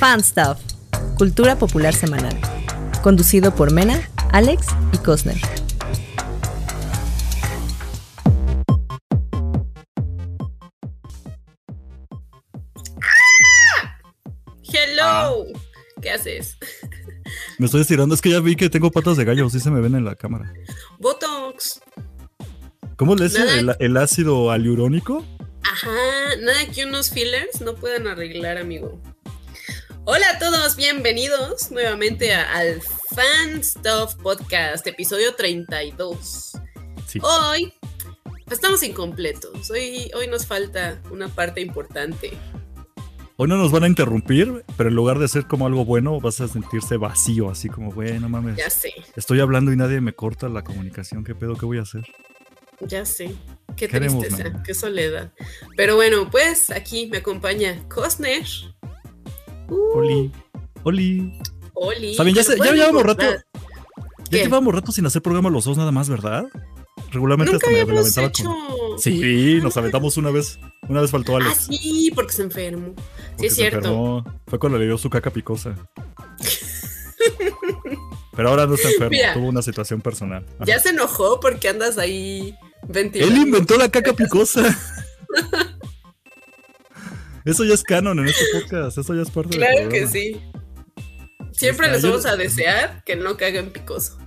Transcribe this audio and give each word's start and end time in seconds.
Fan 0.00 0.24
Stuff, 0.24 0.56
Cultura 1.18 1.58
Popular 1.58 1.94
Semanal. 1.94 2.34
Conducido 3.02 3.54
por 3.54 3.70
Mena, 3.70 4.08
Alex 4.32 4.68
y 4.94 4.96
Cosner. 4.96 5.36
Hello. 14.72 15.44
¿Qué 16.00 16.12
haces? 16.12 16.56
Me 17.58 17.66
estoy 17.66 17.82
estirando, 17.82 18.14
es 18.14 18.22
que 18.22 18.30
ya 18.30 18.40
vi 18.40 18.56
que 18.56 18.70
tengo 18.70 18.90
patas 18.90 19.18
de 19.18 19.26
gallo, 19.26 19.50
sí 19.50 19.60
se 19.60 19.70
me 19.70 19.82
ven 19.82 19.94
en 19.94 20.06
la 20.06 20.14
cámara. 20.14 20.50
Botox. 20.98 21.82
¿Cómo 22.96 23.16
le 23.16 23.24
dice 23.24 23.44
el 23.78 23.96
ácido 23.98 24.50
aliurónico? 24.50 25.26
Ajá, 25.62 26.36
nada 26.40 26.64
que 26.74 26.86
unos 26.86 27.10
fillers 27.10 27.60
no 27.60 27.74
puedan 27.74 28.06
arreglar, 28.06 28.56
amigo. 28.56 28.98
Hola 30.12 30.26
a 30.34 30.38
todos, 30.40 30.74
bienvenidos 30.74 31.70
nuevamente 31.70 32.34
a- 32.34 32.50
al 32.52 32.82
Fan 33.14 33.62
Stuff 33.62 34.16
Podcast, 34.20 34.84
episodio 34.88 35.36
32. 35.36 36.52
Sí. 37.06 37.20
Hoy 37.22 37.72
pues, 38.24 38.58
estamos 38.58 38.82
incompletos. 38.82 39.70
Hoy, 39.70 40.10
hoy 40.16 40.26
nos 40.26 40.46
falta 40.46 41.00
una 41.12 41.28
parte 41.28 41.60
importante. 41.60 42.32
Hoy 43.36 43.48
no 43.48 43.56
nos 43.56 43.70
van 43.70 43.84
a 43.84 43.86
interrumpir, 43.86 44.64
pero 44.76 44.88
en 44.90 44.96
lugar 44.96 45.20
de 45.20 45.28
ser 45.28 45.46
como 45.46 45.66
algo 45.66 45.84
bueno, 45.84 46.20
vas 46.20 46.40
a 46.40 46.48
sentirse 46.48 46.96
vacío, 46.96 47.48
así 47.48 47.68
como, 47.68 47.92
bueno, 47.92 48.28
mames. 48.28 48.56
Ya 48.56 48.68
sé, 48.68 48.92
Estoy 49.14 49.38
hablando 49.40 49.72
y 49.72 49.76
nadie 49.76 50.00
me 50.00 50.12
corta 50.12 50.48
la 50.48 50.64
comunicación, 50.64 51.22
¿qué 51.22 51.36
pedo? 51.36 51.54
¿Qué 51.54 51.66
voy 51.66 51.78
a 51.78 51.82
hacer? 51.82 52.02
ya 52.80 53.04
sé. 53.04 53.34
Qué 53.76 53.86
¿Qué 53.88 53.96
haremos, 53.98 54.24
tristeza, 54.26 54.62
qué 54.64 54.74
soledad. 54.74 55.30
Pero 55.76 55.94
bueno, 55.96 56.28
pues 56.30 56.70
aquí 56.70 57.06
me 57.06 57.18
acompaña 57.18 57.86
Cosner. 57.88 58.42
Uh, 59.70 59.98
Oli, 59.98 60.32
Oli. 60.84 61.38
Oli. 61.74 62.14
Saben, 62.14 62.34
ya, 62.34 62.40
¿me 62.40 62.44
se- 62.44 62.52
ya 62.52 62.58
pueden 62.58 62.74
llevamos 62.76 63.02
rato, 63.04 63.22
ya 64.30 64.38
llevamos 64.42 64.74
rato 64.74 64.92
sin 64.92 65.06
hacer 65.06 65.22
programa 65.22 65.48
los 65.50 65.64
dos 65.64 65.76
nada 65.78 65.92
más, 65.92 66.08
¿verdad? 66.08 66.44
Regularmente 67.12 67.52
Nunca 67.54 67.66
hasta 67.68 67.84
me, 67.86 67.98
aventaba 67.98 68.26
hecho. 68.26 68.44
con... 68.44 68.98
Sí, 68.98 69.58
nos 69.62 69.76
aventamos 69.76 70.16
una 70.18 70.30
vez, 70.30 70.58
una 70.88 71.00
vez 71.00 71.10
faltó 71.10 71.36
Ah, 71.36 71.40
Alex. 71.40 71.66
sí, 71.70 72.12
porque 72.14 72.32
se 72.32 72.42
enfermó. 72.42 72.88
Sí, 72.88 72.94
porque 73.32 73.46
es 73.46 73.54
cierto. 73.54 73.78
enfermó. 73.78 74.24
Fue 74.46 74.58
cuando 74.58 74.78
le 74.78 74.84
dio 74.86 74.98
su 74.98 75.08
caca 75.08 75.30
picosa. 75.30 75.74
Pero 78.36 78.48
ahora 78.48 78.66
no 78.66 78.74
está 78.74 78.88
enfermo, 78.90 79.10
Mira. 79.10 79.34
tuvo 79.34 79.48
una 79.48 79.62
situación 79.62 80.00
personal. 80.00 80.44
Ajá. 80.56 80.64
Ya 80.66 80.78
se 80.78 80.90
enojó 80.90 81.40
porque 81.40 81.68
andas 81.68 81.98
ahí 81.98 82.54
ventilando. 82.88 83.34
Él 83.34 83.40
inventó 83.42 83.76
la 83.76 83.88
caca 83.90 84.12
picosa. 84.12 84.62
Eso 87.44 87.64
ya 87.64 87.74
es 87.74 87.82
canon 87.82 88.18
en 88.18 88.26
este 88.26 88.44
podcast, 88.52 88.98
eso 88.98 89.14
ya 89.14 89.22
es 89.22 89.30
parte 89.30 89.58
del 89.58 89.66
Claro 89.68 89.88
que 89.88 90.06
sí. 90.06 90.40
Siempre 91.52 91.86
Está, 91.86 91.94
les 91.96 92.02
yo- 92.02 92.10
vamos 92.10 92.26
a 92.26 92.36
desear 92.36 93.02
que 93.04 93.16
no 93.16 93.36
caguen 93.36 93.70
picoso. 93.70 94.18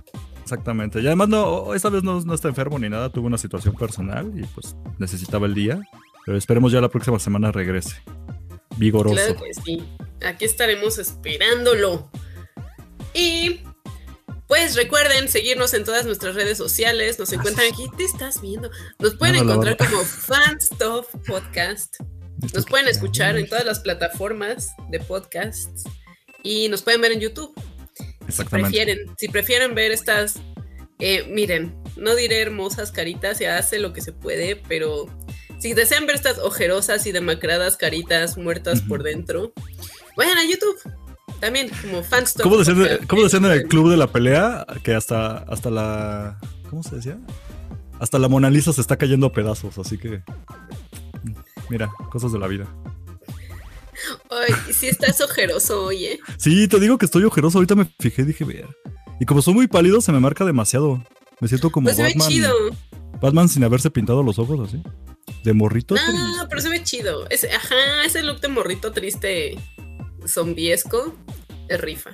Exactamente. 0.42 1.00
Y 1.00 1.06
además 1.06 1.28
no, 1.28 1.74
esta 1.74 1.88
vez 1.88 2.02
no, 2.02 2.20
no 2.20 2.34
está 2.34 2.48
enfermo 2.48 2.78
ni 2.78 2.88
nada, 2.90 3.10
tuvo 3.10 3.26
una 3.26 3.38
situación 3.38 3.74
personal 3.76 4.30
y 4.36 4.42
pues 4.46 4.76
necesitaba 4.98 5.46
el 5.46 5.54
día. 5.54 5.80
Pero 6.26 6.36
esperemos 6.38 6.70
ya 6.72 6.80
la 6.80 6.88
próxima 6.88 7.18
semana 7.18 7.50
regrese. 7.50 7.96
Vigoroso. 8.76 9.14
Claro 9.14 9.36
que 9.36 9.54
sí. 9.54 9.84
Aquí 10.26 10.44
estaremos 10.44 10.98
esperándolo. 10.98 12.10
Y 13.14 13.60
pues 14.48 14.74
recuerden 14.76 15.28
seguirnos 15.28 15.72
en 15.74 15.84
todas 15.84 16.04
nuestras 16.06 16.34
redes 16.34 16.58
sociales. 16.58 17.18
Nos 17.18 17.32
encuentran 17.32 17.66
aquí. 17.72 17.84
Te 17.96 18.04
estás 18.04 18.40
viendo. 18.42 18.70
Nos 18.98 19.14
pueden 19.16 19.36
No, 19.36 19.42
no, 19.44 19.48
la 19.62 19.70
encontrar 19.70 19.90
como 19.90 20.02
Fanstuff 20.04 21.06
Podcast. 21.26 21.96
Nos 22.52 22.66
pueden 22.66 22.88
escuchar 22.88 23.36
en 23.36 23.48
todas 23.48 23.64
las 23.64 23.80
plataformas 23.80 24.70
de 24.90 25.00
podcasts. 25.00 25.84
Y 26.42 26.68
nos 26.68 26.82
pueden 26.82 27.00
ver 27.00 27.12
en 27.12 27.20
YouTube. 27.20 27.54
Exactamente. 28.26 28.70
prefieren, 28.70 28.98
si 29.16 29.28
prefieren 29.28 29.74
ver 29.74 29.92
estas, 29.92 30.34
eh, 30.98 31.26
miren, 31.30 31.74
no 31.96 32.14
diré 32.14 32.40
hermosas 32.40 32.90
caritas, 32.90 33.38
se 33.38 33.48
hace 33.48 33.78
lo 33.78 33.92
que 33.92 34.00
se 34.00 34.12
puede, 34.12 34.56
pero 34.56 35.06
si 35.58 35.72
desean 35.72 36.06
ver 36.06 36.16
estas 36.16 36.38
ojerosas 36.38 37.06
y 37.06 37.12
demacradas 37.12 37.76
caritas 37.76 38.36
muertas 38.36 38.82
por 38.82 39.02
dentro, 39.02 39.52
vayan 40.16 40.38
a 40.38 40.44
YouTube. 40.44 40.76
También, 41.40 41.70
como 41.82 42.02
fans. 42.02 42.34
¿Cómo 42.42 42.56
decían, 42.56 43.06
cómo 43.06 43.22
decían 43.22 43.44
en 43.44 43.52
el 43.52 43.64
club 43.64 43.90
de 43.90 43.96
la 43.96 44.06
pelea? 44.06 44.66
Que 44.82 44.94
hasta, 44.94 45.38
hasta 45.38 45.70
la. 45.70 46.38
¿Cómo 46.70 46.82
se 46.82 46.96
decía? 46.96 47.18
Hasta 47.98 48.18
la 48.18 48.28
Mona 48.28 48.50
Lisa 48.50 48.72
se 48.72 48.80
está 48.80 48.96
cayendo 48.96 49.26
a 49.26 49.32
pedazos, 49.32 49.78
así 49.78 49.98
que. 49.98 50.22
Mira, 51.70 51.90
cosas 52.10 52.32
de 52.32 52.38
la 52.38 52.46
vida. 52.46 52.66
Ay, 54.30 54.52
si 54.72 54.86
estás 54.88 55.20
ojeroso 55.20 55.84
hoy, 55.86 56.04
¿eh? 56.06 56.20
Sí, 56.36 56.68
te 56.68 56.78
digo 56.80 56.98
que 56.98 57.06
estoy 57.06 57.24
ojeroso. 57.24 57.58
Ahorita 57.58 57.74
me 57.74 57.86
fijé, 58.00 58.24
dije, 58.24 58.44
ver. 58.44 58.68
Y 59.20 59.24
como 59.26 59.40
soy 59.42 59.54
muy 59.54 59.66
pálido, 59.68 60.00
se 60.00 60.12
me 60.12 60.20
marca 60.20 60.44
demasiado. 60.44 61.02
Me 61.40 61.48
siento 61.48 61.70
como 61.70 61.84
Pues 61.86 61.96
se 61.96 62.02
ve 62.02 62.08
Batman. 62.10 62.28
chido. 62.28 62.52
Batman 63.20 63.48
sin 63.48 63.64
haberse 63.64 63.90
pintado 63.90 64.22
los 64.22 64.38
ojos 64.38 64.68
así. 64.68 64.82
De 65.44 65.52
morrito. 65.52 65.94
No, 65.94 66.00
triste. 66.02 66.46
pero 66.48 66.60
se 66.60 66.68
ve 66.68 66.82
chido. 66.82 67.28
Ese, 67.30 67.50
ajá, 67.52 68.04
ese 68.04 68.22
look 68.22 68.40
de 68.40 68.48
morrito 68.48 68.92
triste, 68.92 69.56
zombiesco, 70.26 71.14
es 71.68 71.80
rifa. 71.80 72.10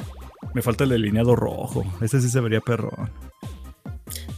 Me 0.54 0.62
falta 0.62 0.84
el 0.84 0.90
delineado 0.90 1.34
rojo. 1.36 1.84
Ese 2.00 2.20
sí 2.20 2.28
se 2.28 2.40
vería 2.40 2.60
perro. 2.60 2.90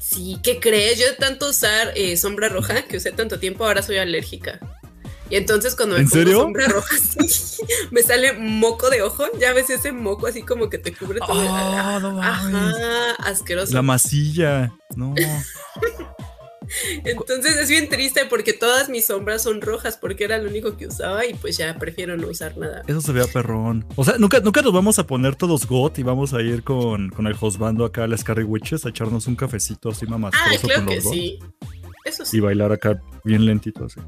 Sí, 0.01 0.39
¿qué 0.43 0.61
crees? 0.61 0.99
Yo 0.99 1.07
de 1.07 1.15
tanto 1.15 1.49
usar 1.49 1.93
eh, 1.97 2.17
sombra 2.17 2.49
roja, 2.49 2.83
que 2.83 2.99
usé 2.99 3.13
tanto 3.13 3.39
tiempo, 3.39 3.65
ahora 3.65 3.83
soy 3.83 3.97
alérgica. 3.97 4.61
Y 5.33 5.37
entonces 5.37 5.75
cuando 5.75 5.95
me 5.95 6.03
¿En 6.03 6.09
pongo 6.11 6.23
serio? 6.25 6.41
sombra 6.43 6.69
roja, 6.69 6.95
sí, 6.99 7.63
me 7.91 8.03
sale 8.03 8.35
moco 8.35 8.91
de 8.91 9.01
ojo. 9.01 9.25
Ya 9.41 9.55
ves 9.55 9.71
ese 9.71 9.91
moco 9.91 10.27
así 10.27 10.43
como 10.43 10.69
que 10.69 10.77
te 10.77 10.93
cubre 10.95 11.21
todo. 11.21 11.31
Ah, 11.33 11.99
no 12.03 12.13
mames. 12.13 12.75
Ajá, 12.77 13.13
asqueroso. 13.31 13.73
La 13.73 13.81
masilla. 13.81 14.73
No. 14.95 15.15
Entonces 17.05 17.57
es 17.57 17.69
bien 17.69 17.89
triste 17.89 18.25
porque 18.29 18.53
todas 18.53 18.89
mis 18.89 19.07
sombras 19.07 19.43
son 19.43 19.61
rojas 19.61 19.97
porque 19.97 20.25
era 20.25 20.39
lo 20.39 20.49
único 20.49 20.77
que 20.77 20.87
usaba 20.87 21.27
y 21.27 21.35
pues 21.35 21.57
ya 21.59 21.77
prefiero 21.79 22.17
no 22.17 22.29
usar 22.29 22.57
nada. 22.57 22.83
Eso 22.87 23.01
se 23.01 23.13
vea 23.13 23.27
perrón. 23.27 23.85
O 23.97 24.05
sea, 24.05 24.15
nunca, 24.19 24.41
nunca 24.41 24.63
nos 24.63 24.73
vamos 24.73 24.99
a 24.99 25.07
poner 25.07 25.35
todos 25.37 25.67
got 25.67 25.99
y 25.99 26.03
vamos 26.03 26.33
a 26.35 26.41
ir 26.41 26.63
con, 26.63 27.11
con 27.11 27.27
el 27.27 27.37
hostbando 27.39 27.85
acá 27.85 28.05
a 28.05 28.07
las 28.07 28.23
Carry 28.25 28.45
Witches 28.45 28.87
a 28.87 28.91
echarnos 28.91 29.27
un 29.27 29.37
cafecito 29.37 29.91
así 29.91 30.07
Ah, 30.07 30.11
mamastroso 30.11 30.67
claro 30.69 30.87
que 30.87 31.01
got. 31.01 31.13
sí. 31.13 31.39
Eso 32.05 32.23
Y 32.25 32.27
sí. 32.27 32.41
bailar 32.41 32.73
acá 32.73 33.01
bien 33.25 33.45
lentito 33.47 33.85
así. 33.85 34.01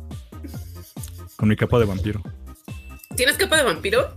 Con 1.36 1.48
mi 1.48 1.56
capa 1.56 1.78
de 1.78 1.86
vampiro. 1.86 2.22
¿Tienes 3.16 3.36
capa 3.36 3.56
de 3.56 3.62
vampiro? 3.64 4.08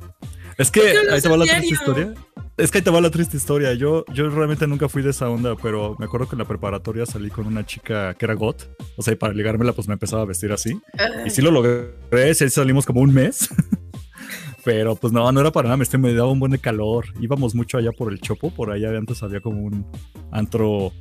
Es 0.57 0.71
¿Por 0.71 0.83
que 0.83 0.97
ahí 1.11 1.21
te 1.21 1.29
va 1.29 1.37
la 1.37 1.45
triste 1.45 1.73
historia. 1.73 2.13
Es 2.57 2.71
que 2.71 2.79
ahí 2.79 2.83
te 2.83 2.89
va 2.89 2.99
la 2.99 3.11
triste 3.11 3.37
historia. 3.37 3.73
Yo, 3.73 4.03
yo 4.13 4.29
realmente 4.29 4.65
nunca 4.65 4.89
fui 4.89 5.03
de 5.03 5.11
esa 5.11 5.29
onda, 5.29 5.55
pero 5.55 5.95
me 5.99 6.05
acuerdo 6.05 6.27
que 6.27 6.35
en 6.35 6.39
la 6.39 6.45
preparatoria 6.45 7.05
salí 7.05 7.29
con 7.29 7.45
una 7.45 7.65
chica 7.65 8.15
que 8.15 8.25
era 8.25 8.33
got. 8.33 8.67
O 8.95 9.03
sea, 9.03 9.13
y 9.13 9.15
para 9.15 9.33
ligármela, 9.33 9.73
pues 9.73 9.87
me 9.87 9.93
empezaba 9.93 10.23
a 10.23 10.25
vestir 10.25 10.51
así. 10.51 10.79
Y 11.25 11.29
sí 11.29 11.41
lo 11.41 11.51
logré, 11.51 12.33
sí 12.33 12.49
salimos 12.49 12.85
como 12.85 13.01
un 13.01 13.13
mes. 13.13 13.49
Pero 14.63 14.95
pues 14.95 15.13
no, 15.13 15.31
no 15.31 15.39
era 15.39 15.51
para 15.51 15.69
nada, 15.69 15.77
me, 15.77 15.97
me 15.99 16.13
daba 16.13 16.29
un 16.29 16.39
buen 16.39 16.51
de 16.51 16.59
calor. 16.59 17.05
Íbamos 17.21 17.55
mucho 17.55 17.77
allá 17.77 17.91
por 17.91 18.11
el 18.11 18.19
Chopo, 18.19 18.49
por 18.51 18.71
allá 18.71 18.89
antes 18.89 19.23
había 19.23 19.39
como 19.39 19.61
un 19.61 19.85
antro 20.31 20.91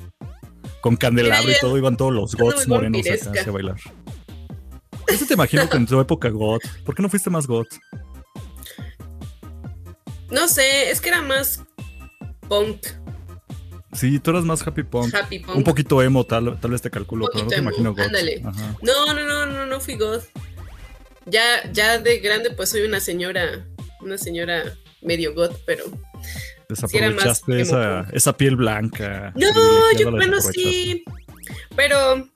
con 0.80 0.96
candelabro 0.96 1.50
y 1.50 1.54
todo, 1.60 1.76
iban 1.76 1.96
todos 1.96 2.12
los 2.12 2.36
gots 2.36 2.68
morenos 2.68 3.04
acá 3.06 3.40
hacia 3.40 3.50
bailar. 3.50 3.76
Eso 5.08 5.26
te 5.26 5.34
imagino 5.34 5.68
que 5.68 5.76
en 5.76 5.86
tu 5.86 6.00
época 6.00 6.28
got. 6.30 6.62
¿Por 6.84 6.94
qué 6.94 7.02
no 7.02 7.08
fuiste 7.08 7.30
más 7.30 7.46
got? 7.46 7.68
No 10.30 10.48
sé, 10.48 10.90
es 10.90 11.00
que 11.00 11.08
era 11.10 11.22
más 11.22 11.62
punk, 12.48 12.78
Sí, 13.92 14.18
tú 14.18 14.30
eras 14.30 14.44
más 14.44 14.66
happy 14.66 14.82
punk. 14.82 15.14
happy 15.14 15.38
punk. 15.38 15.56
Un 15.56 15.64
poquito 15.64 16.02
emo, 16.02 16.24
tal, 16.24 16.58
tal 16.60 16.70
vez 16.70 16.82
te 16.82 16.90
calculo, 16.90 17.28
pero 17.32 17.44
no 17.44 17.48
te 17.50 17.56
emo, 17.56 17.70
imagino 17.70 17.94
got. 17.94 18.06
ándale. 18.06 18.42
Ajá. 18.44 18.76
No, 18.82 19.14
no, 19.14 19.24
no, 19.26 19.46
no, 19.46 19.66
no 19.66 19.80
fui 19.80 19.96
goth. 19.96 20.24
Ya, 21.24 21.42
ya 21.72 21.98
de 21.98 22.18
grande, 22.18 22.50
pues 22.50 22.68
soy 22.68 22.82
una 22.82 23.00
señora, 23.00 23.66
una 24.02 24.18
señora 24.18 24.76
medio 25.00 25.34
goth, 25.34 25.56
pero. 25.64 25.84
Sí, 25.86 25.90
Desaprovechaste 26.68 27.52
emo 27.52 27.62
esa, 27.62 28.06
esa 28.12 28.36
piel 28.36 28.56
blanca. 28.56 29.32
No, 29.34 29.46
yo, 29.98 30.10
bueno, 30.10 30.40
sí. 30.42 31.02
Pero. 31.74 32.28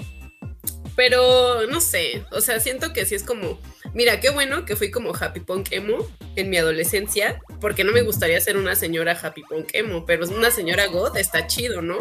Pero 1.01 1.67
no 1.67 1.81
sé. 1.81 2.27
O 2.31 2.43
sea, 2.43 2.61
siento 2.61 2.93
que 2.93 3.07
sí 3.07 3.15
es 3.15 3.23
como. 3.23 3.59
Mira, 3.95 4.21
qué 4.21 4.29
bueno 4.29 4.67
que 4.67 4.77
fui 4.77 4.91
como 4.91 5.15
happy 5.19 5.41
punk 5.41 5.69
emo 5.73 6.07
en 6.37 6.51
mi 6.51 6.59
adolescencia. 6.59 7.41
Porque 7.59 7.85
no 7.85 7.93
me 7.93 8.03
gustaría 8.03 8.39
ser 8.43 8.59
una 8.59 8.75
señora 8.77 9.19
happy 9.19 9.41
punk 9.49 9.71
emo. 9.73 10.05
Pero 10.05 10.29
una 10.29 10.51
señora 10.51 10.89
goth 10.89 11.17
está 11.17 11.47
chido, 11.47 11.81
¿no? 11.81 11.97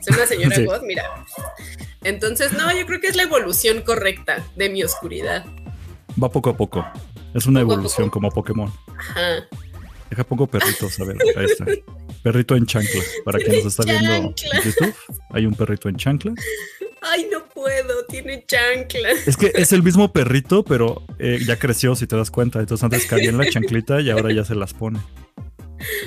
Ser 0.00 0.14
una 0.14 0.24
señora 0.24 0.56
Sí. 0.56 0.64
goth, 0.64 0.80
mira. 0.84 1.04
Entonces, 2.02 2.54
no, 2.54 2.74
yo 2.74 2.86
creo 2.86 2.98
que 2.98 3.08
es 3.08 3.16
la 3.16 3.24
evolución 3.24 3.82
correcta 3.82 4.42
de 4.56 4.70
mi 4.70 4.82
oscuridad. 4.82 5.44
Va 6.22 6.30
poco 6.30 6.48
a 6.48 6.56
poco. 6.56 6.82
Es 7.34 7.44
una 7.44 7.60
Poco 7.60 7.74
evolución 7.74 8.06
poco. 8.06 8.12
como 8.14 8.30
Pokémon. 8.30 8.72
Ajá. 8.98 9.46
Deja 10.08 10.24
pongo 10.24 10.46
perritos, 10.46 10.98
a 10.98 11.04
ver, 11.04 11.18
ahí 11.36 11.44
está. 11.44 11.66
Perrito 12.22 12.56
en 12.56 12.64
chancla. 12.64 13.02
Para 13.22 13.38
quien 13.44 13.56
nos 13.62 13.66
está 13.66 13.82
viendo 13.84 14.14
en. 14.14 14.34
YouTube, 14.64 14.94
hay 15.30 15.44
un 15.44 15.54
perrito 15.54 15.90
en 15.90 15.96
chancla. 15.96 16.32
Ay, 17.02 17.28
no 17.30 17.43
puedo. 17.64 18.04
tiene 18.06 18.44
chanclas. 18.46 19.26
Es 19.26 19.36
que 19.36 19.52
es 19.54 19.72
el 19.72 19.82
mismo 19.82 20.12
perrito, 20.12 20.64
pero 20.64 21.02
eh, 21.18 21.40
ya 21.44 21.58
creció, 21.58 21.96
si 21.96 22.06
te 22.06 22.16
das 22.16 22.30
cuenta. 22.30 22.60
Entonces 22.60 22.84
antes 22.84 23.06
cabía 23.06 23.30
en 23.30 23.38
la 23.38 23.48
chanclita 23.48 24.00
y 24.00 24.10
ahora 24.10 24.32
ya 24.32 24.44
se 24.44 24.54
las 24.54 24.74
pone. 24.74 25.00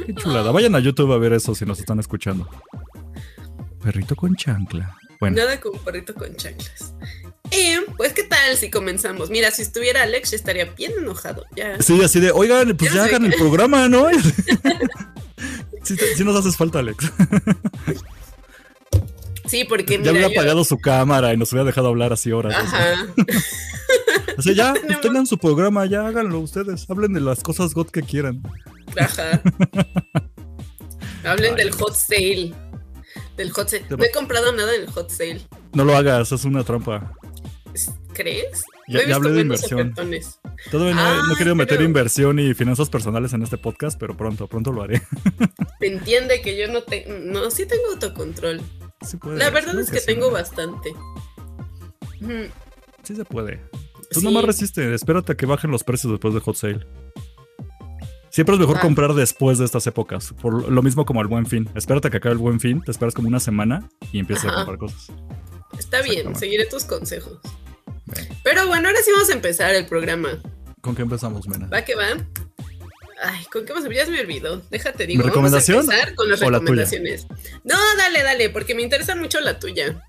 Qué 0.06 0.14
chulada. 0.16 0.52
Vayan 0.52 0.76
a 0.76 0.80
YouTube 0.80 1.12
a 1.12 1.18
ver 1.18 1.34
eso 1.34 1.56
si 1.56 1.66
nos 1.66 1.80
están 1.80 2.00
escuchando. 2.00 2.50
Perrito 3.84 4.16
con 4.16 4.36
chancla. 4.36 4.96
Bueno. 5.20 5.38
Nada 5.38 5.60
como 5.60 5.80
perrito 5.80 6.14
con 6.14 6.36
chanclas. 6.36 6.94
Eh, 7.52 7.80
pues, 7.96 8.14
¿qué 8.14 8.24
tal 8.24 8.58
si 8.58 8.70
comenzamos? 8.70 9.30
Mira, 9.30 9.52
si 9.52 9.62
estuviera 9.62 10.04
Alex, 10.04 10.34
estaría 10.34 10.66
bien 10.66 10.92
enojado. 11.00 11.46
Ya. 11.56 11.82
Sí, 11.82 12.02
así 12.04 12.20
de, 12.20 12.32
oigan, 12.32 12.76
pues 12.76 12.94
ya, 12.94 13.06
hagan 13.06 13.26
el 13.26 13.34
programa, 13.34 13.88
¿no? 13.88 14.08
sí, 15.84 16.24
nos 16.24 16.36
haces 16.36 16.58
falta, 16.58 16.80
Alex. 16.80 17.06
Sí, 19.48 19.64
porque 19.64 20.00
ya 20.02 20.12
hubiera 20.12 20.28
apagado 20.28 20.64
su 20.64 20.78
cámara 20.78 21.34
y 21.34 21.38
nos 21.38 21.52
hubiera 21.52 21.66
dejado 21.66 21.88
hablar 21.88 22.14
así 22.14 22.32
horas. 22.32 22.56
Ajá. 22.56 23.08
o 24.38 24.42
sea, 24.42 24.54
ya, 24.54 24.74
pues 24.86 25.02
tengan 25.02 25.26
su 25.26 25.38
programa, 25.38 25.86
ya 25.86 26.06
háganlo 26.06 26.40
ustedes. 26.40 26.90
Hablen 26.90 27.14
de 27.14 27.22
las 27.22 27.42
cosas 27.44 27.74
God 27.74 27.88
que 27.88 28.02
quieran. 28.02 28.42
Ajá. 29.00 29.42
Hablen 31.24 31.56
del 31.56 31.72
hot 31.72 31.96
sale. 31.96 32.54
Del 33.36 33.52
hot 33.52 33.70
sale. 33.70 33.86
No 33.90 34.04
he 34.04 34.12
comprado 34.12 34.52
nada 34.54 34.76
en 34.76 34.84
el 34.84 34.90
hot 34.90 35.10
sale. 35.10 35.42
No 35.74 35.84
lo 35.84 35.96
hagas, 35.96 36.32
es 36.32 36.44
una 36.46 36.64
trampa. 36.64 37.14
¿Crees? 38.14 38.64
Ya, 38.88 39.16
hablé 39.16 39.32
de 39.32 39.42
inversión. 39.42 39.94
Todavía 40.72 40.96
no, 40.96 41.34
he 41.34 41.38
querido 41.38 41.56
meter 41.56 41.82
inversión 41.82 42.40
y 42.40 42.54
finanzas 42.54 42.90
personales 42.90 43.34
en 43.34 43.44
este 43.44 43.58
podcast, 43.58 44.00
pero 44.00 44.18
pronto, 44.18 44.48
pronto 44.48 44.72
lo 44.72 44.82
haré. 44.82 45.02
entiende 45.82 46.42
que 46.42 46.58
yo 46.58 46.68
no 46.72 46.82
tengo. 46.82 47.14
No, 47.20 47.52
sí 47.52 47.66
tengo 47.66 47.84
autocontrol. 47.92 48.62
La 49.24 49.50
verdad 49.50 49.80
es 49.80 49.92
que, 49.92 50.00
tengo 50.02 50.32
bastante. 50.32 50.94
Sí 53.04 53.16
se 53.16 53.26
puede. 53.26 53.62
Tú 54.12 54.22
nomás 54.22 54.46
resiste, 54.46 54.94
espérate 54.94 55.34
a 55.34 55.36
que 55.36 55.46
bajen 55.46 55.72
los 55.72 55.84
precios 55.84 56.12
después 56.12 56.34
de 56.34 56.40
hot 56.40 56.56
sale. 56.56 56.88
Siempre 58.30 58.54
es 58.54 58.60
mejor 58.60 58.78
ah. 58.78 58.82
comprar 58.82 59.14
después 59.14 59.58
de 59.58 59.66
estas 59.66 59.88
épocas. 59.88 60.34
Por 60.40 60.70
lo 60.72 60.84
mismo 60.84 61.06
como 61.06 61.22
el 61.22 61.28
buen 61.28 61.46
fin. 61.46 61.70
Espérate 61.76 62.08
a 62.10 62.12
que 62.12 62.18
acabe 62.18 62.34
el 62.34 62.40
buen 62.40 62.60
fin, 62.60 62.82
te 62.82 62.92
esperas 62.92 63.14
como 63.14 63.28
una 63.28 63.40
semana 63.40 63.90
y 64.12 64.20
empiezas 64.20 64.52
a 64.52 64.56
comprar 64.56 64.78
cosas. 64.78 65.12
Está 65.78 66.02
bien, 66.02 66.36
seguiré 66.36 66.66
tus 66.66 66.86
consejos. 66.86 67.40
Pero 68.44 68.68
bueno, 68.68 68.88
ahora 68.88 69.00
sí 69.04 69.12
vamos 69.12 69.30
a 69.30 69.34
empezar 69.34 69.74
el 69.76 69.86
programa. 69.86 70.42
¿Con 70.82 70.96
qué 70.96 71.02
empezamos, 71.02 71.48
Mena? 71.48 71.68
Va 71.68 71.84
que 71.84 71.96
va. 71.96 72.10
Ay, 73.22 73.46
¿con 73.52 73.66
qué 73.66 73.74
a 73.74 73.94
Ya 73.94 74.06
se 74.06 74.12
me 74.12 74.20
olvidó. 74.20 74.62
Déjate, 74.70 75.08
digo. 75.08 75.24
¿Mi 75.24 75.30
recomendación? 75.30 75.78
Vamos 75.78 75.92
a 75.92 75.96
empezar 75.96 76.16
con 76.16 76.30
las 76.30 76.40
recomendaciones. 76.40 77.28
No, 77.64 77.76
dale, 77.98 78.24
dale, 78.24 78.50
porque 78.50 78.76
me 78.76 78.84
interesa 78.84 79.16
mucho 79.16 79.40
la 79.40 79.60
tuya. 79.60 80.06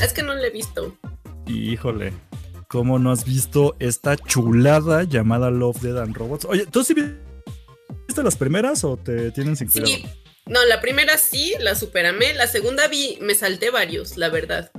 Es 0.00 0.12
que 0.12 0.22
no 0.22 0.34
la 0.34 0.46
he 0.46 0.50
visto. 0.50 0.96
Híjole. 1.46 2.12
¿Cómo 2.68 2.98
no 2.98 3.10
has 3.10 3.24
visto 3.24 3.76
esta 3.80 4.16
chulada 4.16 5.02
llamada 5.02 5.50
Love, 5.50 5.80
Dead 5.82 5.98
and 5.98 6.16
Robots? 6.16 6.46
Oye, 6.46 6.64
¿tú 6.66 6.82
sí 6.84 6.94
viste 6.94 8.22
las 8.22 8.36
primeras 8.36 8.82
o 8.84 8.96
te 8.96 9.30
tienen 9.32 9.56
sin 9.56 9.68
cuidado? 9.68 9.92
Sí. 9.92 10.06
No, 10.46 10.64
la 10.64 10.80
primera 10.80 11.18
sí, 11.18 11.54
la 11.60 11.74
superamé. 11.74 12.32
La 12.32 12.46
segunda 12.46 12.88
vi, 12.88 13.18
me 13.20 13.34
salté 13.34 13.70
varios, 13.70 14.16
la 14.16 14.30
verdad. 14.30 14.70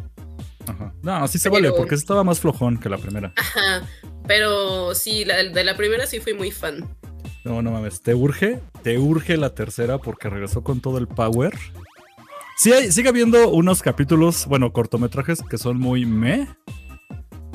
Ajá. 0.68 0.94
No, 1.04 1.16
así 1.18 1.38
se 1.38 1.50
vale, 1.50 1.72
porque 1.72 1.96
estaba 1.96 2.24
más 2.24 2.40
flojón 2.40 2.80
que 2.80 2.90
la 2.90 2.98
primera. 2.98 3.34
Ajá. 3.36 3.88
Pero 4.28 4.96
sí, 4.96 5.24
de 5.26 5.64
la 5.64 5.76
primera 5.76 6.08
sí 6.08 6.20
fui 6.20 6.34
muy 6.34 6.52
fan. 6.52 6.90
No, 7.44 7.62
no 7.62 7.72
mames. 7.72 8.02
Te 8.02 8.16
urge, 8.16 8.60
te 8.84 8.98
urge 8.98 9.38
la 9.38 9.54
tercera 9.54 9.98
porque 9.98 10.30
regresó 10.30 10.64
con 10.64 10.80
todo 10.80 10.98
el 10.98 11.08
power. 11.08 11.54
Sí, 12.58 12.72
sigue 12.92 13.10
habiendo 13.10 13.50
unos 13.50 13.82
capítulos, 13.82 14.46
bueno, 14.46 14.72
cortometrajes 14.72 15.42
que 15.42 15.58
son 15.58 15.80
muy 15.80 16.06
me, 16.06 16.48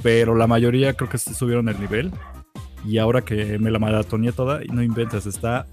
pero 0.03 0.35
la 0.35 0.47
mayoría 0.47 0.95
creo 0.95 1.09
que 1.09 1.19
sí 1.19 1.35
subieron 1.35 1.69
el 1.69 1.81
nivel. 1.81 2.13
Y 2.85 2.99
ahora 2.99 3.23
que 3.23 3.59
me 3.59 3.71
la 3.71 3.79
maratoné 3.79 4.33
toda, 4.33 4.61
no 4.73 4.83
inventes, 4.83 5.27
está, 5.27 5.67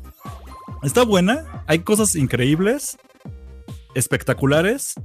está 0.84 1.04
buena. 1.04 1.64
Hay 1.68 1.80
cosas 1.80 2.16
increíbles, 2.16 2.98
espectaculares, 3.96 4.96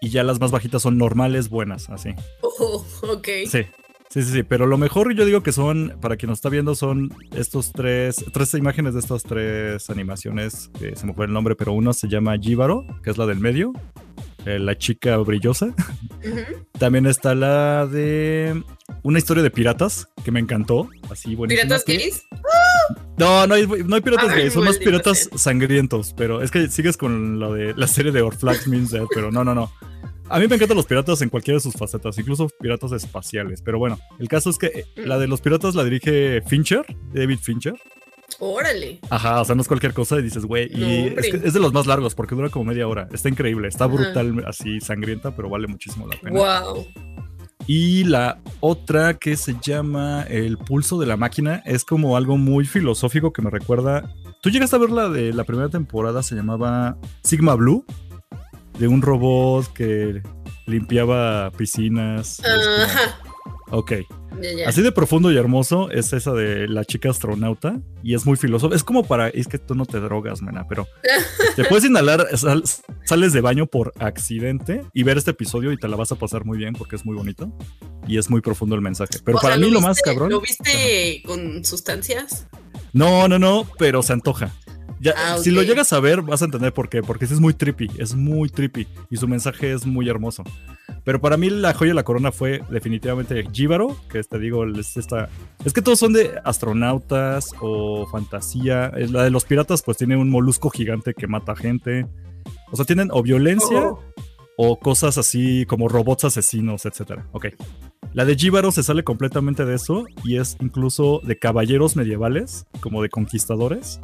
y 0.00 0.10
ya 0.10 0.22
las 0.22 0.40
más 0.40 0.50
bajitas 0.50 0.82
son 0.82 0.98
normales, 0.98 1.48
buenas, 1.48 1.88
así. 1.88 2.10
Oh, 2.42 2.84
ok. 3.02 3.28
Sí. 3.48 3.66
Sí, 4.16 4.22
sí, 4.22 4.32
sí, 4.32 4.42
pero 4.44 4.64
lo 4.64 4.78
mejor 4.78 5.14
yo 5.14 5.26
digo 5.26 5.42
que 5.42 5.52
son, 5.52 5.98
para 6.00 6.16
quien 6.16 6.30
nos 6.30 6.38
está 6.38 6.48
viendo, 6.48 6.74
son 6.74 7.12
estos 7.34 7.70
tres, 7.70 8.24
tres 8.32 8.54
imágenes 8.54 8.94
de 8.94 9.00
estas 9.00 9.22
tres 9.22 9.90
animaciones, 9.90 10.70
que 10.78 10.96
se 10.96 11.04
me 11.04 11.12
fue 11.12 11.26
el 11.26 11.34
nombre, 11.34 11.54
pero 11.54 11.74
uno 11.74 11.92
se 11.92 12.08
llama 12.08 12.34
Jíbaro, 12.38 12.86
que 13.02 13.10
es 13.10 13.18
la 13.18 13.26
del 13.26 13.40
medio, 13.40 13.74
eh, 14.46 14.58
la 14.58 14.78
chica 14.78 15.18
brillosa. 15.18 15.74
También 16.78 17.04
está 17.04 17.34
la 17.34 17.86
de 17.86 18.64
una 19.02 19.18
historia 19.18 19.42
de 19.42 19.50
piratas, 19.50 20.08
que 20.24 20.32
me 20.32 20.40
encantó, 20.40 20.88
así 21.10 21.34
buenísima. 21.34 21.64
¿Piratas 21.64 21.84
gays? 21.84 22.22
No, 23.18 23.46
no 23.46 23.52
hay, 23.52 23.66
no 23.66 23.96
hay 23.96 24.00
piratas 24.00 24.34
gays, 24.34 24.54
son 24.54 24.64
más 24.64 24.78
piratas 24.78 25.28
sangrientos, 25.36 26.14
pero 26.16 26.40
es 26.40 26.50
que 26.50 26.68
sigues 26.68 26.96
con 26.96 27.38
lo 27.38 27.52
de 27.52 27.74
la 27.74 27.86
serie 27.86 28.12
de 28.12 28.22
Orflax 28.22 28.66
Means 28.66 28.92
Dead, 28.92 29.04
pero 29.14 29.30
no, 29.30 29.44
no, 29.44 29.54
no. 29.54 29.70
A 30.28 30.40
mí 30.40 30.48
me 30.48 30.56
encantan 30.56 30.76
los 30.76 30.86
piratas 30.86 31.22
en 31.22 31.28
cualquiera 31.28 31.56
de 31.56 31.60
sus 31.60 31.74
facetas, 31.74 32.18
incluso 32.18 32.48
piratas 32.60 32.90
espaciales. 32.92 33.62
Pero 33.62 33.78
bueno, 33.78 33.98
el 34.18 34.28
caso 34.28 34.50
es 34.50 34.58
que 34.58 34.84
la 34.96 35.18
de 35.18 35.28
los 35.28 35.40
piratas 35.40 35.74
la 35.76 35.84
dirige 35.84 36.42
Fincher, 36.42 36.84
David 37.12 37.38
Fincher. 37.40 37.74
Órale. 38.40 38.98
Ajá, 39.08 39.40
o 39.40 39.44
sea, 39.44 39.54
no 39.54 39.62
es 39.62 39.68
cualquier 39.68 39.94
cosa 39.94 40.18
y 40.18 40.22
dices, 40.22 40.44
güey. 40.44 40.68
y 40.74 41.14
es, 41.16 41.54
de 41.54 41.60
los 41.60 41.72
más 41.72 41.86
largos 41.86 42.16
porque 42.16 42.34
dura 42.34 42.50
como 42.50 42.64
media 42.64 42.88
hora. 42.88 43.08
Está 43.12 43.28
increíble, 43.28 43.68
está 43.68 43.86
brutal, 43.86 44.44
así 44.46 44.80
sangrienta, 44.80 45.34
pero 45.34 45.48
vale 45.48 45.68
muchísimo 45.68 46.08
la 46.08 46.16
pena. 46.16 46.38
Wow. 46.38 46.86
Y 47.68 48.04
la 48.04 48.40
otra 48.60 49.14
que 49.14 49.36
se 49.36 49.56
llama 49.62 50.24
El 50.28 50.58
pulso 50.58 50.98
de 50.98 51.06
la 51.06 51.16
máquina 51.16 51.62
es 51.64 51.84
como 51.84 52.16
algo 52.16 52.36
muy 52.36 52.64
filosófico 52.64 53.32
que 53.32 53.42
me 53.42 53.50
recuerda. 53.50 54.12
¿Tú 54.42 54.50
llegaste 54.50 54.76
a 54.76 54.80
ver 54.80 54.90
la 54.90 55.08
de 55.08 55.32
la 55.32 55.44
primera 55.44 55.68
temporada? 55.68 56.22
Se 56.22 56.34
llamaba 56.34 56.96
Sigma 57.22 57.54
Blue 57.54 57.84
de 58.78 58.88
un 58.88 59.02
robot 59.02 59.72
que 59.72 60.22
limpiaba 60.66 61.50
piscinas. 61.52 62.40
Ajá. 62.44 63.18
Ok. 63.70 63.92
Así 64.66 64.82
de 64.82 64.92
profundo 64.92 65.32
y 65.32 65.36
hermoso 65.36 65.90
es 65.90 66.12
esa 66.12 66.32
de 66.32 66.68
la 66.68 66.84
chica 66.84 67.08
astronauta 67.08 67.80
y 68.02 68.14
es 68.14 68.26
muy 68.26 68.36
filósofo. 68.36 68.74
Es 68.74 68.84
como 68.84 69.04
para. 69.04 69.28
Es 69.28 69.48
que 69.48 69.58
tú 69.58 69.74
no 69.74 69.86
te 69.86 69.98
drogas, 69.98 70.42
mena, 70.42 70.66
pero 70.68 70.86
te 71.56 71.64
puedes 71.64 71.84
inhalar, 71.84 72.26
sales 73.04 73.32
de 73.32 73.40
baño 73.40 73.66
por 73.66 73.92
accidente 73.98 74.84
y 74.92 75.02
ver 75.04 75.16
este 75.16 75.30
episodio 75.30 75.72
y 75.72 75.78
te 75.78 75.88
la 75.88 75.96
vas 75.96 76.12
a 76.12 76.16
pasar 76.16 76.44
muy 76.44 76.58
bien 76.58 76.74
porque 76.74 76.96
es 76.96 77.06
muy 77.06 77.16
bonito 77.16 77.50
y 78.06 78.18
es 78.18 78.28
muy 78.28 78.40
profundo 78.40 78.74
el 78.74 78.82
mensaje. 78.82 79.18
Pero 79.24 79.38
para 79.38 79.56
mí 79.56 79.70
lo 79.70 79.80
más 79.80 80.00
cabrón. 80.02 80.30
¿Lo 80.30 80.40
viste 80.40 81.22
con 81.24 81.64
sustancias? 81.64 82.46
No, 82.92 83.28
no, 83.28 83.38
no, 83.38 83.66
pero 83.78 84.02
se 84.02 84.12
antoja. 84.12 84.52
Ah, 85.16 85.36
si 85.38 85.50
lo 85.50 85.62
llegas 85.62 85.92
a 85.92 86.00
ver, 86.00 86.22
vas 86.22 86.42
a 86.42 86.46
entender 86.46 86.72
por 86.72 86.88
qué. 86.88 87.02
Porque 87.02 87.24
es 87.24 87.40
muy 87.40 87.54
trippy, 87.54 87.90
es 87.98 88.14
muy 88.14 88.48
trippy. 88.48 88.86
Y 89.10 89.16
su 89.16 89.28
mensaje 89.28 89.72
es 89.72 89.86
muy 89.86 90.08
hermoso. 90.08 90.42
Pero 91.04 91.20
para 91.20 91.36
mí 91.36 91.50
la 91.50 91.74
joya 91.74 91.90
de 91.90 91.94
la 91.94 92.02
corona 92.02 92.32
fue 92.32 92.62
definitivamente 92.70 93.46
Jíbaro, 93.52 93.96
que 94.08 94.22
te 94.22 94.38
digo, 94.38 94.66
es 94.66 94.96
esta... 94.96 95.28
Es 95.64 95.72
que 95.72 95.82
todos 95.82 95.98
son 95.98 96.12
de 96.12 96.32
astronautas 96.44 97.50
o 97.60 98.06
fantasía. 98.06 98.92
La 99.10 99.24
de 99.24 99.30
los 99.30 99.44
piratas 99.44 99.82
pues 99.82 99.98
tiene 99.98 100.16
un 100.16 100.30
molusco 100.30 100.70
gigante 100.70 101.14
que 101.14 101.26
mata 101.26 101.54
gente. 101.54 102.06
O 102.72 102.76
sea, 102.76 102.84
tienen 102.84 103.10
o 103.12 103.22
violencia 103.22 103.84
oh. 103.84 104.02
o 104.56 104.80
cosas 104.80 105.18
así 105.18 105.66
como 105.66 105.88
robots 105.88 106.24
asesinos, 106.24 106.86
etc. 106.86 107.20
Ok. 107.32 107.46
La 108.12 108.24
de 108.24 108.34
Jíbaro 108.34 108.72
se 108.72 108.82
sale 108.82 109.04
completamente 109.04 109.64
de 109.64 109.74
eso 109.74 110.06
y 110.24 110.38
es 110.38 110.56
incluso 110.60 111.20
de 111.22 111.38
caballeros 111.38 111.96
medievales, 111.96 112.66
como 112.80 113.02
de 113.02 113.10
conquistadores 113.10 114.00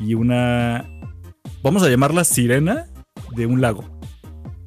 y 0.00 0.14
una, 0.14 0.88
vamos 1.62 1.82
a 1.82 1.88
llamarla 1.88 2.24
sirena 2.24 2.86
de 3.34 3.46
un 3.46 3.60
lago. 3.60 3.84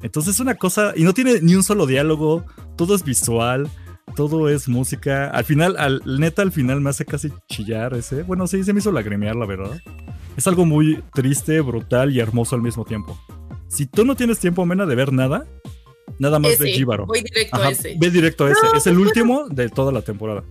Entonces 0.02 0.34
es 0.34 0.40
una 0.40 0.54
cosa, 0.54 0.92
y 0.96 1.02
no 1.02 1.12
tiene 1.12 1.40
ni 1.40 1.54
un 1.54 1.62
solo 1.62 1.86
diálogo, 1.86 2.44
todo 2.76 2.94
es 2.94 3.02
visual, 3.02 3.68
todo 4.14 4.48
es 4.48 4.68
música. 4.68 5.28
Al 5.30 5.44
final, 5.44 5.76
al, 5.76 6.02
neta, 6.04 6.42
al 6.42 6.52
final 6.52 6.80
me 6.80 6.90
hace 6.90 7.04
casi 7.04 7.32
chillar 7.48 7.94
ese. 7.94 8.22
Bueno, 8.22 8.46
sí, 8.46 8.64
se 8.64 8.72
me 8.72 8.80
hizo 8.80 8.92
lagrimear, 8.92 9.36
la 9.36 9.46
verdad. 9.46 9.80
Es 10.36 10.46
algo 10.46 10.64
muy 10.64 11.02
triste, 11.12 11.60
brutal 11.60 12.14
y 12.14 12.20
hermoso 12.20 12.54
al 12.56 12.62
mismo 12.62 12.84
tiempo. 12.84 13.18
Si 13.68 13.86
tú 13.86 14.04
no 14.04 14.16
tienes 14.16 14.38
tiempo, 14.38 14.64
Mena, 14.64 14.86
de 14.86 14.94
ver 14.94 15.12
nada, 15.12 15.46
Nada 16.18 16.38
más 16.38 16.58
de 16.58 16.72
Jíbaro. 16.72 17.06
Voy 17.06 17.22
directo 17.22 17.56
a 17.56 17.70
ese. 17.70 17.96
Ve 17.98 18.10
directo 18.10 18.46
a 18.46 18.50
ese. 18.50 18.66
es 18.74 18.86
el 18.86 18.98
último 18.98 19.48
de 19.48 19.68
toda 19.68 19.92
la 19.92 20.02
temporada. 20.02 20.44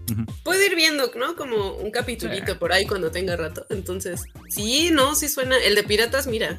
Puedo 0.44 0.64
ir 0.64 0.76
viendo, 0.76 1.12
¿no? 1.18 1.36
Como 1.36 1.74
un 1.74 1.92
capitulito 1.92 2.58
por 2.58 2.72
ahí 2.72 2.86
cuando 2.86 3.12
tenga 3.12 3.36
rato. 3.36 3.66
Entonces, 3.70 4.24
sí, 4.50 4.90
no, 4.92 5.16
sí 5.16 5.28
suena. 5.28 5.58
El 5.58 5.76
de 5.76 5.84
Piratas, 5.84 6.28
mira. 6.28 6.58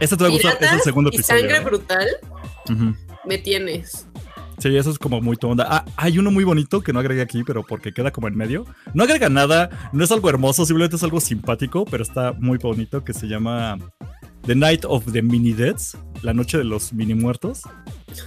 Este 0.00 0.16
te 0.16 0.24
va 0.24 0.28
a 0.28 0.32
gustar, 0.32 0.56
es 0.60 0.72
el 0.72 0.80
segundo 0.80 1.10
episodio. 1.10 1.38
Y 1.38 1.42
sangre 1.42 1.58
¿eh? 1.58 1.60
brutal. 1.60 2.08
Me 3.26 3.38
tienes. 3.38 4.06
Sí, 4.60 4.76
eso 4.76 4.90
es 4.90 4.98
como 4.98 5.22
muy 5.22 5.36
tonda. 5.36 5.66
Ah, 5.70 5.84
hay 5.96 6.18
uno 6.18 6.30
muy 6.30 6.44
bonito 6.44 6.82
que 6.82 6.92
no 6.92 7.00
agregué 7.00 7.22
aquí, 7.22 7.42
pero 7.44 7.64
porque 7.64 7.92
queda 7.92 8.10
como 8.10 8.28
en 8.28 8.36
medio. 8.36 8.66
No 8.92 9.04
agrega 9.04 9.30
nada, 9.30 9.90
no 9.92 10.04
es 10.04 10.12
algo 10.12 10.28
hermoso, 10.28 10.66
simplemente 10.66 10.96
es 10.96 11.02
algo 11.02 11.18
simpático, 11.18 11.86
pero 11.86 12.02
está 12.02 12.32
muy 12.32 12.58
bonito 12.58 13.02
que 13.02 13.14
se 13.14 13.26
llama 13.26 13.78
The 14.46 14.54
Night 14.54 14.84
of 14.86 15.10
the 15.12 15.22
Mini 15.22 15.54
Deads, 15.54 15.96
la 16.20 16.34
noche 16.34 16.58
de 16.58 16.64
los 16.64 16.92
mini 16.92 17.14
muertos. 17.14 17.62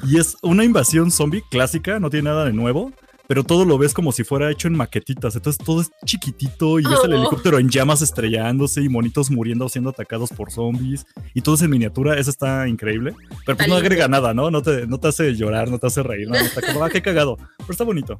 Y 0.07 0.17
es 0.17 0.37
una 0.41 0.63
invasión 0.63 1.11
zombie 1.11 1.43
clásica, 1.49 1.99
no 1.99 2.09
tiene 2.09 2.29
nada 2.29 2.45
de 2.45 2.53
nuevo 2.53 2.91
pero 3.25 3.45
todo 3.45 3.63
lo 3.63 3.77
ves 3.77 3.93
como 3.93 4.11
si 4.11 4.25
fuera 4.25 4.51
hecho 4.51 4.67
en 4.67 4.75
maquetitas. 4.75 5.33
Entonces 5.35 5.65
todo 5.65 5.79
es 5.81 5.89
chiquitito 6.05 6.77
y 6.77 6.83
ves 6.83 6.99
el 7.05 7.13
Oh. 7.13 7.15
helicóptero 7.15 7.57
en 7.57 7.69
llamas 7.69 8.01
estrellándose 8.01 8.81
y 8.81 8.89
monitos 8.89 9.31
muriendo 9.31 9.67
siendo 9.69 9.91
atacados 9.91 10.29
por 10.29 10.51
zombies 10.51 11.05
y 11.33 11.41
todo 11.41 11.55
es 11.55 11.61
en 11.61 11.71
miniatura. 11.71 12.19
Eso 12.19 12.29
está 12.29 12.67
increíble. 12.67 13.15
Pero 13.45 13.57
pues 13.57 13.69
no 13.69 13.75
agrega 13.75 14.09
nada, 14.09 14.33
¿no? 14.33 14.51
No 14.51 14.61
te, 14.61 14.85
no 14.87 14.99
te 14.99 15.07
hace 15.07 15.33
llorar, 15.35 15.69
no 15.71 15.79
te 15.79 15.87
hace 15.87 16.03
reír, 16.03 16.27
no, 16.27 16.35
está 16.35 16.61
como, 16.61 16.83
ah, 16.83 16.89
qué 16.89 17.01
cagado. 17.01 17.37
Pero 17.59 17.71
está 17.71 17.85
bonito. 17.85 18.19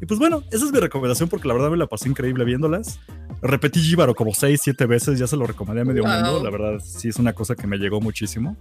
Y 0.00 0.06
pues 0.06 0.18
bueno, 0.18 0.42
esa 0.52 0.64
es 0.66 0.72
mi 0.72 0.78
recomendación 0.78 1.28
porque 1.28 1.48
la 1.48 1.54
verdad 1.54 1.70
me 1.70 1.76
la 1.76 1.86
pasé 1.86 2.08
increíble 2.08 2.44
viéndolas. 2.44 3.00
Repetí 3.42 3.80
Jíbaro 3.80 4.14
como 4.14 4.32
6, 4.32 4.60
7 4.62 4.86
veces, 4.86 5.18
ya 5.18 5.26
se 5.26 5.36
lo 5.36 5.46
recomendé 5.46 5.82
a 5.82 5.84
medio 5.84 6.04
Wow. 6.04 6.12
mundo. 6.12 6.44
La 6.44 6.50
verdad, 6.50 6.80
sí 6.84 7.08
es 7.08 7.16
una 7.16 7.32
cosa 7.32 7.56
que 7.56 7.66
me 7.66 7.76
llegó 7.76 8.00
muchísimo. 8.00 8.56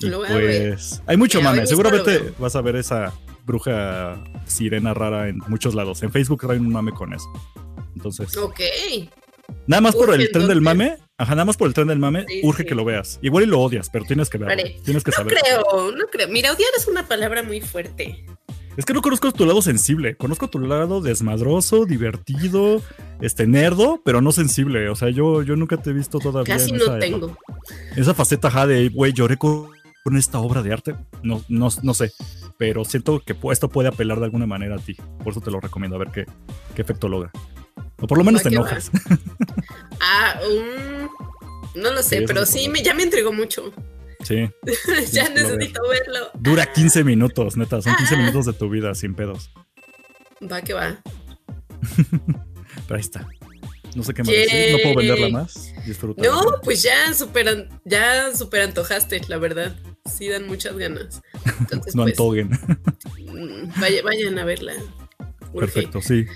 Lo 0.00 0.18
voy 0.18 0.28
a 0.28 0.34
ver. 0.36 0.68
pues 0.74 1.02
hay 1.06 1.16
mucho 1.16 1.40
mame. 1.42 1.66
Seguramente 1.66 2.32
vas 2.38 2.54
a 2.56 2.60
ver 2.60 2.76
esa 2.76 3.12
bruja 3.46 4.22
sirena 4.46 4.94
rara 4.94 5.28
en 5.28 5.38
muchos 5.48 5.74
lados. 5.74 6.02
En 6.02 6.12
Facebook 6.12 6.40
traen 6.42 6.60
un 6.66 6.72
mame 6.72 6.92
con 6.92 7.12
eso. 7.14 7.26
Entonces, 7.96 8.36
Ok. 8.36 8.60
nada 9.66 9.80
más 9.80 9.96
por 9.96 10.14
el 10.14 10.30
tren 10.30 10.46
del 10.46 10.60
mame, 10.60 10.98
ajá, 11.16 11.34
nada 11.34 11.44
más 11.46 11.56
por 11.56 11.66
el 11.68 11.74
tren 11.74 11.88
del 11.88 11.98
mame, 11.98 12.24
Sí, 12.28 12.40
urge 12.44 12.62
sí. 12.62 12.68
que 12.68 12.74
lo 12.74 12.84
veas. 12.84 13.18
Igual 13.22 13.44
y 13.44 13.46
lo 13.46 13.60
odias, 13.60 13.88
pero 13.90 14.04
tienes 14.04 14.28
que 14.30 14.38
verlo. 14.38 14.54
Vale. 14.54 14.76
Tienes 14.84 15.02
que 15.02 15.10
No 15.10 15.16
saber. 15.16 15.34
creo, 15.42 15.90
no 15.92 16.04
creo. 16.12 16.28
Mira, 16.28 16.52
odiar 16.52 16.70
es 16.76 16.86
una 16.86 17.08
palabra 17.08 17.42
muy 17.42 17.60
fuerte. 17.60 18.24
Es 18.76 18.84
que 18.84 18.92
no 18.94 19.02
conozco 19.02 19.32
tu 19.32 19.44
lado 19.44 19.60
sensible. 19.60 20.14
Conozco 20.16 20.46
tu 20.48 20.60
lado 20.60 21.00
desmadroso, 21.00 21.84
divertido, 21.84 22.80
este 23.20 23.48
nerdo, 23.48 24.00
pero 24.04 24.20
no 24.20 24.30
sensible. 24.30 24.88
O 24.88 24.94
sea, 24.94 25.10
yo, 25.10 25.42
yo 25.42 25.56
nunca 25.56 25.76
te 25.78 25.90
he 25.90 25.92
visto 25.92 26.20
todavía 26.20 26.54
Casi 26.54 26.70
en 26.70 26.76
no 26.76 26.84
esa, 26.84 26.98
tengo. 27.00 27.36
esa 27.96 28.14
faceta 28.14 28.46
ajá, 28.46 28.68
de, 28.68 28.88
güey, 28.90 29.12
lloré 29.12 29.36
con, 29.36 29.66
con 30.08 30.16
esta 30.16 30.38
obra 30.38 30.62
de 30.62 30.72
arte. 30.72 30.94
No, 31.22 31.44
no, 31.48 31.68
no 31.82 31.92
sé, 31.94 32.12
pero 32.56 32.84
siento 32.86 33.20
que 33.20 33.36
esto 33.52 33.68
puede 33.68 33.88
apelar 33.90 34.18
de 34.18 34.24
alguna 34.24 34.46
manera 34.46 34.76
a 34.76 34.78
ti. 34.78 34.94
Por 35.22 35.28
eso 35.32 35.40
te 35.42 35.50
lo 35.50 35.60
recomiendo, 35.60 35.96
a 35.96 35.98
ver 35.98 36.08
qué, 36.10 36.24
qué 36.74 36.80
efecto 36.82 37.08
logra. 37.08 37.30
O 38.00 38.06
por 38.06 38.16
lo 38.16 38.24
menos 38.24 38.42
te 38.42 38.48
enojas. 38.48 38.90
Ah, 40.00 40.40
mm, 41.74 41.80
no 41.80 41.90
lo 41.92 42.02
sé, 42.02 42.20
Sí, 42.20 42.24
pero 42.26 42.46
sí, 42.46 42.68
me, 42.70 42.82
ya 42.82 42.94
me 42.94 43.02
entregó 43.02 43.32
mucho. 43.32 43.72
Sí, 44.24 44.48
ya 45.12 45.28
necesito 45.28 45.82
verlo. 45.88 46.30
dura 46.38 46.72
15 46.72 47.04
minutos, 47.04 47.56
neta. 47.58 47.82
Son 47.82 47.94
15 47.94 48.14
Ah. 48.14 48.18
minutos 48.18 48.46
de 48.46 48.52
tu 48.54 48.70
vida 48.70 48.94
sin 48.94 49.14
pedos. 49.14 49.50
Va 50.50 50.62
que 50.62 50.72
va. 50.72 50.96
Pero 52.86 52.94
ahí 52.96 53.00
está. 53.00 53.28
No 53.94 54.02
sé 54.02 54.14
qué 54.14 54.22
más 54.22 54.32
decir. 54.32 54.72
No 54.72 54.78
puedo 54.82 54.94
venderla 54.96 55.28
más. 55.28 55.72
Disfruta. 55.86 56.22
No, 56.22 56.40
pues 56.62 56.82
ya 56.82 57.12
super, 57.14 57.68
ya 57.84 58.34
super 58.34 58.62
antojaste, 58.62 59.20
la 59.28 59.36
verdad. 59.38 59.74
Sí 60.16 60.28
dan 60.28 60.46
muchas 60.46 60.76
ganas. 60.76 61.20
Entonces, 61.60 61.94
no 61.94 62.02
pues, 62.04 62.12
antoguen. 62.14 62.50
mm, 62.50 63.80
vaya- 63.80 64.02
vayan 64.02 64.38
a 64.38 64.44
verla. 64.44 64.72
Urge. 65.52 65.60
Perfecto, 65.60 66.00
sí. 66.02 66.26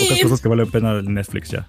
Pocas 0.00 0.18
Eh, 0.18 0.22
cosas 0.22 0.40
que 0.40 0.48
valen 0.48 0.70
pena 0.70 0.98
en 0.98 1.14
Netflix 1.14 1.50
ya. 1.50 1.66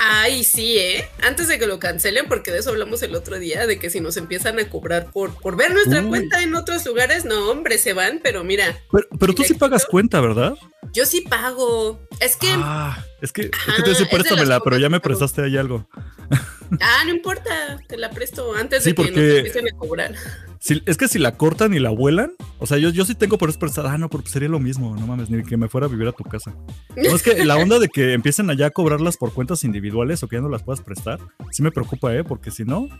Ay, 0.00 0.44
sí, 0.44 0.78
¿eh? 0.78 1.04
Antes 1.22 1.48
de 1.48 1.58
que 1.58 1.66
lo 1.66 1.78
cancelen, 1.80 2.26
porque 2.28 2.52
de 2.52 2.58
eso 2.60 2.70
hablamos 2.70 3.02
el 3.02 3.14
otro 3.16 3.38
día, 3.38 3.66
de 3.66 3.78
que 3.78 3.90
si 3.90 4.00
nos 4.00 4.16
empiezan 4.16 4.58
a 4.58 4.68
cobrar 4.70 5.10
por, 5.10 5.34
por 5.40 5.56
ver 5.56 5.72
nuestra 5.72 6.00
Uy. 6.02 6.08
cuenta 6.08 6.40
en 6.42 6.54
otros 6.54 6.86
lugares, 6.86 7.24
no, 7.24 7.50
hombre, 7.50 7.78
se 7.78 7.92
van, 7.94 8.20
pero 8.22 8.44
mira, 8.44 8.78
Pero, 8.92 9.06
pero 9.18 9.34
tú 9.34 9.42
sí 9.42 9.54
pagas 9.54 9.84
cuenta, 9.86 10.20
¿verdad? 10.20 10.54
yo 10.92 11.04
sí 11.04 11.22
pago. 11.22 12.00
Es 12.20 12.36
que, 12.36 12.46
ah, 12.54 13.04
es 13.20 13.32
que, 13.32 13.42
es 13.42 13.50
Ajá, 13.52 13.76
que 13.76 13.82
te 13.82 13.88
decía, 13.90 14.08
préstamela, 14.08 14.60
pero 14.60 14.78
ya 14.78 14.88
me 14.88 15.00
prestaste 15.00 15.42
ahí 15.42 15.56
algo. 15.58 15.88
no 16.70 17.10
importa, 17.10 17.80
te 17.86 17.96
la 17.96 18.10
presto 18.10 18.54
antes 18.54 18.82
Sí, 18.84 18.90
de 18.90 18.94
que 18.96 19.02
porque- 19.02 19.20
nos 19.20 19.36
empiecen 19.38 19.68
a 19.68 19.76
cobrar. 19.76 20.14
Si- 20.60 20.82
es 20.86 20.96
que 20.96 21.06
si 21.06 21.18
la 21.20 21.36
cortan 21.36 21.72
y 21.72 21.78
la 21.78 21.90
vuelan, 21.90 22.32
o 22.58 22.66
sea, 22.66 22.78
yo, 22.78 22.90
yo 22.90 23.04
sí 23.04 23.14
tengo 23.14 23.38
por 23.38 23.48
eso 23.48 23.58
prestada. 23.60 23.92
Ah, 23.92 23.98
no, 23.98 24.10
pero 24.10 24.26
sería 24.26 24.48
lo 24.48 24.58
mismo, 24.58 24.96
no 24.96 25.06
mames, 25.06 25.30
ni 25.30 25.42
que 25.44 25.56
me 25.56 25.68
fuera 25.68 25.86
a 25.86 25.90
vivir 25.90 26.08
a 26.08 26.12
tu 26.12 26.24
casa. 26.24 26.54
No, 26.96 27.14
es 27.14 27.22
que 27.22 27.44
la 27.44 27.56
onda 27.56 27.78
de 27.78 27.88
que 27.88 28.12
empiecen 28.12 28.50
allá 28.50 28.66
a 28.66 28.70
cobrarlas 28.70 29.16
por 29.16 29.32
cuentas 29.32 29.62
individuales 29.64 30.22
o 30.22 30.28
que 30.28 30.36
ya 30.36 30.42
no 30.42 30.48
las 30.48 30.64
puedas 30.64 30.80
prestar, 30.82 31.20
sí 31.52 31.62
me 31.62 31.70
preocupa, 31.70 32.12
¿eh? 32.14 32.24
Porque 32.24 32.50
si 32.50 32.64
no, 32.64 32.82
me 32.82 32.98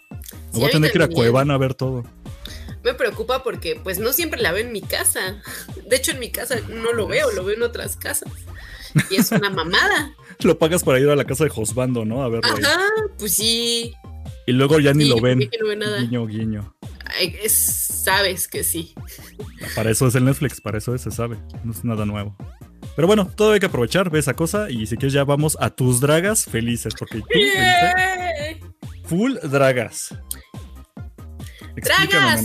Sí, 0.53 0.61
voy 0.61 0.65
a 0.67 0.71
tener 0.71 0.93
que 0.93 0.99
ir 0.99 1.03
a. 1.03 1.09
Cuevana 1.09 1.55
a 1.55 1.59
ver 1.59 1.75
todo. 1.75 2.05
Me 2.85 2.95
preocupa 2.95 3.43
porque 3.43 3.79
pues 3.83 3.99
no 3.99 4.13
siempre 4.13 4.41
la 4.41 4.53
veo 4.53 4.65
en 4.65 4.73
mi 4.73 4.81
casa. 4.81 5.43
De 5.89 5.97
hecho, 5.97 6.13
en 6.13 6.21
mi 6.21 6.31
casa 6.31 6.61
no 6.69 6.93
lo 6.93 7.09
veo, 7.09 7.33
lo 7.33 7.45
veo 7.45 7.57
en 7.57 7.63
otras 7.65 7.97
casas. 7.97 8.31
Y 9.11 9.17
es 9.17 9.31
una 9.33 9.51
mamada. 9.51 10.13
Lo 10.41 10.59
pagas 10.59 10.85
para 10.85 11.01
ir 11.01 11.09
a 11.09 11.17
la 11.17 11.25
casa 11.25 11.45
de 11.45 11.51
Josbando, 11.51 12.05
¿no? 12.05 12.23
A 12.23 12.29
verlo 12.29 12.49
ahí. 12.55 12.63
Ajá, 12.65 12.79
pues 13.19 13.35
sí. 13.35 13.93
Y 14.47 14.53
luego 14.53 14.79
ya 14.81 14.95
ni 14.95 15.09
lo 15.09 15.21
ven. 15.21 15.41
no 15.61 15.67
ve 15.69 15.77
nada. 15.77 16.01
Guiño, 16.01 16.27
guiño. 16.27 16.75
Ay, 17.19 17.37
es- 17.43 17.53
sabes 18.05 18.47
que 18.49 18.63
sí. 18.65 18.95
Para 19.75 19.91
eso 19.91 20.07
es 20.07 20.15
el 20.15 20.25
Netflix, 20.25 20.61
para 20.61 20.79
eso 20.79 20.95
es, 20.95 21.03
se 21.03 21.11
sabe. 21.11 21.37
No 21.65 21.73
es 21.73 21.85
nada 21.85 22.07
nuevo. 22.07 22.37
Pero 22.97 23.07
bueno, 23.09 23.31
todo 23.37 23.53
hay 23.53 23.61
que 23.61 23.67
aprovechar, 23.67 24.11
ve 24.11 24.19
esa 24.21 24.35
cosa. 24.35 24.71
Y 24.71 24.87
si 24.87 24.97
quieres, 24.97 25.13
ya 25.13 25.25
vamos 25.25 25.57
a 25.61 25.71
tus 25.71 26.01
dragas 26.01 26.45
felices. 26.45 26.95
Porque 26.99 27.19
tú 27.21 27.27
¡Yay! 27.35 28.61
full 29.05 29.35
dragas. 29.43 30.15
Explícame, 31.77 32.43
¡Dragas! 32.43 32.45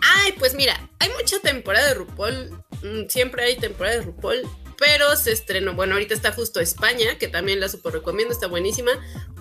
Ay, 0.00 0.32
pues 0.38 0.54
mira, 0.54 0.74
hay 0.98 1.08
mucha 1.20 1.38
temporada 1.40 1.88
de 1.88 1.94
RuPaul. 1.94 2.50
mm, 2.82 3.08
Siempre 3.08 3.44
hay 3.44 3.56
temporada 3.56 3.96
de 3.96 4.02
RuPaul. 4.02 4.42
Pero 4.82 5.14
se 5.16 5.30
estrenó, 5.30 5.74
bueno, 5.74 5.94
ahorita 5.94 6.12
está 6.12 6.32
justo 6.32 6.58
España, 6.58 7.16
que 7.16 7.28
también 7.28 7.60
la 7.60 7.68
super 7.68 7.92
recomiendo, 7.92 8.34
está 8.34 8.48
buenísima. 8.48 8.90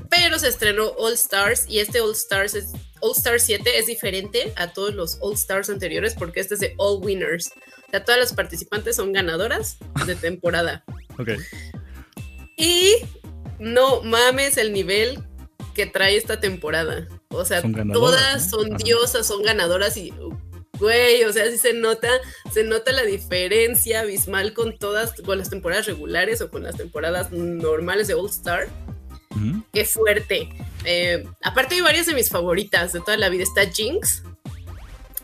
Pero 0.08 0.38
se 0.38 0.48
estrenó 0.48 0.90
All 1.00 1.14
Stars 1.14 1.66
y 1.68 1.80
este 1.80 2.00
All 2.00 2.12
Stars 2.12 2.54
es 2.54 2.68
All 3.00 3.14
Stars 3.18 3.46
7 3.46 3.80
es 3.80 3.88
diferente 3.88 4.54
a 4.56 4.72
todos 4.72 4.94
los 4.94 5.18
All 5.20 5.34
Stars 5.34 5.72
anteriores 5.72 6.14
porque 6.14 6.42
este 6.42 6.54
es 6.54 6.60
de 6.60 6.76
All 6.78 7.04
Winners. 7.04 7.54
O 7.88 7.90
sea, 7.90 8.06
todas 8.06 8.20
las 8.20 8.34
participantes 8.34 8.96
son 8.96 9.14
ganadoras 9.14 9.78
de 10.06 10.16
temporada. 10.16 10.84
Ok. 11.20 11.30
Y 12.56 12.96
no 13.60 14.02
mames 14.02 14.58
el 14.58 14.72
nivel 14.72 15.20
que 15.76 15.86
trae 15.86 16.16
esta 16.16 16.40
temporada. 16.40 17.08
O 17.30 17.44
sea, 17.46 17.62
Son 17.62 17.92
todas 17.92 18.50
son 18.50 18.74
Ajá. 18.74 18.84
diosas, 18.84 19.28
son 19.28 19.44
ganadoras 19.44 19.98
y 19.98 20.14
güey, 20.82 21.24
o 21.24 21.32
sea, 21.32 21.50
sí 21.50 21.58
se 21.58 21.74
nota, 21.74 22.10
se 22.52 22.64
nota 22.64 22.92
la 22.92 23.04
diferencia 23.04 24.02
abismal 24.02 24.54
con 24.54 24.78
todas, 24.78 25.14
con 25.22 25.38
las 25.38 25.50
temporadas 25.50 25.86
regulares 25.86 26.42
o 26.42 26.50
con 26.50 26.64
las 26.64 26.76
temporadas 26.76 27.32
normales 27.32 28.08
de 28.08 28.16
All 28.16 28.30
Star. 28.30 28.68
Qué 29.72 29.86
fuerte. 29.86 30.50
Eh, 30.84 31.26
aparte 31.42 31.76
hay 31.76 31.82
varias 31.82 32.06
de 32.08 32.14
mis 32.14 32.30
favoritas 32.30 32.92
de 32.94 33.00
toda 33.00 33.16
la 33.18 33.30
vida. 33.30 33.44
Está 33.44 33.66
Jinx, 33.66 34.24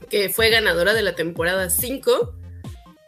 que 0.10 0.30
fue 0.30 0.50
ganadora 0.50 0.94
de 0.94 1.02
la 1.02 1.14
temporada 1.14 1.70
5 1.70 2.34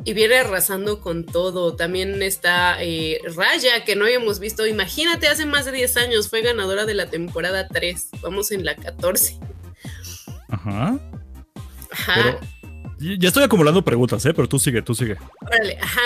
y 0.03 0.13
viene 0.13 0.37
arrasando 0.37 1.01
con 1.01 1.25
todo. 1.25 1.75
También 1.75 2.21
está 2.21 2.77
eh, 2.81 3.21
Raya, 3.35 3.85
que 3.85 3.95
no 3.95 4.05
habíamos 4.05 4.39
visto. 4.39 4.67
Imagínate, 4.67 5.27
hace 5.27 5.45
más 5.45 5.65
de 5.65 5.71
10 5.71 5.97
años 5.97 6.29
fue 6.29 6.41
ganadora 6.41 6.85
de 6.85 6.93
la 6.93 7.09
temporada 7.09 7.67
3. 7.67 8.09
Vamos 8.21 8.51
en 8.51 8.65
la 8.65 8.75
14. 8.75 9.39
Ajá. 10.49 10.99
Ajá. 11.91 12.15
Pero 12.15 12.39
ya 13.17 13.27
estoy 13.29 13.43
acumulando 13.43 13.83
preguntas, 13.83 14.25
¿eh? 14.25 14.33
Pero 14.33 14.49
tú 14.49 14.59
sigue, 14.59 14.81
tú 14.81 14.93
sigue. 14.95 15.15
Órale, 15.41 15.77
ajá. 15.81 16.01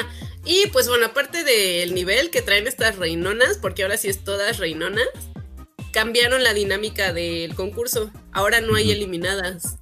Y 0.45 0.67
pues 0.67 0.87
bueno, 0.87 1.07
aparte 1.07 1.43
del 1.43 1.93
nivel 1.95 2.29
que 2.29 2.41
traen 2.41 2.67
estas 2.67 2.97
reinonas, 2.97 3.57
porque 3.59 3.83
ahora 3.83 3.97
sí 3.97 4.09
es 4.09 4.23
todas 4.23 4.59
reinonas, 4.59 5.07
cambiaron 5.91 6.43
la 6.43 6.53
dinámica 6.53 7.11
del 7.13 7.55
concurso. 7.55 8.11
Ahora 8.31 8.61
no 8.61 8.75
hay 8.75 8.91
eliminadas. 8.91 9.77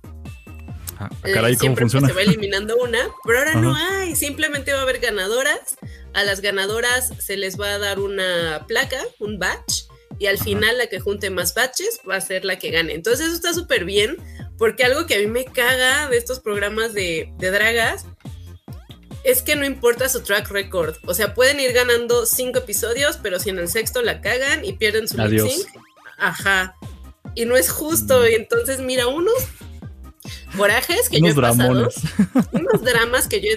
Ah, 1.00 1.10
Eh, 1.24 1.32
caray, 1.34 1.54
¿cómo 1.56 1.60
siempre 1.62 1.82
pues, 1.84 1.92
funciona? 1.94 2.08
se 2.08 2.14
va 2.14 2.22
eliminando 2.22 2.78
una, 2.78 3.00
pero 3.26 3.40
ahora 3.40 3.56
no 3.56 3.76
hay. 3.76 4.16
Simplemente 4.16 4.72
va 4.72 4.80
a 4.80 4.84
haber 4.84 5.00
ganadoras. 5.00 5.78
A 6.14 6.24
las 6.24 6.42
ganadoras 6.42 7.12
se 7.20 7.38
les 7.38 7.60
va 7.60 7.74
a 7.74 7.78
dar 7.80 8.00
una 8.00 8.66
placa, 8.68 9.00
un 9.20 9.40
batch, 9.40 9.84
y 10.20 10.28
al 10.28 10.36
Ajá. 10.36 10.44
final 10.44 10.78
la 10.78 10.88
que 10.88 11.00
junte 11.00 11.30
más 11.30 11.54
batches 11.56 12.00
va 12.08 12.18
a 12.18 12.22
ser 12.22 12.46
la 12.46 12.60
que 12.60 12.70
gane. 12.70 12.94
Entonces 12.94 13.26
eso 13.28 13.36
está 13.36 13.54
súper 13.54 13.86
bien, 13.86 14.18
porque 14.62 14.84
algo 14.84 15.08
que 15.08 15.16
a 15.16 15.18
mí 15.18 15.26
me 15.26 15.44
caga 15.44 16.08
de 16.08 16.18
estos 16.18 16.40
programas 16.40 16.94
de, 16.94 17.34
de 17.40 17.50
dragas 17.50 18.06
es 19.24 19.42
que 19.42 19.56
no 19.56 19.66
importa 19.66 20.08
su 20.08 20.22
track 20.22 20.52
record. 20.52 20.98
O 21.08 21.16
sea, 21.16 21.34
pueden 21.34 21.60
ir 21.60 21.74
ganando 21.74 22.28
cinco 22.28 22.60
episodios, 22.60 23.18
pero 23.18 23.40
si 23.40 23.50
en 23.50 23.58
el 23.58 23.68
sexto 23.70 24.04
la 24.04 24.22
cagan 24.22 24.64
y 24.64 24.74
pierden 24.74 25.08
su 25.08 25.18
lip 25.18 25.26
Adiós. 25.26 25.52
sync, 25.52 25.68
ajá. 26.20 26.76
Y 27.34 27.46
no 27.46 27.58
es 27.58 27.72
justo. 27.72 28.22
Mm. 28.22 28.26
Y 28.28 28.36
entonces, 28.36 28.82
mira, 28.82 29.08
unos 29.08 29.34
corajes 30.56 31.10
que 31.10 31.20
yo 31.20 31.26
he 31.26 31.32
Unos 31.32 31.42
pasado, 31.42 31.74
dramones. 31.74 31.96
unos 32.52 32.84
dramas 32.84 33.28
que 33.28 33.42
yo 33.42 33.50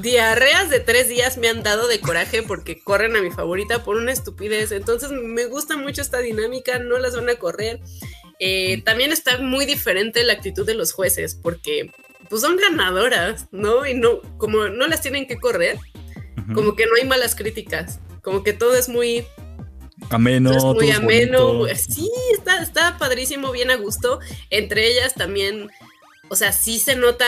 diarreas 0.00 0.70
de 0.70 0.78
tres 0.78 1.08
días 1.08 1.36
me 1.38 1.48
han 1.48 1.64
dado 1.64 1.88
de 1.88 2.00
coraje 2.00 2.44
porque 2.44 2.80
corren 2.80 3.16
a 3.16 3.22
mi 3.22 3.32
favorita 3.32 3.82
por 3.82 3.96
una 3.96 4.12
estupidez. 4.12 4.70
Entonces 4.70 5.10
me 5.10 5.46
gusta 5.46 5.76
mucho 5.76 6.00
esta 6.00 6.18
dinámica, 6.18 6.78
no 6.78 6.98
las 6.98 7.16
van 7.16 7.28
a 7.28 7.34
correr. 7.34 7.80
Eh, 8.38 8.82
también 8.82 9.12
está 9.12 9.38
muy 9.38 9.66
diferente 9.66 10.22
la 10.22 10.34
actitud 10.34 10.64
de 10.64 10.74
los 10.74 10.92
jueces 10.92 11.34
porque 11.34 11.92
pues 12.28 12.42
son 12.42 12.56
ganadoras, 12.56 13.48
¿no? 13.50 13.86
Y 13.86 13.94
no, 13.94 14.20
como 14.38 14.68
no 14.68 14.86
las 14.86 15.00
tienen 15.00 15.26
que 15.26 15.38
correr, 15.38 15.78
como 16.54 16.76
que 16.76 16.86
no 16.86 16.92
hay 17.00 17.06
malas 17.06 17.34
críticas, 17.34 18.00
como 18.22 18.42
que 18.42 18.52
todo 18.52 18.74
es 18.76 18.88
muy, 18.88 19.26
ameno, 20.10 20.50
todo 20.50 20.80
es 20.80 20.80
muy 20.80 20.88
todo 20.88 20.98
ameno. 20.98 21.54
bonito. 21.54 21.78
Sí, 21.78 22.10
está, 22.32 22.62
está 22.62 22.98
padrísimo, 22.98 23.50
bien 23.52 23.70
a 23.70 23.76
gusto. 23.76 24.20
Entre 24.50 24.88
ellas 24.88 25.14
también, 25.14 25.70
o 26.28 26.36
sea, 26.36 26.52
sí 26.52 26.78
se 26.78 26.96
nota 26.96 27.26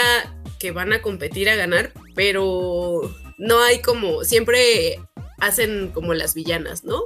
que 0.58 0.70
van 0.70 0.92
a 0.92 1.02
competir 1.02 1.48
a 1.48 1.56
ganar, 1.56 1.92
pero 2.14 3.14
no 3.38 3.62
hay 3.62 3.80
como, 3.80 4.24
siempre 4.24 5.00
hacen 5.38 5.90
como 5.92 6.14
las 6.14 6.34
villanas, 6.34 6.84
¿no? 6.84 7.04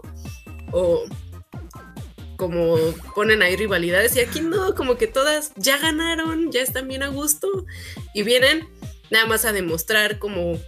O 0.73 1.05
como 2.45 2.77
ponen 3.15 3.43
ahí 3.43 3.57
rivalidades 3.57 4.15
y 4.17 4.21
aquí 4.21 4.41
no, 4.41 4.75
como 4.75 4.97
que 4.97 5.07
todas 5.07 5.53
ya 5.57 5.79
ganaron, 5.79 6.53
ya 6.53 6.61
están 6.61 6.89
bien 6.89 7.03
a 7.03 7.09
gusto 7.09 7.49
y 8.13 8.23
vienen 8.23 8.69
nada 9.11 9.27
más 9.27 9.47
a 9.47 9.53
demostrar 9.53 10.19
como 10.19 10.59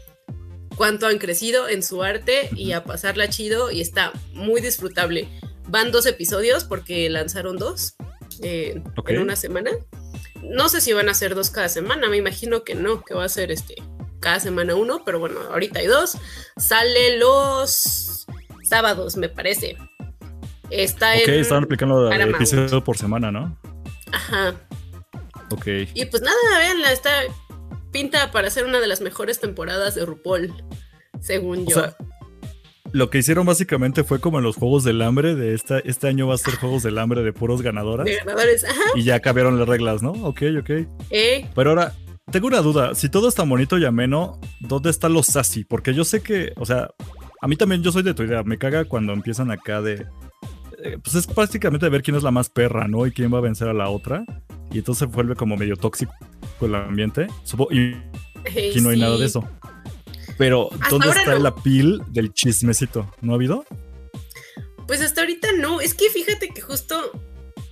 cuánto 0.77 1.07
han 1.07 1.19
crecido 1.19 1.69
en 1.69 1.83
su 1.83 2.03
arte 2.03 2.49
y 2.57 2.73
a 2.73 2.85
pasarla 2.85 3.29
chido 3.29 3.71
y 3.71 3.81
está 3.81 4.13
muy 4.33 4.61
disfrutable. 4.61 5.29
Van 5.69 5.93
dos 5.93 6.07
episodios 6.07 6.65
porque 6.65 7.11
lanzaron 7.11 7.57
dos 7.57 7.97
eh, 8.43 8.83
en 9.07 9.19
una 9.19 9.37
semana. 9.37 9.71
No 10.43 10.69
sé 10.69 10.81
si 10.81 10.93
van 10.93 11.09
a 11.09 11.15
ser 11.15 11.35
dos 11.35 11.51
cada 11.51 11.69
semana, 11.69 12.09
me 12.09 12.17
imagino 12.17 12.65
que 12.65 12.75
no, 12.75 13.03
que 13.03 13.15
va 13.15 13.25
a 13.25 13.29
ser 13.29 13.51
este 13.51 13.75
cada 14.21 14.41
semana 14.41 14.75
uno, 14.75 15.05
pero 15.05 15.19
bueno, 15.19 15.41
ahorita 15.51 15.81
hay 15.81 15.87
dos. 15.87 16.17
Sale 16.57 17.19
los 17.19 18.27
sábados, 18.65 19.17
me 19.17 19.29
parece. 19.29 19.77
Está 20.71 21.15
ok, 21.15 21.29
estaban 21.29 21.65
aplicando 21.65 22.11
episodio 22.13 22.83
por 22.83 22.99
semana, 22.99 23.31
¿no? 23.31 23.57
Ajá. 24.13 24.55
Ok. 25.51 25.67
Y 25.95 26.07
pues 26.07 26.23
nada, 26.23 26.59
véanla, 26.59 26.93
está 26.93 27.11
pinta 27.93 28.31
para 28.33 28.51
ser 28.51 28.67
una 28.67 28.81
de 28.81 28.87
las 28.87 29.01
mejores 29.01 29.41
temporadas 29.41 29.95
de 29.95 30.05
RuPaul, 30.05 30.53
según 31.21 31.67
yo. 31.67 31.95
lo 32.93 33.11
que 33.11 33.19
hicieron 33.19 33.47
básicamente 33.47 34.05
fue 34.05 34.21
como 34.21 34.39
en 34.39 34.45
los 34.45 34.57
Juegos 34.57 34.85
del 34.85 35.03
Hambre, 35.03 35.35
de 35.35 35.55
esta, 35.55 35.79
este 35.81 36.09
año 36.09 36.27
va 36.27 36.35
a 36.35 36.39
ser 36.39 36.57
Juegos 36.57 36.83
del 36.83 36.99
Hambre 36.99 37.23
de 37.23 37.33
puros 37.33 37.63
ganadoras. 37.63 38.05
De 38.07 38.17
ganadores, 38.17 38.65
ajá. 38.65 38.83
Y 38.95 39.05
ya 39.05 39.21
cambiaron 39.21 39.59
las 39.59 39.69
reglas, 39.69 40.03
¿no? 40.03 40.13
Ok, 40.13 40.43
ok. 40.61 40.71
Eh. 41.11 41.49
Pero 41.55 41.71
ahora, 41.71 41.95
tengo 42.31 42.49
una 42.49 42.61
duda, 42.61 42.95
si 42.95 43.09
todo 43.09 43.29
está 43.29 43.45
bonito 43.45 43.79
y 43.79 43.85
ameno, 43.85 44.41
¿dónde 44.61 44.91
están 44.91 45.13
los 45.13 45.27
sassy? 45.27 45.65
Porque 45.65 45.95
yo 45.95 46.05
sé 46.05 46.23
que, 46.23 46.53
o 46.57 46.67
sea, 46.67 46.91
a 47.41 47.49
mí 47.49 47.57
también 47.57 47.83
yo 47.83 47.93
soy 47.93 48.03
de 48.03 48.15
tu 48.15 48.23
idea, 48.23 48.43
me 48.43 48.59
caga 48.59 48.85
cuando 48.85 49.13
empiezan 49.13 49.51
acá 49.51 49.81
de... 49.81 50.07
Eh, 50.87 50.99
pues 51.03 51.17
es 51.17 51.27
prácticamente 51.27 51.89
ver 51.89 52.03
quién 52.03 52.17
es 52.17 52.23
la 52.23 52.31
más 52.31 52.49
perra, 52.49 52.87
¿no? 52.87 53.07
Y 53.07 53.13
quién 53.13 53.33
va 53.33 53.39
a 53.39 53.41
vencer 53.41 53.69
a 53.69 53.73
la 53.73 53.89
otra. 53.89 54.25
Y 54.71 54.79
entonces 54.79 55.09
vuelve 55.09 55.35
como 55.35 55.57
medio 55.57 55.77
tóxico 55.77 56.15
el 56.61 56.75
ambiente. 56.75 57.27
Y 57.71 57.95
aquí 58.47 58.81
no 58.81 58.91
hay 58.91 59.01
nada 59.01 59.19
de 59.19 59.27
eso. 59.27 59.47
Pero, 60.39 60.71
¿dónde 60.91 61.09
está 61.09 61.39
la 61.39 61.55
pil 61.55 62.03
del 62.09 62.33
chismecito? 62.33 63.11
¿No 63.21 63.33
ha 63.33 63.35
habido? 63.37 63.65
Pues 64.87 65.01
hasta 65.01 65.23
ahorita 65.23 65.49
no. 65.59 65.81
Es 65.81 65.95
que 65.95 66.09
fíjate 66.11 66.51
que 66.51 66.61
justo 66.61 67.11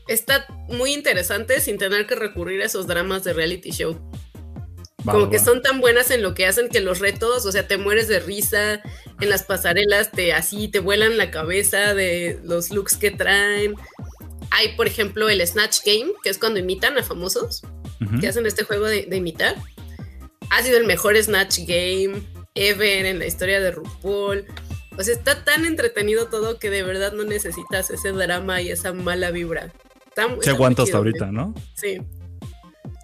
está 0.09 0.47
muy 0.69 0.93
interesante 0.93 1.61
sin 1.61 1.79
tener 1.79 2.07
que 2.07 2.17
recurrir 2.17 2.63
a 2.63 2.65
esos 2.65 2.87
dramas 2.87 3.23
de 3.23 3.33
reality 3.33 3.71
show. 3.71 3.99
Como 5.05 5.31
que 5.31 5.39
son 5.39 5.63
tan 5.63 5.81
buenas 5.81 6.11
en 6.11 6.23
lo 6.23 6.35
que 6.35 6.47
hacen 6.47 6.69
que 6.69 6.81
los 6.81 6.99
retos, 6.99 7.45
o 7.45 7.53
sea, 7.53 7.67
te 7.67 7.77
mueres 7.77 8.09
de 8.09 8.21
risa 8.21 8.83
en 9.21 9.29
las 9.31 9.43
pasarelas, 9.43 10.11
te 10.11 10.33
así 10.33 10.69
te 10.69 10.81
vuelan 10.81 11.17
la 11.17 11.31
cabeza 11.31 11.95
de 11.95 12.41
los 12.43 12.71
looks 12.71 12.97
que 12.97 13.11
traen. 13.11 13.75
Hay, 14.51 14.77
por 14.77 14.87
ejemplo, 14.87 15.29
el 15.29 15.47
Snatch 15.47 15.79
Game, 15.85 16.13
que 16.23 16.31
es 16.31 16.39
cuando 16.39 16.61
imitan 16.61 16.97
a 16.97 17.03
famosos, 17.03 17.63
que 18.21 18.29
hacen 18.29 18.47
este 18.47 18.65
juego 18.65 18.87
de, 18.87 19.09
imitar. 19.11 19.57
Ha 20.51 20.63
sido 20.63 20.79
el 20.79 20.85
mejor 20.85 21.21
Snatch 21.21 21.61
Game 21.67 22.23
ever 22.55 23.07
en 23.07 23.19
la 23.19 23.27
historia 23.27 23.61
de 23.61 23.73
RuPaul. 23.73 24.45
O 24.97 25.03
sea, 25.03 25.15
está 25.15 25.45
tan 25.45 25.65
entretenido 25.65 26.29
todo 26.29 26.59
que 26.59 26.71
de 26.71 26.83
verdad 26.83 27.13
no 27.13 27.25
necesitas 27.25 27.91
ese 27.91 28.13
drama 28.13 28.63
y 28.63 28.71
esa 28.71 28.93
mala 28.93 29.31
vibra. 29.31 29.73
Se 30.41 30.51
aguanta 30.51 30.83
hasta 30.83 30.97
ahorita, 30.97 31.33
¿no? 31.33 31.55
Sí. 31.75 32.01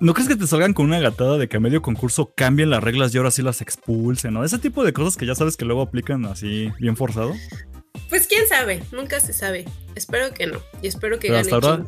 ¿No 0.00 0.14
crees 0.14 0.28
que 0.30 0.36
te 0.36 0.46
salgan 0.46 0.72
con 0.72 0.86
una 0.86 0.98
gatada 0.98 1.36
de 1.36 1.46
que 1.46 1.58
a 1.58 1.60
medio 1.60 1.82
concurso 1.82 2.32
cambien 2.34 2.70
las 2.70 2.82
reglas 2.82 3.14
y 3.14 3.18
ahora 3.18 3.30
sí 3.30 3.42
las 3.42 3.60
expulsen, 3.60 4.32
¿no? 4.32 4.44
Ese 4.44 4.58
tipo 4.58 4.82
de 4.82 4.94
cosas 4.94 5.18
que 5.18 5.26
ya 5.26 5.34
sabes 5.34 5.58
que 5.58 5.66
luego 5.66 5.82
aplican 5.82 6.24
así 6.24 6.72
bien 6.80 6.96
forzado. 6.96 7.34
Pues 8.08 8.26
quién 8.26 8.48
sabe, 8.48 8.82
nunca 8.92 9.20
se 9.20 9.34
sabe. 9.34 9.66
Espero 9.94 10.32
que 10.32 10.46
no. 10.46 10.58
Y 10.80 10.86
espero 10.86 11.18
que 11.18 11.28
gane 11.28 11.40
hasta 11.40 11.54
ahora, 11.54 11.84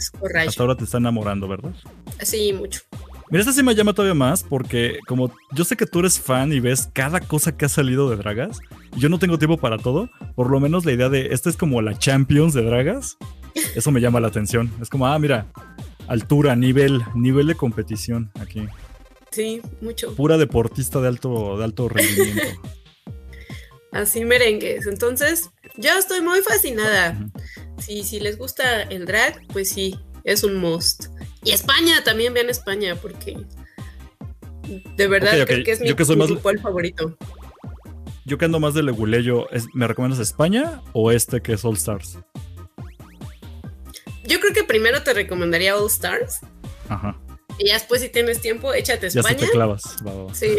Hasta 0.46 0.62
ahora 0.62 0.76
te 0.76 0.84
está 0.84 0.98
enamorando, 0.98 1.48
¿verdad? 1.48 1.72
Sí, 2.20 2.52
mucho. 2.52 2.82
Mira, 3.30 3.40
esta 3.40 3.54
sí 3.54 3.62
me 3.62 3.74
llama 3.74 3.94
todavía 3.94 4.12
más 4.12 4.42
porque 4.42 4.98
como 5.08 5.32
yo 5.52 5.64
sé 5.64 5.78
que 5.78 5.86
tú 5.86 6.00
eres 6.00 6.20
fan 6.20 6.52
y 6.52 6.60
ves 6.60 6.90
cada 6.92 7.18
cosa 7.18 7.56
que 7.56 7.64
ha 7.64 7.70
salido 7.70 8.10
de 8.10 8.16
Dragas, 8.16 8.58
yo 8.94 9.08
no 9.08 9.18
tengo 9.18 9.38
tiempo 9.38 9.56
para 9.56 9.78
todo, 9.78 10.10
por 10.34 10.50
lo 10.50 10.60
menos 10.60 10.84
la 10.84 10.92
idea 10.92 11.08
de 11.08 11.28
esta 11.32 11.48
es 11.48 11.56
como 11.56 11.80
la 11.80 11.98
Champions 11.98 12.52
de 12.52 12.62
Dragas, 12.62 13.16
eso 13.74 13.90
me 13.90 14.02
llama 14.02 14.20
la 14.20 14.28
atención. 14.28 14.70
Es 14.82 14.90
como, 14.90 15.06
ah, 15.06 15.18
mira, 15.18 15.46
altura, 16.08 16.56
nivel, 16.56 17.02
nivel 17.14 17.46
de 17.46 17.54
competición 17.54 18.30
aquí. 18.40 18.66
Sí, 19.30 19.62
mucho. 19.80 20.14
Pura 20.14 20.36
deportista 20.36 21.00
de 21.00 21.08
alto, 21.08 21.56
de 21.58 21.64
alto 21.64 21.88
rendimiento. 21.88 22.60
Así 23.92 24.24
merengues. 24.24 24.86
Entonces, 24.86 25.50
yo 25.76 25.90
estoy 25.98 26.20
muy 26.22 26.40
fascinada. 26.40 27.28
Si, 27.78 28.04
si 28.04 28.20
les 28.20 28.38
gusta 28.38 28.82
el 28.82 29.06
drag, 29.06 29.46
pues 29.48 29.70
sí, 29.70 29.98
es 30.24 30.44
un 30.44 30.56
must. 30.56 31.06
Y 31.44 31.50
España, 31.50 32.02
también 32.04 32.32
vean 32.32 32.48
España, 32.48 32.96
porque 32.96 33.36
de 34.96 35.08
verdad 35.08 35.44
creo 35.46 35.64
que 35.64 35.72
es 35.72 35.80
mi, 35.80 36.58
favorito. 36.58 37.16
Yo 38.24 38.38
que 38.38 38.44
ando 38.44 38.60
más 38.60 38.74
de 38.74 38.82
leguleyo, 38.82 39.48
¿me 39.74 39.88
recomiendas 39.88 40.20
España 40.20 40.80
o 40.92 41.10
este 41.10 41.40
que 41.42 41.54
es 41.54 41.64
All 41.64 41.74
Stars? 41.74 42.18
Yo 44.24 44.40
creo 44.40 44.52
que 44.52 44.64
primero 44.64 45.02
te 45.02 45.14
recomendaría 45.14 45.76
All 45.76 45.86
Stars. 45.88 46.40
Ajá. 46.88 47.18
Y 47.58 47.68
ya 47.68 47.74
después, 47.74 48.00
si 48.00 48.08
tienes 48.08 48.40
tiempo, 48.40 48.72
échate 48.72 49.08
España. 49.08 49.36
Ya 49.38 49.46
te 49.46 49.52
clavas. 49.52 49.96
Sí. 50.32 50.58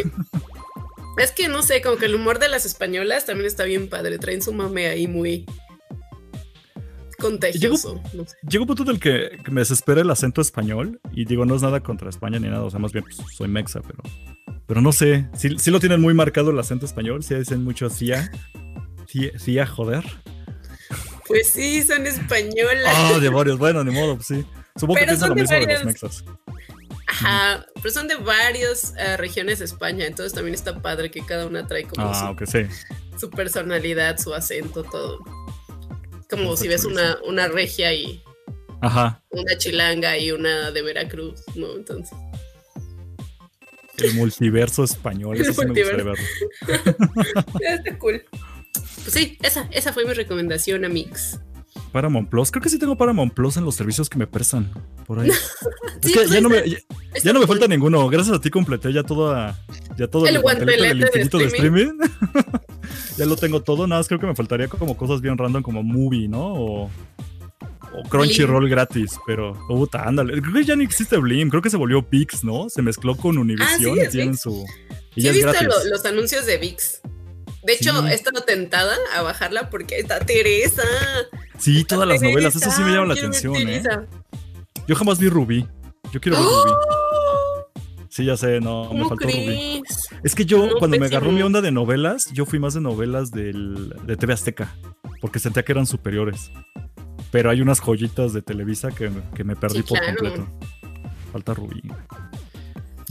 Es 1.17 1.31
que 1.31 1.47
no 1.47 1.61
sé, 1.61 1.81
como 1.81 1.97
que 1.97 2.05
el 2.05 2.15
humor 2.15 2.39
de 2.39 2.49
las 2.49 2.65
españolas 2.65 3.25
también 3.25 3.47
está 3.47 3.63
bien 3.65 3.87
padre. 3.87 4.17
Traen 4.17 4.41
su 4.41 4.53
mame 4.53 4.87
ahí 4.87 5.07
muy 5.07 5.45
contagioso. 7.19 8.01
Llegó, 8.49 8.63
un 8.63 8.67
punto 8.67 8.83
del 8.83 8.99
que, 8.99 9.37
me 9.49 9.61
desespera 9.61 10.01
el 10.01 10.09
acento 10.09 10.41
español. 10.41 10.99
Y 11.11 11.25
digo, 11.25 11.45
no 11.45 11.55
es 11.55 11.61
nada 11.61 11.81
contra 11.81 12.09
España 12.09 12.39
ni 12.39 12.47
nada. 12.47 12.63
O 12.63 12.69
sea, 12.69 12.79
más 12.79 12.91
bien 12.91 13.05
pues, 13.05 13.17
soy 13.35 13.47
mexa, 13.47 13.81
pero. 13.81 13.99
Pero 14.65 14.81
no 14.81 14.91
sé. 14.91 15.29
Si 15.35 15.71
lo 15.71 15.79
tienen 15.79 16.01
muy 16.01 16.13
marcado 16.13 16.51
el 16.51 16.59
acento 16.59 16.85
español. 16.85 17.23
Si 17.23 17.35
dicen 17.35 17.63
mucho 17.63 17.89
CIA. 17.89 18.31
CIA, 19.37 19.65
joder. 19.67 20.03
Pues 21.27 21.51
sí, 21.51 21.83
son 21.83 22.05
españolas. 22.05 22.93
Ah, 22.95 23.19
de 23.19 23.29
varios. 23.29 23.57
Bueno, 23.57 23.83
ni 23.83 23.91
modo, 23.91 24.15
pues 24.15 24.27
sí. 24.27 24.45
Supongo 24.75 24.99
que 24.99 25.05
piensan 25.05 25.29
lo 25.29 25.35
mismo 25.35 25.55
de 25.55 25.73
los 25.73 25.85
mexas. 25.85 26.23
Ajá, 27.07 27.65
pero 27.75 27.91
son 27.91 28.07
de 28.07 28.15
varias 28.15 28.93
eh, 28.97 29.17
regiones 29.17 29.59
de 29.59 29.65
España, 29.65 30.05
entonces 30.07 30.33
también 30.33 30.55
está 30.55 30.81
padre 30.81 31.11
que 31.11 31.23
cada 31.23 31.45
una 31.45 31.67
trae 31.67 31.83
como 31.83 32.07
ah, 32.07 32.35
su, 33.19 33.29
personalidad, 33.29 34.17
su 34.17 34.33
acento, 34.33 34.83
todo. 34.83 35.19
Como 36.29 36.57
si 36.57 36.67
ves 36.67 36.85
una, 36.85 37.19
una 37.27 37.47
regia 37.47 37.93
y 37.93 38.23
Ajá. 38.81 39.21
una 39.29 39.57
chilanga 39.57 40.17
y 40.17 40.31
una 40.31 40.71
de 40.71 40.81
Veracruz, 40.81 41.43
¿no? 41.55 41.75
Entonces. 41.75 42.17
El 43.97 44.15
multiverso 44.15 44.83
español, 44.83 45.39
eso 45.39 45.53
sí 45.53 45.67
me 45.67 45.73
gustaría 45.73 46.03
verlo. 46.03 46.25
está 47.61 47.99
cool. 47.99 48.25
Pues 49.03 49.13
sí, 49.13 49.37
esa, 49.43 49.67
esa 49.71 49.93
fue 49.93 50.05
mi 50.05 50.13
recomendación, 50.13 50.85
Amix. 50.85 51.39
Paramount 51.91 52.29
Plus. 52.29 52.51
Creo 52.51 52.61
que 52.61 52.69
sí 52.69 52.79
tengo 52.79 52.97
Paramount 52.97 53.33
Plus 53.33 53.57
en 53.57 53.65
los 53.65 53.75
servicios 53.75 54.09
que 54.09 54.17
me 54.17 54.27
prestan. 54.27 54.71
Por 55.05 55.19
ahí. 55.19 55.29
es 56.01 56.11
que 56.11 56.27
ya 56.27 56.41
no, 56.41 56.49
me, 56.49 56.63
ya, 57.23 57.33
no 57.33 57.39
me 57.39 57.47
falta 57.47 57.67
ninguno. 57.67 58.09
Gracias 58.09 58.35
a 58.35 58.41
ti 58.41 58.49
completé 58.49 58.91
ya 58.91 59.03
toda. 59.03 59.59
Ya 59.97 60.07
todo 60.07 60.25
el, 60.27 60.37
el 60.37 60.65
del 60.65 61.01
infinito 61.01 61.37
de 61.37 61.45
streaming. 61.45 61.99
ya 63.17 63.25
lo 63.25 63.35
tengo 63.35 63.61
todo. 63.61 63.87
Nada 63.87 63.99
más 63.99 64.07
creo 64.07 64.19
que 64.19 64.25
me 64.25 64.35
faltaría 64.35 64.67
como 64.67 64.97
cosas 64.97 65.21
bien 65.21 65.37
random 65.37 65.61
como 65.61 65.83
Movie, 65.83 66.27
¿no? 66.27 66.53
O, 66.53 66.83
o 67.93 68.09
Crunchyroll 68.09 68.67
gratis. 68.69 69.19
Pero, 69.27 69.53
puta, 69.67 70.03
ándale. 70.03 70.41
Creo 70.41 70.53
que 70.53 70.63
ya 70.63 70.75
no 70.75 70.83
existe 70.83 71.17
Blim. 71.17 71.49
Creo 71.49 71.61
que 71.61 71.69
se 71.69 71.77
volvió 71.77 72.05
Vix, 72.09 72.43
¿no? 72.43 72.69
Se 72.69 72.81
mezcló 72.81 73.15
con 73.15 73.37
Univision 73.37 73.99
ah, 73.99 74.05
y 74.05 74.09
tienen 74.09 74.37
su. 74.37 74.65
Y 75.15 75.21
sí, 75.21 75.27
he 75.27 75.31
visto 75.31 75.53
los 75.89 76.03
anuncios 76.05 76.47
de 76.47 76.57
VIX. 76.57 77.01
De 77.63 77.73
hecho, 77.73 78.05
he 78.07 78.13
estado 78.13 78.41
tentada 78.41 78.95
a 79.15 79.21
bajarla 79.21 79.69
porque 79.69 79.97
está 79.97 80.19
Teresa. 80.19 80.83
Sí, 81.57 81.83
todas 81.83 82.07
las 82.07 82.21
novelas, 82.21 82.55
eso 82.55 82.69
sí 82.71 82.81
me 82.81 82.91
llama 82.91 83.07
la 83.07 83.13
atención, 83.13 83.55
¿eh? 83.55 83.83
Yo 84.87 84.95
jamás 84.95 85.19
vi 85.19 85.29
Rubí. 85.29 85.67
Yo 86.11 86.19
quiero 86.19 86.37
ver 86.37 86.45
Rubí. 86.45 86.71
¡Oh! 86.71 87.65
Sí, 88.09 88.25
ya 88.25 88.37
sé, 88.37 88.59
no, 88.59 88.93
me 88.93 89.07
faltó 89.07 89.25
Rubí. 89.25 89.81
Es 90.23 90.35
que 90.35 90.45
yo, 90.45 90.77
cuando 90.77 90.99
me 90.99 91.05
agarró 91.05 91.31
mi 91.31 91.41
onda 91.41 91.61
de 91.61 91.71
novelas, 91.71 92.31
yo 92.33 92.45
fui 92.45 92.59
más 92.59 92.73
de 92.73 92.81
novelas 92.81 93.31
del, 93.31 93.95
de 94.03 94.17
TV 94.17 94.33
Azteca, 94.33 94.75
porque 95.21 95.39
sentía 95.39 95.63
que 95.63 95.71
eran 95.71 95.87
superiores. 95.87 96.51
Pero 97.31 97.49
hay 97.49 97.61
unas 97.61 97.79
joyitas 97.79 98.33
de 98.33 98.41
Televisa 98.41 98.91
que, 98.91 99.09
me 99.43 99.55
perdí 99.55 99.81
por 99.83 99.99
completo. 100.05 100.47
Falta 101.31 101.55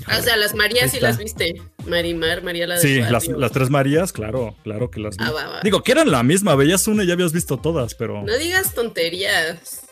Rubí. 0.06 0.16
O 0.18 0.22
sea, 0.22 0.36
las 0.36 0.54
Marías 0.54 0.90
sí 0.90 1.00
las 1.00 1.18
viste. 1.18 1.60
Marimar, 1.86 2.42
María 2.42 2.66
la 2.66 2.74
de 2.76 2.80
Sí, 2.80 3.00
las, 3.00 3.26
las, 3.28 3.52
tres 3.52 3.70
Marías, 3.70 4.12
claro, 4.12 4.56
claro 4.64 4.90
que 4.90 5.00
las 5.00 5.16
vi. 5.16 5.24
Ah, 5.26 5.60
Digo, 5.62 5.82
que 5.82 5.92
eran 5.92 6.10
la 6.10 6.22
misma, 6.22 6.54
veías 6.54 6.86
una 6.88 7.04
y 7.04 7.06
ya 7.06 7.14
habías 7.14 7.32
visto 7.32 7.56
todas, 7.58 7.94
pero. 7.94 8.22
No 8.22 8.36
digas 8.38 8.74
tonterías. 8.74 9.86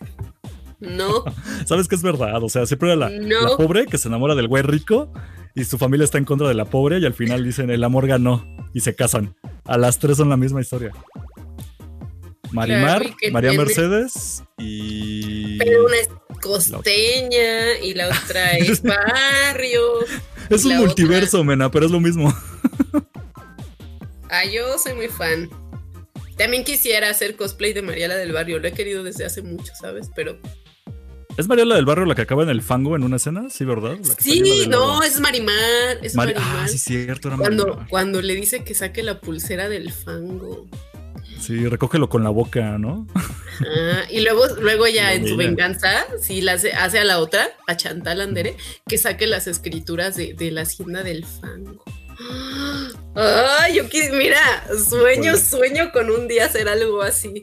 No. 0.79 1.25
¿Sabes 1.66 1.88
qué 1.88 1.94
es 1.94 2.03
verdad? 2.03 2.42
O 2.42 2.49
sea, 2.49 2.66
siempre 2.66 2.88
era 2.92 2.96
la, 2.96 3.11
No. 3.11 3.49
la 3.51 3.57
pobre 3.57 3.87
que 3.87 3.99
se 3.99 4.09
enamora 4.09 4.35
del 4.35 4.49
güey 4.49 4.62
rico 4.62 5.12
y 5.55 5.64
su 5.64 5.77
familia 5.79 6.05
está 6.05 6.18
en 6.18 6.25
contra 6.25 6.49
de 6.49 6.55
la 6.55 6.64
pobre 6.64 6.99
y 6.99 7.05
al 7.07 7.12
final 7.14 7.44
dicen 7.44 7.70
el 7.70 7.85
amor 7.85 8.07
ganó 8.07 8.46
y 8.73 8.81
se 8.81 8.94
casan. 8.94 9.35
A 9.64 9.77
las 9.79 9.99
tres 9.99 10.16
son 10.16 10.29
la 10.31 10.37
misma 10.37 10.61
historia. 10.61 10.92
Marimar, 12.53 13.01
Claro, 13.03 13.16
que 13.20 13.31
María 13.31 13.51
tiene- 13.51 13.64
Mercedes 13.64 14.42
y... 14.59 15.57
Pero 15.59 15.85
una 15.87 15.96
costeña 16.40 17.79
y 17.83 17.94
la 17.94 18.09
otra 18.09 18.53
es 18.57 18.83
barrio. 18.83 19.81
es 20.48 20.64
un 20.64 20.76
multiverso, 20.79 21.44
mena, 21.44 21.70
pero 21.70 21.87
es 21.87 21.92
lo 21.92 22.00
mismo. 22.00 22.35
Ah, 24.29 24.44
yo 24.44 24.79
soy 24.79 24.94
muy 24.94 25.09
fan. 25.09 25.50
También 26.37 26.64
quisiera 26.64 27.11
hacer 27.11 27.37
cosplay 27.37 27.72
de 27.72 27.83
Mariela 27.83 28.16
del 28.16 28.33
Barrio. 28.33 28.59
Lo 28.61 28.68
he 28.68 28.72
querido 28.72 29.03
desde 29.03 29.24
hace 29.24 29.42
mucho, 29.42 29.72
¿sabes? 29.79 30.11
Pero. 30.14 30.38
¿Es 31.37 31.48
Mariela 31.48 31.74
del 31.74 31.85
Barrio 31.85 32.07
la 32.07 32.14
que 32.14 32.22
acaba 32.22 32.42
en 32.42 32.48
el 32.48 32.62
fango 32.62 32.96
en 32.96 33.03
una 33.03 33.16
escena? 33.16 33.48
Sí, 33.50 33.64
¿verdad? 33.64 33.98
Sí, 34.18 34.66
no, 34.68 35.03
es 35.03 35.20
Marimar. 35.20 35.98
Es 36.03 36.14
Marimar. 36.14 36.42
Ah, 36.46 36.68
sí, 36.68 36.79
cierto, 36.79 37.29
era 37.29 37.37
cuando, 37.37 37.66
Marimar. 37.66 37.88
cuando 37.88 38.22
le 38.22 38.35
dice 38.35 38.64
que 38.64 38.74
saque 38.74 39.03
la 39.03 39.20
pulsera 39.20 39.68
del 39.68 39.92
fango. 39.92 40.66
Sí, 41.40 41.66
recógelo 41.66 42.09
con 42.09 42.22
la 42.22 42.30
boca, 42.30 42.76
¿no? 42.78 43.06
Ah, 43.16 44.02
y 44.11 44.20
luego, 44.20 44.46
luego 44.61 44.87
ya 44.87 45.14
en 45.14 45.26
su 45.26 45.37
venganza, 45.37 46.04
sí, 46.20 46.40
la 46.42 46.52
hace, 46.54 46.72
hace 46.72 46.98
a 46.98 47.04
la 47.04 47.18
otra, 47.18 47.48
a 47.66 47.76
Chantal 47.76 48.20
Andere, 48.20 48.56
que 48.87 48.98
saque 48.98 49.26
las 49.26 49.46
escrituras 49.46 50.16
de, 50.16 50.35
de 50.35 50.50
la 50.50 50.62
hacienda 50.62 51.02
del 51.02 51.24
fango. 51.24 51.83
Ay, 53.14 53.74
yo 53.76 53.88
quis- 53.88 54.12
mira, 54.16 54.38
sueño, 54.88 55.37
sueño 55.37 55.90
con 55.92 56.11
un 56.11 56.28
día 56.28 56.46
hacer 56.46 56.68
algo 56.68 57.02
así. 57.02 57.42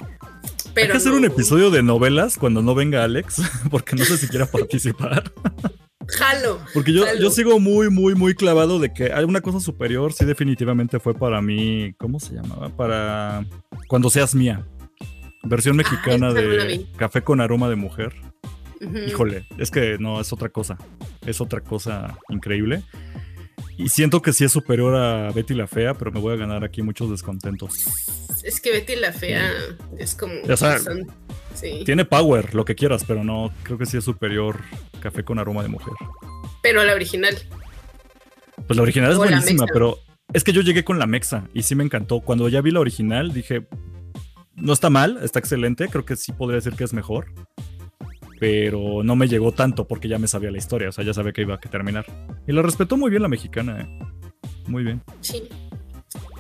Pero 0.74 0.86
Hay 0.88 0.92
que 0.92 0.98
hacer 0.98 1.12
no. 1.12 1.18
un 1.18 1.26
episodio 1.26 1.72
de 1.72 1.82
novelas 1.82 2.38
cuando 2.38 2.62
no 2.62 2.76
venga 2.76 3.04
Alex, 3.04 3.42
porque 3.72 3.96
no 3.96 4.06
sé 4.06 4.18
si 4.18 4.28
quiera 4.28 4.46
participar. 4.52 5.32
Jalo. 6.08 6.60
Porque 6.74 6.94
yo, 6.94 7.06
Jalo. 7.06 7.20
yo 7.20 7.30
sigo 7.30 7.60
muy, 7.60 7.90
muy, 7.90 8.16
muy 8.16 8.34
clavado 8.36 8.80
de 8.80 8.94
que 8.94 9.12
hay 9.14 9.24
una 9.26 9.42
cosa 9.42 9.60
superior, 9.60 10.14
sí, 10.14 10.26
definitivamente 10.26 11.00
fue 11.00 11.14
para 11.14 11.42
mí, 11.42 11.94
¿cómo 11.98 12.20
se 12.20 12.36
llamaba? 12.36 12.70
Para 12.70 13.46
Cuando 13.88 14.10
seas 14.10 14.34
mía. 14.36 14.66
Versión 15.44 15.76
mexicana 15.78 16.30
no 16.30 16.34
la 16.34 16.66
de. 16.66 16.86
Café 16.98 17.22
con 17.22 17.40
aroma 17.42 17.70
de 17.70 17.76
mujer. 17.76 18.14
Híjole, 19.08 19.48
es 19.58 19.72
que 19.72 19.98
no, 20.00 20.20
es 20.22 20.32
otra 20.34 20.50
cosa. 20.50 20.78
Es 21.26 21.42
otra 21.42 21.62
cosa 21.62 22.18
increíble. 22.30 22.84
Y 23.78 23.90
siento 23.90 24.22
que 24.22 24.34
sí 24.34 24.44
es 24.44 24.52
superior 24.52 24.96
a 24.96 25.32
Betty 25.32 25.54
la 25.54 25.68
Fea, 25.68 25.94
pero 25.94 26.12
me 26.12 26.20
voy 26.20 26.34
a 26.34 26.38
ganar 26.38 26.64
aquí 26.64 26.82
muchos 26.82 27.10
descontentos. 27.10 27.74
Es 28.44 28.60
que 28.60 28.72
Betty 28.72 28.96
la 28.96 29.14
Fea 29.14 29.52
es 29.98 30.16
como. 30.16 30.34
O 30.48 30.58
sea, 30.58 30.80
son- 30.80 31.08
sí. 31.58 31.84
Tiene 31.86 32.06
power, 32.06 32.54
lo 32.56 32.66
que 32.66 32.76
quieras, 32.76 33.04
pero 33.06 33.24
no, 33.24 33.52
creo 33.64 33.78
que 33.78 33.86
sí 33.86 33.98
es 33.98 34.04
superior 34.04 34.62
Café 35.00 35.24
con 35.24 35.40
aroma 35.40 35.62
de 35.62 35.70
mujer. 35.70 35.94
Pero 36.62 36.84
la 36.84 36.94
original. 36.94 37.38
Pues 38.66 38.78
la 38.78 38.84
original 38.84 39.12
es 39.12 39.18
O 39.18 39.20
buenísima, 39.20 39.66
pero 39.72 40.00
es 40.34 40.44
que 40.44 40.52
yo 40.52 40.62
llegué 40.62 40.84
con 40.84 41.00
la 41.00 41.08
mexa 41.08 41.48
y 41.54 41.64
sí 41.64 41.76
me 41.76 41.84
encantó. 41.84 42.22
Cuando 42.22 42.50
ya 42.50 42.62
vi 42.62 42.72
la 42.72 42.80
original 42.80 43.34
dije, 43.34 43.68
no 44.56 44.74
está 44.74 44.90
mal, 44.90 45.20
está 45.24 45.40
excelente, 45.40 45.88
creo 45.88 46.06
que 46.06 46.16
sí 46.16 46.32
podría 46.32 46.56
decir 46.56 46.74
que 46.74 46.84
es 46.84 46.94
mejor. 46.94 47.34
Pero 48.40 49.04
no 49.04 49.16
me 49.16 49.28
llegó 49.28 49.52
tanto 49.52 49.88
porque 49.88 50.08
ya 50.08 50.20
me 50.20 50.28
sabía 50.28 50.52
la 50.52 50.58
historia, 50.58 50.90
o 50.90 50.92
sea, 50.92 51.04
ya 51.04 51.14
sabía 51.14 51.32
que 51.32 51.42
iba 51.42 51.56
a 51.56 51.60
terminar. 51.60 52.06
Y 52.48 52.52
la 52.52 52.62
respetó 52.62 52.98
muy 52.98 53.10
bien 53.10 53.24
la 53.24 53.28
mexicana, 53.28 53.82
¿eh? 53.82 54.00
Muy 54.68 54.84
bien. 54.84 55.02
Sí. 55.22 55.44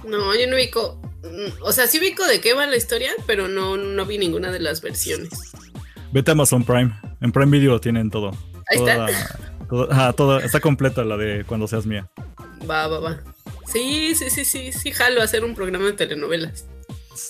No, 0.08 0.36
yo 0.36 0.47
no 0.47 0.56
ubico. 0.56 1.01
Mm, 1.23 1.62
O 1.63 1.71
sea, 1.71 1.88
sí 1.88 1.99
ubico 1.99 2.25
de 2.25 2.39
qué 2.41 2.53
va 2.53 2.65
la 2.65 2.75
historia, 2.77 3.12
pero 3.25 3.47
no, 3.47 3.77
no 3.77 4.06
vi 4.06 4.17
ninguna 4.17 4.51
de 4.51 4.60
las 4.60 4.82
versiones. 4.82 5.30
Vete 6.12 6.32
a 6.32 6.34
Amazon 6.34 6.63
Prime. 6.63 6.93
En 7.21 7.32
Prime 7.32 7.51
Video 7.51 7.71
lo 7.71 7.82
tienen 7.82 8.10
todo. 8.10 8.32
Ahí 8.69 8.80
está. 8.80 9.08
Toda- 9.69 10.13
toda- 10.13 10.39
está 10.45 10.62
completa 10.62 11.03
la 11.03 11.17
de 11.17 11.43
Cuando 11.43 11.67
seas 11.67 11.86
mía. 11.86 12.10
Va, 12.69 12.88
va, 12.88 12.99
va. 12.99 13.23
Sí, 13.71 14.15
sí, 14.15 14.30
sí, 14.30 14.45
sí, 14.45 14.71
sí, 14.71 14.91
jalo 14.93 15.19
a 15.19 15.25
hacer 15.25 15.43
un 15.43 15.53
programa 15.56 15.86
de 15.88 15.93
telenovelas. 15.93 16.65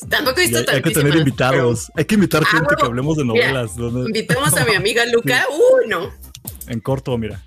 Tampoco 0.07 0.39
he 0.39 0.43
visto 0.43 0.59
hay, 0.59 0.75
hay 0.75 0.81
que 0.83 0.91
tener 0.91 1.15
invitados. 1.15 1.91
Hay 1.95 2.05
que 2.05 2.13
invitar 2.13 2.43
Ah, 2.45 2.49
gente 2.51 2.75
que 2.77 2.85
hablemos 2.85 3.17
de 3.17 3.25
novelas. 3.25 3.75
donde- 3.75 4.01
Invitamos 4.07 4.53
a 4.55 4.65
mi 4.65 4.75
amiga 4.75 5.03
Luca. 5.07 5.47
Uy, 5.49 5.87
no. 5.87 6.13
en 6.67 6.79
corto, 6.79 7.17
mira. 7.17 7.41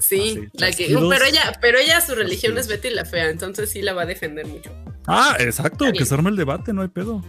Sí, 0.00 0.34
Ah, 0.36 0.40
sí, 0.42 0.48
la 0.58 0.72
que, 0.72 0.86
pero 1.08 1.24
ella, 1.24 1.52
pero 1.62 1.78
ella 1.78 2.00
su 2.02 2.14
religión 2.14 2.58
es 2.58 2.68
Betty 2.68 2.90
la 2.90 3.06
fea, 3.06 3.30
entonces 3.30 3.70
sí 3.70 3.80
la 3.80 3.94
va 3.94 4.02
a 4.02 4.06
defender 4.06 4.46
mucho. 4.46 4.70
Ah, 5.06 5.36
exacto, 5.38 5.84
que 5.96 6.04
se 6.04 6.14
arme 6.14 6.30
el 6.30 6.36
debate, 6.36 6.72
no 6.72 6.82
hay 6.82 6.88
pedo. 6.88 7.22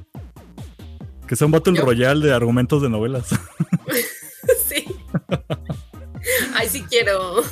Que 1.28 1.36
sea 1.36 1.46
un 1.46 1.52
battle 1.52 1.76
Yo- 1.76 1.84
royal 1.86 2.22
de 2.22 2.34
argumentos 2.34 2.82
de 2.82 2.90
novelas. 2.90 3.28
sí. 4.68 4.86
Ay, 6.56 6.68
sí 6.70 6.84
quiero. 6.90 7.44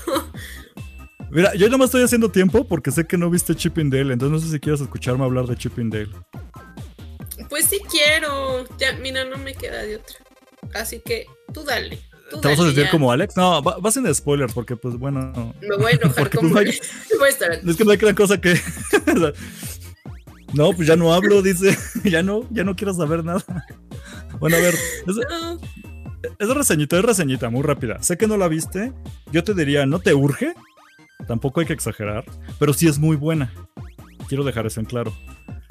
Mira, 1.31 1.53
yo 1.55 1.69
nomás 1.69 1.87
estoy 1.87 2.03
haciendo 2.03 2.29
tiempo 2.29 2.65
porque 2.67 2.91
sé 2.91 3.05
que 3.05 3.17
no 3.17 3.29
viste 3.29 3.55
Chip 3.55 3.77
and 3.77 3.93
Dale, 3.93 4.13
entonces 4.13 4.31
no 4.31 4.39
sé 4.45 4.51
si 4.53 4.59
quieres 4.59 4.79
escucharme 4.81 5.25
hablar 5.25 5.45
de 5.47 5.55
Chip 5.57 5.77
and 5.79 5.91
Dale. 5.93 6.09
Pues 7.49 7.65
sí 7.65 7.79
quiero. 7.91 8.65
Ya, 8.77 8.93
mira, 8.93 9.25
no 9.25 9.37
me 9.37 9.53
queda 9.53 9.81
de 9.83 9.97
otra. 9.97 10.15
Así 10.73 10.99
que 11.03 11.25
tú 11.53 11.63
dale. 11.63 11.99
tú 12.31 12.39
¿Te 12.41 12.47
vas 12.49 12.59
a 12.59 12.63
sentir 12.63 12.85
ya. 12.85 12.91
como 12.91 13.11
Alex? 13.11 13.35
No, 13.37 13.61
va, 13.61 13.77
vas 13.77 13.97
en 13.97 14.13
spoilers 14.15 14.53
porque 14.53 14.75
pues 14.77 14.95
bueno, 14.97 15.53
Me 15.61 15.75
voy 15.77 15.91
a 15.93 15.95
enojar 15.95 16.29
como. 16.35 16.51
pues, 16.53 16.81
Voy 17.19 17.27
a 17.27 17.29
estar. 17.29 17.51
es 17.53 17.75
que 17.75 17.83
no 17.85 17.91
hay 17.91 17.97
gran 17.97 18.15
cosa 18.15 18.39
que... 18.39 18.59
no, 20.55 20.71
pues 20.73 20.87
ya 20.87 20.95
no 20.95 21.13
hablo, 21.13 21.41
dice. 21.41 21.77
ya 22.03 22.23
no, 22.23 22.47
ya 22.51 22.63
no 22.63 22.75
quiero 22.75 22.93
saber 22.93 23.23
nada. 23.23 23.43
Bueno, 24.39 24.57
a 24.57 24.59
ver, 24.59 24.73
es, 24.73 25.17
es 26.39 26.49
reseñita, 26.49 26.97
es 26.97 27.03
reseñita, 27.03 27.49
muy 27.49 27.61
rápida. 27.61 28.01
Sé 28.01 28.17
que 28.17 28.27
no 28.27 28.37
la 28.37 28.47
viste. 28.47 28.93
Yo 29.31 29.43
te 29.43 29.53
diría, 29.53 29.85
no 29.85 29.99
te 29.99 30.13
urge. 30.13 30.53
Tampoco 31.27 31.59
hay 31.59 31.65
que 31.65 31.73
exagerar. 31.73 32.25
Pero 32.59 32.73
sí 32.73 32.87
es 32.87 32.99
muy 32.99 33.15
buena. 33.15 33.53
Quiero 34.27 34.43
dejar 34.43 34.65
eso 34.65 34.79
en 34.79 34.85
claro. 34.85 35.15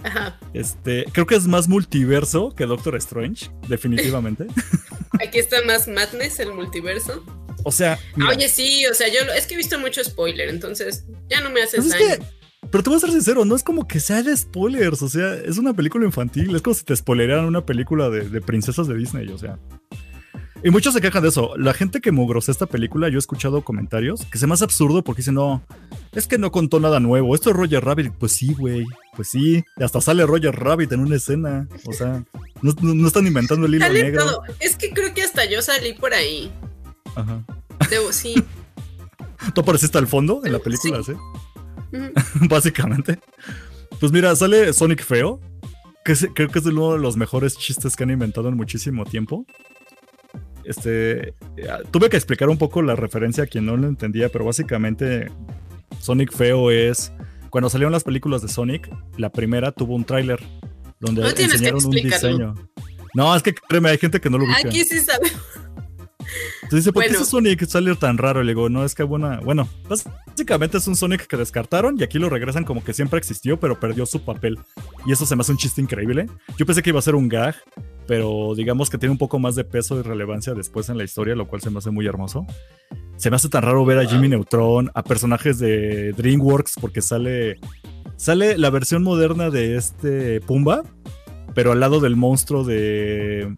Ajá. 0.03 0.38
Este, 0.53 1.07
creo 1.12 1.27
que 1.27 1.35
es 1.35 1.47
más 1.47 1.66
multiverso 1.66 2.55
que 2.55 2.66
Doctor 2.66 2.97
Strange, 2.97 3.51
definitivamente. 3.68 4.47
Aquí 5.27 5.38
está 5.38 5.64
más 5.64 5.88
Madness, 5.88 6.40
el 6.40 6.53
multiverso. 6.53 7.25
O 7.62 7.73
sea, 7.73 7.99
mira, 8.14 8.31
Oye, 8.31 8.49
sí, 8.49 8.85
o 8.87 8.94
sea, 8.94 9.09
yo 9.09 9.20
es 9.35 9.47
que 9.47 9.55
he 9.55 9.57
visto 9.57 9.79
mucho 9.79 10.05
spoiler, 10.05 10.51
entonces 10.51 11.07
ya 11.31 11.40
no 11.40 11.51
me 11.51 11.62
haces 11.62 11.81
pues 11.81 11.94
es 11.94 12.09
daño. 12.09 12.18
que, 12.18 12.34
pero 12.75 12.83
te 12.83 12.91
voy 12.91 12.97
a 12.97 13.01
ser 13.01 13.13
sincero, 13.13 13.45
no 13.45 13.55
es 13.55 13.63
como 13.63 13.87
que 13.87 14.01
sea 14.01 14.21
de 14.25 14.37
spoilers, 14.37 15.01
o 15.01 15.09
sea, 15.09 15.33
es 15.35 15.59
una 15.59 15.73
película 15.75 16.05
infantil, 16.07 16.57
es 16.57 16.61
como 16.61 16.75
si 16.75 16.83
te 16.83 16.97
spoilearan 16.97 17.45
una 17.45 17.65
película 17.65 18.11
de, 18.11 18.29
de 18.29 18.41
princesas 18.41 18.89
de 18.89 18.97
Disney, 18.97 19.29
o 19.29 19.39
sea. 19.39 19.61
Y 20.65 20.71
muchos 20.71 20.93
se 20.93 21.01
quejan 21.01 21.23
de 21.23 21.29
eso. 21.29 21.53
La 21.57 21.73
gente 21.73 22.01
que 22.01 22.11
mugrosea 22.11 22.51
esta 22.51 22.67
película, 22.67 23.09
yo 23.11 23.15
he 23.15 23.19
escuchado 23.21 23.63
comentarios 23.63 24.27
que 24.27 24.39
se 24.39 24.49
me 24.49 24.55
hace 24.55 24.65
absurdo 24.65 25.05
porque 25.05 25.21
dicen, 25.21 25.35
no, 25.35 25.63
es 26.11 26.27
que 26.27 26.37
no 26.37 26.51
contó 26.51 26.81
nada 26.81 26.99
nuevo. 26.99 27.37
Esto 27.37 27.51
es 27.51 27.57
Roger 27.57 27.85
Rabbit. 27.85 28.13
Pues 28.19 28.33
sí, 28.33 28.55
güey. 28.55 28.85
Pues 29.15 29.29
sí. 29.29 29.63
Hasta 29.77 30.01
sale 30.01 30.27
Roger 30.27 30.53
Rabbit 30.57 30.91
en 30.91 31.01
una 31.01 31.15
escena. 31.15 31.69
O 31.87 31.93
sea, 31.93 32.25
no, 32.61 32.73
no- 32.81 32.95
no 32.95 33.07
están 33.07 33.27
inventando 33.27 33.67
el 33.67 33.75
hilo 33.77 33.87
Sale 33.87 34.03
negro. 34.03 34.25
todo. 34.25 34.43
Es 34.59 34.75
que 34.77 34.91
creo 34.91 35.15
que 35.15 35.23
hasta 35.23 35.45
yo 35.49 35.63
salí 35.63 35.93
por 35.93 36.13
ahí. 36.13 36.51
Ajá. 37.15 37.45
Debo, 37.89 38.11
sí. 38.11 38.35
¿Tú 39.55 39.61
apareciste 39.61 39.99
al 39.99 40.07
fondo 40.09 40.41
en 40.45 40.53
la 40.53 40.59
película, 40.59 41.03
sí? 41.05 41.13
Básicamente. 42.49 43.19
Pues 44.01 44.13
mira, 44.13 44.35
sale 44.37 44.73
Sonic 44.73 45.03
Feo, 45.05 45.41
que 46.05 46.13
es- 46.13 46.29
creo 46.35 46.49
que 46.49 46.59
es 46.59 46.67
uno 46.67 46.93
de 46.95 46.99
los 46.99 47.17
mejores 47.17 47.57
chistes 47.57 47.97
que 47.97 48.05
han 48.05 48.11
inventado 48.11 48.49
en 48.49 48.57
muchísimo 48.57 49.05
tiempo. 49.05 49.47
Este, 50.65 51.29
eh, 51.29 51.35
tuve 51.91 52.09
que 52.09 52.17
explicar 52.17 52.49
un 52.49 52.57
poco 52.59 52.81
la 52.83 52.97
referencia 52.97 53.45
a 53.45 53.47
quien 53.47 53.67
no 53.67 53.77
lo 53.77 53.87
entendía, 53.87 54.31
pero 54.31 54.45
básicamente 54.47 55.31
Sonic 56.01 56.33
Feo 56.33 56.71
es 56.71 57.13
cuando 57.51 57.69
salieron 57.69 57.93
las 57.93 58.03
películas 58.05 58.41
de 58.43 58.49
Sonic, 58.49 58.89
la 59.19 59.31
primera 59.31 59.73
tuvo 59.73 59.95
un 59.95 60.05
tráiler 60.05 60.43
donde 61.01 61.21
No 61.23 61.29
enseñaron 61.29 61.85
un 61.85 61.91
diseño. 61.93 62.55
No, 63.15 63.37
es 63.37 63.43
que 63.43 63.55
créeme, 63.55 63.91
hay 63.91 63.99
gente 63.99 64.21
que 64.21 64.29
no 64.31 64.39
lo 64.39 64.45
ubica. 64.45 64.69
Aquí 64.69 64.85
sí 64.85 64.99
sabe. 65.01 65.31
Entonces 66.62 66.85
dice, 66.85 66.92
¿por 66.92 67.05
qué 67.05 67.11
ese 67.11 67.25
Sonic 67.25 67.66
sale 67.66 67.94
tan 67.97 68.18
raro? 68.18 68.42
Y 68.42 68.47
le 68.47 68.53
digo, 68.53 68.68
no, 68.68 68.85
es 68.85 68.94
que 68.94 69.03
buena. 69.03 69.40
Bueno, 69.40 69.68
básicamente 69.88 70.79
es 70.79 70.87
un 70.87 70.97
Sonic 70.97 71.27
que 71.27 71.37
descartaron 71.37 71.97
y 71.99 72.03
aquí 72.03 72.18
lo 72.18 72.29
regresan 72.29 72.64
como 72.64 72.83
que 72.83 72.92
siempre 72.92 73.18
existió, 73.18 73.59
pero 73.59 73.79
perdió 73.79 74.07
su 74.07 74.25
papel. 74.25 74.59
Y 75.07 75.12
eso 75.12 75.27
se 75.27 75.37
me 75.37 75.42
hace 75.42 75.53
un 75.53 75.59
chiste 75.59 75.81
increíble. 75.81 76.29
Yo 76.57 76.66
pensé 76.66 76.83
que 76.83 76.90
iba 76.90 76.99
a 76.99 77.03
ser 77.03 77.14
un 77.14 77.29
gag, 77.29 77.55
pero 78.07 78.55
digamos 78.57 78.90
que 78.90 78.99
tiene 78.99 79.12
un 79.12 79.18
poco 79.18 79.38
más 79.38 79.55
de 79.55 79.64
peso 79.64 79.99
y 79.99 80.03
relevancia 80.03 80.55
después 80.55 80.88
en 80.88 80.99
la 80.99 81.05
historia, 81.05 81.35
lo 81.35 81.47
cual 81.47 81.61
se 81.61 81.70
me 81.70 81.79
hace 81.79 81.90
muy 81.90 82.07
hermoso. 82.07 82.47
Se 83.16 83.31
me 83.31 83.37
hace 83.37 83.49
tan 83.49 83.62
raro 83.62 83.85
ver 83.85 83.99
a 83.99 84.07
Jimmy 84.07 84.29
Neutron, 84.29 84.90
a 84.94 85.03
personajes 85.03 85.59
de 85.59 86.12
DreamWorks, 86.12 86.75
porque 86.81 87.01
sale. 87.01 87.59
Sale 88.16 88.59
la 88.59 88.70
versión 88.70 89.03
moderna 89.03 89.51
de 89.51 89.77
este 89.77 90.40
Pumba, 90.40 90.83
pero 91.55 91.73
al 91.73 91.81
lado 91.81 92.01
del 92.01 92.16
monstruo 92.16 92.64
de. 92.64 93.57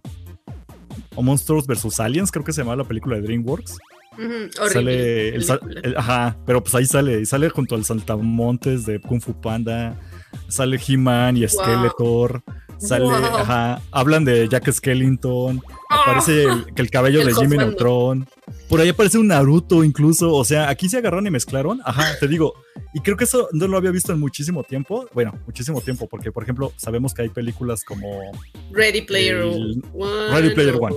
O 1.14 1.22
Monstruos 1.22 1.66
vs. 1.66 2.00
Aliens, 2.00 2.30
creo 2.30 2.44
que 2.44 2.52
se 2.52 2.62
llama 2.62 2.76
la 2.76 2.84
película 2.84 3.16
de 3.16 3.22
DreamWorks. 3.22 3.78
Sale 4.72 5.28
el, 5.34 5.44
el- 5.82 5.96
ajá, 5.96 6.36
pero 6.46 6.62
pues 6.62 6.74
ahí 6.74 6.86
sale, 6.86 7.20
y 7.20 7.26
sale 7.26 7.50
junto 7.50 7.74
al 7.74 7.84
saltamontes 7.84 8.86
de 8.86 8.98
Kung 9.00 9.20
Fu 9.20 9.38
Panda, 9.40 9.94
sale 10.48 10.80
He-Man 10.86 11.36
y 11.36 11.46
Skeletor, 11.48 12.42
Sale, 12.78 13.08
ajá, 13.08 13.80
hablan 13.90 14.24
de 14.24 14.48
Jack 14.48 14.70
Skellington, 14.70 15.62
aparece 15.88 16.44
el, 16.44 16.66
que 16.74 16.82
el 16.82 16.90
cabello 16.90 17.24
de 17.24 17.34
Jimmy 17.34 17.56
Neutron. 17.56 18.28
Por 18.68 18.80
ahí 18.80 18.88
aparece 18.88 19.18
un 19.18 19.28
Naruto 19.28 19.82
incluso, 19.82 20.32
o 20.32 20.44
sea, 20.44 20.68
aquí 20.68 20.88
se 20.88 20.98
agarraron 20.98 21.26
y 21.26 21.30
mezclaron. 21.30 21.80
Ajá, 21.84 22.18
te 22.18 22.28
digo, 22.28 22.54
y 22.92 23.00
creo 23.00 23.16
que 23.16 23.24
eso 23.24 23.48
no 23.52 23.66
lo 23.68 23.76
había 23.76 23.90
visto 23.90 24.12
en 24.12 24.20
muchísimo 24.20 24.62
tiempo. 24.62 25.06
Bueno, 25.14 25.34
muchísimo 25.46 25.80
tiempo, 25.80 26.06
porque 26.08 26.32
por 26.32 26.42
ejemplo, 26.42 26.72
sabemos 26.76 27.14
que 27.14 27.22
hay 27.22 27.28
películas 27.28 27.82
como 27.84 28.20
Ready 28.72 29.02
Player 29.02 29.42
One. 29.42 29.80
Ready 30.32 30.54
Player 30.54 30.76
One. 30.78 30.96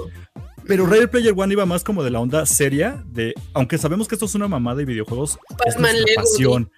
Pero 0.68 0.86
Ready 0.86 1.08
Player 1.08 1.34
One 1.36 1.54
iba 1.54 1.66
más 1.66 1.84
como 1.84 2.04
de 2.04 2.12
la 2.12 2.20
onda 2.20 2.46
seria, 2.46 3.04
de, 3.08 3.34
aunque 3.54 3.78
sabemos 3.78 4.08
que 4.08 4.16
esto 4.16 4.26
es 4.26 4.36
una 4.36 4.48
mamada 4.48 4.78
de 4.78 4.86
videojuegos, 4.86 5.40
es 5.66 5.80
nuestra 5.80 6.06
pasión. 6.16 6.70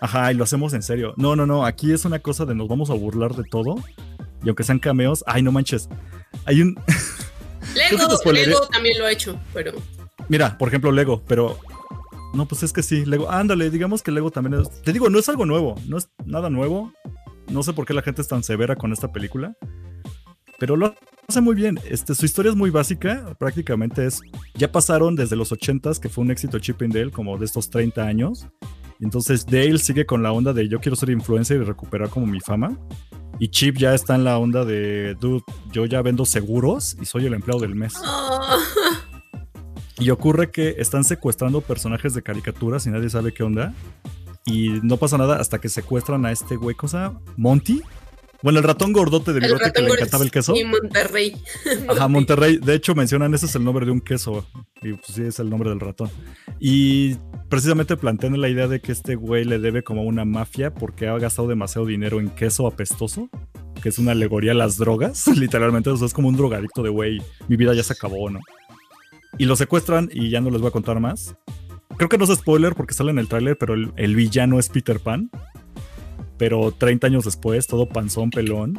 Ajá, 0.00 0.32
y 0.32 0.34
lo 0.34 0.44
hacemos 0.44 0.74
en 0.74 0.82
serio. 0.82 1.14
No, 1.16 1.36
no, 1.36 1.46
no, 1.46 1.66
aquí 1.66 1.92
es 1.92 2.04
una 2.04 2.20
cosa 2.20 2.44
de 2.44 2.54
nos 2.54 2.68
vamos 2.68 2.90
a 2.90 2.94
burlar 2.94 3.34
de 3.34 3.44
todo. 3.44 3.76
Y 4.42 4.48
aunque 4.48 4.64
sean 4.64 4.78
cameos, 4.78 5.24
ay, 5.26 5.42
no 5.42 5.52
manches. 5.52 5.88
Hay 6.44 6.62
un... 6.62 6.78
Lego, 7.74 8.32
Lego 8.32 8.66
también 8.68 8.98
lo 8.98 9.06
ha 9.06 9.12
hecho, 9.12 9.38
pero... 9.52 9.72
Mira, 10.28 10.56
por 10.58 10.68
ejemplo, 10.68 10.92
Lego, 10.92 11.22
pero... 11.26 11.58
No, 12.34 12.46
pues 12.46 12.62
es 12.62 12.72
que 12.72 12.82
sí, 12.82 13.04
Lego. 13.04 13.30
Ándale, 13.30 13.70
digamos 13.70 14.02
que 14.02 14.10
Lego 14.10 14.30
también 14.30 14.60
es... 14.62 14.82
Te 14.82 14.92
digo, 14.92 15.08
no 15.10 15.18
es 15.18 15.28
algo 15.28 15.46
nuevo, 15.46 15.74
no 15.86 15.98
es 15.98 16.08
nada 16.24 16.50
nuevo. 16.50 16.92
No 17.48 17.62
sé 17.62 17.72
por 17.72 17.86
qué 17.86 17.94
la 17.94 18.02
gente 18.02 18.22
es 18.22 18.28
tan 18.28 18.42
severa 18.42 18.76
con 18.76 18.92
esta 18.92 19.10
película. 19.10 19.56
Pero 20.58 20.76
lo 20.76 20.94
hace 21.26 21.40
muy 21.40 21.54
bien. 21.54 21.78
Este, 21.88 22.14
su 22.14 22.26
historia 22.26 22.50
es 22.50 22.56
muy 22.56 22.70
básica. 22.70 23.34
Prácticamente 23.38 24.04
es... 24.06 24.20
Ya 24.54 24.70
pasaron 24.70 25.16
desde 25.16 25.36
los 25.36 25.52
80s, 25.52 25.98
que 26.00 26.08
fue 26.08 26.24
un 26.24 26.30
éxito 26.30 26.58
Chip 26.58 26.82
and 26.82 26.92
Dale, 26.92 27.10
como 27.10 27.38
de 27.38 27.46
estos 27.46 27.70
30 27.70 28.02
años. 28.02 28.46
Entonces 29.00 29.46
Dale 29.46 29.78
sigue 29.78 30.06
con 30.06 30.22
la 30.22 30.32
onda 30.32 30.52
de 30.52 30.68
yo 30.68 30.80
quiero 30.80 30.96
ser 30.96 31.10
influencer 31.10 31.60
y 31.60 31.64
recuperar 31.64 32.08
como 32.08 32.26
mi 32.26 32.40
fama. 32.40 32.76
Y 33.38 33.48
Chip 33.48 33.76
ya 33.76 33.94
está 33.94 34.16
en 34.16 34.24
la 34.24 34.38
onda 34.38 34.64
de, 34.64 35.14
dude, 35.14 35.44
yo 35.70 35.86
ya 35.86 36.02
vendo 36.02 36.24
seguros 36.24 36.96
y 37.00 37.06
soy 37.06 37.26
el 37.26 37.34
empleado 37.34 37.60
del 37.60 37.74
mes. 37.74 37.94
Y 40.00 40.10
ocurre 40.10 40.50
que 40.50 40.76
están 40.78 41.04
secuestrando 41.04 41.60
personajes 41.60 42.14
de 42.14 42.22
caricaturas 42.22 42.86
y 42.86 42.90
nadie 42.90 43.10
sabe 43.10 43.32
qué 43.32 43.42
onda. 43.42 43.74
Y 44.44 44.80
no 44.82 44.96
pasa 44.96 45.18
nada 45.18 45.40
hasta 45.40 45.60
que 45.60 45.68
secuestran 45.68 46.24
a 46.24 46.32
este 46.32 46.56
güey, 46.56 46.74
cosa, 46.74 47.18
Monty. 47.36 47.82
Bueno, 48.42 48.60
el 48.60 48.64
ratón 48.64 48.92
gordote 48.92 49.32
de 49.32 49.40
bigote 49.40 49.72
que 49.72 49.82
le 49.82 49.88
encantaba 49.88 50.22
el 50.22 50.30
queso. 50.30 50.54
Y 50.54 50.64
Monterrey. 50.64 51.36
Ajá, 51.88 52.06
Monterrey. 52.06 52.58
De 52.58 52.74
hecho, 52.74 52.94
mencionan 52.94 53.34
ese 53.34 53.46
es 53.46 53.54
el 53.56 53.64
nombre 53.64 53.84
de 53.84 53.90
un 53.90 54.00
queso. 54.00 54.46
Y 54.80 54.92
pues 54.92 55.06
sí, 55.12 55.22
es 55.22 55.40
el 55.40 55.50
nombre 55.50 55.70
del 55.70 55.80
ratón. 55.80 56.08
Y 56.60 57.16
precisamente 57.48 57.96
plantean 57.96 58.40
la 58.40 58.48
idea 58.48 58.68
de 58.68 58.80
que 58.80 58.92
este 58.92 59.16
güey 59.16 59.44
le 59.44 59.58
debe 59.58 59.82
como 59.82 60.04
una 60.04 60.24
mafia 60.24 60.72
porque 60.72 61.08
ha 61.08 61.18
gastado 61.18 61.48
demasiado 61.48 61.86
dinero 61.86 62.20
en 62.20 62.30
queso 62.30 62.68
apestoso. 62.68 63.28
Que 63.82 63.88
es 63.88 63.98
una 63.98 64.12
alegoría 64.12 64.52
a 64.52 64.54
las 64.56 64.76
drogas, 64.76 65.26
literalmente. 65.36 65.90
O 65.90 65.96
sea, 65.96 66.06
es 66.06 66.14
como 66.14 66.28
un 66.28 66.36
drogadicto 66.36 66.84
de 66.84 66.90
güey. 66.90 67.20
Mi 67.48 67.56
vida 67.56 67.74
ya 67.74 67.82
se 67.82 67.94
acabó, 67.94 68.30
¿no? 68.30 68.38
Y 69.36 69.46
lo 69.46 69.56
secuestran 69.56 70.10
y 70.12 70.30
ya 70.30 70.40
no 70.40 70.50
les 70.50 70.60
voy 70.60 70.68
a 70.68 70.72
contar 70.72 71.00
más. 71.00 71.34
Creo 71.96 72.08
que 72.08 72.18
no 72.18 72.24
es 72.24 72.30
spoiler 72.30 72.76
porque 72.76 72.94
sale 72.94 73.10
en 73.10 73.18
el 73.18 73.26
tráiler, 73.26 73.58
pero 73.58 73.74
el 73.74 74.16
villano 74.16 74.60
es 74.60 74.68
Peter 74.68 75.00
Pan 75.00 75.28
pero 76.38 76.72
30 76.72 77.06
años 77.06 77.24
después, 77.24 77.66
todo 77.66 77.88
panzón, 77.88 78.30
pelón. 78.30 78.78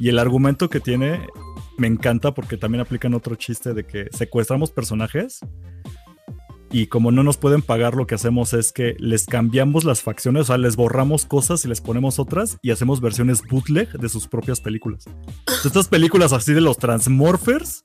Y 0.00 0.08
el 0.08 0.18
argumento 0.18 0.68
que 0.68 0.80
tiene 0.80 1.26
me 1.76 1.86
encanta 1.86 2.34
porque 2.34 2.56
también 2.56 2.80
aplican 2.80 3.14
otro 3.14 3.34
chiste 3.34 3.74
de 3.74 3.84
que 3.84 4.08
secuestramos 4.12 4.70
personajes 4.70 5.40
y 6.74 6.88
como 6.88 7.12
no 7.12 7.22
nos 7.22 7.36
pueden 7.36 7.62
pagar, 7.62 7.94
lo 7.94 8.08
que 8.08 8.16
hacemos 8.16 8.52
es 8.52 8.72
que 8.72 8.96
les 8.98 9.26
cambiamos 9.26 9.84
las 9.84 10.02
facciones, 10.02 10.42
o 10.42 10.44
sea, 10.46 10.58
les 10.58 10.74
borramos 10.74 11.24
cosas 11.24 11.64
y 11.64 11.68
les 11.68 11.80
ponemos 11.80 12.18
otras 12.18 12.58
y 12.62 12.72
hacemos 12.72 13.00
versiones 13.00 13.42
bootleg 13.48 13.92
de 13.92 14.08
sus 14.08 14.26
propias 14.26 14.60
películas. 14.60 15.04
estas 15.64 15.86
películas 15.86 16.32
así 16.32 16.52
de 16.52 16.60
los 16.60 16.76
Transmorphers 16.78 17.80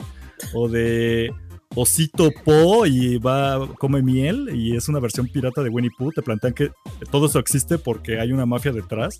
o 0.55 0.69
de 0.69 1.32
Osito 1.75 2.32
Po 2.43 2.86
y 2.86 3.17
va, 3.17 3.67
come 3.75 4.01
miel 4.01 4.49
y 4.53 4.75
es 4.75 4.89
una 4.89 4.99
versión 4.99 5.27
pirata 5.27 5.62
de 5.62 5.69
Winnie 5.69 5.91
Pooh. 5.97 6.12
Te 6.12 6.21
plantean 6.21 6.53
que 6.53 6.71
todo 7.12 7.27
eso 7.27 7.39
existe 7.39 7.77
porque 7.77 8.19
hay 8.19 8.32
una 8.32 8.45
mafia 8.45 8.71
detrás 8.71 9.19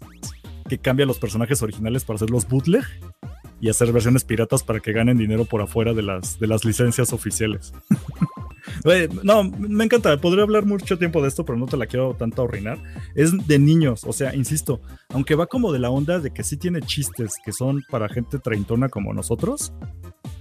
que 0.68 0.78
cambia 0.78 1.06
los 1.06 1.20
personajes 1.20 1.62
originales 1.62 2.06
para 2.06 2.16
hacerlos 2.16 2.48
bootleg 2.48 2.84
y 3.62 3.70
hacer 3.70 3.92
versiones 3.92 4.24
piratas 4.24 4.64
para 4.64 4.80
que 4.80 4.94
ganen 4.94 5.18
dinero 5.18 5.46
por 5.46 5.62
afuera 5.62 5.94
de 5.94 6.02
las, 6.02 6.40
de 6.40 6.48
las 6.48 6.64
licencias 6.64 7.12
oficiales. 7.12 7.74
no, 9.24 9.44
me 9.44 9.84
encanta. 9.84 10.20
Podría 10.20 10.44
hablar 10.44 10.66
mucho 10.66 10.98
tiempo 10.98 11.22
de 11.22 11.28
esto, 11.28 11.46
pero 11.46 11.58
no 11.58 11.66
te 11.66 11.78
la 11.78 11.88
quiero 11.88 12.16
tanto 12.16 12.44
arruinar. 12.44 12.80
Es 13.16 13.48
de 13.48 13.60
niños, 13.60 14.04
o 14.06 14.14
sea, 14.14 14.34
insisto, 14.36 14.82
aunque 15.10 15.36
va 15.36 15.48
como 15.48 15.72
de 15.72 15.80
la 15.80 15.90
onda 15.90 16.20
de 16.20 16.32
que 16.32 16.44
sí 16.44 16.58
tiene 16.58 16.82
chistes 16.82 17.34
que 17.44 17.52
son 17.52 17.84
para 17.90 18.10
gente 18.10 18.40
treintona 18.40 18.90
como 18.90 19.14
nosotros, 19.14 19.74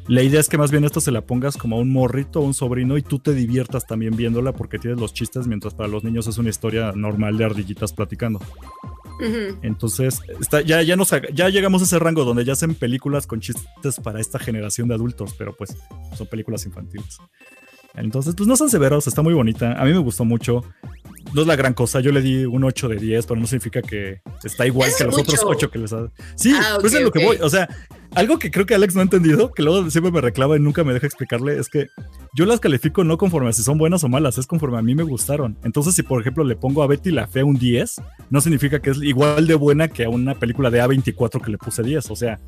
la 0.09 0.23
idea 0.23 0.41
es 0.41 0.49
que 0.49 0.57
más 0.57 0.71
bien 0.71 0.85
esto 0.85 1.01
se 1.01 1.11
la 1.11 1.21
pongas 1.21 1.57
como 1.57 1.77
a 1.77 1.79
un 1.79 1.91
morrito 1.91 2.41
o 2.41 2.45
un 2.45 2.55
sobrino 2.55 2.97
y 2.97 3.03
tú 3.03 3.19
te 3.19 3.35
diviertas 3.35 3.87
también 3.87 4.17
viéndola 4.17 4.53
porque 4.53 4.79
tienes 4.79 4.99
los 4.99 5.13
chistes, 5.13 5.47
mientras 5.47 5.75
para 5.75 5.89
los 5.89 6.03
niños 6.03 6.27
es 6.27 6.39
una 6.39 6.49
historia 6.49 6.93
normal 6.93 7.37
de 7.37 7.45
ardillitas 7.45 7.93
platicando. 7.93 8.41
Entonces, 9.63 10.21
está, 10.41 10.63
ya, 10.63 10.81
ya, 10.83 10.97
nos, 10.97 11.13
ya 11.35 11.49
llegamos 11.49 11.83
a 11.83 11.85
ese 11.85 11.99
rango 11.99 12.25
donde 12.25 12.45
ya 12.45 12.55
hacen 12.55 12.75
películas 12.75 13.27
con 13.27 13.41
chistes 13.41 14.01
para 14.03 14.21
esta 14.21 14.39
generación 14.39 14.89
de 14.89 14.95
adultos, 14.95 15.35
pero 15.37 15.55
pues 15.55 15.77
son 16.17 16.27
películas 16.27 16.65
infantiles. 16.65 17.19
Entonces, 17.95 18.35
pues 18.37 18.47
no 18.47 18.57
son 18.57 18.71
severos, 18.71 19.07
está 19.07 19.23
muy 19.23 19.35
bonita. 19.35 19.73
A 19.73 19.85
mí 19.85 19.93
me 19.93 19.99
gustó 19.99 20.25
mucho. 20.25 20.65
No 21.35 21.43
es 21.43 21.47
la 21.47 21.57
gran 21.57 21.75
cosa, 21.75 22.01
yo 22.01 22.13
le 22.13 22.23
di 22.23 22.45
un 22.45 22.65
8 22.65 22.89
de 22.89 22.97
10, 22.97 23.27
pero 23.27 23.41
no 23.41 23.47
significa 23.47 23.83
que 23.83 24.23
está 24.45 24.67
igual 24.67 24.91
que 24.97 25.05
los 25.05 25.19
otros 25.19 25.41
8 25.45 25.71
que 25.71 25.79
les 25.79 25.93
ha 25.93 26.11
Sí, 26.37 26.55
ah, 26.55 26.79
pues 26.81 26.95
es 26.95 27.03
lo 27.03 27.11
que 27.11 27.25
voy. 27.25 27.39
O 27.43 27.51
sea, 27.51 27.69
algo 28.15 28.39
que 28.39 28.51
creo 28.51 28.67
que 28.67 28.75
Alex 28.75 28.95
no 28.95 29.01
ha 29.01 29.05
entendido, 29.05 29.53
que 29.53 29.63
luego 29.63 29.91
siempre 29.91 30.11
me 30.13 30.21
reclama 30.21 30.57
y 30.57 30.61
nunca 30.61 30.85
me 30.85 30.93
deja 30.93 31.07
explicarle, 31.07 31.59
es 31.59 31.69
que 31.69 31.89
yo 32.35 32.47
las 32.47 32.61
califico 32.61 33.05
no 33.05 33.19
conforme 33.19 33.51
a 33.51 33.53
si 33.53 33.63
son 33.63 33.79
buenas 33.79 34.05
o 34.05 34.09
malas, 34.09 34.39
es 34.39 34.47
conforme 34.47 34.79
a 34.79 34.83
mí 34.83 34.95
me 34.95 35.03
gustaron. 35.03 35.57
Entonces, 35.65 35.95
si 35.95 36.03
por 36.03 36.21
ejemplo 36.21 36.45
le 36.45 36.57
pongo 36.57 36.83
a 36.83 36.87
Betty 36.87 37.11
la 37.11 37.27
Fea 37.27 37.45
un 37.45 37.57
10, 37.57 38.01
no 38.31 38.41
significa 38.41 38.81
que 38.81 38.91
es 38.91 39.03
igual 39.03 39.47
de 39.47 39.55
buena 39.55 39.89
que 39.89 40.05
a 40.05 40.09
una 40.09 40.35
película 40.35 40.71
de 40.71 40.83
A24 40.83 41.41
que 41.41 41.51
le 41.51 41.59
puse 41.59 41.83
10. 41.83 42.11
O 42.11 42.17
sea, 42.17 42.39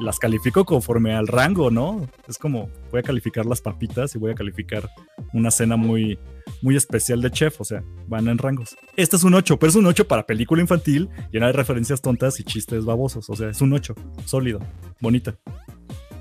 las 0.00 0.18
califico 0.18 0.64
conforme 0.64 1.14
al 1.14 1.26
rango, 1.26 1.70
¿no? 1.70 2.08
Es 2.28 2.38
como 2.38 2.70
voy 2.90 3.00
a 3.00 3.02
calificar 3.02 3.46
las 3.46 3.60
papitas 3.60 4.14
y 4.14 4.18
voy 4.18 4.32
a 4.32 4.34
calificar 4.34 4.88
una 5.32 5.50
cena 5.50 5.76
muy, 5.76 6.18
muy 6.62 6.76
especial 6.76 7.20
de 7.20 7.30
chef, 7.30 7.60
o 7.60 7.64
sea, 7.64 7.84
van 8.08 8.28
en 8.28 8.38
rangos. 8.38 8.76
Este 8.96 9.16
es 9.16 9.24
un 9.24 9.34
8, 9.34 9.58
pero 9.58 9.70
es 9.70 9.76
un 9.76 9.86
8 9.86 10.08
para 10.08 10.26
película 10.26 10.60
infantil, 10.60 11.08
llena 11.30 11.46
de 11.46 11.52
referencias 11.52 12.00
tontas 12.00 12.40
y 12.40 12.44
chistes 12.44 12.84
babosos, 12.84 13.28
o 13.28 13.36
sea, 13.36 13.50
es 13.50 13.60
un 13.60 13.72
8, 13.72 13.94
sólido, 14.24 14.60
bonita. 15.00 15.36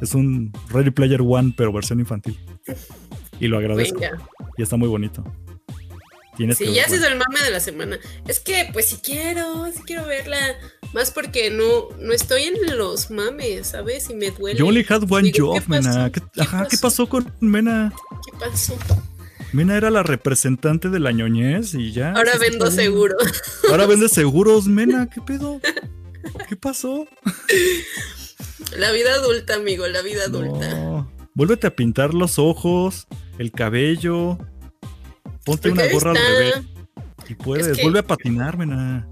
Es 0.01 0.13
un 0.13 0.53
Ready 0.69 0.91
Player 0.91 1.21
One, 1.21 1.53
pero 1.57 1.73
versión 1.73 1.99
infantil. 1.99 2.39
Y 3.39 3.47
lo 3.47 3.57
agradezco. 3.57 3.99
Y 4.57 4.63
está 4.63 4.77
muy 4.77 4.87
bonito 4.87 5.23
sí, 6.55 6.73
ya 6.73 6.85
ha 6.85 6.89
sido 6.89 7.07
el 7.07 7.17
mame 7.17 7.41
de 7.43 7.51
la 7.51 7.59
semana. 7.59 7.99
Es 8.27 8.39
que, 8.39 8.69
pues, 8.71 8.87
si 8.87 8.97
quiero, 8.97 9.69
si 9.71 9.83
quiero 9.83 10.05
verla. 10.05 10.37
Más 10.93 11.11
porque 11.11 11.51
no, 11.51 11.89
no 11.99 12.13
estoy 12.13 12.43
en 12.43 12.77
los 12.77 13.11
mames, 13.11 13.67
¿sabes? 13.67 14.09
Y 14.09 14.15
me 14.15 14.31
duele. 14.31 14.59
You 14.59 14.67
only 14.67 14.85
had 14.87 15.03
one 15.09 15.31
job, 15.35 15.61
Mena. 15.67 16.11
¿Qué, 16.11 16.21
ajá, 16.41 16.67
¿qué 16.69 16.77
pasó 16.77 17.07
con 17.07 17.31
Mena? 17.39 17.93
¿Qué 18.25 18.37
pasó? 18.39 18.77
Mena 19.51 19.77
era 19.77 19.89
la 19.89 20.03
representante 20.03 20.89
de 20.89 20.99
la 20.99 21.11
ñoñez 21.11 21.73
y 21.73 21.91
ya. 21.91 22.13
Ahora 22.13 22.37
vendo 22.39 22.69
seguros. 22.71 23.23
Ahora 23.69 23.85
vende 23.85 24.09
seguros, 24.09 24.67
Mena. 24.67 25.09
¿Qué 25.09 25.21
pedo? 25.21 25.61
¿Qué 26.47 26.55
pasó? 26.55 27.07
La 28.77 28.91
vida 28.91 29.13
adulta, 29.13 29.55
amigo, 29.55 29.87
la 29.87 30.01
vida 30.01 30.25
adulta. 30.25 30.69
No. 30.69 31.11
Vuélvete 31.33 31.67
a 31.67 31.75
pintar 31.75 32.13
los 32.13 32.37
ojos, 32.37 33.07
el 33.37 33.51
cabello, 33.51 34.37
Ponte 35.45 35.69
una 35.71 35.87
gorra 35.91 36.11
al 36.11 36.17
revés. 36.17 36.61
Y 37.27 37.35
puedes, 37.35 37.81
vuelve 37.81 37.99
a 37.99 38.03
patinar, 38.03 38.57
mena. 38.57 39.07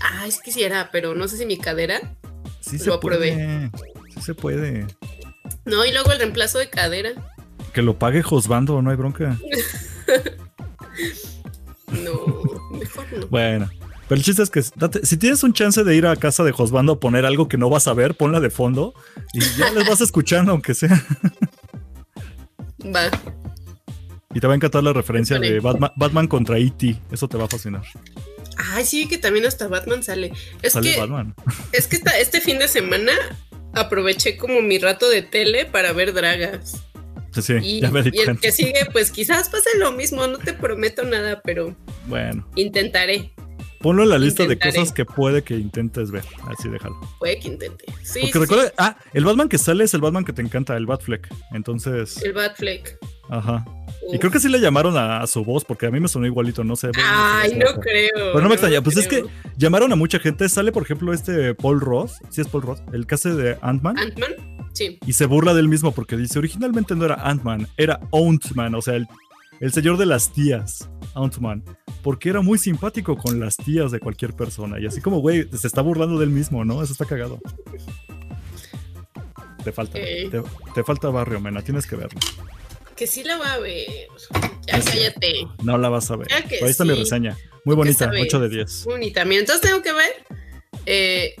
Ah, 0.00 0.26
es 0.26 0.38
que 0.38 0.44
quisiera, 0.44 0.90
pero 0.90 1.14
no 1.14 1.28
sé 1.28 1.36
si 1.36 1.46
mi 1.46 1.58
cadera. 1.58 2.00
Sí 2.60 2.78
se 2.78 2.90
puede. 2.98 3.70
Sí 4.14 4.22
se 4.22 4.34
puede. 4.34 4.86
No, 5.64 5.84
y 5.84 5.92
luego 5.92 6.12
el 6.12 6.18
reemplazo 6.18 6.58
de 6.58 6.68
cadera. 6.68 7.10
Que 7.72 7.82
lo 7.82 7.98
pague 7.98 8.22
Josbando, 8.22 8.82
no 8.82 8.90
hay 8.90 8.96
bronca. 8.96 9.38
no, 11.88 12.70
mejor 12.72 13.06
no. 13.12 13.26
Bueno. 13.28 13.70
Pero 14.08 14.18
el 14.18 14.24
chiste 14.24 14.42
es 14.42 14.50
que 14.50 14.60
si 14.62 15.16
tienes 15.18 15.44
un 15.44 15.52
chance 15.52 15.84
de 15.84 15.94
ir 15.94 16.04
a 16.04 16.16
casa 16.16 16.42
de 16.42 16.50
Josbando 16.50 16.94
a 16.94 17.00
poner 17.00 17.24
algo 17.24 17.46
que 17.46 17.56
no 17.56 17.70
vas 17.70 17.86
a 17.86 17.94
ver, 17.94 18.16
ponla 18.16 18.40
de 18.40 18.50
fondo 18.50 18.92
y 19.32 19.38
ya 19.56 19.70
les 19.70 19.88
vas 19.88 20.00
escuchando, 20.00 20.50
aunque 20.50 20.74
sea. 20.74 21.06
Va. 22.84 23.08
Y 24.34 24.40
te 24.40 24.46
va 24.48 24.54
a 24.54 24.56
encantar 24.56 24.82
la 24.82 24.92
referencia 24.92 25.38
de 25.38 25.60
Batman, 25.60 26.26
contra 26.26 26.58
E.T. 26.58 27.00
Eso 27.12 27.28
te 27.28 27.38
va 27.38 27.44
a 27.44 27.48
fascinar. 27.48 27.82
Ay, 28.72 28.84
sí, 28.84 29.08
que 29.08 29.18
también 29.18 29.46
hasta 29.46 29.68
Batman 29.68 30.02
sale. 30.02 30.32
Es 30.62 30.74
sale 30.74 30.92
que, 30.94 31.00
Batman. 31.00 31.34
Es 31.72 31.86
que 31.86 32.00
este 32.18 32.40
fin 32.40 32.58
de 32.58 32.68
semana 32.68 33.12
aproveché 33.72 34.36
como 34.36 34.60
mi 34.60 34.78
rato 34.78 35.08
de 35.08 35.22
tele 35.22 35.66
para 35.66 35.92
ver 35.92 36.12
dragas. 36.12 36.82
Sí, 37.32 37.54
y, 37.62 37.80
ya 37.80 37.90
me 37.92 38.00
y 38.00 38.18
el 38.18 38.40
que 38.40 38.50
sigue, 38.50 38.86
pues 38.92 39.12
quizás 39.12 39.48
pase 39.48 39.70
lo 39.78 39.92
mismo, 39.92 40.26
no 40.26 40.38
te 40.38 40.52
prometo 40.52 41.04
nada, 41.04 41.40
pero 41.42 41.76
bueno. 42.06 42.46
Intentaré. 42.56 43.32
Ponlo 43.80 44.02
en 44.02 44.10
la 44.10 44.18
lista 44.18 44.42
Intentaré. 44.42 44.72
de 44.72 44.78
cosas 44.78 44.92
que 44.92 45.04
puede 45.06 45.42
que 45.42 45.54
intentes 45.54 46.10
ver. 46.10 46.24
Así 46.48 46.68
déjalo. 46.68 47.00
Puede 47.18 47.38
que 47.38 47.48
intente. 47.48 47.84
Sí, 48.02 48.20
Porque 48.20 48.32
sí, 48.32 48.38
recuerda, 48.40 48.72
ah, 48.76 48.96
el 49.14 49.24
Batman 49.24 49.48
que 49.48 49.58
sale 49.58 49.84
es 49.84 49.94
el 49.94 50.00
Batman 50.00 50.24
que 50.24 50.32
te 50.32 50.42
encanta, 50.42 50.76
el 50.76 50.86
Batfleck. 50.86 51.28
Entonces, 51.52 52.20
El 52.22 52.32
Batfleck. 52.32 52.98
ajá. 53.30 53.64
Y 54.12 54.18
creo 54.18 54.30
que 54.32 54.40
sí 54.40 54.48
le 54.48 54.60
llamaron 54.60 54.96
a, 54.96 55.20
a 55.20 55.26
su 55.26 55.44
voz, 55.44 55.64
porque 55.64 55.86
a 55.86 55.90
mí 55.90 56.00
me 56.00 56.08
sonó 56.08 56.26
igualito, 56.26 56.64
no 56.64 56.74
sé. 56.76 56.90
Ay, 57.04 57.54
no 57.56 57.80
creo. 57.80 58.10
Pero 58.14 58.40
no 58.40 58.48
me 58.48 58.54
extraña, 58.54 58.82
pues 58.82 58.96
es 58.96 59.06
que 59.06 59.24
llamaron 59.56 59.92
a 59.92 59.96
mucha 59.96 60.18
gente. 60.18 60.48
Sale, 60.48 60.72
por 60.72 60.82
ejemplo, 60.82 61.12
este 61.12 61.54
Paul 61.54 61.80
Ross, 61.80 62.14
sí 62.30 62.40
es 62.40 62.48
Paul 62.48 62.62
Ross, 62.62 62.82
el 62.92 63.06
hace 63.10 63.34
de 63.34 63.58
Ant-Man, 63.60 63.98
¿Ant-Man? 63.98 64.70
Sí. 64.72 64.98
y 65.04 65.12
se 65.12 65.26
burla 65.26 65.52
del 65.52 65.68
mismo 65.68 65.92
porque 65.92 66.16
dice, 66.16 66.38
originalmente 66.38 66.94
no 66.94 67.04
era 67.04 67.16
Ant-Man, 67.16 67.66
era 67.76 68.00
Ant-Man, 68.12 68.74
o 68.76 68.80
sea, 68.82 68.94
el, 68.94 69.06
el 69.60 69.72
señor 69.72 69.98
de 69.98 70.06
las 70.06 70.32
tías, 70.32 70.88
Ant-Man, 71.14 71.64
porque 72.02 72.30
era 72.30 72.40
muy 72.40 72.56
simpático 72.58 73.16
con 73.16 73.40
las 73.40 73.56
tías 73.56 73.90
de 73.90 74.00
cualquier 74.00 74.34
persona. 74.34 74.80
Y 74.80 74.86
así 74.86 75.00
como, 75.00 75.18
güey, 75.18 75.48
se 75.52 75.66
está 75.66 75.82
burlando 75.82 76.18
del 76.18 76.30
mismo, 76.30 76.64
¿no? 76.64 76.82
Eso 76.82 76.92
está 76.92 77.04
cagado. 77.04 77.40
Te 79.62 79.72
falta, 79.72 79.98
te 80.74 80.84
falta 80.84 81.08
barrio, 81.10 81.38
mena, 81.40 81.60
tienes 81.62 81.86
que 81.86 81.96
verlo. 81.96 82.18
Que 83.00 83.06
sí 83.06 83.24
la 83.24 83.38
va 83.38 83.54
a 83.54 83.58
ver. 83.58 83.86
Ya 84.66 84.78
cállate. 84.78 85.48
No 85.62 85.78
la 85.78 85.88
vas 85.88 86.10
a 86.10 86.16
ver. 86.16 86.28
Ahí 86.34 86.44
está 86.68 86.84
mi 86.84 86.92
reseña. 86.92 87.34
Muy 87.64 87.72
¿Qué 87.74 87.76
bonita, 87.78 88.04
sabes? 88.04 88.22
8 88.24 88.40
de 88.40 88.48
10. 88.50 88.84
Bonita. 88.84 89.24
Mira, 89.24 89.40
entonces 89.40 89.62
tengo 89.66 89.80
que 89.82 89.92
ver 89.94 90.12
eh, 90.84 91.34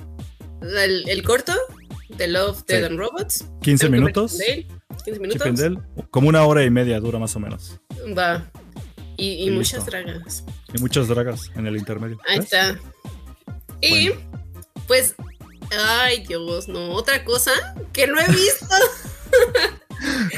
el, 0.62 1.06
el 1.06 1.22
corto 1.22 1.52
de 2.08 2.28
Love, 2.28 2.64
Dead 2.66 2.78
Sí. 2.78 2.84
and 2.86 2.98
Robots. 2.98 3.44
15 3.60 3.60
Tengo 3.60 3.76
que 3.78 3.82
ver 3.88 3.90
minutos. 4.00 4.38
de 4.38 4.46
él, 4.46 4.66
15 5.04 5.04
Chip 5.04 5.20
minutos. 5.20 5.82
como 6.10 6.30
una 6.30 6.46
hora 6.46 6.64
y 6.64 6.70
media 6.70 6.98
dura 6.98 7.18
más 7.18 7.36
o 7.36 7.40
menos. 7.40 7.78
Va. 8.16 8.50
Y, 9.18 9.26
y 9.44 9.48
Y 9.48 9.50
muchas 9.50 9.80
listo. 9.84 9.90
dragas. 9.90 10.44
Y 10.74 10.80
muchas 10.80 11.08
dragas 11.08 11.50
en 11.56 11.66
el 11.66 11.76
intermedio. 11.76 12.18
Ahí 12.26 12.38
¿ves? 12.38 12.44
está. 12.54 12.80
Y 13.82 14.12
pues, 14.86 15.14
ay 15.78 16.24
Dios, 16.26 16.68
no, 16.68 16.92
otra 16.92 17.22
cosa 17.22 17.52
que 17.92 18.06
no 18.06 18.18
he 18.18 18.26
visto. 18.28 18.66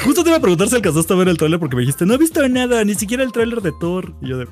Justo 0.04 0.22
te 0.24 0.30
iba 0.30 0.38
a 0.38 0.40
preguntar 0.40 0.68
si 0.68 0.76
alcanzaste 0.76 1.12
a 1.12 1.16
ver 1.16 1.28
el 1.28 1.36
tráiler 1.36 1.60
porque 1.60 1.76
me 1.76 1.82
dijiste, 1.82 2.04
no 2.06 2.14
he 2.14 2.18
visto 2.18 2.46
nada, 2.48 2.84
ni 2.84 2.94
siquiera 2.94 3.22
el 3.22 3.32
tráiler 3.32 3.60
de 3.60 3.72
Thor. 3.80 4.14
Y 4.20 4.28
yo 4.28 4.38
de, 4.38 4.48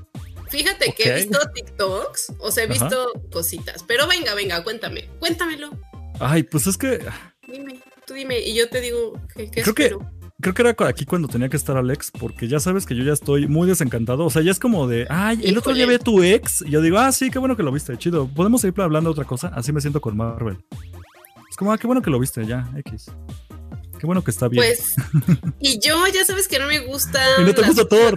Fíjate 0.48 0.92
que 0.96 1.08
he 1.08 1.14
visto 1.14 1.38
TikToks, 1.54 2.32
o 2.40 2.50
sea, 2.50 2.64
he 2.64 2.70
Ajá. 2.72 2.84
visto 2.86 3.12
cositas. 3.32 3.84
Pero 3.86 4.06
venga, 4.08 4.34
venga, 4.34 4.62
cuéntame, 4.64 5.08
cuéntamelo. 5.20 5.70
ay, 6.18 6.42
pues 6.42 6.66
es 6.66 6.76
que 6.76 7.00
Dime, 7.46 7.80
tú 8.06 8.14
dime, 8.14 8.40
y 8.40 8.54
yo 8.54 8.68
te 8.68 8.80
digo 8.80 9.12
que, 9.34 9.50
Creo 9.50 9.74
que- 9.74 9.96
creo 10.40 10.54
que 10.54 10.62
era 10.62 10.74
aquí 10.88 11.04
cuando 11.04 11.28
tenía 11.28 11.48
que 11.48 11.56
estar 11.56 11.76
Alex, 11.76 12.10
porque 12.18 12.48
ya 12.48 12.58
sabes 12.60 12.86
que 12.86 12.94
yo 12.96 13.04
ya 13.04 13.12
estoy 13.12 13.46
muy 13.46 13.68
desencantado. 13.68 14.24
O 14.24 14.30
sea, 14.30 14.40
ya 14.42 14.50
es 14.52 14.58
como 14.58 14.86
de, 14.88 15.06
ay, 15.10 15.40
el 15.44 15.58
otro 15.58 15.74
día 15.74 15.86
vi 15.86 15.94
a 15.94 15.98
tu 15.98 16.22
ex. 16.22 16.62
Y 16.62 16.70
yo 16.70 16.80
digo, 16.80 16.98
ah, 16.98 17.12
sí, 17.12 17.30
qué 17.30 17.38
bueno 17.38 17.56
que 17.56 17.62
lo 17.62 17.70
viste, 17.72 17.96
chido. 17.98 18.26
¿Podemos 18.28 18.60
seguir 18.62 18.80
hablando 18.80 19.10
de 19.10 19.12
otra 19.12 19.24
cosa? 19.24 19.48
Así 19.54 19.72
me 19.72 19.80
siento 19.80 20.00
con 20.00 20.16
Marvel. 20.16 20.56
Es 21.50 21.56
como, 21.56 21.72
ah, 21.72 21.78
qué 21.78 21.86
bueno 21.86 22.00
que 22.02 22.10
lo 22.10 22.18
viste, 22.18 22.44
ya, 22.46 22.68
X. 22.76 23.10
Qué 24.00 24.06
bueno 24.06 24.24
que 24.24 24.30
está 24.30 24.48
bien. 24.48 24.64
Pues, 24.64 24.94
y 25.60 25.78
yo 25.78 26.06
ya 26.08 26.24
sabes 26.24 26.48
que 26.48 26.58
no 26.58 26.66
me 26.66 26.78
gusta. 26.80 27.22
Y 27.38 27.44
no 27.44 27.54
te 27.54 27.62
gusta 27.62 27.84
Thor. 27.86 28.16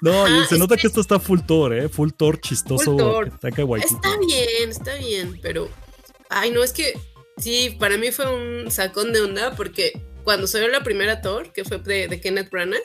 No, 0.00 0.24
ajá, 0.24 0.46
se 0.46 0.56
nota 0.58 0.76
que- 0.76 0.82
que 0.82 0.86
esto 0.86 1.00
está 1.02 1.20
full 1.20 1.40
Thor, 1.46 1.74
¿eh? 1.74 1.88
Full 1.90 2.10
Thor 2.16 2.40
chistoso. 2.40 2.84
Full 2.84 2.96
Thor. 2.96 3.32
Waititi. 3.66 3.94
Está 3.94 4.08
bien, 4.18 4.70
está 4.70 4.94
bien, 4.96 5.38
pero. 5.42 5.68
Ay, 6.30 6.50
no, 6.50 6.62
es 6.62 6.72
que 6.72 6.98
sí, 7.36 7.76
para 7.78 7.98
mí 7.98 8.10
fue 8.10 8.26
un 8.34 8.70
sacón 8.70 9.12
de 9.12 9.20
onda 9.20 9.54
porque 9.56 10.00
cuando 10.24 10.46
salió 10.46 10.68
la 10.68 10.82
primera 10.82 11.20
Thor, 11.20 11.52
que 11.52 11.64
fue 11.64 11.78
de, 11.78 12.08
de 12.08 12.20
Kenneth 12.20 12.50
Branagh, 12.50 12.80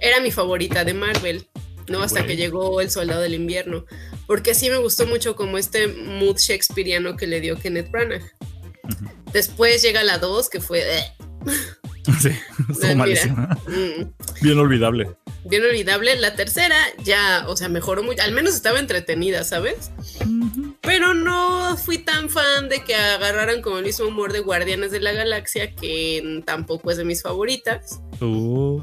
era 0.00 0.20
mi 0.20 0.30
favorita 0.30 0.84
de 0.84 0.92
Marvel, 0.94 1.48
¿no? 1.88 2.02
Hasta 2.02 2.26
que 2.26 2.36
llegó 2.36 2.80
El 2.80 2.90
Soldado 2.90 3.22
del 3.22 3.34
Invierno. 3.34 3.86
Porque 4.26 4.54
sí 4.54 4.68
me 4.70 4.78
gustó 4.78 5.06
mucho 5.06 5.36
como 5.36 5.58
este 5.58 5.86
mood 5.86 6.36
shakespeariano 6.38 7.16
que 7.16 7.26
le 7.26 7.40
dio 7.40 7.56
Kenneth 7.58 7.90
Branagh. 7.90 8.22
Ujú. 8.84 9.10
Después 9.34 9.82
llega 9.82 10.02
la 10.02 10.16
2, 10.18 10.48
que 10.48 10.60
fue. 10.62 10.80
eh, 10.80 11.12
Sí, 12.20 12.28
estuvo 12.70 12.94
malísima. 12.96 13.58
mm, 13.66 14.42
Bien 14.42 14.58
olvidable. 14.58 15.10
bien 15.46 15.62
olvidable. 15.64 16.14
La 16.16 16.34
tercera 16.34 16.76
ya, 17.02 17.44
o 17.48 17.56
sea, 17.56 17.68
mejoró 17.70 18.02
mucho. 18.02 18.22
Al 18.22 18.32
menos 18.32 18.54
estaba 18.54 18.78
entretenida, 18.78 19.42
¿sabes? 19.42 19.90
Pero 20.82 21.14
no 21.14 21.76
fui 21.78 21.96
tan 21.98 22.28
fan 22.28 22.68
de 22.68 22.84
que 22.84 22.94
agarraran 22.94 23.62
como 23.62 23.78
el 23.78 23.84
mismo 23.84 24.06
humor 24.06 24.32
de 24.34 24.40
Guardianes 24.40 24.90
de 24.90 25.00
la 25.00 25.12
Galaxia, 25.12 25.74
que 25.74 26.42
tampoco 26.44 26.90
es 26.90 26.98
de 26.98 27.04
mis 27.04 27.22
favoritas. 27.22 28.00
Uy. 28.20 28.82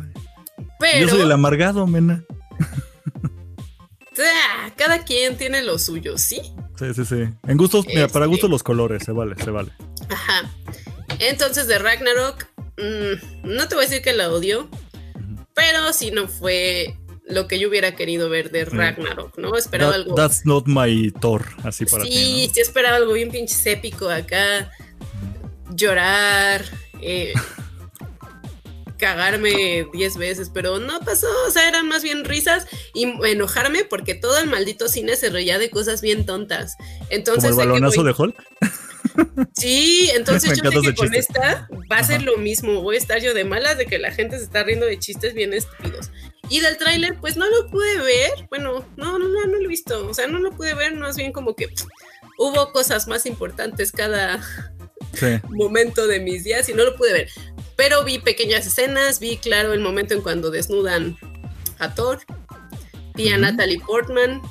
Pero 0.79 1.05
Yo 1.05 1.09
soy 1.09 1.21
el 1.21 1.31
amargado, 1.31 1.85
mena. 1.85 2.23
ah, 4.17 4.71
cada 4.75 5.03
quien 5.03 5.37
tiene 5.37 5.61
lo 5.61 5.77
suyo, 5.79 6.17
¿sí? 6.17 6.41
Sí, 6.81 6.93
sí, 6.95 7.05
sí. 7.05 7.29
En 7.47 7.57
gustos, 7.57 7.85
mira, 7.85 8.07
para 8.07 8.25
Este. 8.25 8.31
gustos 8.31 8.49
los 8.49 8.63
colores, 8.63 9.03
se 9.03 9.11
vale, 9.11 9.35
se 9.43 9.51
vale. 9.51 9.71
Ajá. 10.09 10.51
Entonces 11.19 11.67
de 11.67 11.77
Ragnarok, 11.77 12.47
mm, 12.77 13.43
no 13.55 13.67
te 13.67 13.75
voy 13.75 13.85
a 13.85 13.87
decir 13.87 14.01
que 14.01 14.13
la 14.13 14.31
odio, 14.31 14.67
pero 15.53 15.93
sí 15.93 16.09
no 16.09 16.27
fue 16.27 16.97
lo 17.27 17.47
que 17.47 17.59
yo 17.59 17.69
hubiera 17.69 17.95
querido 17.95 18.29
ver 18.29 18.49
de 18.49 18.65
Ragnarok, 18.65 19.37
¿no? 19.37 19.55
Esperaba 19.55 19.91
That- 19.91 20.01
algo. 20.01 20.15
That's 20.15 20.45
not 20.45 20.65
my 20.65 21.11
Thor, 21.21 21.45
así 21.63 21.85
para 21.85 22.03
sí, 22.03 22.09
ti. 22.09 22.51
sí 22.55 22.59
esperaba 22.61 22.97
algo 22.97 23.13
bien 23.13 23.29
pinches 23.29 23.63
épico 23.67 24.09
acá. 24.09 24.71
Llorar, 25.75 26.65
eh, 27.01 27.33
cagarme 29.01 29.87
10 29.91 30.17
veces, 30.17 30.51
pero 30.53 30.79
no 30.79 30.99
pasó, 30.99 31.27
o 31.47 31.51
sea, 31.51 31.67
eran 31.67 31.87
más 31.87 32.03
bien 32.03 32.23
risas 32.23 32.67
y 32.93 33.11
enojarme 33.25 33.83
porque 33.83 34.13
todo 34.13 34.37
el 34.37 34.47
maldito 34.47 34.87
cine 34.87 35.15
se 35.15 35.29
reía 35.29 35.57
de 35.57 35.71
cosas 35.71 36.01
bien 36.01 36.25
tontas. 36.25 36.77
Entonces, 37.09 37.49
Como 37.49 37.61
el 37.63 37.67
balonazo 37.67 38.03
de 38.03 38.13
Hulk. 38.17 38.35
Sí, 39.53 40.09
entonces 40.15 40.57
yo 40.57 40.71
sé 40.71 40.81
que 40.81 40.95
con 40.95 41.13
esta 41.13 41.67
va 41.91 41.97
a 41.97 42.03
ser 42.03 42.21
lo 42.21 42.37
mismo. 42.37 42.81
Voy 42.81 42.95
a 42.95 42.99
estar 42.99 43.19
yo 43.19 43.33
de 43.33 43.43
malas 43.43 43.77
de 43.77 43.85
que 43.85 43.99
la 43.99 44.11
gente 44.11 44.37
se 44.37 44.45
está 44.45 44.63
riendo 44.63 44.85
de 44.85 44.97
chistes 44.99 45.33
bien 45.33 45.53
estúpidos. 45.53 46.11
Y 46.47 46.61
del 46.61 46.77
tráiler, 46.77 47.17
pues 47.19 47.35
no 47.35 47.45
lo 47.49 47.69
pude 47.69 47.97
ver. 47.97 48.47
Bueno, 48.49 48.85
no, 48.95 49.19
no, 49.19 49.27
no, 49.27 49.45
no 49.47 49.57
lo 49.57 49.65
he 49.65 49.67
visto. 49.67 50.07
O 50.07 50.13
sea, 50.13 50.27
no 50.27 50.39
lo 50.39 50.51
pude 50.51 50.75
ver, 50.75 50.95
más 50.95 51.17
bien 51.17 51.33
como 51.33 51.55
que 51.55 51.67
hubo 52.37 52.71
cosas 52.71 53.09
más 53.09 53.25
importantes 53.25 53.91
cada 53.91 54.39
Sí. 55.13 55.27
momento 55.49 56.07
de 56.07 56.19
mis 56.19 56.43
días 56.43 56.67
y 56.69 56.73
no 56.73 56.83
lo 56.83 56.95
pude 56.95 57.13
ver. 57.13 57.29
Pero 57.75 58.03
vi 58.03 58.19
pequeñas 58.19 58.65
escenas, 58.67 59.19
vi 59.19 59.37
claro 59.37 59.73
el 59.73 59.79
momento 59.79 60.13
en 60.13 60.21
cuando 60.21 60.51
desnudan 60.51 61.17
a 61.79 61.93
Thor, 61.95 62.19
vi 63.15 63.29
a. 63.29 63.37
Natalie 63.37 63.79
Portman. 63.85 64.41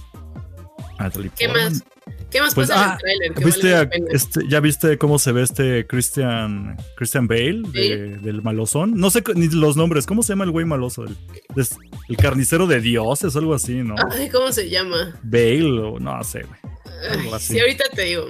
Natalie 0.99 1.31
¿Qué 1.37 1.47
Portman. 1.49 1.73
más? 1.73 1.85
¿Qué 2.31 2.41
más 2.41 2.55
Pues, 2.55 2.69
pasa 2.69 2.81
en 2.85 2.89
ah, 2.91 2.93
el 2.95 2.99
tráiler? 3.01 3.35
que 3.35 3.45
¿Viste 3.45 3.61
vale 3.63 3.75
la 3.75 3.81
a- 3.81 3.89
pena? 3.89 4.07
este, 4.13 4.41
¿Ya 4.49 4.61
viste 4.61 4.99
cómo 4.99 5.19
se 5.19 5.33
ve 5.33 5.43
este 5.43 5.85
Christian, 5.89 6.77
Christian 6.97 7.27
Bale 7.27 7.63
de- 7.73 8.19
del 8.19 8.43
malosón? 8.43 8.95
No 8.97 9.11
sé 9.11 9.25
ni 9.35 9.49
los 9.49 9.77
nombres. 9.77 10.07
¿Cómo 10.07 10.23
se 10.23 10.33
llama 10.35 10.45
el 10.45 10.53
güey 10.53 10.65
maloso? 10.65 11.05
El, 11.05 11.17
es- 11.57 11.77
el 12.09 12.17
carnicero 12.17 12.69
de 12.69 12.81
dioses, 12.81 13.35
algo 13.35 13.53
así, 13.55 13.75
¿no? 13.83 13.97
Ay, 14.13 14.29
¿cómo 14.29 14.53
se 14.53 14.69
llama? 14.71 15.19
Bale 15.25 15.81
o 15.81 15.99
no 15.99 16.23
sé, 16.23 16.45
güey. 16.45 17.41
Sí, 17.41 17.59
ahorita 17.59 17.85
te 17.95 18.03
digo. 18.03 18.29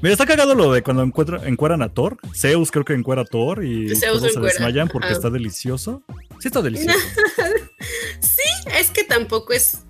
Mira, 0.00 0.12
está 0.12 0.26
cagado 0.26 0.54
lo 0.54 0.72
de 0.72 0.82
cuando 0.82 1.02
encuentra, 1.02 1.40
encueran 1.46 1.82
a 1.82 1.88
Thor. 1.92 2.18
Zeus 2.34 2.70
creo 2.70 2.84
que 2.84 2.92
encuera 2.94 3.22
a 3.22 3.24
Thor 3.24 3.64
y 3.64 3.94
Zeus 3.96 4.20
todos 4.20 4.32
se 4.32 4.40
desmayan 4.40 4.88
porque 4.88 5.08
ajá. 5.08 5.16
está 5.16 5.30
delicioso. 5.30 6.02
Sí 6.40 6.48
está 6.48 6.62
delicioso. 6.62 6.98
Sí, 8.20 8.42
es 8.78 8.90
que 8.90 9.04
tampoco 9.04 9.52
es. 9.52 9.84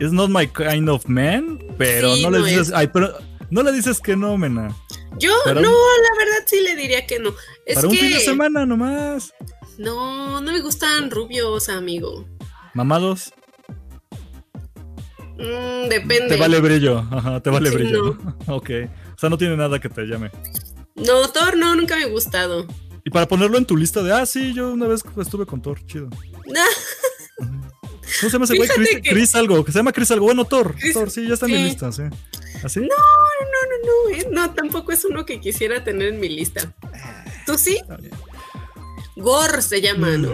It's 0.00 0.12
not 0.12 0.30
my 0.30 0.46
kind 0.46 0.88
of 0.88 1.06
man, 1.06 1.58
pero 1.76 2.14
Sí, 2.14 2.22
no 2.22 2.30
le 2.30 2.38
no 2.38 2.44
dices, 2.44 2.68
es. 2.68 2.74
ay, 2.74 2.88
pero 2.92 3.16
no 3.50 3.62
le 3.62 3.72
dices 3.72 4.00
que 4.00 4.16
no, 4.16 4.36
mena. 4.38 4.74
Yo, 5.18 5.32
Para 5.44 5.60
no, 5.60 5.68
un- 5.68 5.74
la 5.74 6.18
verdad 6.24 6.44
sí 6.46 6.60
le 6.60 6.76
diría 6.76 7.06
que 7.06 7.18
no. 7.18 7.30
Es 7.66 7.74
Para 7.76 7.88
un 7.88 7.94
fin 7.96 8.12
de 8.12 8.20
semana 8.20 8.64
nomás. 8.66 9.32
No, 9.78 10.40
no 10.40 10.52
me 10.52 10.60
gustan 10.60 11.10
rubios, 11.10 11.68
amigo. 11.68 12.24
Mamados, 12.74 13.32
Mm, 15.36 15.88
depende. 15.88 16.28
te 16.30 16.36
vale 16.36 16.60
brillo. 16.60 16.98
Ajá, 17.10 17.40
te 17.40 17.50
vale 17.50 17.70
Sí, 17.70 17.76
brillo. 17.76 18.18
ok. 18.48 18.70
O 19.18 19.20
sea, 19.20 19.28
no 19.28 19.36
tiene 19.36 19.56
nada 19.56 19.80
que 19.80 19.88
te 19.88 20.02
llame. 20.02 20.30
No, 20.94 21.28
Thor 21.32 21.56
no, 21.56 21.74
nunca 21.74 21.96
me 21.96 22.04
ha 22.04 22.06
gustado. 22.08 22.68
Y 23.04 23.10
para 23.10 23.26
ponerlo 23.26 23.58
en 23.58 23.64
tu 23.66 23.76
lista 23.76 24.00
de, 24.02 24.12
ah, 24.12 24.24
sí, 24.26 24.54
yo 24.54 24.70
una 24.70 24.86
vez 24.86 25.02
estuve 25.20 25.44
con 25.44 25.60
Thor, 25.60 25.84
chido. 25.86 26.08
¿Cómo 27.40 27.50
se 28.20 28.30
llama 28.30 28.44
ese 28.44 28.56
güey? 28.56 28.68
Chris, 28.68 28.88
que- 29.02 29.10
Chris 29.10 29.34
algo, 29.34 29.64
que 29.64 29.72
se 29.72 29.78
llama 29.80 29.92
Chris 29.92 30.10
algo. 30.12 30.26
Bueno, 30.26 30.44
Thor. 30.44 30.74
Chris- 30.78 30.94
Thor, 30.94 31.10
sí, 31.10 31.26
ya 31.26 31.34
está 31.34 31.46
en 31.46 31.52
mi 31.52 31.64
lista, 31.64 31.90
sí. 31.92 32.02
¿Así? 32.62 32.80
No, 32.80 32.86
eh, 34.14 34.26
no, 34.30 34.54
tampoco 34.54 34.92
es 34.92 35.04
uno 35.04 35.24
que 35.26 35.40
quisiera 35.40 35.82
tener 35.84 36.08
en 36.14 36.20
mi 36.20 36.28
lista. 36.28 36.74
¿Tú 37.44 37.58
sí? 37.58 37.80
Bien. 38.00 38.12
Gore 39.16 39.62
se 39.62 39.80
llama, 39.80 40.16
¿no? 40.16 40.30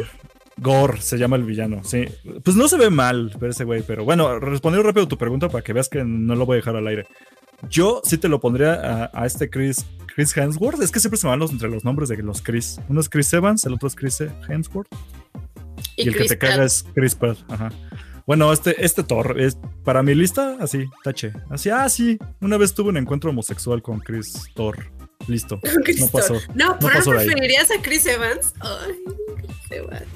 Gore 0.59 1.01
se 1.01 1.17
llama 1.19 1.37
el 1.37 1.45
villano, 1.45 1.83
sí. 1.85 2.05
Pues 2.45 2.57
no 2.57 2.69
se 2.69 2.77
ve 2.77 2.91
mal 2.91 3.33
ver 3.41 3.51
ese 3.51 3.65
güey, 3.65 3.83
pero 3.83 4.05
bueno, 4.05 4.39
respondiendo 4.39 4.87
rápido 4.87 5.07
a 5.07 5.09
tu 5.09 5.19
pregunta 5.19 5.49
para 5.49 5.63
que 5.65 5.73
veas 5.73 5.89
que 5.89 6.05
no 6.05 6.35
lo 6.37 6.47
voy 6.47 6.55
a 6.55 6.59
dejar 6.59 6.77
al 6.77 6.87
aire. 6.87 7.07
Yo 7.69 8.01
sí 8.05 8.19
te 8.19 8.29
lo 8.29 8.41
pondría 8.41 8.75
a, 8.75 9.11
a 9.13 9.27
este 9.27 9.51
Chris, 9.51 9.85
Chris 10.15 10.37
Hemsworth. 10.37 10.81
Es 10.83 10.91
que 10.91 11.01
siempre 11.01 11.19
se 11.19 11.27
me 11.27 11.31
van 11.31 11.41
los, 11.41 11.51
entre 11.51 11.69
los 11.69 11.85
nombres 11.85 12.09
de 12.09 12.17
los 12.19 12.43
Chris. 12.43 12.81
Uno 12.89 13.01
es 13.01 13.09
Chris 13.09 13.33
Evans, 13.33 13.65
el 13.65 13.75
otro 13.75 13.89
es 13.89 13.95
Chris 13.95 14.23
Hemsworth. 14.49 14.89
Y, 15.97 16.09
el 16.09 16.17
que 16.17 16.25
te 16.25 16.39
caga 16.39 16.65
es 16.65 16.85
Chris 16.95 17.15
Pratt. 17.15 17.39
Ajá. 17.49 17.71
Bueno, 18.27 18.53
este, 18.53 18.83
este 18.83 19.03
Thor 19.03 19.39
es 19.39 19.59
para 19.85 20.03
mi 20.03 20.15
lista, 20.15 20.57
así, 20.59 20.87
tache. 21.03 21.33
Así, 21.51 21.69
ah, 21.69 21.89
sí. 21.89 22.19
Una 22.41 22.57
vez 22.57 22.73
tuve 22.73 22.89
un 22.89 22.97
encuentro 22.97 23.31
homosexual 23.31 23.83
con 23.83 24.01
Chris 24.01 24.35
Thor. 24.55 24.87
Listo. 25.27 25.61
Chris 25.85 26.01
no 26.01 26.09
pasó. 26.09 26.35
Thor. 26.35 26.57
No, 26.57 26.79
¿por 26.79 26.91
qué 26.91 26.99
pasó 26.99 27.13
ahí. 27.13 27.27
preferirías 27.27 27.71
a 27.71 27.83
Chris 27.83 28.07
Evans? 28.07 28.55
Ay, 28.61 28.95
Chris 29.37 29.71
Evans. 29.71 30.07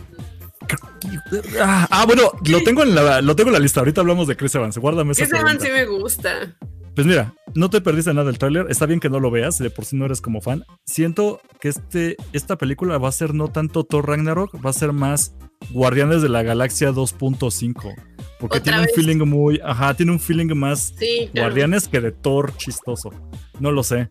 Ah, 1.61 1.87
ah, 1.91 2.07
bueno, 2.07 2.33
lo 2.47 2.63
tengo, 2.63 2.83
en 2.83 2.95
la, 2.95 3.21
lo 3.21 3.37
tengo 3.37 3.51
en 3.51 3.55
la 3.55 3.61
lista. 3.61 3.81
Ahorita 3.81 4.01
hablamos 4.01 4.27
de 4.27 4.37
Chris 4.37 4.55
Evans. 4.55 4.79
Guárdame 4.79 5.13
esa 5.13 5.27
Chris 5.27 5.41
Evans 5.41 5.63
sí 5.63 5.71
me 5.71 5.85
gusta. 5.85 6.57
Pues 6.99 7.07
mira, 7.07 7.33
no 7.55 7.71
te 7.71 7.81
perdiste 7.81 8.13
nada 8.13 8.27
del 8.27 8.39
tráiler. 8.39 8.67
Está 8.71 8.85
bien 8.85 8.99
que 8.99 9.09
no 9.09 9.21
lo 9.21 9.31
veas, 9.31 9.57
de 9.59 9.71
por 9.71 9.85
sí 9.85 9.95
no 9.95 10.07
eres 10.07 10.21
como 10.21 10.41
fan. 10.41 10.65
Siento 10.85 11.41
que 11.61 11.69
este, 11.69 12.17
esta 12.33 12.59
película 12.59 12.99
va 12.99 13.09
a 13.09 13.13
ser 13.13 13.35
no 13.35 13.47
tanto 13.47 13.85
Thor 13.85 14.09
Ragnarok, 14.09 14.57
va 14.67 14.71
a 14.71 14.73
ser 14.73 14.93
más 14.93 15.33
Guardianes 15.71 16.23
de 16.23 16.29
la 16.29 16.43
Galaxia 16.43 16.91
2.5. 16.91 17.95
Porque 18.41 18.59
¿Otra 18.59 18.61
tiene 18.61 18.81
un 18.81 18.89
feeling 18.97 19.25
muy, 19.29 19.61
ajá, 19.63 19.95
tiene 19.95 20.11
un 20.11 20.19
feeling 20.19 20.53
más 20.57 20.93
Sí, 20.99 21.29
claro. 21.31 21.51
Guardianes 21.51 21.87
que 21.87 22.01
de 22.01 22.11
Thor 22.11 22.57
chistoso. 22.57 23.13
No 23.61 23.71
lo 23.71 23.85
sé. 23.85 24.09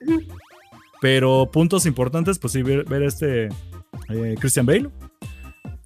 Pero 1.02 1.50
puntos 1.52 1.86
importantes, 1.86 2.40
pues 2.40 2.54
sí, 2.54 2.62
ver, 2.62 2.86
ver 2.86 3.04
este 3.04 3.50
eh, 4.08 4.36
Christian 4.40 4.66
Bale. 4.66 4.90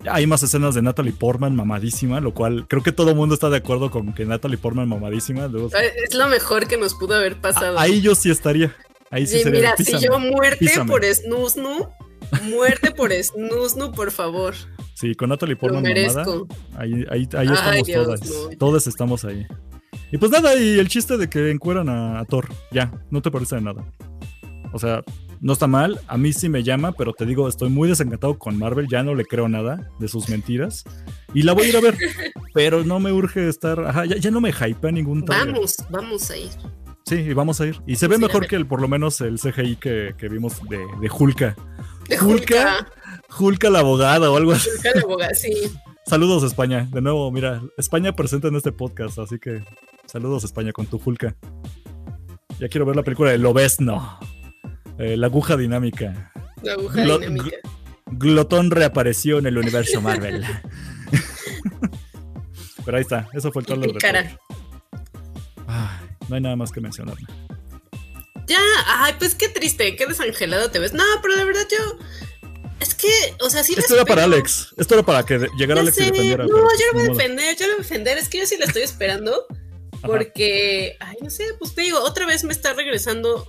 Hay 0.09 0.25
más 0.27 0.41
escenas 0.43 0.73
de 0.75 0.81
Natalie 0.81 1.13
Portman 1.13 1.55
mamadísima, 1.55 2.19
lo 2.19 2.33
cual 2.33 2.65
creo 2.67 2.81
que 2.81 2.91
todo 2.91 3.11
el 3.11 3.15
mundo 3.15 3.35
está 3.35 3.49
de 3.49 3.57
acuerdo 3.57 3.91
con 3.91 4.13
que 4.13 4.25
Natalie 4.25 4.57
Portman 4.57 4.89
mamadísima. 4.89 5.47
luego- 5.47 5.67
Eh, 5.77 5.91
Es 6.07 6.15
lo 6.15 6.27
mejor 6.27 6.67
que 6.67 6.77
nos 6.77 6.95
pudo 6.95 7.15
haber 7.15 7.39
pasado. 7.39 7.77
ahí 7.77 8.01
yo 8.01 8.15
sí 8.15 8.31
estaría. 8.31 8.75
Ahí 9.11 9.27
sí 9.27 9.37
Sí, 9.37 9.43
sería. 9.43 9.59
mira, 9.59 9.75
písame. 9.75 9.99
si 9.99 10.05
yo 10.07 10.19
muerte 10.19 10.57
písame. 10.57 10.89
por 10.89 11.03
Snusnu, 11.05 11.89
muerte 12.49 12.91
por 12.91 13.11
Snusnu, 13.13 13.91
por 13.91 14.11
favor. 14.11 14.55
Sí, 14.95 15.13
con 15.15 15.29
Natalie 15.29 15.55
Portman 15.55 15.83
mamada. 15.83 16.25
Ahí, 16.77 16.93
ahí, 17.11 17.27
ahí 17.33 17.47
Ay, 17.47 17.53
estamos 17.53 17.87
Dios, 17.87 18.05
todas. 18.05 18.21
no. 18.29 18.57
Todas 18.57 18.87
estamos 18.87 19.25
ahí. 19.25 19.45
Y 20.11 20.17
pues 20.17 20.31
nada, 20.31 20.55
y 20.55 20.79
el 20.79 20.87
chiste 20.87 21.17
de 21.17 21.29
que 21.29 21.51
encueran 21.51 21.89
a, 21.89 22.19
a 22.19 22.25
Thor. 22.25 22.47
Ya, 22.71 22.91
no 23.09 23.21
te 23.21 23.31
parece 23.31 23.55
de 23.55 23.61
nada. 23.61 23.83
O 24.73 24.79
sea, 24.79 25.03
no 25.41 25.53
está 25.53 25.67
mal. 25.67 25.99
A 26.07 26.17
mí 26.17 26.31
sí 26.31 26.47
me 26.47 26.63
llama, 26.63 26.93
pero 26.93 27.13
te 27.13 27.25
digo, 27.25 27.47
estoy 27.49 27.69
muy 27.69 27.89
desencantado 27.89 28.37
con 28.37 28.57
Marvel. 28.57 28.87
Ya 28.87 29.03
no 29.03 29.15
le 29.15 29.25
creo 29.25 29.49
nada 29.49 29.89
de 29.99 30.07
sus 30.07 30.29
mentiras. 30.29 30.85
Y 31.33 31.43
la 31.43 31.53
voy 31.53 31.65
a 31.65 31.69
ir 31.69 31.77
a 31.77 31.81
ver. 31.81 31.97
pero 32.53 32.83
no 32.83 32.99
me 32.99 33.11
urge 33.11 33.49
estar. 33.49 33.79
Ajá, 33.85 34.05
ya, 34.05 34.17
ya 34.17 34.31
no 34.31 34.39
me 34.39 34.51
hypea 34.51 34.91
ningún 34.91 35.25
trailer. 35.25 35.53
Vamos, 35.53 35.75
vamos 35.89 36.31
a 36.31 36.37
ir. 36.37 36.49
Sí, 37.05 37.15
y 37.15 37.33
vamos 37.33 37.59
a 37.59 37.65
ir. 37.65 37.81
Y 37.87 37.95
se 37.95 38.07
ve 38.07 38.15
Sí, 38.15 38.21
mejor 38.21 38.47
que 38.47 38.55
el, 38.55 38.67
por 38.67 38.79
lo 38.79 38.87
menos 38.87 39.19
el 39.21 39.39
CGI 39.39 39.75
que, 39.77 40.13
que 40.17 40.29
vimos 40.29 40.61
de, 40.69 40.77
de 40.77 41.09
Hulka. 41.11 41.55
De 42.07 42.19
Hulka. 42.19 42.87
La 43.71 43.79
abogada 43.79 44.29
o 44.29 44.37
algo 44.37 44.51
así. 44.51 44.69
Hulka 44.69 44.91
la 44.93 45.01
abogada, 45.01 45.33
sí. 45.33 45.51
Saludos 46.05 46.43
España. 46.43 46.87
De 46.91 47.01
nuevo, 47.01 47.31
mira, 47.31 47.61
España 47.77 48.15
presente 48.15 48.47
en 48.47 48.55
este 48.55 48.71
podcast, 48.71 49.17
así 49.19 49.39
que 49.39 49.63
saludos 50.05 50.43
España 50.43 50.71
con 50.71 50.85
tu 50.85 51.01
Hulka. 51.03 51.35
Ya 52.59 52.67
quiero 52.69 52.85
ver 52.85 52.95
la 52.95 53.03
película 53.03 53.31
de 53.31 53.37
Lobesno. 53.37 54.19
Eh, 54.97 55.17
la 55.17 55.27
aguja 55.27 55.57
dinámica. 55.57 56.31
La 56.61 56.73
aguja 56.73 57.03
Lo- 57.05 57.19
dinámica. 57.19 57.57
Glotón 58.11 58.71
reapareció 58.71 59.39
en 59.39 59.45
el 59.47 59.57
universo 59.57 60.01
Marvel. 60.01 60.45
Pero 62.85 62.97
ahí 62.97 63.01
está, 63.03 63.29
eso 63.33 63.51
fue 63.51 63.63
Mi 63.77 63.87
de 63.87 63.93
cara. 63.99 64.37
Ay, 65.67 66.07
no 66.27 66.35
hay 66.35 66.41
nada 66.41 66.55
más 66.55 66.71
que 66.71 66.81
mencionar. 66.81 67.15
Ya, 68.47 68.59
ay, 68.87 69.13
pues 69.17 69.35
qué 69.35 69.49
triste, 69.49 69.95
qué 69.95 70.05
desangelado 70.07 70.71
te 70.71 70.79
ves. 70.79 70.93
No, 70.93 71.03
pero 71.21 71.37
de 71.37 71.45
verdad 71.45 71.65
yo. 71.71 71.97
Es 72.79 72.95
que, 72.95 73.07
o 73.39 73.49
sea, 73.49 73.63
sí 73.63 73.75
la 73.75 73.81
Esto 73.81 73.95
era 73.95 74.03
para. 74.05 74.23
Alex. 74.23 74.73
Esto 74.77 74.95
era 74.95 75.03
para 75.03 75.23
que 75.23 75.47
llegara 75.57 75.75
Ya 75.75 75.81
Alex 75.81 75.97
y 75.99 76.01
sé, 76.03 76.11
defendiera. 76.11 76.43
No, 76.45 76.49
yo 76.49 76.57
lo 76.57 76.93
voy 76.93 77.05
a 77.05 77.09
defender, 77.13 77.55
yo 77.55 77.67
lo 77.67 77.73
voy 77.73 77.79
a 77.79 77.83
defender. 77.83 78.17
Es 78.17 78.27
que 78.27 78.39
yo 78.39 78.45
sí 78.45 78.57
la 78.57 78.65
estoy 78.65 78.81
esperando. 78.81 79.45
Ajá. 79.93 80.07
Porque, 80.07 80.97
ay, 80.99 81.15
no 81.21 81.29
sé, 81.29 81.45
pues 81.59 81.75
te 81.75 81.83
digo, 81.83 81.99
otra 82.01 82.25
vez 82.25 82.43
me 82.43 82.51
está 82.51 82.73
regresando 82.73 83.45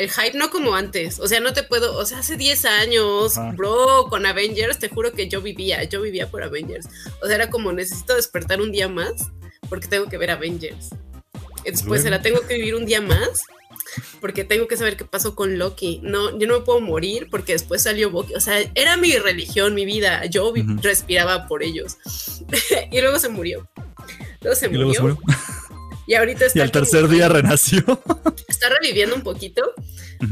el 0.00 0.10
hype, 0.10 0.36
no 0.38 0.50
como 0.50 0.74
antes. 0.74 1.20
O 1.20 1.28
sea, 1.28 1.40
no 1.40 1.52
te 1.52 1.62
puedo, 1.62 1.96
o 1.96 2.04
sea, 2.06 2.18
hace 2.18 2.36
10 2.36 2.64
años, 2.64 3.36
Ajá. 3.38 3.52
bro, 3.52 4.06
con 4.08 4.26
Avengers, 4.26 4.78
te 4.78 4.88
juro 4.88 5.12
que 5.12 5.28
yo 5.28 5.40
vivía, 5.42 5.84
yo 5.84 6.00
vivía 6.02 6.30
por 6.30 6.42
Avengers. 6.42 6.86
O 7.22 7.26
sea, 7.26 7.36
era 7.36 7.50
como 7.50 7.72
necesito 7.72 8.14
despertar 8.14 8.60
un 8.60 8.72
día 8.72 8.88
más 8.88 9.28
porque 9.68 9.88
tengo 9.88 10.06
que 10.08 10.16
ver 10.18 10.30
Avengers. 10.30 10.90
Y 11.64 11.70
después 11.70 12.02
se 12.02 12.10
la 12.10 12.22
tengo 12.22 12.40
que 12.46 12.54
vivir 12.54 12.74
un 12.74 12.86
día 12.86 13.00
más 13.02 13.42
porque 14.20 14.44
tengo 14.44 14.66
que 14.68 14.76
saber 14.76 14.96
qué 14.96 15.04
pasó 15.04 15.34
con 15.34 15.58
Loki. 15.58 16.00
No, 16.02 16.38
yo 16.38 16.46
no 16.46 16.58
me 16.60 16.64
puedo 16.64 16.80
morir 16.80 17.28
porque 17.30 17.52
después 17.52 17.82
salió 17.82 18.10
Bucky. 18.10 18.34
O 18.34 18.40
sea, 18.40 18.58
era 18.74 18.96
mi 18.96 19.16
religión, 19.18 19.74
mi 19.74 19.84
vida. 19.84 20.24
Yo 20.26 20.52
vi- 20.52 20.62
Ujú. 20.62 20.80
respiraba 20.82 21.46
por 21.46 21.62
ellos. 21.62 21.96
y 22.90 23.00
luego 23.00 23.18
se 23.18 23.28
murió. 23.28 23.68
Luego 24.40 24.56
se 24.56 24.66
Y 24.66 24.68
murió. 24.70 24.82
luego 24.86 24.94
se 24.94 25.02
murió. 25.02 25.18
Y 26.10 26.14
ahorita 26.16 26.46
está 26.46 26.58
Y 26.58 26.62
al 26.62 26.72
tercer 26.72 27.06
día 27.06 27.28
renació. 27.28 27.84
está 28.48 28.68
reviviendo 28.68 29.14
un 29.14 29.22
poquito. 29.22 29.62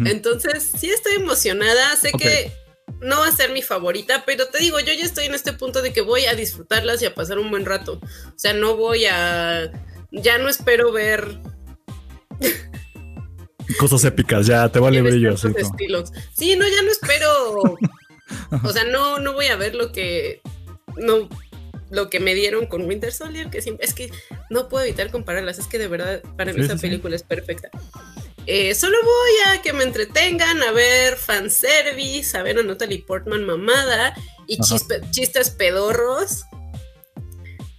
Entonces, 0.05 0.73
sí 0.77 0.91
estoy 0.91 1.15
emocionada. 1.15 1.95
Sé 1.95 2.11
que 2.11 2.53
no 3.01 3.21
va 3.21 3.29
a 3.29 3.33
ser 3.33 3.53
mi 3.53 3.63
favorita, 3.63 4.25
pero 4.27 4.49
te 4.49 4.59
digo, 4.59 4.81
yo 4.81 4.93
ya 4.93 5.05
estoy 5.05 5.27
en 5.27 5.37
este 5.37 5.53
punto 5.53 5.81
de 5.81 5.93
que 5.93 6.01
voy 6.01 6.25
a 6.25 6.35
disfrutarlas 6.35 7.01
y 7.03 7.07
a 7.07 7.15
pasar 7.15 7.39
un 7.39 7.49
buen 7.51 7.65
rato. 7.65 8.01
O 8.03 8.39
sea, 8.39 8.55
no 8.55 8.77
voy 8.77 9.07
a. 9.07 9.71
Ya 10.11 10.39
no 10.39 10.49
espero 10.49 10.91
ver 10.91 11.39
Cosas 13.79 14.05
épicas, 14.05 14.47
ya 14.47 14.69
te 14.69 14.81
vale 14.81 15.01
brillo. 15.01 15.35
Así 15.35 15.49
estilos. 15.57 16.11
Sí, 16.35 16.57
no, 16.57 16.67
ya 16.67 16.83
no 16.83 16.91
espero. 16.91 17.63
o 18.65 18.73
sea, 18.73 18.85
no, 18.85 19.21
no 19.21 19.35
voy 19.35 19.47
a 19.47 19.57
ver 19.57 19.75
lo 19.77 19.93
que. 19.93 20.41
No. 20.97 21.29
Lo 21.91 22.11
que 22.11 22.21
me 22.21 22.35
dieron 22.35 22.67
con 22.67 22.83
Winter 22.87 23.13
Soldier, 23.13 23.49
que 23.51 23.63
siempre. 23.63 23.87
Es 23.87 23.95
que 23.95 24.11
no 24.51 24.69
puedo 24.69 24.85
evitar 24.85 25.11
compararlas. 25.11 25.59
Es 25.59 25.67
que 25.67 25.79
de 25.79 25.89
verdad, 25.89 26.23
para 26.37 26.53
mí 26.53 26.59
Sí, 26.61 26.67
esa 26.67 26.77
sí, 26.77 26.83
película 26.83 27.17
es 27.17 27.23
perfecta. 27.23 27.71
Eh, 28.47 28.75
solo 28.75 28.97
voy 29.03 29.31
a 29.57 29.63
que 29.63 29.73
me 29.73 29.85
entretengan, 29.85 30.63
a 30.63 30.73
ver 30.73 31.17
fanservice, 31.17 32.37
a 32.37 32.43
ver 32.43 32.59
a 32.59 32.63
Natalie 32.63 33.03
Portman 33.07 33.45
mamada 33.45 34.15
y 34.47 34.57
chispe- 34.59 35.03
chistes 35.11 35.51
pedorros. 35.51 36.45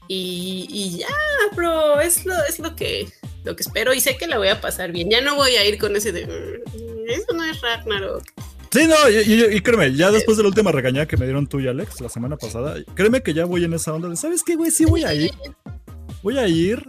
Y, 0.07 0.67
y 0.69 0.97
ya, 0.99 1.07
bro, 1.55 2.01
es 2.01 2.25
lo, 2.25 2.33
es 2.45 2.57
lo 2.59 2.75
que, 2.75 3.07
lo 3.43 3.55
que 3.55 3.61
espero 3.61 3.93
y 3.93 3.99
sé 4.01 4.17
que 4.17 4.25
la 4.27 4.37
voy 4.39 4.47
a 4.47 4.59
pasar 4.59 4.91
bien. 4.91 5.09
Ya 5.09 5.21
no 5.21 5.35
voy 5.35 5.55
a 5.55 5.65
ir 5.65 5.77
con 5.77 5.95
ese 5.95 6.11
de... 6.11 6.25
"Mm, 6.25 7.09
Eso 7.09 7.33
no 7.33 7.43
es 7.45 7.61
Ragnarok. 7.61 8.23
Sí, 8.71 8.85
no, 8.87 9.09
y, 9.09 9.15
y- 9.33 9.55
y 9.57 9.61
créeme, 9.61 9.95
ya 9.95 10.11
después 10.11 10.37
de 10.37 10.43
la 10.43 10.49
última 10.49 10.71
regañada 10.71 11.07
que 11.07 11.17
me 11.17 11.25
dieron 11.25 11.47
tú 11.47 11.59
y 11.59 11.67
Alex 11.67 12.01
la 12.01 12.09
semana 12.09 12.37
pasada, 12.37 12.75
créeme 12.93 13.23
que 13.23 13.33
ya 13.33 13.45
voy 13.45 13.63
en 13.63 13.73
esa 13.73 13.93
onda 13.93 14.07
de, 14.09 14.15
¿sabes 14.15 14.43
qué, 14.43 14.55
güey? 14.55 14.69
Sí 14.69 14.85
voy 14.85 15.03
a 15.03 15.13
ir, 15.15 15.31
voy 16.21 16.37
a 16.37 16.47
ir, 16.47 16.83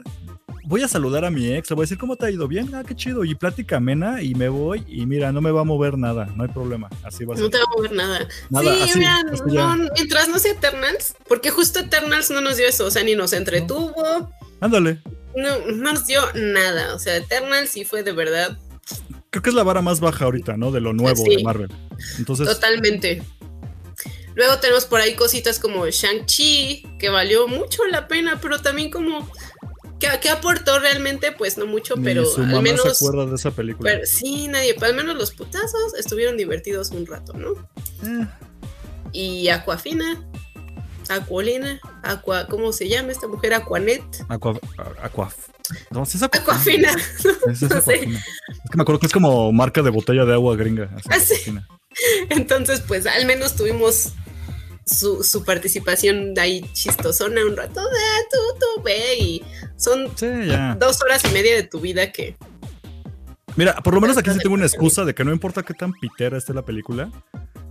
voy 0.64 0.82
a 0.82 0.88
saludar 0.88 1.24
a 1.24 1.30
mi 1.30 1.50
ex, 1.54 1.70
le 1.70 1.76
voy 1.76 1.84
a 1.84 1.84
decir, 1.84 1.96
¿cómo 1.96 2.16
te 2.16 2.26
ha 2.26 2.30
ido? 2.30 2.46
Bien, 2.48 2.74
ah, 2.74 2.82
qué 2.86 2.94
chido, 2.94 3.24
y 3.24 3.34
plática 3.34 3.78
amena, 3.78 4.20
y 4.22 4.34
me 4.34 4.50
voy, 4.50 4.84
y 4.88 5.06
mira, 5.06 5.32
no 5.32 5.40
me 5.40 5.50
va 5.50 5.62
a 5.62 5.64
mover 5.64 5.96
nada, 5.96 6.26
no 6.36 6.42
hay 6.44 6.50
problema, 6.50 6.90
así 7.02 7.24
va 7.24 7.34
a 7.34 7.38
No 7.38 7.44
ser. 7.44 7.50
te 7.52 7.58
va 7.58 7.64
a 7.64 7.76
mover 7.76 7.92
nada. 7.92 8.28
Nada, 8.50 8.74
sí, 8.74 8.80
así, 8.82 8.98
mira, 8.98 9.16
así 9.32 9.42
no, 9.46 9.76
mientras 9.94 10.28
no 10.28 10.38
sea 10.38 10.52
Eternals, 10.52 11.14
porque 11.28 11.50
justo 11.50 11.78
Eternals 11.80 12.30
no 12.30 12.42
nos 12.42 12.58
dio 12.58 12.68
eso, 12.68 12.84
o 12.84 12.90
sea, 12.90 13.02
ni 13.04 13.14
nos 13.14 13.32
entretuvo, 13.32 14.30
Ándale, 14.60 15.00
no, 15.34 15.58
no 15.66 15.92
nos 15.94 16.06
dio 16.06 16.20
nada. 16.34 16.94
O 16.94 16.98
sea, 16.98 17.16
Eternals 17.16 17.70
sí 17.70 17.84
fue 17.86 18.02
de 18.02 18.12
verdad 18.12 18.58
creo 19.30 19.42
que 19.42 19.50
es 19.50 19.54
la 19.54 19.62
vara 19.62 19.80
más 19.82 20.00
baja 20.00 20.24
ahorita, 20.26 20.56
¿no? 20.56 20.70
De 20.70 20.80
lo 20.80 20.92
nuevo 20.92 21.24
Sí. 21.24 21.36
de 21.36 21.42
Marvel. 21.44 21.72
Entonces, 22.18 22.46
totalmente. 22.48 23.22
Luego 24.34 24.58
tenemos 24.58 24.84
por 24.86 25.00
ahí 25.00 25.14
cositas 25.14 25.58
como 25.58 25.86
Shang-Chi, 25.86 26.86
que 26.98 27.08
valió 27.10 27.48
mucho 27.48 27.84
la 27.86 28.06
pena, 28.08 28.38
pero 28.40 28.60
también 28.60 28.90
como. 28.90 29.28
que 29.98 30.08
que 30.20 30.30
aportó 30.30 30.78
realmente? 30.78 31.32
Pues 31.32 31.58
no 31.58 31.66
mucho, 31.66 31.94
ni 31.96 32.04
pero 32.04 32.24
su 32.24 32.40
al 32.42 32.62
menos. 32.62 32.82
se 32.82 33.04
acuerda 33.04 33.26
de 33.26 33.34
esa 33.34 33.50
película. 33.50 33.90
pero 33.90 34.06
sí, 34.06 34.48
nadie, 34.48 34.74
pero 34.74 34.86
al 34.86 34.94
menos 34.94 35.16
los 35.16 35.32
putazos 35.32 35.94
estuvieron 35.98 36.36
divertidos 36.36 36.90
un 36.90 37.06
rato, 37.06 37.34
¿no? 37.34 37.50
Eh, 38.04 38.26
Y 39.12 39.48
Aquafina, 39.48 40.24
Aquolina, 41.10 41.80
Aqua, 42.02 42.46
¿cómo 42.46 42.72
se 42.72 42.88
llama 42.88 43.12
esta 43.12 43.26
mujer? 43.28 43.54
Aquanet, 43.54 44.02
Aqua, 44.28 44.58
aqua, 45.02 45.32
no, 45.90 46.04
sí 46.06 46.16
es 46.16 46.22
aqua- 46.22 46.40
Aquafina. 46.40 46.90
Es, 47.48 47.62
es 47.62 47.70
No 47.70 47.80
sé. 47.80 47.94
Es 47.96 48.00
que 48.70 48.76
me 48.76 48.82
acuerdo 48.82 49.00
que 49.00 49.06
es 49.06 49.12
como 49.12 49.52
marca 49.52 49.82
de 49.82 49.90
botella 49.90 50.24
de 50.24 50.32
agua 50.34 50.56
gringa. 50.56 50.90
así, 50.96 51.08
Ah, 51.10 51.20
sí. 51.20 51.54
Entonces, 52.30 52.80
pues 52.80 53.06
al 53.06 53.26
menos 53.26 53.56
tuvimos 53.56 54.12
su, 54.86 55.22
su 55.22 55.44
participación 55.44 56.34
de 56.34 56.40
ahí 56.40 56.60
chistosona 56.72 57.44
un 57.44 57.56
rato. 57.56 57.80
Ah, 57.80 58.20
tú, 58.30 58.38
tú, 58.58 58.82
ve. 58.82 59.16
Y 59.18 59.42
son 59.76 60.08
Sí, 60.16 60.26
dos 60.78 61.00
horas 61.02 61.22
y 61.24 61.28
media 61.28 61.54
de 61.56 61.62
tu 61.64 61.80
vida 61.80 62.10
que. 62.12 62.36
Mira, 63.56 63.74
por 63.76 63.94
lo 63.94 64.00
menos 64.00 64.16
aquí 64.16 64.30
sí 64.30 64.38
tengo 64.38 64.54
una 64.54 64.66
excusa 64.66 65.04
de 65.04 65.14
que 65.14 65.24
no 65.24 65.32
importa 65.32 65.62
qué 65.62 65.74
tan 65.74 65.92
pitera 65.92 66.38
esté 66.38 66.54
la 66.54 66.64
película. 66.64 67.10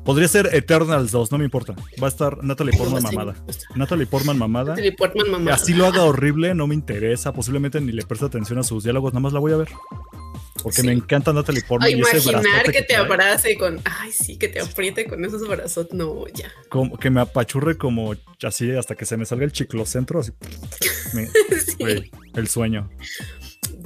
Podría 0.06 0.28
ser 0.28 0.50
Eternals 0.54 1.12
2, 1.12 1.32
no 1.32 1.38
me 1.38 1.44
importa. 1.46 1.76
Va 2.02 2.08
a 2.08 2.10
estar 2.10 2.44
Natalie 2.44 2.76
Portman 2.78 3.04
mamada. 3.04 3.34
me. 3.34 3.54
Natalie 3.76 4.08
Portman 4.08 4.38
mamada. 4.38 4.70
Natalie 4.70 4.92
Portman, 4.94 5.30
mamá. 5.32 5.54
Así 5.54 5.74
lo 5.74 5.86
haga 5.86 6.04
horrible, 6.04 6.56
no 6.56 6.68
me 6.68 6.74
interesa. 6.76 7.32
Posiblemente 7.34 7.80
ni 7.82 7.92
le 7.92 8.04
preste 8.06 8.26
atención 8.26 8.58
a 8.60 8.64
sus 8.64 8.84
diálogos, 8.84 9.14
nada 9.14 9.22
más 9.22 9.34
la 9.34 9.40
voy 9.40 9.52
a 9.54 9.58
ver. 9.58 9.68
Porque 10.64 10.82
Sí. 10.82 10.88
me 10.88 10.94
encanta 10.94 11.32
Natalie 11.32 11.62
Portman. 11.62 11.90
Y 11.92 11.94
imaginar 11.94 12.44
que 12.72 12.82
te 12.82 12.96
abrace 12.96 13.58
con. 13.58 13.80
Ay, 13.86 14.12
sí, 14.12 14.38
que 14.38 14.48
te 14.48 14.60
apriete 14.62 15.06
con 15.06 15.24
esos 15.24 15.48
brazos. 15.48 15.88
No, 15.94 16.26
ya. 16.34 16.52
como- 16.70 16.98
que 16.98 17.10
me 17.10 17.22
apachurre 17.22 17.78
como 17.78 18.16
así 18.44 18.72
hasta 18.72 18.96
que 18.96 19.06
se 19.06 19.16
me 19.16 19.26
salga 19.26 19.46
el 19.46 19.52
chiclocentro. 19.52 20.20
Así. 20.22 20.32
sí. 21.78 22.12
el 22.34 22.48
sueño. 22.48 22.90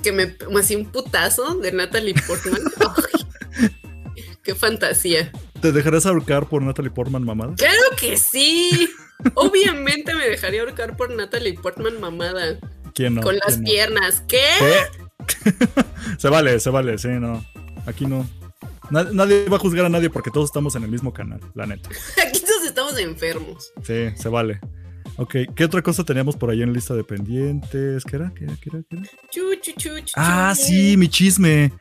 Que 0.03 0.11
me 0.11 0.35
así 0.59 0.75
un 0.75 0.91
putazo 0.91 1.55
de 1.55 1.71
Natalie 1.71 2.13
Portman. 2.27 2.61
qué 4.43 4.53
fantasía. 4.53 5.31
¿Te 5.61 5.71
dejarías 5.71 6.05
ahorcar 6.05 6.49
por 6.49 6.61
Natalie 6.61 6.91
Portman 6.91 7.23
mamada? 7.23 7.55
Claro 7.55 7.81
que 7.97 8.17
sí. 8.17 8.89
Obviamente 9.35 10.13
me 10.13 10.27
dejaría 10.27 10.61
ahorcar 10.61 10.97
por 10.97 11.15
Natalie 11.15 11.53
Portman 11.53 11.99
mamada. 12.01 12.59
¿Quién 12.93 13.15
no? 13.15 13.21
Con 13.21 13.37
las 13.37 13.57
piernas. 13.59 14.21
¿Qué? 14.27 14.43
se 16.17 16.29
vale, 16.29 16.59
se 16.59 16.69
vale, 16.69 16.97
sí, 16.97 17.07
no. 17.07 17.43
Aquí 17.85 18.05
no. 18.05 18.27
Nadie 18.89 19.47
va 19.49 19.55
a 19.55 19.59
juzgar 19.59 19.85
a 19.85 19.89
nadie 19.89 20.09
porque 20.09 20.29
todos 20.29 20.49
estamos 20.49 20.75
en 20.75 20.83
el 20.83 20.89
mismo 20.89 21.13
canal, 21.13 21.39
la 21.55 21.65
neta. 21.65 21.89
Aquí 22.27 22.39
todos 22.41 22.63
estamos 22.65 22.97
enfermos. 22.99 23.71
Sí, 23.83 24.09
se 24.15 24.29
vale. 24.29 24.59
Ok, 25.17 25.35
¿qué 25.55 25.65
otra 25.65 25.81
cosa 25.81 26.03
teníamos 26.03 26.35
por 26.35 26.49
ahí 26.49 26.63
en 26.63 26.73
lista 26.73 26.95
de 26.95 27.03
pendientes? 27.03 28.03
¿Qué 28.03 28.15
era? 28.15 28.33
¿Qué 28.33 28.45
era? 28.45 28.55
¿Qué 28.55 28.69
era? 28.69 28.83
¿Qué 28.89 28.97
era? 28.97 29.03
ah, 30.15 30.53
sí, 30.55 30.97
mi 30.97 31.07
chisme. 31.07 31.71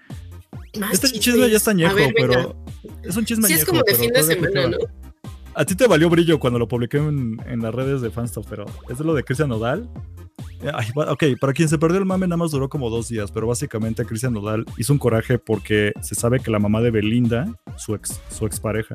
este 0.92 1.10
chisme. 1.12 1.48
ya 1.48 1.56
está 1.56 1.70
añejo, 1.70 1.96
pero 2.14 2.56
es 3.02 3.16
un 3.16 3.24
chisme 3.24 3.48
Sí, 3.48 3.54
es 3.54 3.64
como 3.64 3.82
de 3.82 3.94
fin 3.94 4.10
de 4.10 4.22
semana, 4.22 4.68
¿no? 4.68 4.78
A 5.54 5.64
ti 5.64 5.74
te 5.74 5.86
valió 5.86 6.08
brillo 6.08 6.38
cuando 6.38 6.58
lo 6.58 6.66
publiqué 6.66 6.96
en, 6.98 7.38
las 7.60 7.74
redes 7.74 8.00
de 8.00 8.10
Fanstop, 8.10 8.46
pero 8.48 8.64
es 8.88 8.98
de 8.98 9.04
lo 9.04 9.14
de 9.14 9.22
Cristian 9.22 9.50
Nodal. 9.50 9.88
ok, 11.08 11.24
para 11.40 11.52
quien 11.52 11.68
se 11.68 11.78
perdió 11.78 11.98
el 11.98 12.06
mame, 12.06 12.26
nada 12.26 12.38
más 12.38 12.50
duró 12.50 12.68
como 12.68 12.88
dos 12.88 13.08
días, 13.08 13.30
pero 13.30 13.46
básicamente 13.46 14.04
Cristian 14.06 14.32
Nodal 14.32 14.64
hizo 14.78 14.92
un 14.92 14.98
coraje 14.98 15.38
porque 15.38 15.92
se 16.00 16.14
sabe 16.14 16.40
que 16.40 16.50
la 16.50 16.58
mamá 16.58 16.80
de 16.80 16.90
Belinda, 16.90 17.54
su 17.76 17.94
ex, 17.94 18.20
su 18.30 18.46
expareja, 18.46 18.94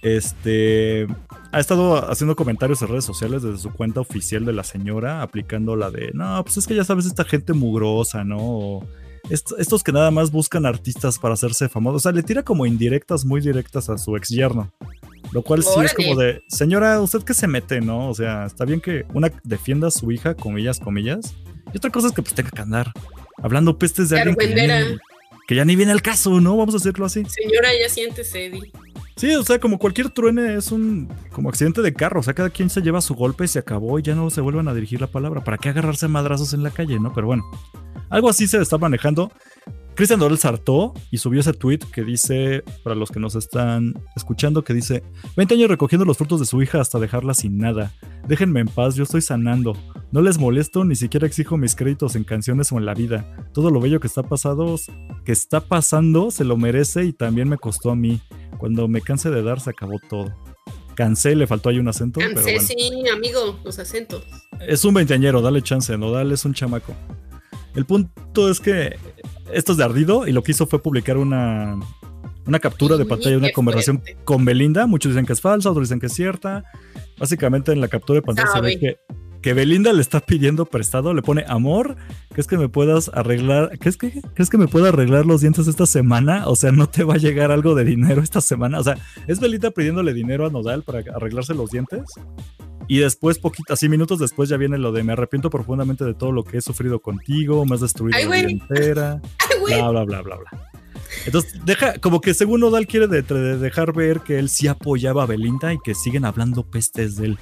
este, 0.00 1.06
ha 1.52 1.60
estado 1.60 2.10
haciendo 2.10 2.34
comentarios 2.34 2.82
en 2.82 2.88
redes 2.88 3.04
sociales 3.04 3.42
desde 3.42 3.58
su 3.58 3.70
cuenta 3.70 4.00
oficial 4.00 4.44
de 4.44 4.52
la 4.52 4.64
señora, 4.64 5.22
aplicando 5.22 5.76
la 5.76 5.90
de, 5.90 6.10
no, 6.14 6.42
pues 6.44 6.56
es 6.56 6.66
que 6.66 6.74
ya 6.74 6.84
sabes, 6.84 7.06
esta 7.06 7.24
gente 7.24 7.52
mugrosa, 7.52 8.24
¿no? 8.24 8.80
estos 9.30 9.82
que 9.82 9.92
nada 9.92 10.10
más 10.10 10.30
buscan 10.30 10.66
artistas 10.66 11.18
para 11.18 11.34
hacerse 11.34 11.68
famosos. 11.68 11.96
O 11.96 12.00
sea, 12.02 12.12
le 12.12 12.22
tira 12.22 12.42
como 12.42 12.66
indirectas, 12.66 13.24
muy 13.24 13.40
directas 13.40 13.88
a 13.88 13.98
su 13.98 14.16
ex 14.16 14.28
yerno. 14.28 14.72
Lo 15.32 15.42
cual 15.42 15.62
sí 15.62 15.80
es 15.82 15.94
como 15.94 16.16
de, 16.16 16.42
señora, 16.48 17.00
¿usted 17.00 17.22
qué 17.22 17.32
se 17.32 17.46
mete, 17.46 17.80
no? 17.80 18.10
O 18.10 18.14
sea, 18.14 18.44
está 18.44 18.64
bien 18.64 18.80
que 18.80 19.06
una 19.14 19.30
defienda 19.44 19.88
a 19.88 19.90
su 19.90 20.12
hija, 20.12 20.34
comillas, 20.34 20.78
comillas. 20.80 21.34
Y 21.72 21.76
otra 21.76 21.90
cosa 21.90 22.08
es 22.08 22.12
que 22.12 22.22
pues 22.22 22.34
tenga 22.34 22.50
que 22.50 22.60
andar 22.60 22.92
hablando 23.42 23.78
pestes 23.78 24.10
de 24.10 24.20
alguien 24.20 24.36
que 24.36 24.48
ya, 24.48 24.54
ni, 24.54 24.98
que 25.46 25.54
ya, 25.54 25.64
ni, 25.64 25.76
viene 25.76 25.92
al 25.92 26.02
caso, 26.02 26.40
¿no? 26.40 26.56
Vamos 26.56 26.74
a 26.74 26.78
hacerlo 26.78 27.06
así. 27.06 27.22
Señora, 27.24 27.70
ya 27.80 27.88
siéntese, 27.88 28.46
Eddie. 28.46 28.72
Sí, 29.16 29.34
o 29.34 29.42
sea, 29.42 29.58
como 29.58 29.78
cualquier 29.78 30.10
truene 30.10 30.54
es 30.54 30.72
un 30.72 31.08
como 31.30 31.48
accidente 31.48 31.82
de 31.82 31.92
carro. 31.92 32.20
O 32.20 32.22
sea, 32.22 32.34
cada 32.34 32.50
quien 32.50 32.70
se 32.70 32.80
lleva 32.80 33.00
su 33.00 33.14
golpe 33.14 33.44
y 33.44 33.48
se 33.48 33.58
acabó 33.58 33.98
y 33.98 34.02
ya 34.02 34.14
no 34.14 34.30
se 34.30 34.40
vuelven 34.40 34.68
a 34.68 34.74
dirigir 34.74 35.00
la 35.00 35.06
palabra. 35.06 35.44
¿Para 35.44 35.58
qué 35.58 35.68
agarrarse 35.68 36.08
madrazos 36.08 36.54
en 36.54 36.62
la 36.62 36.70
calle, 36.70 36.98
no? 36.98 37.12
Pero 37.12 37.26
bueno, 37.26 37.44
algo 38.08 38.28
así 38.28 38.46
se 38.46 38.60
está 38.60 38.78
manejando. 38.78 39.30
Cristian 39.94 40.20
Dorel 40.20 40.38
saltó 40.38 40.94
y 41.10 41.18
subió 41.18 41.40
ese 41.40 41.52
tweet 41.52 41.80
que 41.92 42.02
dice, 42.02 42.64
para 42.82 42.96
los 42.96 43.10
que 43.10 43.20
nos 43.20 43.34
están 43.34 43.92
escuchando, 44.16 44.64
que 44.64 44.72
dice, 44.72 45.02
20 45.36 45.54
años 45.54 45.68
recogiendo 45.68 46.06
los 46.06 46.16
frutos 46.16 46.40
de 46.40 46.46
su 46.46 46.62
hija 46.62 46.80
hasta 46.80 46.98
dejarla 46.98 47.34
sin 47.34 47.58
nada. 47.58 47.92
Déjenme 48.26 48.60
en 48.60 48.68
paz, 48.68 48.94
yo 48.94 49.02
estoy 49.02 49.20
sanando. 49.20 49.76
No 50.10 50.22
les 50.22 50.38
molesto, 50.38 50.84
ni 50.84 50.96
siquiera 50.96 51.26
exijo 51.26 51.58
mis 51.58 51.74
créditos 51.74 52.16
en 52.16 52.24
canciones 52.24 52.72
o 52.72 52.78
en 52.78 52.86
la 52.86 52.94
vida. 52.94 53.36
Todo 53.52 53.70
lo 53.70 53.80
bello 53.80 54.00
que 54.00 54.06
está 54.06 54.22
pasado, 54.22 54.76
que 55.24 55.32
está 55.32 55.60
pasando, 55.60 56.30
se 56.30 56.44
lo 56.44 56.56
merece 56.56 57.04
y 57.04 57.12
también 57.12 57.48
me 57.48 57.58
costó 57.58 57.90
a 57.90 57.96
mí. 57.96 58.22
Cuando 58.62 58.86
me 58.86 59.00
canse 59.00 59.28
de 59.28 59.42
dar, 59.42 59.58
se 59.58 59.70
acabó 59.70 59.98
todo. 60.08 60.32
Cansé, 60.94 61.34
le 61.34 61.48
faltó 61.48 61.68
ahí 61.68 61.80
un 61.80 61.88
acento. 61.88 62.20
Cansé, 62.20 62.60
sí, 62.60 62.92
amigo, 63.12 63.58
los 63.64 63.76
acentos. 63.80 64.24
Es 64.60 64.84
un 64.84 64.94
veinteañero, 64.94 65.42
dale 65.42 65.62
chance, 65.62 65.98
no, 65.98 66.12
dale, 66.12 66.34
es 66.34 66.44
un 66.44 66.54
chamaco. 66.54 66.94
El 67.74 67.86
punto 67.86 68.48
es 68.48 68.60
que 68.60 69.00
esto 69.52 69.72
es 69.72 69.78
de 69.78 69.84
ardido 69.84 70.28
y 70.28 70.32
lo 70.32 70.44
que 70.44 70.52
hizo 70.52 70.68
fue 70.68 70.80
publicar 70.80 71.16
una, 71.16 71.76
una 72.46 72.60
captura 72.60 72.96
de 72.96 73.04
pantalla 73.04 73.32
de 73.32 73.38
una 73.38 73.50
conversación 73.50 74.00
con 74.22 74.44
Belinda. 74.44 74.86
Muchos 74.86 75.10
dicen 75.10 75.26
que 75.26 75.32
es 75.32 75.40
falsa, 75.40 75.68
otros 75.68 75.88
dicen 75.88 75.98
que 75.98 76.06
es 76.06 76.12
cierta. 76.12 76.62
Básicamente 77.18 77.72
en 77.72 77.80
la 77.80 77.88
captura 77.88 78.20
de 78.20 78.22
pantalla 78.22 78.52
se 78.52 78.60
ve 78.60 78.78
que, 78.78 78.96
que, 79.42 79.54
Belinda 79.54 79.92
le 79.92 80.00
está 80.00 80.20
pidiendo 80.20 80.66
prestado, 80.66 81.14
le 81.14 81.22
pone 81.22 81.44
amor, 81.46 81.96
¿crees 82.30 82.46
que 82.46 82.56
me 82.56 82.68
puedas 82.68 83.10
arreglar? 83.14 83.78
¿Crees 83.78 83.96
que, 83.96 84.22
¿Crees 84.34 84.50
que 84.50 84.58
me 84.58 84.68
pueda 84.68 84.88
arreglar 84.88 85.26
los 85.26 85.40
dientes 85.40 85.66
esta 85.66 85.86
semana? 85.86 86.48
O 86.48 86.56
sea, 86.56 86.72
no 86.72 86.88
te 86.88 87.04
va 87.04 87.14
a 87.14 87.18
llegar 87.18 87.50
algo 87.50 87.74
de 87.74 87.84
dinero 87.84 88.22
esta 88.22 88.40
semana. 88.40 88.80
O 88.80 88.84
sea, 88.84 88.96
¿es 89.26 89.40
Belinda 89.40 89.70
pidiéndole 89.70 90.14
dinero 90.14 90.46
a 90.46 90.50
Nodal 90.50 90.82
para 90.82 91.00
arreglarse 91.14 91.54
los 91.54 91.70
dientes? 91.70 92.02
Y 92.88 92.98
después, 92.98 93.38
poquito, 93.38 93.72
así 93.72 93.88
minutos 93.88 94.18
después, 94.18 94.48
ya 94.48 94.56
viene 94.56 94.78
lo 94.78 94.92
de 94.92 95.02
me 95.02 95.12
arrepiento 95.12 95.50
profundamente 95.50 96.04
de 96.04 96.14
todo 96.14 96.32
lo 96.32 96.44
que 96.44 96.58
he 96.58 96.60
sufrido 96.60 97.00
contigo, 97.00 97.64
me 97.64 97.74
has 97.74 97.80
destruido 97.80 98.18
la 98.18 98.24
vida 98.24 98.50
entera, 98.50 99.22
bla, 99.66 99.90
bla, 99.90 100.04
bla, 100.04 100.22
bla, 100.22 100.36
bla. 100.36 100.70
Entonces, 101.26 101.60
deja, 101.64 101.98
como 101.98 102.20
que 102.20 102.34
según 102.34 102.60
Nodal 102.60 102.86
quiere 102.86 103.06
dejar 103.06 103.92
ver 103.92 104.20
que 104.20 104.38
él 104.38 104.48
sí 104.48 104.66
apoyaba 104.66 105.22
a 105.22 105.26
Belinda 105.26 105.72
y 105.72 105.78
que 105.84 105.94
siguen 105.94 106.24
hablando 106.24 106.64
pestes 106.64 107.16
de 107.16 107.26
él 107.26 107.38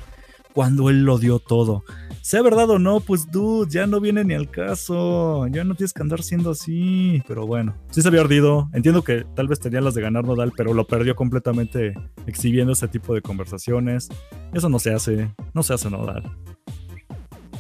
cuando 0.60 0.90
él 0.90 1.04
lo 1.04 1.16
dio 1.16 1.38
todo. 1.38 1.84
Sea 2.20 2.42
verdad 2.42 2.68
o 2.68 2.78
no, 2.78 3.00
pues 3.00 3.30
dude, 3.30 3.70
ya 3.70 3.86
no 3.86 3.98
viene 3.98 4.24
ni 4.24 4.34
al 4.34 4.50
caso. 4.50 5.46
Ya 5.46 5.64
no 5.64 5.74
tienes 5.74 5.94
que 5.94 6.02
andar 6.02 6.22
siendo 6.22 6.50
así. 6.50 7.22
Pero 7.26 7.46
bueno, 7.46 7.74
sí 7.88 8.02
se 8.02 8.08
había 8.08 8.20
ardido. 8.20 8.68
Entiendo 8.74 9.02
que 9.02 9.24
tal 9.34 9.48
vez 9.48 9.58
tenía 9.58 9.80
las 9.80 9.94
de 9.94 10.02
ganar 10.02 10.26
Nodal, 10.26 10.52
pero 10.54 10.74
lo 10.74 10.86
perdió 10.86 11.16
completamente 11.16 11.94
exhibiendo 12.26 12.74
ese 12.74 12.88
tipo 12.88 13.14
de 13.14 13.22
conversaciones. 13.22 14.10
Eso 14.52 14.68
no 14.68 14.78
se 14.78 14.92
hace. 14.92 15.34
No 15.54 15.62
se 15.62 15.72
hace 15.72 15.88
Nodal. 15.88 16.30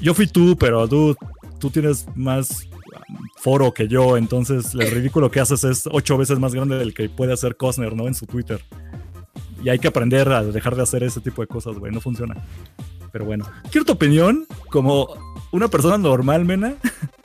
Yo 0.02 0.12
fui 0.12 0.26
tú, 0.26 0.54
pero 0.58 0.86
dude, 0.86 1.16
tú 1.58 1.70
tienes 1.70 2.06
más 2.14 2.68
foro 3.38 3.72
que 3.72 3.88
yo, 3.88 4.18
entonces 4.18 4.74
el 4.74 4.90
ridículo 4.90 5.30
que 5.30 5.40
haces 5.40 5.64
es 5.64 5.88
ocho 5.90 6.18
veces 6.18 6.38
más 6.38 6.54
grande 6.54 6.76
del 6.76 6.92
que 6.92 7.08
puede 7.08 7.32
hacer 7.32 7.56
Cosner, 7.56 7.96
¿no? 7.96 8.08
En 8.08 8.14
su 8.14 8.26
Twitter. 8.26 8.60
Y 9.62 9.68
hay 9.68 9.78
que 9.78 9.88
aprender 9.88 10.28
a 10.30 10.42
dejar 10.42 10.76
de 10.76 10.82
hacer 10.82 11.02
ese 11.02 11.20
tipo 11.20 11.42
de 11.42 11.48
cosas, 11.48 11.78
güey. 11.78 11.92
No 11.92 12.00
funciona. 12.00 12.34
Pero 13.12 13.24
bueno, 13.24 13.50
quiero 13.70 13.84
tu 13.84 13.92
opinión 13.92 14.46
como 14.70 15.08
una 15.50 15.68
persona 15.68 15.98
normal, 15.98 16.44
Mena. 16.44 16.76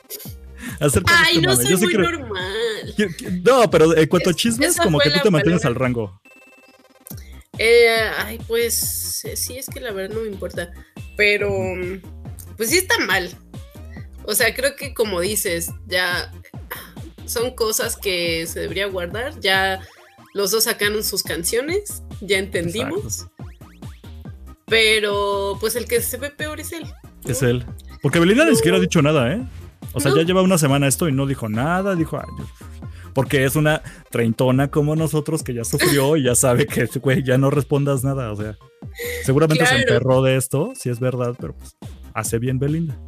acerca 0.80 1.14
Ay, 1.26 1.36
este 1.38 1.48
no 1.48 1.56
soy 1.56 1.78
muy 1.78 1.94
normal. 1.94 2.94
No, 3.44 3.70
pero 3.70 3.96
en 3.96 4.08
cuanto 4.08 4.30
a 4.30 4.34
chismes, 4.34 4.78
como 4.78 5.00
que 5.00 5.12
tú 5.12 5.20
te 5.24 5.30
mantienes 5.30 5.66
al 5.66 5.76
rango. 5.76 6.20
Eh, 7.58 8.10
ay, 8.18 8.40
pues 8.48 9.24
sí, 9.36 9.58
es 9.58 9.68
que 9.68 9.80
la 9.80 9.92
verdad 9.92 10.16
no 10.16 10.22
me 10.22 10.28
importa. 10.28 10.72
Pero, 11.16 11.50
pues 12.58 12.70
sí 12.70 12.78
está 12.78 12.98
mal. 13.00 13.30
O 14.24 14.34
sea, 14.34 14.54
creo 14.54 14.76
que 14.76 14.94
como 14.94 15.22
dices, 15.22 15.72
ya 15.88 16.32
son 17.26 17.52
cosas 17.52 17.96
que 17.96 18.46
se 18.48 18.62
debería 18.62 18.88
guardar. 18.88 19.40
Ya 19.40 19.80
los 20.36 20.52
dos 20.52 20.66
sacaron 20.66 21.02
sus 21.02 21.24
canciones, 21.24 22.04
ya 22.20 22.38
entendimos. 22.38 23.28
Pero 24.66 25.58
pues 25.62 25.78
el 25.78 25.86
que 25.86 26.02
se 26.02 26.18
ve 26.18 26.30
peor 26.30 26.60
es 26.60 26.74
él. 26.74 26.86
Es 27.26 27.42
él. 27.42 27.66
Porque 28.02 28.20
Belinda 28.20 28.44
ni 28.44 28.54
siquiera 28.54 28.78
ha 28.78 28.82
dicho 28.82 29.02
nada, 29.02 29.32
¿eh? 29.32 29.42
O 29.94 30.02
sea, 30.02 30.14
ya 30.14 30.24
lleva 30.24 30.42
una 30.42 30.58
semana 30.58 30.88
esto 30.88 31.08
y 31.08 31.14
no 31.14 31.26
dijo 31.26 31.48
nada, 31.48 31.96
dijo, 31.96 32.22
porque 33.14 33.46
es 33.46 33.56
una 33.56 33.82
treintona 34.12 34.70
como 34.70 34.98
nosotros 34.98 35.42
que 35.42 35.54
ya 35.54 35.64
sufrió 35.64 36.18
y 36.18 36.24
ya 36.24 36.36
sabe 36.36 36.68
que, 36.68 36.86
güey, 37.00 37.24
ya 37.24 37.38
no 37.38 37.50
respondas 37.50 38.04
nada, 38.04 38.30
o 38.34 38.36
sea, 38.36 38.58
seguramente 39.24 39.66
se 39.66 39.76
enterró 39.76 40.22
de 40.22 40.36
esto, 40.36 40.74
si 40.76 40.90
es 40.90 41.00
verdad, 41.00 41.34
pero 41.40 41.56
pues 41.56 41.78
hace 42.14 42.40
bien 42.40 42.60
Belinda. 42.60 43.00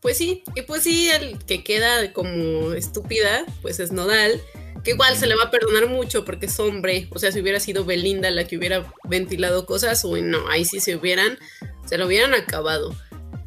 Pues 0.00 0.18
sí, 0.18 0.42
y 0.54 0.62
pues 0.62 0.82
sí, 0.82 1.08
el 1.08 1.38
que 1.38 1.64
queda 1.64 2.12
como 2.12 2.72
estúpida, 2.72 3.44
pues 3.62 3.80
es 3.80 3.92
Nodal, 3.92 4.40
que 4.84 4.92
igual 4.92 5.16
se 5.16 5.26
le 5.26 5.34
va 5.34 5.44
a 5.44 5.50
perdonar 5.50 5.88
mucho 5.88 6.24
porque 6.24 6.46
es 6.46 6.60
hombre. 6.60 7.08
O 7.10 7.18
sea, 7.18 7.32
si 7.32 7.40
hubiera 7.40 7.58
sido 7.58 7.84
Belinda 7.84 8.30
la 8.30 8.46
que 8.46 8.56
hubiera 8.56 8.92
ventilado 9.04 9.66
cosas, 9.66 10.04
uy, 10.04 10.22
no, 10.22 10.48
ahí 10.48 10.64
sí 10.64 10.80
se 10.80 10.96
hubieran, 10.96 11.38
se 11.86 11.98
lo 11.98 12.06
hubieran 12.06 12.34
acabado. 12.34 12.94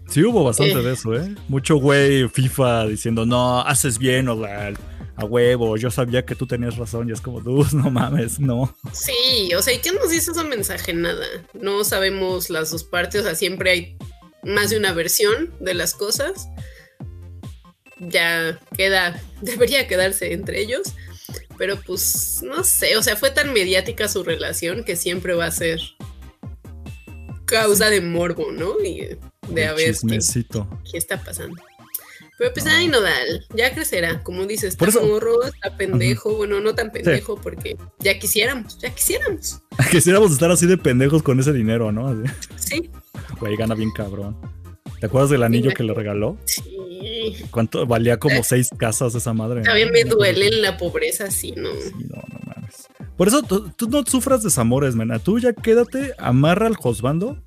Sí, 0.10 0.24
hubo 0.24 0.44
bastante 0.44 0.80
eh. 0.80 0.84
de 0.84 0.94
eso, 0.94 1.16
¿eh? 1.16 1.36
Mucho 1.48 1.76
güey 1.76 2.28
FIFA 2.28 2.88
diciendo, 2.88 3.26
no, 3.26 3.62
haces 3.62 4.00
bien, 4.00 4.28
o 4.28 4.44
a 4.44 5.26
huevo, 5.26 5.76
yo 5.78 5.92
sabía 5.92 6.26
que 6.26 6.34
tú 6.34 6.48
tenías 6.48 6.78
razón 6.78 7.10
y 7.10 7.12
es 7.12 7.22
como, 7.22 7.44
tú, 7.44 7.66
no 7.74 7.92
mames, 7.92 8.40
no. 8.40 8.76
Sí, 8.92 9.54
o 9.54 9.62
sea, 9.62 9.74
¿y 9.74 9.80
qué 9.80 9.92
nos 9.92 10.10
dice 10.10 10.32
ese 10.32 10.44
mensaje? 10.44 10.94
Nada. 10.94 11.26
No 11.54 11.84
sabemos 11.84 12.50
las 12.50 12.72
dos 12.72 12.84
partes, 12.84 13.22
o 13.22 13.24
sea, 13.26 13.36
siempre 13.36 13.72
hay 13.72 13.98
más 14.44 14.70
de 14.70 14.78
una 14.78 14.94
versión 14.94 15.54
de 15.60 15.74
las 15.74 15.94
cosas. 15.94 16.48
Ya 18.00 18.60
queda, 18.76 19.22
debería 19.42 19.88
quedarse 19.88 20.34
entre 20.34 20.62
ellos. 20.62 20.94
Pero 21.58 21.80
pues, 21.82 22.42
no 22.44 22.64
sé, 22.64 22.96
o 22.96 23.04
sea, 23.04 23.16
fue 23.16 23.32
tan 23.32 23.54
mediática 23.54 24.08
su 24.08 24.24
relación 24.24 24.84
que 24.84 24.96
siempre 24.96 25.34
va 25.34 25.46
a 25.46 25.52
ser 25.52 25.80
causa 27.46 27.90
de 27.90 28.00
morbo, 28.00 28.52
¿no? 28.52 28.80
Y 28.80 29.18
de 29.50 29.66
a 29.66 29.74
ver 29.74 29.96
qué, 30.08 30.20
qué, 30.92 30.98
está 30.98 31.22
pasando. 31.22 31.62
Pero 32.38 32.54
pues, 32.54 32.66
ay, 32.68 32.88
Nodal, 32.88 33.46
ya 33.54 33.74
crecerá. 33.74 34.24
Como 34.24 34.46
dices, 34.46 34.78
está 34.80 35.02
morro, 35.02 35.44
está 35.44 35.76
pendejo. 35.76 36.38
Bueno, 36.38 36.62
no 36.62 36.74
tan 36.74 36.90
pendejo 36.90 37.36
porque 37.36 37.76
ya 38.00 38.18
quisiéramos, 38.18 38.80
ya 38.80 38.90
quisiéramos. 38.92 39.60
Quisiéramos 39.92 40.32
estar 40.32 40.50
así 40.50 40.66
de 40.66 40.78
pendejos 40.78 41.22
con 41.24 41.40
ese 41.40 41.52
dinero, 41.52 41.92
¿no? 41.92 42.24
Sí. 42.56 42.90
Güey, 43.40 43.56
gana 43.56 43.76
bien 43.76 43.92
cabrón. 43.92 44.38
¿Te 45.00 45.06
acuerdas 45.06 45.30
del 45.30 45.44
anillo 45.44 45.72
que 45.72 45.84
le 45.84 45.94
regaló? 45.94 46.38
Sí. 46.46 46.64
¿Cuánto? 47.52 47.86
Valía 47.86 48.18
como 48.18 48.44
seis 48.44 48.70
casas 48.78 49.16
esa 49.16 49.34
madre. 49.34 49.62
También 49.62 49.92
me 49.92 50.04
duele 50.04 50.52
la 50.52 50.78
pobreza, 50.78 51.32
sí, 51.32 51.54
¿no? 51.56 51.70
Sí, 51.72 51.92
no, 52.10 52.16
no 52.28 52.40
mames. 52.46 52.88
Por 53.16 53.28
eso 53.28 53.42
tú, 53.44 53.70
tú 53.76 53.88
no 53.90 54.04
sufras 54.06 54.44
desamores, 54.44 54.96
mena. 54.96 55.20
Tú 55.20 55.40
ya 55.40 55.54
quédate, 55.54 56.14
amarra 56.18 56.68
al 56.68 56.76
Josbando. 56.76 57.38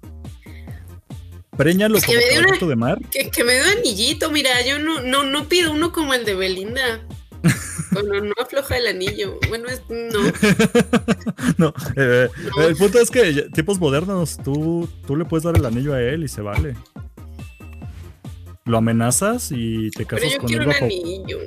Preñalo 1.57 1.97
que 2.01 2.07
como 2.07 2.19
me 2.19 2.25
dio 2.25 2.33
una- 2.33 2.43
caballito 2.47 2.69
de 2.69 2.77
mar. 2.77 2.99
Que, 3.11 3.31
que 3.31 3.45
me 3.45 3.55
dio 3.55 3.63
anillito, 3.79 4.31
mira, 4.31 4.51
yo 4.67 4.79
no, 4.79 5.01
no, 5.03 5.23
no 5.25 5.49
pido 5.49 5.73
uno 5.73 5.93
como 5.93 6.15
el 6.15 6.25
de 6.25 6.35
Belinda. 6.35 7.07
Bueno, 7.93 8.21
no 8.25 8.33
afloja 8.41 8.79
el 8.79 8.87
anillo. 8.87 9.39
Bueno, 9.49 9.69
es, 9.69 9.83
no. 9.91 10.21
No, 11.59 11.75
eh, 11.97 12.29
No. 12.57 12.63
el 12.63 12.77
punto 12.77 12.99
es 13.01 13.11
que 13.11 13.49
tiempos 13.53 13.79
modernos, 13.79 14.39
tú, 14.43 14.89
tú 15.07 15.15
le 15.17 15.25
puedes 15.27 15.45
dar 15.45 15.57
el 15.57 15.67
anillo 15.67 15.93
a 15.93 16.01
él 16.01 16.25
y 16.25 16.29
se 16.29 16.41
vale. 16.41 16.75
Lo 18.65 18.79
amenazas 18.79 19.49
y 19.51 19.91
te 19.91 20.07
Pero 20.07 20.21
casas 20.23 20.33
yo 20.33 20.39
con 20.39 20.47
quiero 20.49 20.63
él 20.63 20.69
un 20.69 20.73
bajo. 20.75 20.85
anillo. 20.87 21.39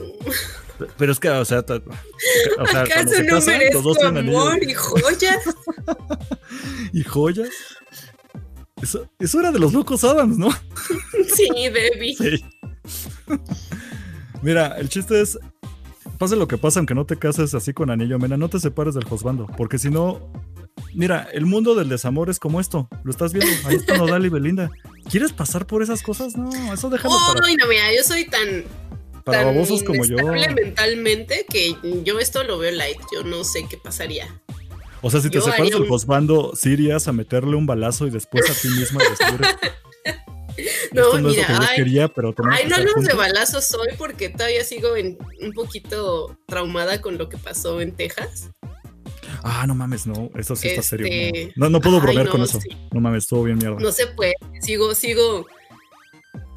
Pero 0.97 1.11
es 1.13 1.19
que, 1.19 1.29
o 1.29 1.45
sea, 1.45 1.63
ta- 1.63 1.75
o 1.75 2.65
sea 2.67 2.83
cuando 2.85 2.91
¿Acaso 2.91 3.09
se 3.09 3.23
no 3.23 3.35
casan, 3.35 3.35
los 3.35 3.45
merezco 3.47 3.81
dos 3.81 4.03
amor 4.03 4.63
y 4.63 4.73
joyas? 4.73 5.39
y 6.93 7.03
joyas. 7.03 7.49
Eso, 8.81 9.09
eso 9.17 9.39
era 9.39 9.51
de 9.51 9.59
los 9.59 9.71
locos 9.73 10.03
Adams, 10.03 10.37
¿no? 10.37 10.51
Sí. 11.33 11.47
Sí. 12.17 12.45
Mira, 14.41 14.77
el 14.77 14.89
chiste 14.89 15.21
es, 15.21 15.39
pase 16.25 16.35
lo 16.35 16.47
que 16.47 16.57
pase, 16.57 16.79
aunque 16.79 16.95
no 16.95 17.05
te 17.05 17.17
cases 17.17 17.53
así 17.53 17.73
con 17.73 17.89
anillo, 17.91 18.17
mena, 18.19 18.37
no 18.37 18.49
te 18.49 18.59
separes 18.59 18.93
del 18.95 19.03
Josbando, 19.05 19.47
porque 19.57 19.77
si 19.77 19.89
no, 19.89 20.31
mira, 20.93 21.27
el 21.33 21.45
mundo 21.45 21.75
del 21.75 21.89
desamor 21.89 22.29
es 22.29 22.39
como 22.39 22.59
esto, 22.59 22.87
lo 23.03 23.11
estás 23.11 23.33
viendo, 23.33 23.51
ahí 23.67 23.75
está 23.75 23.97
Nodal 23.97 24.25
y 24.25 24.29
Belinda. 24.29 24.69
¿Quieres 25.09 25.31
pasar 25.33 25.65
por 25.67 25.83
esas 25.83 26.01
cosas? 26.01 26.35
No, 26.35 26.49
eso 26.73 26.89
déjalo 26.89 27.13
Oh, 27.15 27.33
para, 27.33 27.41
no, 27.41 27.47
no, 27.47 27.67
mira, 27.67 27.83
yo 27.95 28.03
soy 28.03 28.25
tan, 28.27 28.63
para 29.23 29.43
tan 29.43 29.53
babosos 29.53 29.83
como 29.83 30.03
yo. 30.05 30.17
mentalmente 30.55 31.45
que 31.49 31.75
yo 32.03 32.19
esto 32.19 32.43
lo 32.43 32.57
veo 32.57 32.71
light. 32.71 32.97
Yo 33.13 33.23
no 33.23 33.43
sé 33.43 33.65
qué 33.69 33.77
pasaría. 33.77 34.27
O 35.01 35.11
sea, 35.11 35.21
si 35.21 35.29
te 35.29 35.35
yo 35.35 35.41
separas 35.41 35.59
haría 35.61 35.73
del 35.75 35.83
un- 35.83 35.89
Josbando, 35.89 36.53
sí 36.55 36.71
irías 36.71 37.07
a 37.07 37.13
meterle 37.13 37.55
un 37.55 37.67
balazo 37.67 38.07
y 38.07 38.09
después 38.09 38.49
a 38.49 38.53
ti 38.59 38.67
misma 38.69 39.01
decir, 39.03 39.45
No, 40.91 41.01
esto 41.05 41.19
no 41.21 41.29
es 41.29 41.35
mira, 41.37 41.47
lo 41.49 41.59
que 41.59 41.63
yo 41.65 41.69
ay, 41.69 41.75
quería, 41.75 42.07
pero 42.07 42.33
tenemos 42.33 42.57
Ay, 42.57 42.63
que 42.63 42.69
no 42.69 42.75
hablamos 42.75 43.05
de 43.05 43.11
juntos". 43.11 43.17
balazos 43.17 43.73
hoy 43.73 43.89
porque 43.97 44.29
todavía 44.29 44.63
sigo 44.63 44.95
en, 44.95 45.17
un 45.41 45.53
poquito 45.53 46.37
traumada 46.47 47.01
con 47.01 47.17
lo 47.17 47.29
que 47.29 47.37
pasó 47.37 47.81
en 47.81 47.95
Texas. 47.95 48.49
Ah, 49.43 49.65
no 49.67 49.75
mames, 49.75 50.07
no, 50.07 50.31
eso 50.35 50.55
sí 50.55 50.69
está 50.69 50.81
serio. 50.81 51.07
Este, 51.07 51.53
No, 51.55 51.65
no, 51.65 51.71
no 51.71 51.81
puedo 51.81 51.99
bromear 52.01 52.25
no, 52.25 52.31
con 52.31 52.41
eso. 52.41 52.59
sí. 52.59 52.69
No 52.91 52.99
mames, 52.99 53.25
estuvo 53.25 53.43
bien 53.43 53.57
mierda. 53.59 53.77
No 53.79 53.91
se 53.91 54.07
puede. 54.07 54.33
Sigo, 54.61 54.95
sigo. 54.95 55.45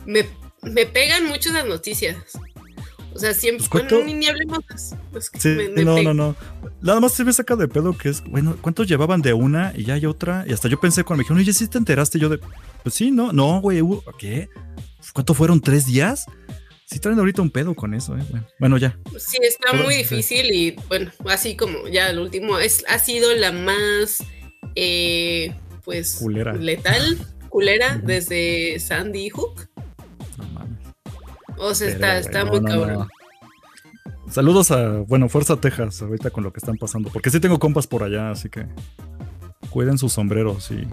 Me, 0.07 0.27
me 0.63 0.87
pegan 0.87 1.27
mucho 1.27 1.53
las 1.53 1.67
noticias. 1.67 2.17
O 3.15 3.19
sea, 3.19 3.35
siempre. 3.35 3.67
Pues, 3.71 3.85
bueno, 3.89 4.05
ni, 4.07 4.15
ni 4.15 4.27
hablemos 4.27 4.59
más. 4.71 4.95
Es 5.17 5.31
que 5.31 5.41
Sí, 5.41 5.49
me- 5.49 5.69
me 5.71 5.85
no, 5.85 6.03
no, 6.03 6.15
no. 6.15 6.37
Nada 6.81 7.01
más 7.01 7.13
se 7.15 7.25
me 7.25 7.33
saca 7.33 7.57
de 7.57 7.67
pedo 7.67 7.97
que 7.97 8.11
es, 8.11 8.23
bueno, 8.25 8.57
¿cuántos 8.61 8.87
llevaban 8.87 9.23
de 9.23 9.33
una 9.33 9.73
y 9.77 9.85
ya 9.85 9.95
hay 9.95 10.07
otra? 10.07 10.45
Y 10.47 10.53
hasta 10.53 10.69
yo 10.69 10.79
pensé 10.79 11.03
cuando 11.05 11.19
me 11.19 11.25
dijeron, 11.25 11.39
oye, 11.43 11.53
¿sí 11.53 11.67
te 11.67 11.79
enteraste? 11.79 12.19
Yo 12.19 12.29
de, 12.29 12.39
pues 12.83 12.95
sí, 12.95 13.11
no, 13.11 13.33
no, 13.33 13.61
güey, 13.61 13.83
¿qué? 14.19 14.49
¿Cuánto 15.13 15.35
fueron? 15.35 15.61
¿Tres 15.61 15.87
días? 15.87 16.27
Sí 16.87 17.01
traen 17.01 17.19
ahorita 17.19 17.43
un 17.43 17.51
pedo 17.51 17.75
con 17.75 17.93
eso, 17.95 18.17
eh. 18.17 18.23
Bueno, 18.31 18.47
Bueno, 18.61 18.79
ya. 18.79 18.99
Sí, 19.19 19.39
está 19.43 19.73
Pero- 19.73 19.85
muy 19.85 19.95
sí. 19.95 19.99
difícil 20.01 20.47
y 20.55 20.77
bueno, 20.89 21.11
así 21.29 21.57
como 21.57 21.89
ya 21.89 22.09
el 22.11 22.19
último, 22.19 22.59
es, 22.59 22.85
ha 22.89 22.99
sido 22.99 23.35
la 23.35 23.53
más, 23.53 24.19
eh, 24.75 25.55
pues, 25.85 26.15
Culera. 26.17 26.55
letal, 26.55 27.19
culera, 27.49 28.01
desde 28.05 28.79
Sandy 28.81 29.29
Hook. 29.31 29.69
No. 31.59 31.65
O 31.65 31.75
sea, 31.75 31.87
Pero, 31.89 31.97
está, 31.97 32.19
está 32.19 32.45
no, 32.45 32.51
muy 32.53 32.61
no, 32.61 32.67
cabrón. 32.69 32.93
no. 32.95 33.09
Saludos 34.31 34.71
a, 34.71 34.99
bueno, 35.01 35.29
Fuerza 35.29 35.57
Texas, 35.57 36.03
ahorita 36.03 36.31
con 36.31 36.45
lo 36.45 36.53
que 36.53 36.59
están 36.59 36.77
pasando. 36.77 37.11
Porque 37.11 37.31
sí 37.31 37.41
tengo 37.41 37.59
compas 37.59 37.87
por 37.87 38.03
allá, 38.03 38.31
así 38.31 38.49
que 38.49 38.67
cuiden 39.71 39.99
sus 39.99 40.13
sombreros 40.13 40.71
y 40.71 40.87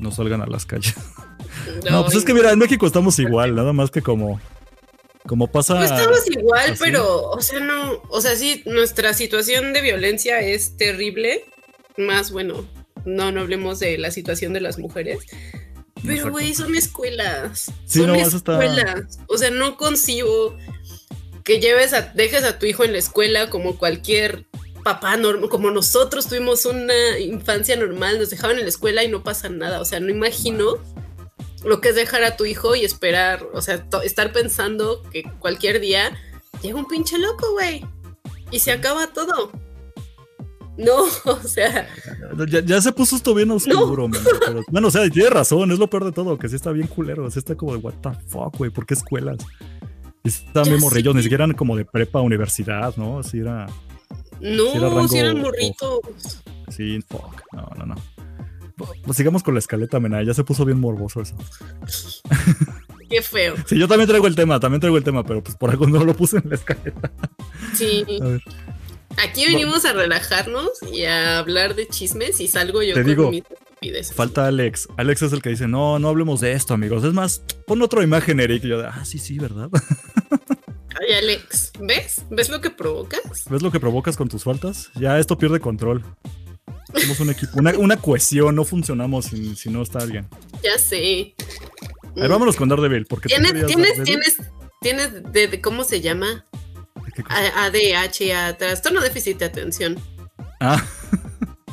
no 0.00 0.10
salgan 0.10 0.42
a 0.42 0.46
las 0.46 0.66
calles. 0.66 0.94
No, 1.90 2.04
pues 2.04 2.14
es 2.14 2.24
que 2.24 2.32
mira, 2.34 2.52
en 2.52 2.58
México 2.58 2.86
estamos 2.86 3.18
igual, 3.18 3.54
nada 3.56 3.72
más 3.72 3.90
que 3.90 4.00
como, 4.00 4.40
como 5.26 5.48
pasa. 5.48 5.76
Pues 5.76 5.90
estamos 5.90 6.20
igual, 6.30 6.70
así. 6.72 6.80
pero, 6.84 7.30
o 7.30 7.40
sea, 7.40 7.58
no, 7.58 8.02
o 8.08 8.20
sea, 8.20 8.36
sí, 8.36 8.62
nuestra 8.66 9.14
situación 9.14 9.72
de 9.72 9.80
violencia 9.80 10.40
es 10.40 10.76
terrible. 10.76 11.44
Más, 11.96 12.30
bueno, 12.30 12.66
no, 13.04 13.32
no 13.32 13.40
hablemos 13.40 13.80
de 13.80 13.98
la 13.98 14.10
situación 14.10 14.52
de 14.52 14.60
las 14.60 14.78
mujeres. 14.78 15.18
Pero, 16.06 16.30
güey, 16.30 16.54
son 16.54 16.74
escuelas. 16.74 17.70
Sí, 17.86 18.00
son 18.00 18.08
no, 18.08 18.14
está- 18.14 18.36
escuelas. 18.62 19.18
O 19.28 19.36
sea, 19.38 19.50
no 19.50 19.76
concibo 19.76 20.56
que 21.44 21.60
lleves 21.60 21.92
a, 21.92 22.02
dejes 22.14 22.44
a 22.44 22.58
tu 22.58 22.66
hijo 22.66 22.84
en 22.84 22.92
la 22.92 22.98
escuela 22.98 23.50
como 23.50 23.78
cualquier 23.78 24.46
papá 24.82 25.16
normal, 25.16 25.48
como 25.48 25.70
nosotros 25.70 26.28
tuvimos 26.28 26.64
una 26.64 27.18
infancia 27.18 27.76
normal, 27.76 28.18
nos 28.18 28.30
dejaban 28.30 28.56
en 28.58 28.62
la 28.64 28.68
escuela 28.68 29.02
y 29.04 29.08
no 29.08 29.22
pasa 29.24 29.48
nada. 29.48 29.80
O 29.80 29.84
sea, 29.84 30.00
no 30.00 30.10
imagino 30.10 30.78
lo 31.64 31.80
que 31.80 31.88
es 31.88 31.94
dejar 31.96 32.22
a 32.24 32.36
tu 32.36 32.44
hijo 32.46 32.76
y 32.76 32.84
esperar, 32.84 33.44
o 33.52 33.60
sea, 33.62 33.84
estar 34.04 34.32
pensando 34.32 35.02
que 35.10 35.24
cualquier 35.40 35.80
día 35.80 36.16
llega 36.62 36.78
un 36.78 36.86
pinche 36.86 37.18
loco, 37.18 37.50
güey, 37.52 37.84
y 38.52 38.60
se 38.60 38.70
acaba 38.70 39.08
todo. 39.08 39.50
No, 40.78 40.92
o 41.24 41.40
sea, 41.42 41.88
Ya, 42.48 42.60
ya 42.60 42.80
se 42.82 42.92
puso 42.92 43.16
esto 43.16 43.34
bien 43.34 43.50
oscuro, 43.50 44.08
man, 44.08 44.20
pero- 44.46 44.62
bueno, 44.68 44.88
o 44.88 44.90
sea, 44.90 45.08
tiene 45.10 45.30
razón, 45.30 45.70
es 45.72 45.78
lo 45.78 45.88
peor 45.88 46.04
de 46.04 46.12
todo, 46.12 46.38
que 46.38 46.48
sí 46.48 46.56
está 46.56 46.70
bien 46.72 46.86
culero, 46.86 47.30
sí 47.30 47.38
está 47.38 47.54
como 47.54 47.72
de 47.72 47.78
what 47.78 47.94
the 48.02 48.10
fuck, 48.28 48.56
güey, 48.58 48.70
¿por 48.70 48.84
qué 48.86 48.94
escuelas? 48.94 49.38
Y 50.24 50.28
Estaban 50.28 50.68
bien 50.68 50.80
morrillos, 50.80 51.14
ni 51.14 51.22
siquiera 51.22 51.44
eran 51.44 51.56
como 51.56 51.76
de 51.76 51.84
prepa, 51.84 52.20
universidad, 52.20 52.94
¿no? 52.96 53.20
Así 53.20 53.38
era, 53.38 53.66
no, 54.40 54.72
Sí 54.72 54.76
era 54.78 54.88
rango- 54.88 55.08
si 55.08 55.18
eran 55.18 55.40
morritos. 55.40 56.00
sí, 56.68 57.00
fuck, 57.08 57.40
no, 57.52 57.68
no, 57.78 57.86
no. 57.86 57.94
Pues 59.04 59.16
sigamos 59.16 59.42
con 59.42 59.54
la 59.54 59.60
escaleta, 59.60 59.98
mena, 60.00 60.22
ya 60.22 60.34
se 60.34 60.44
puso 60.44 60.66
bien 60.66 60.78
morboso 60.78 61.22
eso. 61.22 61.34
Qué 63.08 63.22
feo. 63.22 63.54
Sí, 63.66 63.78
yo 63.78 63.86
también 63.88 64.08
traigo 64.08 64.26
el 64.26 64.34
tema, 64.34 64.58
también 64.58 64.80
traigo 64.80 64.98
el 64.98 65.04
tema, 65.04 65.24
pero 65.24 65.42
pues 65.42 65.56
por 65.56 65.70
algo 65.70 65.86
no 65.86 66.04
lo 66.04 66.12
puse 66.14 66.38
en 66.38 66.48
la 66.50 66.56
escaleta. 66.56 67.12
Sí. 67.72 68.04
A 68.20 68.24
ver. 68.26 68.42
Aquí 69.22 69.46
venimos 69.46 69.84
a 69.84 69.92
relajarnos 69.92 70.70
y 70.92 71.04
a 71.04 71.38
hablar 71.38 71.74
de 71.74 71.86
chismes 71.88 72.40
y 72.40 72.48
salgo 72.48 72.82
yo 72.82 72.94
Te 72.94 73.00
con 73.02 73.08
digo, 73.10 73.30
mis 73.30 73.42
estupideces. 73.50 74.14
Falta 74.14 74.46
Alex. 74.46 74.88
Alex 74.96 75.22
es 75.22 75.32
el 75.32 75.42
que 75.42 75.50
dice, 75.50 75.66
no, 75.68 75.98
no 75.98 76.08
hablemos 76.08 76.40
de 76.40 76.52
esto, 76.52 76.74
amigos. 76.74 77.04
Es 77.04 77.12
más, 77.12 77.42
pon 77.66 77.80
otra 77.82 78.02
imagen, 78.02 78.40
Eric. 78.40 78.64
Y 78.64 78.68
yo 78.68 78.80
ah, 78.86 79.04
sí, 79.04 79.18
sí, 79.18 79.38
¿verdad? 79.38 79.68
Ay, 81.00 81.12
Alex, 81.14 81.72
¿ves? 81.80 82.22
¿Ves 82.30 82.48
lo 82.48 82.60
que 82.60 82.70
provocas? 82.70 83.44
¿Ves 83.50 83.62
lo 83.62 83.70
que 83.70 83.80
provocas 83.80 84.16
con 84.16 84.28
tus 84.28 84.44
faltas? 84.44 84.90
Ya 84.94 85.18
esto 85.18 85.36
pierde 85.38 85.60
control. 85.60 86.02
Somos 86.94 87.20
un 87.20 87.30
equipo, 87.30 87.52
una, 87.58 87.72
una 87.76 87.96
cohesión, 87.98 88.54
no 88.54 88.64
funcionamos 88.64 89.26
si, 89.26 89.54
si 89.56 89.68
no 89.68 89.82
está 89.82 89.98
alguien. 89.98 90.26
Ya 90.62 90.78
sé. 90.78 91.34
A 92.16 92.20
ver, 92.20 92.30
vámonos 92.30 92.56
con 92.56 92.68
Daredevil, 92.70 93.04
porque 93.06 93.28
¿Tienes, 93.28 93.52
tienes, 93.52 93.68
Daredevil. 93.98 94.04
tienes, 94.04 94.36
tienes 94.80 95.32
de, 95.32 95.48
de- 95.48 95.60
¿cómo 95.60 95.84
se 95.84 96.00
llama? 96.00 96.46
¿Qué 97.16 97.22
cosa? 97.22 97.36
A- 97.38 97.64
ADH, 97.66 98.32
a 98.34 98.56
trastorno 98.56 99.00
déficit 99.00 99.38
de 99.38 99.46
atención. 99.46 99.98
Ah, 100.60 100.84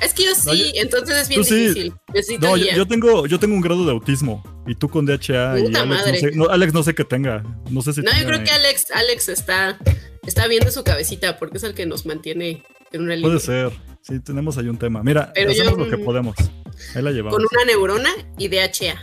Es 0.02 0.14
que 0.14 0.24
yo 0.26 0.36
sí, 0.36 0.48
No, 0.50 0.54
yo- 0.56 0.64
entonces 0.82 1.18
es 1.18 1.30
bien 1.30 1.44
sí. 1.46 1.56
difícil. 1.56 1.94
No, 2.42 2.58
yo, 2.58 2.66
yo 2.76 2.88
tengo, 2.88 3.26
yo 3.28 3.40
tengo 3.40 3.56
un 3.56 3.62
grado 3.62 3.86
de 3.86 3.92
autismo 3.92 4.44
y 4.68 4.76
tú 4.76 4.90
con 4.90 5.06
DHA 5.06 5.60
y 5.60 5.64
Puta 5.64 5.80
Alex 5.80 5.80
no, 5.80 5.86
madre. 5.86 6.20
sé, 6.20 6.32
no, 6.34 6.50
Alex 6.50 6.74
no 6.74 6.84
sé 6.84 6.94
qué 6.96 7.04
tenga. 7.06 7.44
No 7.70 7.82
sé 7.82 7.94
si 7.94 8.02
No, 8.02 8.12
yo 8.20 8.26
creo 8.26 8.44
que 8.44 8.52
Alex, 8.52 8.88
Alex 8.92 9.30
está, 9.30 9.78
está 10.26 10.48
viendo 10.48 10.72
su 10.72 10.84
cabecita 10.84 11.38
porque 11.38 11.58
es 11.58 11.64
el 11.64 11.74
que 11.74 11.86
nos 11.86 12.06
mantiene 12.06 12.64
en 12.92 13.02
una 13.02 13.16
línea. 13.16 13.30
Puede 13.30 13.40
ser. 13.40 13.72
Sí, 14.02 14.20
tenemos 14.20 14.58
ahí 14.58 14.68
un 14.68 14.78
tema. 14.78 15.02
Mira, 15.04 15.32
Pero 15.34 15.52
hacemos 15.52 15.78
yo- 15.78 15.86
lo 15.86 15.90
que 15.90 15.98
podemos. 16.04 16.36
Ahí 16.96 17.02
la 17.02 17.12
llevamos. 17.12 17.38
Con 17.38 17.48
una 17.50 17.66
neurona 17.66 18.10
y 18.38 18.50
DHA. 18.50 18.96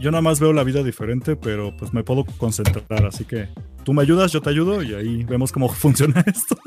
Yo 0.00 0.10
nada 0.12 0.22
más 0.22 0.38
veo 0.40 0.52
la 0.52 0.62
vida 0.64 0.82
diferente, 0.84 1.34
pero 1.36 1.76
pues 1.76 1.92
me 1.92 2.04
puedo 2.04 2.24
concentrar, 2.24 3.04
así 3.04 3.24
que 3.24 3.48
tú 3.88 3.94
me 3.94 4.02
ayudas, 4.02 4.30
yo 4.32 4.42
te 4.42 4.50
ayudo 4.50 4.82
y 4.82 4.92
ahí 4.92 5.24
vemos 5.24 5.50
cómo 5.50 5.66
funciona 5.72 6.20
esto. 6.26 6.58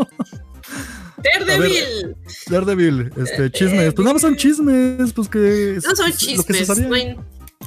Daredevil. 1.18 2.16
Daredevil, 2.50 3.12
este, 3.16 3.52
chismes, 3.52 3.94
pues 3.94 4.04
nada 4.04 4.14
más 4.14 4.24
son 4.24 4.36
chismes, 4.36 5.14
pues 5.14 5.30
que... 5.30 5.76
No 5.88 5.96
son 5.96 6.08
lo 6.10 6.12
que 6.14 6.18
se 6.18 6.26
chismes. 6.26 6.66
sabía. 6.68 6.88
no 6.88 6.96
hay- 6.96 7.16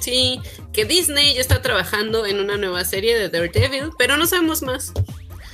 Sí, 0.00 0.40
que 0.72 0.84
Disney 0.86 1.34
ya 1.34 1.40
está 1.40 1.62
trabajando 1.62 2.26
en 2.26 2.40
una 2.40 2.57
nueva 2.57 2.84
serie 2.84 3.16
de 3.16 3.28
Daredevil, 3.28 3.90
pero 3.96 4.16
no 4.16 4.26
sabemos 4.26 4.61
más. 4.62 4.92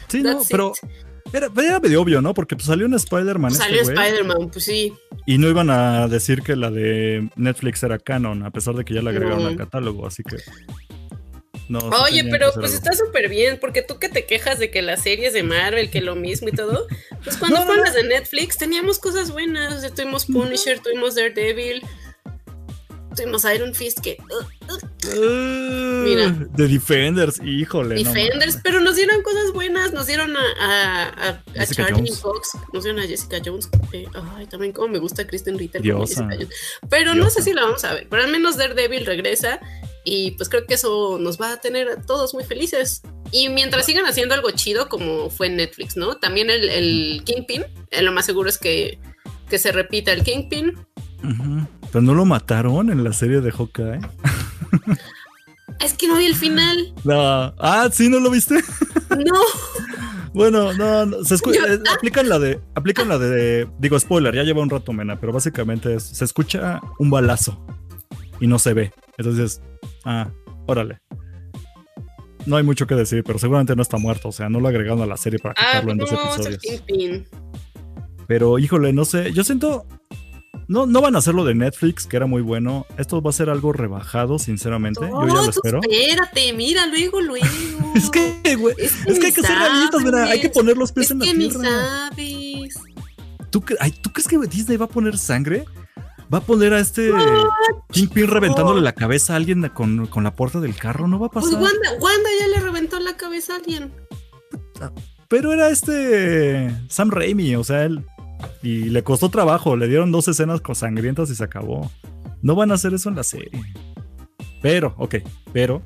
Sí, 0.08 0.22
no, 0.22 0.32
That's 0.38 0.48
pero 0.50 0.72
it. 0.82 1.34
era, 1.34 1.50
pero 1.50 1.68
era 1.68 1.78
medio 1.80 2.00
obvio, 2.00 2.22
¿no? 2.22 2.32
Porque 2.32 2.56
pues 2.56 2.64
salió 2.66 2.86
un 2.86 2.94
Spider-Man 2.94 3.52
este 3.52 3.64
Salió 3.64 3.82
Spider-Man, 3.82 4.48
pues 4.50 4.64
sí. 4.64 4.94
y 5.26 5.36
no 5.36 5.46
iban 5.46 5.68
a 5.68 6.08
decir 6.08 6.40
que 6.40 6.56
la 6.56 6.70
de 6.70 7.28
Netflix 7.36 7.82
era 7.82 7.98
canon, 7.98 8.42
a 8.46 8.50
pesar 8.50 8.74
de 8.76 8.86
que 8.86 8.94
ya 8.94 9.02
la 9.02 9.10
agregaron 9.10 9.44
al 9.44 9.58
catálogo, 9.58 10.06
así 10.06 10.22
que... 10.22 10.36
No, 11.70 11.78
Oye, 12.04 12.24
pero 12.24 12.52
pues 12.52 12.72
algo. 12.74 12.76
está 12.76 12.92
súper 12.92 13.28
bien, 13.28 13.58
porque 13.60 13.82
tú 13.82 13.98
que 13.98 14.08
te 14.08 14.26
quejas 14.26 14.58
de 14.58 14.70
que 14.70 14.82
las 14.82 15.02
series 15.04 15.32
de 15.32 15.42
Marvel, 15.44 15.88
que 15.90 16.00
lo 16.00 16.16
mismo 16.16 16.48
y 16.48 16.52
todo, 16.52 16.86
pues 17.22 17.36
cuando 17.36 17.58
No, 17.58 17.60
no, 17.60 17.66
fueron 17.66 17.84
no. 17.84 17.92
las 17.92 17.94
de 17.94 18.02
Netflix 18.08 18.58
teníamos 18.58 18.98
cosas 18.98 19.30
buenas, 19.30 19.74
o 19.76 19.80
sea, 19.80 19.90
tuvimos 19.90 20.26
Punisher, 20.26 20.80
tuvimos 20.80 21.14
Daredevil, 21.14 21.82
tuvimos 23.14 23.44
Iron 23.44 23.74
Fist, 23.74 24.00
que... 24.00 24.16
uh, 24.30 24.72
uh, 24.72 26.04
Mira. 26.04 26.48
The 26.56 26.66
Defenders, 26.68 27.40
híjole. 27.44 27.96
Defenders, 27.96 28.58
pero 28.62 28.80
nos 28.80 28.96
dieron 28.96 29.22
cosas 29.22 29.52
buenas. 29.52 29.92
Nos 29.92 30.06
dieron 30.06 30.34
a, 30.36 31.40
a, 31.56 31.66
Charlie 31.66 32.12
Fox, 32.12 32.50
nos 32.72 32.84
dieron 32.84 33.00
a 33.00 33.06
Jessica 33.06 33.38
Jones. 33.44 33.68
Eh, 33.92 34.06
ay, 34.36 34.46
también 34.46 34.72
como 34.72 34.88
me 34.88 34.98
gusta 34.98 35.26
Kristen 35.26 35.58
Ritter. 35.58 35.82
Pero 36.88 37.14
no 37.14 37.30
sé 37.30 37.42
si 37.42 37.52
la 37.52 37.62
vamos 37.62 37.84
a 37.84 37.94
ver. 37.94 38.06
Pero 38.08 38.22
al 38.22 38.30
menos 38.30 38.56
Daredevil 38.56 39.06
regresa. 39.06 39.60
Y 40.02 40.30
pues 40.32 40.48
creo 40.48 40.64
que 40.64 40.74
eso 40.74 41.18
nos 41.20 41.38
va 41.38 41.52
a 41.52 41.60
tener 41.60 41.88
a 41.88 42.00
todos 42.00 42.32
muy 42.32 42.44
felices. 42.44 43.02
Y 43.32 43.48
mientras 43.50 43.84
sigan 43.84 44.06
haciendo 44.06 44.34
algo 44.34 44.50
chido, 44.50 44.88
como 44.88 45.28
fue 45.28 45.48
en 45.48 45.56
Netflix, 45.56 45.96
¿no? 45.96 46.16
También 46.16 46.48
el, 46.48 46.68
el 46.68 47.22
Kingpin, 47.24 47.64
eh, 47.90 48.02
lo 48.02 48.10
más 48.10 48.24
seguro 48.24 48.48
es 48.48 48.56
que, 48.56 48.98
que 49.48 49.58
se 49.58 49.72
repita 49.72 50.12
el 50.12 50.24
Kingpin. 50.24 50.78
Pero 51.92 52.02
no 52.02 52.14
lo 52.14 52.24
mataron 52.24 52.90
en 52.90 53.04
la 53.04 53.12
serie 53.12 53.40
de 53.40 53.50
Hawkeye. 53.50 54.00
Es 55.80 55.94
que 55.94 56.06
no 56.06 56.18
vi 56.18 56.26
el 56.26 56.34
final. 56.34 56.92
No. 57.04 57.54
Ah, 57.58 57.88
sí, 57.90 58.08
¿no 58.10 58.20
lo 58.20 58.30
viste? 58.30 58.62
No. 59.10 59.40
bueno, 60.34 60.72
no, 60.74 61.24
se 61.24 61.36
escucha, 61.36 61.60
eh, 61.72 61.80
aplican 61.96 62.28
la 62.28 62.38
de, 62.38 62.60
aplican 62.74 63.08
la 63.08 63.18
de, 63.18 63.66
digo 63.78 63.98
spoiler, 63.98 64.34
ya 64.34 64.42
lleva 64.42 64.62
un 64.62 64.68
rato 64.68 64.92
mena, 64.92 65.18
pero 65.18 65.32
básicamente 65.32 65.98
se 65.98 66.24
escucha 66.24 66.80
un 66.98 67.10
balazo 67.10 67.64
y 68.40 68.46
no 68.46 68.58
se 68.58 68.74
ve. 68.74 68.92
Entonces, 69.16 69.62
ah, 70.04 70.28
órale. 70.66 71.00
No 72.46 72.56
hay 72.56 72.62
mucho 72.62 72.86
que 72.86 72.94
decir, 72.94 73.22
pero 73.24 73.38
seguramente 73.38 73.74
no 73.74 73.82
está 73.82 73.96
muerto, 73.96 74.28
o 74.28 74.32
sea, 74.32 74.48
no 74.48 74.60
lo 74.60 74.68
agregaron 74.68 75.02
a 75.02 75.06
la 75.06 75.16
serie 75.16 75.38
para 75.38 75.54
quitarlo 75.54 75.92
en 75.92 75.98
dos 75.98 76.12
episodios. 76.12 76.58
Pero 78.26 78.58
híjole, 78.58 78.92
no 78.92 79.04
sé, 79.04 79.32
yo 79.32 79.44
siento, 79.44 79.86
no, 80.70 80.86
no 80.86 81.00
van 81.00 81.16
a 81.16 81.18
hacer 81.18 81.34
lo 81.34 81.44
de 81.44 81.56
Netflix, 81.56 82.06
que 82.06 82.16
era 82.16 82.26
muy 82.26 82.42
bueno. 82.42 82.86
Esto 82.96 83.20
va 83.20 83.30
a 83.30 83.32
ser 83.32 83.50
algo 83.50 83.72
rebajado, 83.72 84.38
sinceramente. 84.38 85.00
Yo 85.00 85.26
ya 85.26 85.34
lo 85.34 85.50
espero. 85.50 85.80
Espérate, 85.82 86.52
mira, 86.52 86.86
luego, 86.86 87.20
luego. 87.20 87.44
es 87.96 88.08
que, 88.08 88.54
güey, 88.54 88.76
es, 88.78 88.92
que, 88.92 89.26
hay 89.26 89.32
que 89.32 89.42
ser 89.42 89.58
realistas, 89.58 90.04
mira, 90.04 90.24
hay 90.26 90.40
que 90.40 90.48
poner 90.48 90.76
los 90.76 90.92
pies 90.92 91.10
en 91.10 91.18
la 91.18 91.24
tierra. 91.24 92.08
sabes. 92.10 92.74
¿Tú, 93.50 93.64
¿Tú 94.00 94.12
crees 94.12 94.28
que 94.28 94.38
Disney 94.46 94.76
va 94.76 94.84
a 94.84 94.88
poner 94.88 95.18
sangre? 95.18 95.64
¿Va 96.32 96.38
a 96.38 96.42
poner 96.42 96.72
a 96.72 96.78
este 96.78 97.10
Kingpin 97.90 98.28
reventándole 98.28 98.80
la 98.80 98.92
cabeza 98.92 99.32
a 99.32 99.36
alguien 99.36 99.68
con, 99.74 100.06
con, 100.06 100.22
la 100.22 100.36
puerta 100.36 100.60
del 100.60 100.76
carro? 100.76 101.08
No 101.08 101.18
va 101.18 101.26
a 101.26 101.30
pues 101.30 101.46
pasar. 101.46 101.58
Pues 101.58 101.72
Wanda, 101.72 101.90
Wanda 102.00 102.30
ya 102.38 102.46
le 102.46 102.60
reventó 102.60 103.00
la 103.00 103.16
cabeza 103.16 103.54
a 103.54 103.56
alguien. 103.56 103.92
Pero 105.26 105.52
era 105.52 105.68
este 105.68 106.72
Sam 106.88 107.10
Raimi, 107.10 107.56
o 107.56 107.64
sea, 107.64 107.82
él 107.86 108.04
y 108.62 108.84
le 108.90 109.02
costó 109.02 109.28
trabajo, 109.28 109.76
le 109.76 109.88
dieron 109.88 110.12
dos 110.12 110.28
escenas 110.28 110.60
con 110.60 110.74
sangrientas 110.74 111.30
y 111.30 111.34
se 111.34 111.44
acabó. 111.44 111.90
No 112.42 112.54
van 112.54 112.70
a 112.70 112.74
hacer 112.74 112.94
eso 112.94 113.08
en 113.08 113.16
la 113.16 113.22
serie. 113.22 113.50
Pero, 114.62 114.94
ok, 114.98 115.16
pero 115.52 115.82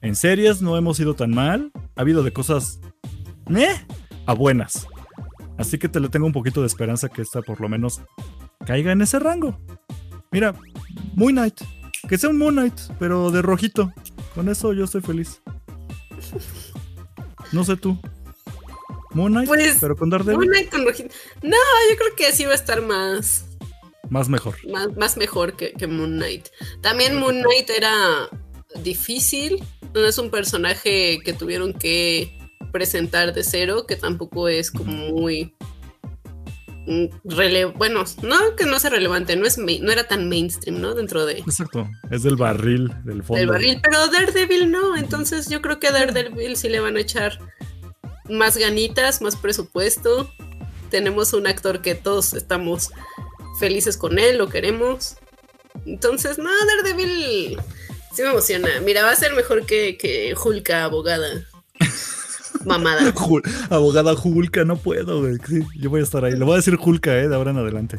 en 0.00 0.16
series 0.16 0.62
no 0.62 0.76
hemos 0.76 0.98
ido 1.00 1.14
tan 1.14 1.30
mal. 1.30 1.70
Ha 1.96 2.00
habido 2.00 2.22
de 2.22 2.32
cosas 2.32 2.80
¿eh? 3.54 3.76
a 4.26 4.34
buenas. 4.34 4.86
Así 5.58 5.78
que 5.78 5.88
te 5.88 6.00
le 6.00 6.08
tengo 6.08 6.26
un 6.26 6.32
poquito 6.32 6.60
de 6.60 6.66
esperanza 6.66 7.08
que 7.08 7.22
esta 7.22 7.42
por 7.42 7.60
lo 7.60 7.68
menos 7.68 8.00
caiga 8.64 8.92
en 8.92 9.02
ese 9.02 9.18
rango. 9.18 9.58
Mira, 10.32 10.54
Moon 11.14 11.32
Knight. 11.32 11.60
Que 12.08 12.16
sea 12.16 12.30
un 12.30 12.38
Moon 12.38 12.54
Knight, 12.54 12.80
pero 12.98 13.30
de 13.30 13.42
rojito. 13.42 13.92
Con 14.34 14.48
eso 14.48 14.72
yo 14.72 14.84
estoy 14.84 15.02
feliz. 15.02 15.42
No 17.52 17.64
sé 17.64 17.76
tú. 17.76 17.98
Moon 19.12 19.32
Knight, 19.32 19.48
pues, 19.48 19.78
pero 19.80 19.96
con 19.96 20.10
Daredevil. 20.10 20.36
Moon 20.36 20.48
Knight 20.48 20.70
con. 20.70 20.84
No, 20.84 21.56
yo 21.90 21.96
creo 21.96 22.16
que 22.16 22.26
así 22.26 22.44
va 22.44 22.52
a 22.52 22.56
estar 22.56 22.82
más. 22.82 23.46
Más 24.08 24.28
mejor. 24.28 24.56
Más, 24.68 24.96
más 24.96 25.16
mejor 25.16 25.56
que, 25.56 25.72
que, 25.72 25.86
Moon 25.86 26.16
Knight. 26.16 26.48
También 26.80 27.16
Moon 27.16 27.42
Knight 27.42 27.70
era 27.70 28.28
difícil. 28.82 29.62
No 29.94 30.04
es 30.04 30.18
un 30.18 30.30
personaje 30.30 31.20
que 31.24 31.32
tuvieron 31.32 31.72
que 31.72 32.36
presentar 32.72 33.34
de 33.34 33.42
cero, 33.42 33.86
que 33.86 33.96
tampoco 33.96 34.48
es 34.48 34.70
como 34.70 34.92
muy. 34.92 35.54
Rele 37.24 37.66
bueno, 37.66 38.04
no 38.22 38.56
que 38.56 38.64
no 38.64 38.80
sea 38.80 38.90
relevante, 38.90 39.36
no, 39.36 39.46
es 39.46 39.58
no 39.58 39.92
era 39.92 40.08
tan 40.08 40.28
mainstream, 40.28 40.80
¿no? 40.80 40.94
Dentro 40.94 41.24
de. 41.26 41.38
Exacto, 41.38 41.88
es 42.10 42.22
del 42.22 42.36
barril, 42.36 42.90
del 43.04 43.22
fondo. 43.22 43.38
Del 43.38 43.48
barril, 43.48 43.80
pero 43.82 44.08
Daredevil 44.08 44.70
no, 44.72 44.96
entonces 44.96 45.48
yo 45.48 45.60
creo 45.60 45.78
que 45.78 45.88
a 45.88 45.92
Daredevil 45.92 46.56
sí 46.56 46.68
le 46.68 46.80
van 46.80 46.96
a 46.96 47.00
echar 47.00 47.38
más 48.30 48.56
ganitas, 48.56 49.20
más 49.20 49.36
presupuesto. 49.36 50.30
Tenemos 50.90 51.32
un 51.32 51.46
actor 51.46 51.82
que 51.82 51.94
todos 51.94 52.34
estamos 52.34 52.90
felices 53.58 53.96
con 53.96 54.18
él, 54.18 54.38
lo 54.38 54.48
queremos. 54.48 55.16
Entonces, 55.86 56.38
no, 56.38 56.50
Daredevil 56.66 57.58
sí 58.14 58.22
me 58.22 58.30
emociona. 58.30 58.68
Mira, 58.84 59.02
va 59.02 59.10
a 59.10 59.16
ser 59.16 59.34
mejor 59.34 59.66
que, 59.66 59.96
que 59.96 60.34
Hulka, 60.34 60.84
abogada. 60.84 61.46
Mamada. 62.64 63.14
abogada 63.70 64.12
Hulka, 64.12 64.64
no 64.64 64.76
puedo, 64.76 65.20
güey. 65.20 65.38
yo 65.76 65.90
voy 65.90 66.00
a 66.00 66.02
estar 66.02 66.24
ahí. 66.24 66.32
Le 66.32 66.44
voy 66.44 66.54
a 66.54 66.56
decir 66.56 66.76
Hulka, 66.78 67.16
eh, 67.16 67.28
de 67.28 67.34
ahora 67.34 67.52
en 67.52 67.58
adelante. 67.58 67.98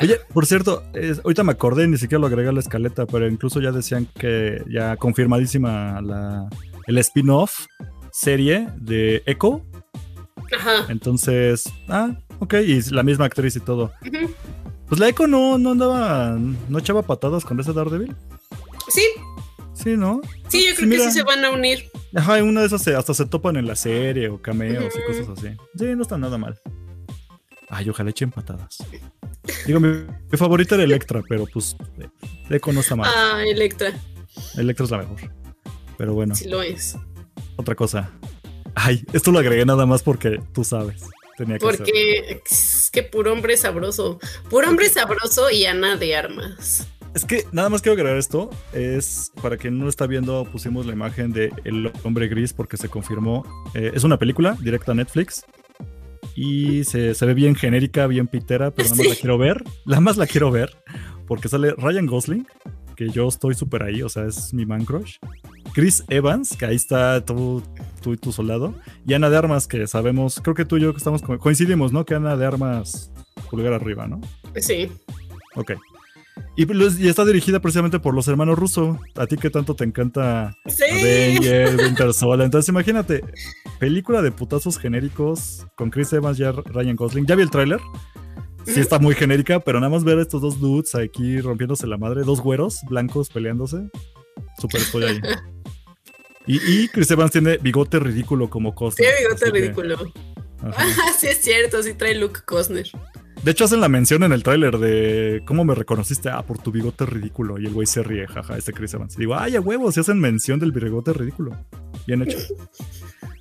Oye, 0.00 0.18
por 0.32 0.46
cierto, 0.46 0.82
ahorita 1.24 1.44
me 1.44 1.52
acordé, 1.52 1.86
ni 1.86 1.98
siquiera 1.98 2.20
lo 2.20 2.26
agregué 2.26 2.48
a 2.48 2.52
la 2.52 2.60
escaleta, 2.60 3.06
pero 3.06 3.28
incluso 3.28 3.60
ya 3.60 3.72
decían 3.72 4.08
que 4.18 4.62
ya 4.68 4.96
confirmadísima 4.96 6.00
la, 6.00 6.48
el 6.86 6.98
spin-off 6.98 7.66
serie 8.12 8.68
de 8.76 9.22
Echo. 9.26 9.62
Ajá. 10.56 10.86
Entonces, 10.88 11.64
ah, 11.88 12.16
ok, 12.38 12.54
y 12.66 12.80
la 12.90 13.02
misma 13.02 13.26
actriz 13.26 13.56
y 13.56 13.60
todo. 13.60 13.92
Pues 14.88 15.00
la 15.00 15.08
Echo 15.08 15.26
no, 15.26 15.58
no 15.58 15.72
andaba, 15.72 16.38
no 16.68 16.78
echaba 16.78 17.02
patadas 17.02 17.44
con 17.44 17.60
ese 17.60 17.72
Daredevil. 17.72 18.14
Sí. 18.88 19.04
Sí, 19.74 19.96
¿no? 19.96 20.20
Sí, 20.48 20.66
yo 20.66 20.74
creo 20.74 20.90
que 20.90 20.98
sí 21.00 21.12
se 21.12 21.22
van 21.22 21.44
a 21.44 21.50
unir. 21.50 21.90
Ajá, 22.14 22.42
una 22.42 22.62
de 22.62 22.66
esas 22.66 22.86
hasta 22.88 23.14
se 23.14 23.26
topan 23.26 23.56
en 23.56 23.66
la 23.66 23.76
serie 23.76 24.28
o 24.28 24.40
cameos 24.40 24.92
y 24.96 25.06
cosas 25.06 25.38
así. 25.38 25.56
Sí, 25.78 25.84
no 25.94 26.02
está 26.02 26.18
nada 26.18 26.38
mal. 26.38 26.58
Ay, 27.68 27.88
ojalá 27.88 28.10
echen 28.10 28.30
patadas. 28.30 28.78
Digo, 29.66 29.78
mi, 29.78 30.04
favorita 30.36 30.74
era 30.74 30.84
Electra, 30.84 31.22
pero 31.28 31.46
pues 31.46 31.76
Echo 32.48 32.72
no 32.72 32.80
está 32.80 32.96
mal. 32.96 33.10
Ah, 33.14 33.42
Electra. 33.46 33.92
Electra 34.56 34.84
es 34.84 34.90
la 34.90 34.98
mejor. 34.98 35.18
Pero 35.96 36.14
bueno. 36.14 36.34
Sí 36.34 36.48
lo 36.48 36.62
es 36.62 36.96
otra 37.56 37.74
cosa. 37.74 38.10
Ay, 38.80 39.04
esto 39.12 39.32
lo 39.32 39.40
agregué 39.40 39.66
nada 39.66 39.86
más 39.86 40.04
porque 40.04 40.40
tú 40.52 40.62
sabes. 40.62 41.02
Tenía 41.36 41.58
que 41.58 41.66
porque 41.66 42.42
es 42.48 42.90
que 42.92 43.02
puro 43.02 43.32
hombre 43.32 43.56
sabroso. 43.56 44.20
Puro 44.48 44.68
hombre 44.68 44.88
sabroso 44.88 45.50
y 45.50 45.66
Ana 45.66 45.96
de 45.96 46.14
armas. 46.14 46.86
Es 47.12 47.24
que 47.24 47.44
nada 47.50 47.68
más 47.70 47.82
quiero 47.82 47.94
agregar 47.94 48.16
esto. 48.16 48.50
Es 48.72 49.32
para 49.42 49.56
quien 49.56 49.78
no 49.78 49.84
lo 49.84 49.90
está 49.90 50.06
viendo, 50.06 50.44
pusimos 50.44 50.86
la 50.86 50.92
imagen 50.92 51.32
de 51.32 51.52
El 51.64 51.90
hombre 52.04 52.28
gris 52.28 52.52
porque 52.52 52.76
se 52.76 52.88
confirmó. 52.88 53.44
Eh, 53.74 53.90
es 53.94 54.04
una 54.04 54.16
película 54.16 54.56
directa 54.60 54.92
a 54.92 54.94
Netflix. 54.94 55.44
Y 56.36 56.84
se, 56.84 57.12
ve 57.20 57.34
bien 57.34 57.56
genérica, 57.56 58.06
bien 58.06 58.28
pitera, 58.28 58.70
pero 58.70 58.90
nada 58.90 58.96
más 59.02 59.08
la 59.08 59.16
quiero 59.16 59.38
ver. 59.38 59.64
Nada 59.86 60.00
más 60.00 60.16
la 60.18 60.26
quiero 60.28 60.50
ver. 60.52 60.76
Porque 61.26 61.48
sale 61.48 61.72
Ryan 61.76 62.06
Gosling, 62.06 62.46
que 62.94 63.08
yo 63.08 63.26
estoy 63.26 63.54
súper 63.54 63.82
ahí, 63.82 64.02
o 64.02 64.08
sea, 64.08 64.26
es 64.26 64.54
mi 64.54 64.64
man 64.64 64.84
crush. 64.84 65.16
Chris 65.72 66.04
Evans, 66.08 66.56
que 66.56 66.64
ahí 66.64 66.76
está 66.76 67.24
tú, 67.24 67.62
tú 68.08 68.14
y 68.14 68.16
tu 68.16 68.32
soldado. 68.32 68.74
Y 69.06 69.14
Ana 69.14 69.30
de 69.30 69.36
Armas, 69.36 69.66
que 69.66 69.86
sabemos, 69.86 70.40
creo 70.42 70.54
que 70.54 70.64
tú 70.64 70.76
y 70.76 70.82
yo 70.82 70.90
estamos 70.96 71.22
coincidimos, 71.22 71.92
¿no? 71.92 72.04
Que 72.04 72.14
Ana 72.14 72.36
de 72.36 72.46
Armas 72.46 73.10
pulgar 73.50 73.72
arriba, 73.72 74.06
¿no? 74.06 74.20
Sí. 74.56 74.90
Ok. 75.56 75.72
Y, 76.56 77.08
está 77.08 77.24
dirigida 77.24 77.60
precisamente 77.60 77.98
por 77.98 78.14
los 78.14 78.26
hermanos 78.28 78.58
Russo. 78.58 78.98
A 79.16 79.26
ti 79.26 79.36
que 79.36 79.50
tanto 79.50 79.74
te 79.74 79.84
encanta 79.84 80.56
sí. 80.66 80.84
Avenger, 80.84 81.76
Winter 81.84 82.14
Soldier. 82.14 82.46
Entonces 82.46 82.68
imagínate, 82.68 83.22
película 83.78 84.22
de 84.22 84.32
putazos 84.32 84.78
genéricos 84.78 85.66
con 85.76 85.90
Chris 85.90 86.12
Evans 86.12 86.38
y 86.38 86.44
Ryan 86.44 86.96
Gosling. 86.96 87.26
¿Ya 87.26 87.34
vi 87.34 87.42
el 87.42 87.50
tráiler? 87.50 87.80
Sí 88.64 88.80
está 88.80 88.98
muy 88.98 89.14
genérica, 89.14 89.60
pero 89.60 89.80
nada 89.80 89.90
más 89.90 90.04
ver 90.04 90.18
a 90.18 90.22
estos 90.22 90.42
dos 90.42 90.60
dudes 90.60 90.94
aquí 90.94 91.40
rompiéndose 91.40 91.86
la 91.86 91.96
madre, 91.96 92.22
dos 92.22 92.40
güeros 92.40 92.80
blancos 92.88 93.30
peleándose. 93.30 93.88
Súper 94.58 94.80
estoy 94.80 95.04
ahí. 95.04 95.20
Y, 96.48 96.88
Chris 96.88 97.10
Evans 97.10 97.30
tiene 97.30 97.58
bigote 97.58 97.98
ridículo 97.98 98.48
como 98.48 98.74
Costner. 98.74 99.08
Tiene 99.08 99.28
bigote 99.28 99.50
ridículo. 99.50 100.12
Ah, 100.60 101.12
sí 101.16 101.28
es 101.28 101.40
cierto, 101.40 101.80
sí 101.84 101.94
trae 101.94 102.16
Luke 102.16 102.40
Costner. 102.44 102.90
De 103.44 103.52
hecho, 103.52 103.64
hacen 103.64 103.80
la 103.80 103.88
mención 103.88 104.24
en 104.24 104.32
el 104.32 104.42
tráiler 104.42 104.78
de 104.78 105.42
cómo 105.46 105.64
me 105.64 105.76
reconociste, 105.76 106.30
ah, 106.30 106.42
por 106.42 106.58
tu 106.58 106.72
bigote 106.72 107.06
ridículo. 107.06 107.58
Y 107.60 107.66
el 107.66 107.72
güey 107.72 107.86
se 107.86 108.02
ríe, 108.02 108.26
jaja, 108.26 108.56
este 108.56 108.72
Chris 108.72 108.92
Evans. 108.94 109.14
Y 109.14 109.20
digo, 109.20 109.36
ay, 109.36 109.54
a 109.54 109.60
huevo, 109.60 109.92
se 109.92 110.00
hacen 110.00 110.18
mención 110.18 110.58
del 110.58 110.72
bigote 110.72 111.12
ridículo. 111.12 111.56
Bien 112.06 112.22
hecho. 112.22 112.38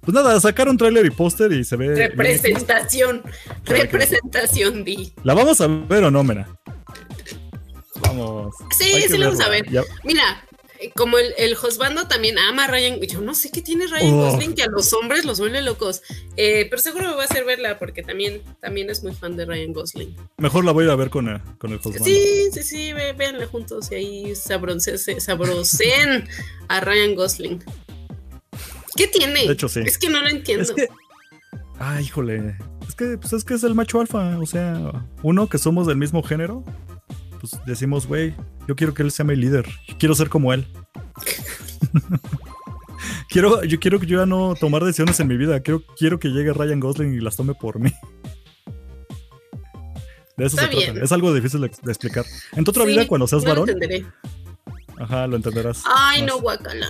Pues 0.01 0.15
nada, 0.15 0.39
sacaron 0.39 0.77
tráiler 0.77 1.05
y 1.05 1.09
póster 1.09 1.51
y 1.51 1.65
se 1.65 1.75
ve. 1.75 1.93
Representación. 1.93 3.21
Representación, 3.65 4.85
Di. 4.85 5.11
¿La 5.23 5.33
vamos 5.33 5.59
a 5.59 5.67
ver 5.67 6.05
o 6.05 6.09
no, 6.09 6.23
Mena? 6.23 6.47
Vamos. 8.03 8.55
Sí, 8.79 9.01
sí 9.09 9.17
la 9.17 9.25
vamos 9.25 9.41
a 9.41 9.49
ver. 9.49 9.65
Mira, 10.05 10.46
como 10.95 11.17
el, 11.17 11.33
el 11.37 11.55
Josbando 11.55 12.07
también 12.07 12.37
ama 12.37 12.65
a 12.65 12.67
Ryan. 12.67 12.99
Yo 13.01 13.21
no 13.21 13.33
sé 13.35 13.51
qué 13.51 13.61
tiene 13.61 13.87
Ryan 13.87 14.13
Oh. 14.13 14.31
Gosling 14.31 14.53
que 14.55 14.63
a 14.63 14.67
los 14.67 14.91
hombres 14.93 15.25
los 15.25 15.39
vuelve 15.39 15.61
locos. 15.61 16.01
Eh, 16.35 16.67
pero 16.69 16.81
seguro 16.81 17.09
me 17.09 17.15
va 17.15 17.21
a 17.23 17.25
hacer 17.25 17.45
verla 17.45 17.77
porque 17.79 18.03
también, 18.03 18.41
también 18.61 18.89
es 18.89 19.03
muy 19.03 19.13
fan 19.13 19.35
de 19.37 19.45
Ryan 19.45 19.73
Gosling. 19.73 20.15
Mejor 20.37 20.65
la 20.65 20.71
voy 20.71 20.83
a 20.83 20.85
ir 20.87 20.91
a 20.91 20.95
ver 20.95 21.09
con, 21.09 21.27
el- 21.27 21.41
con 21.57 21.71
el 21.71 21.79
Josman. 21.79 22.03
Sí, 22.03 22.49
sí, 22.53 22.63
sí, 22.63 22.93
ve- 22.93 23.13
véanla 23.13 23.47
juntos 23.47 23.91
y 23.91 23.95
ahí 23.95 24.35
sabrocen, 24.35 24.97
sabrocen 25.21 26.27
a 26.67 26.79
Ryan 26.79 27.15
Gosling. 27.15 27.63
¿Qué 28.95 29.07
tiene? 29.07 29.45
De 29.45 29.53
hecho, 29.53 29.69
sí. 29.69 29.81
Es 29.85 29.97
que 29.97 30.09
no 30.09 30.21
lo 30.21 30.27
entiendo. 30.29 30.63
Es 30.63 30.71
que. 30.73 30.87
Ay, 31.79 32.05
híjole. 32.05 32.55
Es 32.87 32.95
que, 32.95 33.17
pues 33.17 33.33
es 33.33 33.43
que 33.43 33.53
es 33.53 33.63
el 33.63 33.75
macho 33.75 33.99
alfa. 33.99 34.39
O 34.39 34.45
sea, 34.45 35.05
uno 35.21 35.47
que 35.49 35.57
somos 35.59 35.85
del 35.87 35.97
mismo 35.97 36.23
género. 36.23 36.63
Pues 37.39 37.51
decimos, 37.67 38.07
güey, 38.07 38.33
yo 38.67 38.75
quiero 38.75 38.93
que 38.93 39.03
él 39.03 39.11
sea 39.11 39.25
mi 39.25 39.35
líder. 39.35 39.65
Yo 39.87 39.97
quiero 39.97 40.15
ser 40.15 40.29
como 40.29 40.53
él. 40.53 40.67
quiero, 43.29 43.63
yo 43.63 43.79
quiero 43.79 43.99
que 43.99 44.05
yo 44.05 44.19
ya 44.19 44.25
no 44.25 44.55
tomar 44.55 44.83
decisiones 44.83 45.19
en 45.19 45.27
mi 45.27 45.37
vida. 45.37 45.59
Quiero, 45.61 45.81
quiero 45.97 46.19
que 46.19 46.29
llegue 46.29 46.53
Ryan 46.53 46.79
Gosling 46.79 47.13
y 47.13 47.19
las 47.19 47.35
tome 47.35 47.53
por 47.53 47.79
mí. 47.79 47.91
De 50.37 50.45
eso 50.45 50.55
Está 50.59 50.71
se 50.71 50.85
trata. 50.85 51.03
Es 51.03 51.11
algo 51.11 51.33
difícil 51.33 51.61
de, 51.61 51.71
de 51.81 51.91
explicar. 51.91 52.25
En 52.53 52.63
tu 52.63 52.71
otra 52.71 52.83
Sí, 52.83 52.89
vida, 52.91 53.07
cuando 53.07 53.25
seas 53.27 53.43
no 53.43 53.49
lo 53.55 53.61
varón, 53.61 53.69
entenderé. 53.69 54.05
ajá, 54.99 55.25
lo 55.27 55.35
entenderás. 55.35 55.83
Ay, 55.85 56.21
más. 56.21 56.29
no, 56.29 56.39
guacala. 56.41 56.87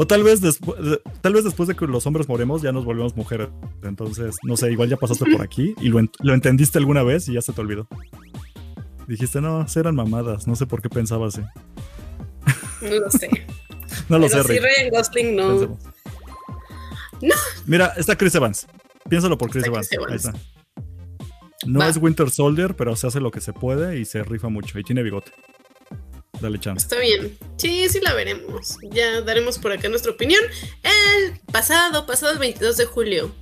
O 0.00 0.06
tal 0.06 0.22
vez, 0.22 0.40
después, 0.40 0.78
tal 1.20 1.34
vez 1.34 1.44
después 1.44 1.68
de 1.68 1.74
que 1.76 1.86
los 1.86 2.06
hombres 2.06 2.26
moremos 2.26 2.62
ya 2.62 2.72
nos 2.72 2.86
volvemos 2.86 3.14
mujeres. 3.16 3.48
Entonces, 3.82 4.36
no 4.44 4.56
sé, 4.56 4.72
igual 4.72 4.88
ya 4.88 4.96
pasaste 4.96 5.26
por 5.30 5.42
aquí 5.42 5.74
y 5.78 5.88
lo, 5.90 6.00
ent- 6.00 6.14
lo 6.22 6.32
entendiste 6.32 6.78
alguna 6.78 7.02
vez 7.02 7.28
y 7.28 7.34
ya 7.34 7.42
se 7.42 7.52
te 7.52 7.60
olvidó. 7.60 7.86
Dijiste, 9.06 9.42
no, 9.42 9.66
eran 9.76 9.94
mamadas, 9.94 10.46
no 10.46 10.56
sé 10.56 10.64
por 10.66 10.80
qué 10.80 10.88
pensaba 10.88 11.26
así. 11.26 11.42
No 12.82 12.88
lo 13.00 13.10
sé. 13.10 13.28
No 14.08 14.18
lo 14.18 14.26
Pero 14.28 14.42
sé, 14.42 14.48
Rick. 14.48 14.62
Ryan 14.62 14.90
Gosling 14.90 15.36
no. 15.36 15.48
Pensemos. 15.48 15.78
No. 17.22 17.34
Mira, 17.66 17.86
está 17.96 18.16
Chris 18.16 18.34
Evans. 18.34 18.66
Piénsalo 19.08 19.36
por 19.36 19.50
Chris 19.50 19.66
Evans. 19.66 19.88
Chris 19.88 20.00
Ahí 20.08 20.16
está. 20.16 20.32
No 21.66 21.80
Va. 21.80 21.88
es 21.88 21.96
Winter 21.98 22.30
Soldier, 22.30 22.74
pero 22.74 22.96
se 22.96 23.06
hace 23.06 23.20
lo 23.20 23.30
que 23.30 23.40
se 23.40 23.52
puede 23.52 23.98
y 24.00 24.04
se 24.06 24.22
rifa 24.24 24.48
mucho. 24.48 24.78
Y 24.78 24.82
tiene 24.84 25.02
bigote. 25.02 25.32
Dale 26.40 26.58
chance. 26.58 26.84
Está 26.86 26.98
bien. 26.98 27.36
Sí, 27.56 27.86
sí 27.88 28.00
la 28.00 28.14
veremos. 28.14 28.76
Ya 28.90 29.20
daremos 29.20 29.58
por 29.58 29.72
acá 29.72 29.88
nuestra 29.88 30.12
opinión. 30.12 30.40
El 30.82 31.38
pasado, 31.52 32.06
pasado 32.06 32.32
el 32.32 32.38
22 32.38 32.76
de 32.76 32.84
julio. 32.86 33.34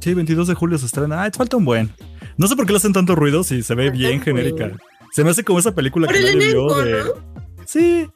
Sí, 0.00 0.14
22 0.14 0.48
de 0.48 0.54
julio 0.54 0.78
se 0.78 0.86
estrena. 0.86 1.22
Ah, 1.24 1.30
falta 1.32 1.56
un 1.56 1.64
buen. 1.64 1.92
No 2.36 2.48
sé 2.48 2.56
por 2.56 2.66
qué 2.66 2.72
le 2.72 2.78
hacen 2.78 2.92
tanto 2.92 3.14
ruido 3.14 3.44
si 3.44 3.62
se 3.62 3.74
ve 3.74 3.84
Falta 3.84 3.98
bien 3.98 4.20
genérica. 4.22 4.72
Se 5.12 5.22
me 5.22 5.30
hace 5.30 5.44
como 5.44 5.58
esa 5.58 5.74
película 5.74 6.06
Por 6.06 6.16
que 6.16 6.22
nadie 6.22 6.36
vio 6.36 6.80
elenco, 6.80 6.82
de. 6.82 7.04
¿no? 7.04 7.64
Sí. 7.66 8.08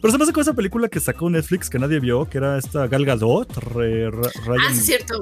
Pero 0.00 0.12
se 0.12 0.18
me 0.18 0.24
hace 0.24 0.32
como 0.32 0.42
esa 0.42 0.52
película 0.54 0.88
que 0.88 1.00
sacó 1.00 1.28
Netflix 1.30 1.68
que 1.70 1.78
nadie 1.78 1.98
vio, 1.98 2.28
que 2.28 2.38
era 2.38 2.56
esta 2.58 2.86
Gal 2.88 3.04
Gadot, 3.04 3.56
re- 3.56 4.10
ra- 4.10 4.30
Ryan. 4.46 4.60
Ah, 4.68 4.72
sí, 4.72 4.78
es 4.78 4.86
cierto. 4.86 5.20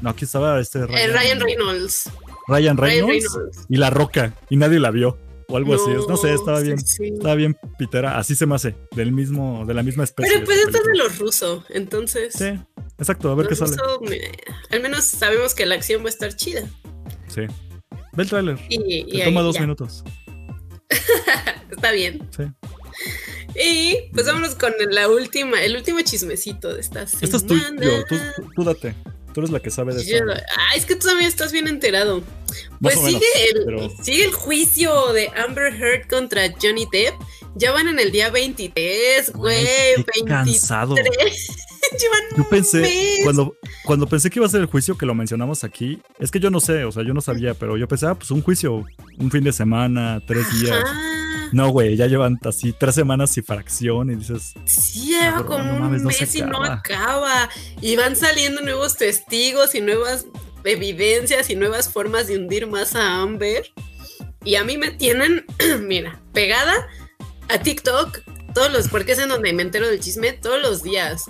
No, 0.00 0.10
aquí 0.10 0.24
estaba 0.24 0.58
este 0.58 0.80
Eh, 0.80 1.06
Ryan 1.06 1.40
Reynolds. 1.40 2.10
Ryan 2.48 2.76
Reynolds. 2.76 3.38
y 3.68 3.76
La 3.76 3.90
Roca 3.90 4.34
y 4.50 4.56
nadie 4.56 4.80
la 4.80 4.90
vio 4.90 5.16
o 5.52 5.56
algo 5.56 5.74
así. 5.74 5.90
es- 5.92 6.08
No 6.08 6.16
sé, 6.16 6.32
estaba 6.34 6.60
bien. 6.60 6.78
sí. 6.78 7.08
Estaba 7.14 7.34
bien 7.34 7.56
pitera, 7.78 8.18
así 8.18 8.34
se 8.34 8.46
me 8.46 8.54
hace, 8.54 8.74
del 8.96 9.12
mismo, 9.12 9.64
de 9.66 9.74
la 9.74 9.82
misma 9.82 10.04
especie. 10.04 10.32
Pero 10.32 10.44
pues 10.44 10.58
esto 10.58 10.78
es 10.78 10.84
de 10.84 10.96
los 10.96 11.18
rusos, 11.18 11.64
entonces. 11.70 12.32
Sí, 12.34 12.58
exacto, 12.98 13.30
a 13.30 13.34
ver 13.34 13.46
qué 13.48 13.54
sale. 13.54 13.76
me- 14.08 14.32
al 14.70 14.82
menos 14.82 15.04
sabemos 15.04 15.54
que 15.54 15.66
la 15.66 15.74
acción 15.76 16.02
va 16.02 16.06
a 16.06 16.10
estar 16.10 16.34
chida. 16.34 16.62
Sí. 17.28 17.42
Ve 18.14 18.22
el 18.22 18.28
tráiler. 18.28 18.58
Y, 18.68 19.04
y 19.16 19.20
ahí 19.20 19.24
toma 19.26 19.42
dos 19.42 19.54
ya. 19.54 19.60
minutos. 19.62 20.02
Está 21.70 21.92
bien. 21.92 22.28
Sí. 22.36 22.44
Y 23.54 24.10
pues 24.12 24.26
vámonos 24.26 24.54
con 24.54 24.72
la 24.90 25.08
última, 25.08 25.62
el 25.62 25.76
último 25.76 26.00
chismecito 26.02 26.72
de 26.74 26.80
esta 26.80 27.06
semana. 27.06 27.24
Esto 27.24 27.36
es 27.36 27.46
tuyo, 27.46 27.64
tú, 28.08 28.16
tú- 28.36 28.50
tú 28.56 28.64
date. 28.64 28.94
Tú 29.32 29.40
eres 29.40 29.50
la 29.50 29.60
que 29.60 29.70
sabe 29.70 29.94
de 29.94 30.02
eso. 30.02 30.24
ah, 30.30 30.76
es 30.76 30.84
que 30.84 30.94
tú 30.96 31.06
también 31.06 31.28
estás 31.28 31.52
bien 31.52 31.68
enterado. 31.68 32.22
Pues 32.80 32.96
menos, 32.96 33.10
sigue, 33.10 33.26
el, 33.54 33.64
pero- 33.64 33.90
sigue 34.02 34.24
el 34.24 34.32
juicio 34.32 35.12
de 35.12 35.28
Amber 35.36 35.74
Heard 35.74 36.08
contra 36.08 36.42
Johnny 36.60 36.86
Depp. 36.90 37.14
Ya 37.54 37.70
van 37.72 37.88
en 37.88 37.98
el 37.98 38.12
día 38.12 38.30
23, 38.30 39.32
güey. 39.32 39.64
Qué 39.64 39.94
23. 39.96 40.24
cansado. 40.26 40.94
Yo 42.36 42.48
pensé, 42.48 43.20
cuando, 43.24 43.56
cuando 43.84 44.06
pensé 44.06 44.30
que 44.30 44.38
iba 44.38 44.46
a 44.46 44.48
ser 44.48 44.60
el 44.60 44.66
juicio 44.66 44.96
que 44.96 45.04
lo 45.04 45.14
mencionamos 45.14 45.62
aquí, 45.64 46.00
es 46.18 46.30
que 46.30 46.40
yo 46.40 46.48
no 46.50 46.60
sé, 46.60 46.84
o 46.84 46.92
sea, 46.92 47.02
yo 47.02 47.12
no 47.12 47.20
sabía, 47.20 47.54
pero 47.54 47.76
yo 47.76 47.86
pensé, 47.86 48.06
ah, 48.06 48.14
pues 48.14 48.30
un 48.30 48.40
juicio, 48.40 48.84
un 49.18 49.30
fin 49.30 49.44
de 49.44 49.52
semana, 49.52 50.22
tres 50.26 50.46
días. 50.60 50.78
Ajá. 50.82 51.21
No, 51.52 51.68
güey, 51.70 51.96
ya 51.96 52.06
llevan 52.06 52.38
así 52.44 52.72
tres 52.72 52.94
semanas 52.94 53.36
y 53.36 53.42
fracción 53.42 54.10
y 54.10 54.16
dices, 54.16 54.54
Sí, 54.64 55.08
lleva 55.08 55.44
como 55.44 55.62
no 55.64 55.74
un 55.74 55.80
mames, 55.80 56.02
no 56.02 56.08
mes 56.08 56.34
y 56.34 56.42
no 56.42 56.62
acaba. 56.62 56.74
acaba. 56.74 57.50
Y 57.80 57.96
van 57.96 58.16
saliendo 58.16 58.62
nuevos 58.62 58.96
testigos 58.96 59.74
y 59.74 59.80
nuevas 59.80 60.26
evidencias 60.64 61.50
y 61.50 61.56
nuevas 61.56 61.88
formas 61.90 62.26
de 62.26 62.36
hundir 62.36 62.66
más 62.66 62.94
a 62.94 63.20
Amber. 63.20 63.72
Y 64.44 64.56
a 64.56 64.64
mí 64.64 64.76
me 64.76 64.90
tienen, 64.90 65.44
mira, 65.80 66.20
pegada 66.32 66.74
a 67.48 67.58
TikTok 67.58 68.20
todos 68.54 68.72
los, 68.72 68.88
porque 68.88 69.12
es 69.12 69.18
en 69.18 69.28
donde 69.28 69.52
me 69.52 69.62
entero 69.62 69.88
del 69.88 70.00
chisme 70.00 70.32
todos 70.32 70.60
los 70.60 70.82
días. 70.82 71.24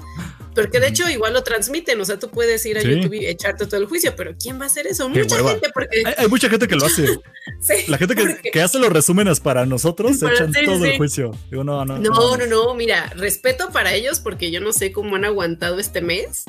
Porque 0.54 0.80
de 0.80 0.88
hecho 0.88 1.08
igual 1.08 1.32
lo 1.32 1.42
transmiten, 1.42 1.98
o 2.00 2.04
sea, 2.04 2.18
tú 2.18 2.28
puedes 2.30 2.64
ir 2.66 2.76
a 2.76 2.82
Sí. 2.82 2.88
YouTube 2.88 3.14
y 3.14 3.26
echarte 3.26 3.64
todo 3.66 3.80
el 3.80 3.86
juicio, 3.86 4.14
pero 4.14 4.34
¿quién 4.38 4.60
va 4.60 4.64
a 4.64 4.66
hacer 4.66 4.86
eso? 4.86 5.08
Mucha 5.08 5.36
hueva. 5.36 5.52
gente, 5.52 5.70
porque... 5.72 6.02
hay, 6.04 6.14
hay 6.18 6.28
mucha 6.28 6.48
gente 6.50 6.68
que 6.68 6.74
lo 6.76 6.84
hace. 6.84 7.06
sí, 7.60 7.74
La 7.88 7.96
gente 7.96 8.14
que, 8.14 8.22
porque- 8.26 8.50
que 8.50 8.60
hace 8.60 8.78
los 8.78 8.90
resúmenes 8.92 9.40
para 9.40 9.64
nosotros 9.64 10.18
se 10.18 10.26
Para- 10.26 10.34
echan 10.36 10.52
sí, 10.52 10.64
todo 10.66 10.78
sí. 10.84 10.90
el 10.90 10.96
juicio. 10.98 11.30
Digo, 11.50 11.64
no, 11.64 11.84
no, 11.84 11.98
No, 11.98 12.36
no, 12.36 12.46
no, 12.46 12.74
mira, 12.74 13.10
respeto 13.16 13.70
para 13.70 13.94
ellos 13.94 14.20
porque 14.20 14.50
yo 14.50 14.60
no 14.60 14.72
sé 14.74 14.92
cómo 14.92 15.16
han 15.16 15.24
aguantado 15.24 15.78
este 15.78 16.02
mes 16.02 16.44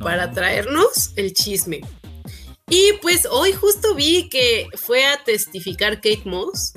para 0.00 0.26
No. 0.26 0.32
traernos 0.34 1.12
el 1.16 1.32
chisme. 1.32 1.82
Y 2.68 2.92
pues 3.02 3.26
hoy 3.30 3.52
justo 3.52 3.94
vi 3.94 4.28
que 4.28 4.68
fue 4.76 5.04
a 5.04 5.22
testificar 5.24 5.96
Kate 5.96 6.22
Moss. 6.24 6.72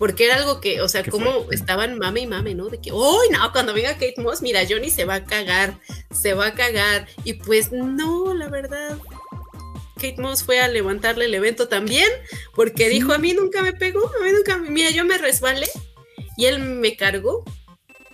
Porque 0.00 0.24
era 0.24 0.36
algo 0.36 0.62
que, 0.62 0.80
o 0.80 0.88
sea, 0.88 1.02
¿Qué 1.02 1.10
como 1.10 1.44
fue? 1.44 1.54
estaban 1.54 1.98
mame 1.98 2.20
y 2.22 2.26
mame, 2.26 2.54
¿no? 2.54 2.70
De 2.70 2.80
que, 2.80 2.90
¡ay, 2.90 3.28
no! 3.32 3.52
Cuando 3.52 3.74
venga 3.74 3.92
Kate 3.92 4.14
Moss, 4.16 4.40
mira, 4.40 4.62
Johnny 4.66 4.88
se 4.90 5.04
va 5.04 5.16
a 5.16 5.24
cagar, 5.24 5.78
se 6.10 6.32
va 6.32 6.46
a 6.46 6.54
cagar. 6.54 7.06
Y 7.24 7.34
pues 7.34 7.70
no, 7.70 8.32
la 8.32 8.48
verdad. 8.48 8.96
Kate 9.96 10.16
Moss 10.16 10.42
fue 10.42 10.58
a 10.58 10.68
levantarle 10.68 11.26
el 11.26 11.34
evento 11.34 11.68
también, 11.68 12.08
porque 12.54 12.84
Sí. 12.88 12.94
dijo, 12.94 13.12
a 13.12 13.18
mí 13.18 13.34
nunca 13.34 13.60
me 13.62 13.74
pegó, 13.74 14.00
a 14.20 14.24
mí 14.24 14.32
nunca 14.32 14.56
me... 14.56 14.70
Mira, 14.70 14.88
yo 14.90 15.04
me 15.04 15.18
resbalé 15.18 15.68
y 16.38 16.46
él 16.46 16.60
me 16.60 16.96
cargó, 16.96 17.44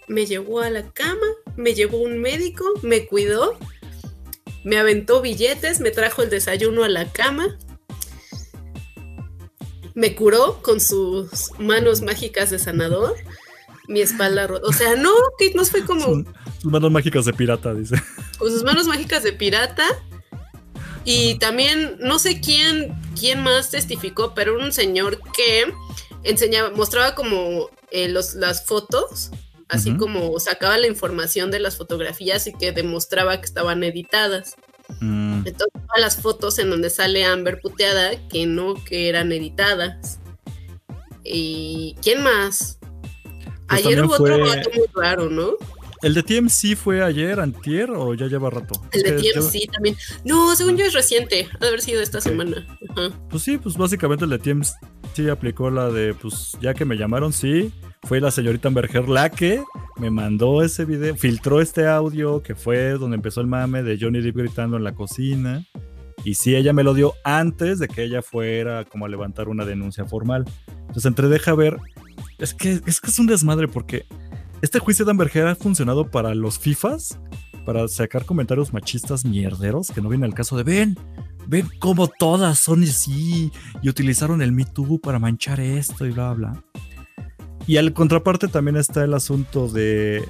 me 0.08 0.26
llevó 0.26 0.62
a 0.62 0.70
la 0.70 0.90
cama, 0.92 1.28
me 1.54 1.74
llevó 1.74 1.98
un 1.98 2.18
médico, 2.18 2.64
me 2.82 3.06
cuidó, 3.06 3.56
me 4.64 4.76
aventó 4.78 5.22
billetes, 5.22 5.78
me 5.78 5.92
trajo 5.92 6.22
el 6.22 6.30
desayuno 6.30 6.82
a 6.82 6.88
la 6.88 7.12
cama, 7.12 7.56
me 9.96 10.14
curó 10.14 10.60
con 10.62 10.78
sus 10.78 11.50
manos 11.58 12.02
mágicas 12.02 12.50
de 12.50 12.58
sanador, 12.58 13.16
mi 13.88 14.02
espalda 14.02 14.46
rota. 14.46 14.68
O 14.68 14.72
sea, 14.72 14.94
no, 14.94 15.10
Kate 15.38 15.54
Moss 15.56 15.70
fue 15.70 15.86
como 15.86 16.22
sus 16.60 16.70
manos 16.70 16.90
mágicas 16.90 17.24
de 17.24 17.32
pirata, 17.32 17.72
dice. 17.72 17.96
con 18.38 18.50
sus 18.50 18.62
manos 18.62 18.86
mágicas 18.86 19.22
de 19.22 19.32
pirata. 19.32 19.84
Y 21.06 21.38
también, 21.38 21.96
no 22.00 22.18
sé 22.18 22.42
quién, 22.42 22.94
quién 23.18 23.42
más 23.42 23.70
testificó, 23.70 24.34
pero 24.34 24.58
un 24.58 24.70
señor 24.70 25.18
que 25.34 25.72
enseñaba, 26.24 26.70
mostraba 26.72 27.14
como 27.14 27.70
eh, 27.90 28.08
los, 28.08 28.34
las 28.34 28.66
fotos, 28.66 29.30
así 29.68 29.96
como 29.96 30.38
sacaba 30.40 30.76
la 30.76 30.88
información 30.88 31.50
de 31.50 31.60
las 31.60 31.78
fotografías 31.78 32.46
y 32.48 32.52
que 32.52 32.72
demostraba 32.72 33.38
que 33.40 33.46
estaban 33.46 33.82
editadas. 33.82 34.56
Mm, 35.00 35.38
Entonces, 35.46 35.72
todas 35.72 36.00
las 36.00 36.20
fotos 36.20 36.58
en 36.58 36.70
donde 36.70 36.90
sale 36.90 37.24
Amber 37.24 37.60
puteada, 37.60 38.12
que 38.28 38.46
no, 38.46 38.74
que 38.84 39.08
eran 39.08 39.32
editadas. 39.32 40.20
¿Y 41.24 41.96
quién 42.02 42.22
más? 42.22 42.78
Pues 43.68 43.84
Ayer 43.84 44.04
hubo 44.04 44.14
otro 44.14 44.38
vato 44.38 44.70
muy 44.74 44.86
raro, 44.94 45.28
¿no? 45.28 45.52
¿El 46.02 46.14
de 46.14 46.22
TMC 46.22 46.76
fue 46.76 47.02
ayer, 47.02 47.40
antier 47.40 47.90
o 47.90 48.14
ya 48.14 48.26
lleva 48.26 48.50
rato? 48.50 48.80
El 48.92 49.02
de 49.02 49.12
TMC 49.12 49.72
también. 49.72 49.96
No, 50.24 50.54
según 50.54 50.76
yo 50.76 50.84
es 50.84 50.92
reciente. 50.92 51.48
Ha 51.54 51.58
de 51.58 51.68
haber 51.68 51.80
sido 51.80 52.00
esta 52.02 52.20
semana. 52.20 52.66
Ajá. 52.90 53.10
Pues 53.30 53.42
sí, 53.42 53.58
pues 53.58 53.76
básicamente 53.76 54.24
el 54.24 54.30
de 54.30 54.38
TMC 54.38 55.30
aplicó 55.30 55.70
la 55.70 55.90
de, 55.90 56.14
pues 56.14 56.52
ya 56.60 56.74
que 56.74 56.84
me 56.84 56.96
llamaron, 56.96 57.32
sí. 57.32 57.72
Fue 58.06 58.20
la 58.20 58.30
señorita 58.30 58.68
Amberger 58.68 59.08
la 59.08 59.30
que 59.30 59.64
me 59.96 60.12
mandó 60.12 60.62
ese 60.62 60.84
video, 60.84 61.16
filtró 61.16 61.60
este 61.60 61.88
audio 61.88 62.40
que 62.40 62.54
fue 62.54 62.92
donde 62.92 63.16
empezó 63.16 63.40
el 63.40 63.48
mame 63.48 63.82
de 63.82 63.98
Johnny 64.00 64.20
Depp 64.20 64.36
gritando 64.36 64.76
en 64.76 64.84
la 64.84 64.94
cocina. 64.94 65.64
Y 66.22 66.34
sí, 66.34 66.54
ella 66.54 66.72
me 66.72 66.84
lo 66.84 66.94
dio 66.94 67.14
antes 67.24 67.80
de 67.80 67.88
que 67.88 68.04
ella 68.04 68.22
fuera 68.22 68.84
como 68.84 69.06
a 69.06 69.08
levantar 69.08 69.48
una 69.48 69.64
denuncia 69.64 70.04
formal. 70.04 70.44
Entonces 70.82 71.06
entre 71.06 71.28
deja 71.28 71.52
ver, 71.56 71.78
es 72.38 72.54
que 72.54 72.80
es, 72.86 73.00
que 73.00 73.10
es 73.10 73.18
un 73.18 73.26
desmadre 73.26 73.66
porque 73.66 74.06
este 74.62 74.78
juicio 74.78 75.04
de 75.04 75.10
Amber 75.10 75.30
Heard 75.34 75.48
ha 75.48 75.56
funcionado 75.56 76.08
para 76.08 76.32
los 76.36 76.60
FIFAs, 76.60 77.18
para 77.64 77.88
sacar 77.88 78.24
comentarios 78.24 78.72
machistas 78.72 79.24
mierderos 79.24 79.90
que 79.90 80.00
no 80.00 80.08
viene 80.08 80.26
al 80.26 80.34
caso 80.34 80.56
de 80.56 80.62
ven, 80.62 80.96
ven 81.48 81.68
cómo 81.80 82.06
todas 82.06 82.56
son 82.60 82.84
así 82.84 83.50
y 83.82 83.88
utilizaron 83.88 84.42
el 84.42 84.52
Me 84.52 84.64
Too 84.64 85.00
para 85.00 85.18
manchar 85.18 85.58
esto 85.58 86.06
y 86.06 86.12
bla 86.12 86.32
bla. 86.34 86.62
Y 87.66 87.78
al 87.78 87.92
contraparte 87.92 88.48
también 88.48 88.76
está 88.76 89.04
el 89.04 89.14
asunto 89.14 89.68
de 89.68 90.24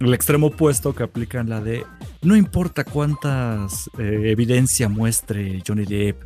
el 0.00 0.14
extremo 0.14 0.48
opuesto 0.48 0.94
que 0.94 1.02
aplican 1.02 1.48
la 1.48 1.60
de 1.60 1.84
no 2.22 2.36
importa 2.36 2.84
cuántas 2.84 3.88
eh, 3.98 4.30
evidencia 4.30 4.88
muestre 4.88 5.62
Johnny 5.66 5.84
Depp, 5.84 6.22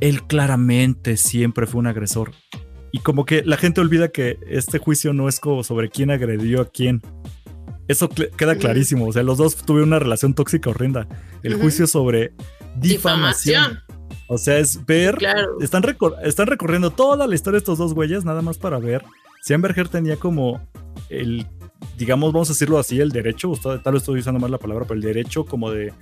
él 0.00 0.22
claramente 0.24 1.16
siempre 1.16 1.66
fue 1.66 1.80
un 1.80 1.86
agresor. 1.86 2.32
Y 2.92 3.00
como 3.00 3.26
que 3.26 3.42
la 3.44 3.56
gente 3.56 3.80
olvida 3.80 4.08
que 4.08 4.38
este 4.48 4.78
juicio 4.78 5.12
no 5.12 5.28
es 5.28 5.38
como 5.38 5.62
sobre 5.64 5.90
quién 5.90 6.10
agredió 6.10 6.62
a 6.62 6.70
quién. 6.70 7.02
Eso 7.88 8.08
queda 8.08 8.56
clarísimo. 8.56 9.06
O 9.06 9.12
sea, 9.12 9.22
los 9.22 9.38
dos 9.38 9.56
tuvieron 9.56 9.90
una 9.90 9.98
relación 9.98 10.34
tóxica 10.34 10.70
horrenda. 10.70 11.06
El 11.42 11.54
juicio 11.54 11.86
sobre 11.86 12.32
difamación. 12.76 13.80
O 14.28 14.38
sea, 14.38 14.58
es 14.58 14.84
ver. 14.86 15.18
Están, 15.60 15.84
están 16.24 16.46
recorriendo 16.46 16.90
toda 16.90 17.26
la 17.26 17.34
historia 17.34 17.56
de 17.56 17.58
estos 17.58 17.78
dos 17.78 17.92
güeyes, 17.92 18.24
nada 18.24 18.40
más 18.40 18.56
para 18.56 18.78
ver 18.78 19.04
si 19.46 19.54
Amber 19.54 19.78
Heard 19.78 19.90
tenía 19.90 20.16
como 20.16 20.60
el 21.08 21.46
digamos, 21.96 22.32
vamos 22.32 22.50
a 22.50 22.52
decirlo 22.52 22.80
así, 22.80 22.98
el 23.00 23.10
derecho, 23.10 23.52
tal 23.62 23.92
vez 23.92 24.02
estoy 24.02 24.18
usando 24.18 24.40
mal 24.40 24.50
la 24.50 24.58
palabra, 24.58 24.84
pero 24.88 24.96
el 24.96 25.02
derecho 25.02 25.44
como 25.44 25.70
de 25.70 25.92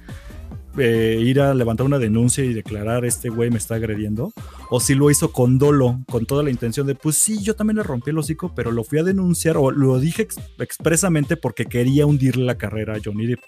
eh, 0.79 1.19
ir 1.21 1.43
a 1.43 1.53
levantar 1.53 1.85
una 1.85 1.99
denuncia 1.99 2.43
y 2.43 2.55
declarar 2.55 3.05
este 3.05 3.29
güey 3.29 3.51
me 3.51 3.59
está 3.59 3.75
agrediendo, 3.75 4.33
o 4.71 4.81
si 4.81 4.95
lo 4.95 5.11
hizo 5.11 5.31
con 5.31 5.59
dolo, 5.59 6.01
con 6.11 6.25
toda 6.25 6.43
la 6.43 6.49
intención 6.49 6.87
de, 6.87 6.95
pues 6.95 7.19
sí, 7.19 7.43
yo 7.43 7.55
también 7.55 7.77
le 7.77 7.83
rompí 7.83 8.11
el 8.11 8.19
hocico, 8.19 8.55
pero 8.55 8.73
lo 8.73 8.83
fui 8.83 8.99
a 8.99 9.03
denunciar, 9.03 9.59
o 9.59 9.71
lo 9.71 10.01
dije 10.01 10.27
expresamente 10.59 11.37
porque 11.37 11.67
quería 11.67 12.07
hundirle 12.07 12.45
la 12.45 12.57
carrera 12.57 12.95
a 12.95 13.01
Johnny 13.05 13.27
Depp. 13.27 13.41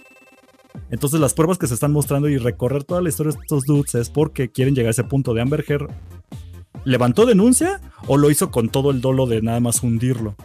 Entonces 0.91 1.21
las 1.21 1.33
pruebas 1.33 1.57
que 1.57 1.67
se 1.67 1.75
están 1.75 1.93
mostrando 1.93 2.29
y 2.29 2.37
recorrer 2.37 2.85
toda 2.85 3.01
la 3.01 3.09
historia 3.09 3.33
de 3.33 3.39
estos 3.41 3.65
dudes 3.65 3.95
es 3.95 4.11
porque 4.11 4.51
quieren 4.51 4.75
llegar 4.75 4.89
a 4.89 4.91
ese 4.91 5.05
punto 5.05 5.33
de 5.33 5.41
Amber 5.41 5.65
Heard. 5.67 5.89
¿Levantó 6.87 7.27
denuncia 7.27 7.81
o 8.07 8.17
lo 8.17 8.31
hizo 8.31 8.51
con 8.51 8.71
todo 8.71 8.91
el 8.91 9.03
dolo 9.03 9.27
de 9.27 9.43
nada 9.43 9.61
más 9.61 9.83
hundirlo? 9.83 10.37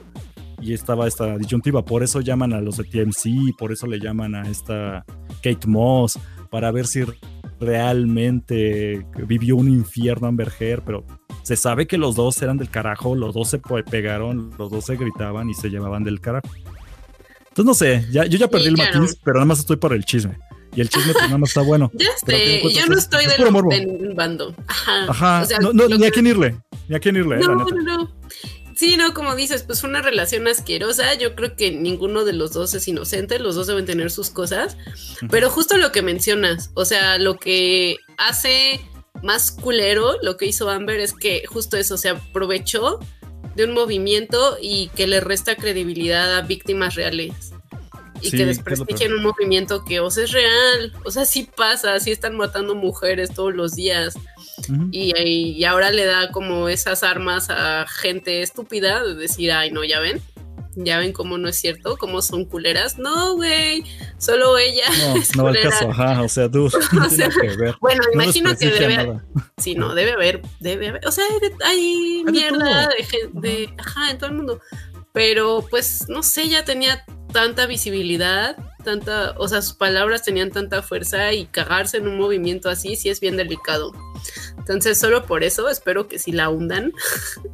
y 0.62 0.74
estaba 0.74 1.08
esta 1.08 1.38
disyuntiva. 1.38 1.84
Por 1.84 2.04
eso 2.04 2.22
llaman 2.22 2.54
a 2.54 2.62
los 2.62 2.78
de 2.78 2.84
TMC, 2.84 3.58
por 3.58 3.72
eso 3.72 3.88
le 3.88 4.00
llaman 4.00 4.36
a 4.36 4.44
esta 4.44 5.04
Kate 5.42 5.68
Moss, 5.68 6.20
para 6.50 6.72
ver 6.72 6.86
si 6.86 7.04
realmente 7.60 9.06
vivió 9.28 9.56
un 9.56 9.70
infierno 9.70 10.28
Amber 10.28 10.52
Heard, 10.60 10.84
pero 10.86 11.04
se 11.44 11.56
sabe 11.56 11.88
que 11.88 11.98
los 11.98 12.16
dos 12.16 12.42
eran 12.42 12.58
del 12.58 12.70
carajo, 12.70 13.16
los 13.16 13.34
dos 13.34 13.50
se 13.50 13.60
pegaron, 13.60 14.52
los 14.58 14.70
dos 14.70 14.86
se 14.86 14.96
gritaban 14.96 15.50
y 15.50 15.54
se 15.54 15.70
llevaban 15.70 16.04
del 16.04 16.22
carajo. 16.22 16.48
Entonces 17.40 17.66
no 17.66 17.74
sé, 17.74 18.08
ya, 18.12 18.26
yo 18.26 18.38
ya 18.38 18.48
perdí 18.48 18.68
el 18.68 18.78
matiz, 18.78 19.20
pero 19.24 19.36
nada 19.36 19.48
más 19.48 19.60
estoy 19.60 19.78
por 19.78 19.94
el 19.94 20.06
chisme. 20.06 20.38
Y 20.76 20.82
el 20.82 20.90
chisme 20.90 21.14
pues 21.14 21.26
nada 21.26 21.38
más 21.38 21.50
está 21.50 21.62
bueno. 21.62 21.92
Ya 22.02 22.10
sé, 22.26 22.62
yo 22.72 22.86
no 22.86 22.98
estoy 22.98 23.26
del, 23.26 24.14
bando. 24.16 24.56
Ajá. 24.68 25.46
ni 25.74 26.06
a 26.06 26.12
quién 26.12 26.28
irle. 26.28 26.56
Ni 26.88 26.96
a 26.96 27.00
quién 27.00 27.16
irle. 27.16 27.38
No, 27.38 27.56
no, 27.56 27.66
no. 27.66 28.12
Sí, 28.76 28.98
no, 28.98 29.14
como 29.14 29.36
dices, 29.36 29.64
pues 29.64 29.82
fue 29.82 29.90
una 29.90 30.02
relación 30.02 30.48
asquerosa. 30.48 31.14
Yo 31.14 31.36
creo 31.36 31.56
que 31.56 31.72
ninguno 31.72 32.26
de 32.26 32.34
los 32.34 32.54
dos 32.54 32.74
es 32.74 32.88
inocente, 32.88 33.38
los 33.38 33.54
dos 33.56 33.68
deben 33.68 33.86
tener 33.86 34.10
sus 34.10 34.30
cosas. 34.32 34.78
Pero 35.30 35.50
justo 35.52 35.78
lo 35.78 35.92
que 35.92 36.02
mencionas, 36.02 36.72
o 36.74 36.86
sea, 36.86 37.20
lo 37.20 37.38
que 37.38 37.98
hace 38.18 38.80
más 39.22 39.52
culero 39.52 40.16
lo 40.22 40.38
que 40.38 40.48
hizo 40.48 40.70
Amber 40.70 41.00
es 41.00 41.14
que 41.14 41.44
justo 41.46 41.78
eso 41.78 41.98
se 41.98 42.10
aprovechó 42.10 43.00
de 43.56 43.66
un 43.66 43.74
movimiento 43.74 44.58
y 44.62 44.90
que 44.96 45.08
le 45.08 45.20
resta 45.20 45.56
credibilidad 45.56 46.38
a 46.38 46.42
víctimas 46.42 46.96
reales. 46.96 47.54
Y 48.22 48.32
que 48.32 48.46
desprestigian 48.46 49.14
un 49.14 49.24
movimiento 49.24 49.84
que, 49.84 50.00
o 50.00 50.10
sea, 50.10 50.24
es 50.24 50.32
real. 50.32 50.94
O 51.06 51.12
sea, 51.12 51.26
sí 51.26 51.50
pasa, 51.56 52.00
sí 52.00 52.12
están 52.12 52.38
matando 52.38 52.76
mujeres 52.76 53.34
todos 53.34 53.54
los 53.54 53.76
días 53.76 54.16
y, 54.92 55.64
ahora 55.66 55.92
le 55.92 56.06
da 56.06 56.32
como 56.32 56.70
esas 56.70 57.04
armas 57.04 57.50
a 57.50 57.86
gente 57.88 58.42
estúpida 58.42 59.04
de 59.04 59.16
decir, 59.16 59.52
ay, 59.52 59.72
no, 59.72 59.84
ya 59.84 60.00
ven, 60.00 60.22
ya 60.76 61.00
ven 61.00 61.14
cómo 61.14 61.38
no 61.38 61.50
es 61.50 61.60
cierto, 61.60 61.98
cómo 61.98 62.22
son 62.22 62.46
culeras. 62.46 62.98
No, 62.98 63.36
güey, 63.36 63.84
solo 64.18 64.58
ella. 64.58 64.86
No, 65.00 65.16
es 65.22 65.36
no 65.36 65.44
culera. 65.44 65.70
caso, 65.70 65.90
ajá, 65.92 66.22
o 66.22 66.30
sea, 66.30 66.50
tú. 66.50 66.70
bueno, 67.82 68.04
imagino 68.14 68.56
que 68.56 68.68
debe 68.68 68.96
haber. 68.96 69.22
Sí, 69.58 69.76
no, 69.76 69.94
debe 69.96 70.14
haber, 70.14 70.42
debe 70.60 70.90
haber. 70.90 71.08
O 71.08 71.12
sea, 71.12 71.26
hay, 71.66 72.24
mierda 72.26 72.88
de 72.88 73.04
gente, 73.04 73.74
ajá, 73.78 74.12
en 74.12 74.18
todo 74.18 74.30
el 74.30 74.36
mundo. 74.36 74.62
Pero 75.14 75.66
pues, 75.70 76.06
no 76.08 76.24
sé, 76.24 76.48
ya 76.48 76.64
tenía 76.64 77.04
tanta 77.32 77.66
visibilidad, 77.66 78.58
tanta, 78.84 79.36
o 79.38 79.48
sea, 79.48 79.62
sus 79.62 79.74
palabras 79.74 80.24
tenían 80.24 80.52
tanta 80.52 80.82
fuerza 80.82 81.34
y 81.34 81.46
cagarse 81.46 81.98
en 81.98 82.08
un 82.08 82.18
movimiento 82.18 82.70
así 82.70 82.96
sí 82.96 83.10
es 83.10 83.20
bien 83.20 83.38
delicado. 83.38 83.94
Entonces, 84.58 85.00
solo 85.00 85.26
por 85.26 85.44
eso 85.44 85.70
espero 85.70 86.08
que 86.08 86.20
si 86.20 86.32
la 86.32 86.50
hundan. 86.50 86.94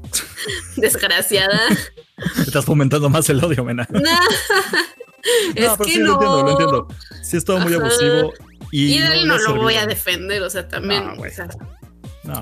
Desgraciada. 0.76 1.60
Estás 2.46 2.66
fomentando 2.66 3.10
más 3.10 3.30
el 3.30 3.44
odio, 3.44 3.64
Mena. 3.64 3.88
no, 3.92 4.02
pero 5.56 5.78
sí 5.84 5.98
lo 5.98 6.14
entiendo, 6.14 6.44
lo 6.44 6.52
entiendo. 6.52 6.88
Sí 7.24 7.38
es 7.38 7.46
todo 7.46 7.60
muy 7.60 7.74
abusivo. 7.74 8.34
Y, 8.72 8.98
él 8.98 9.28
no, 9.28 9.38
lo 9.38 9.56
voy 9.56 9.76
a 9.76 9.86
defender, 9.86 10.42
o 10.42 10.50
sea, 10.50 10.68
también. 10.68 11.14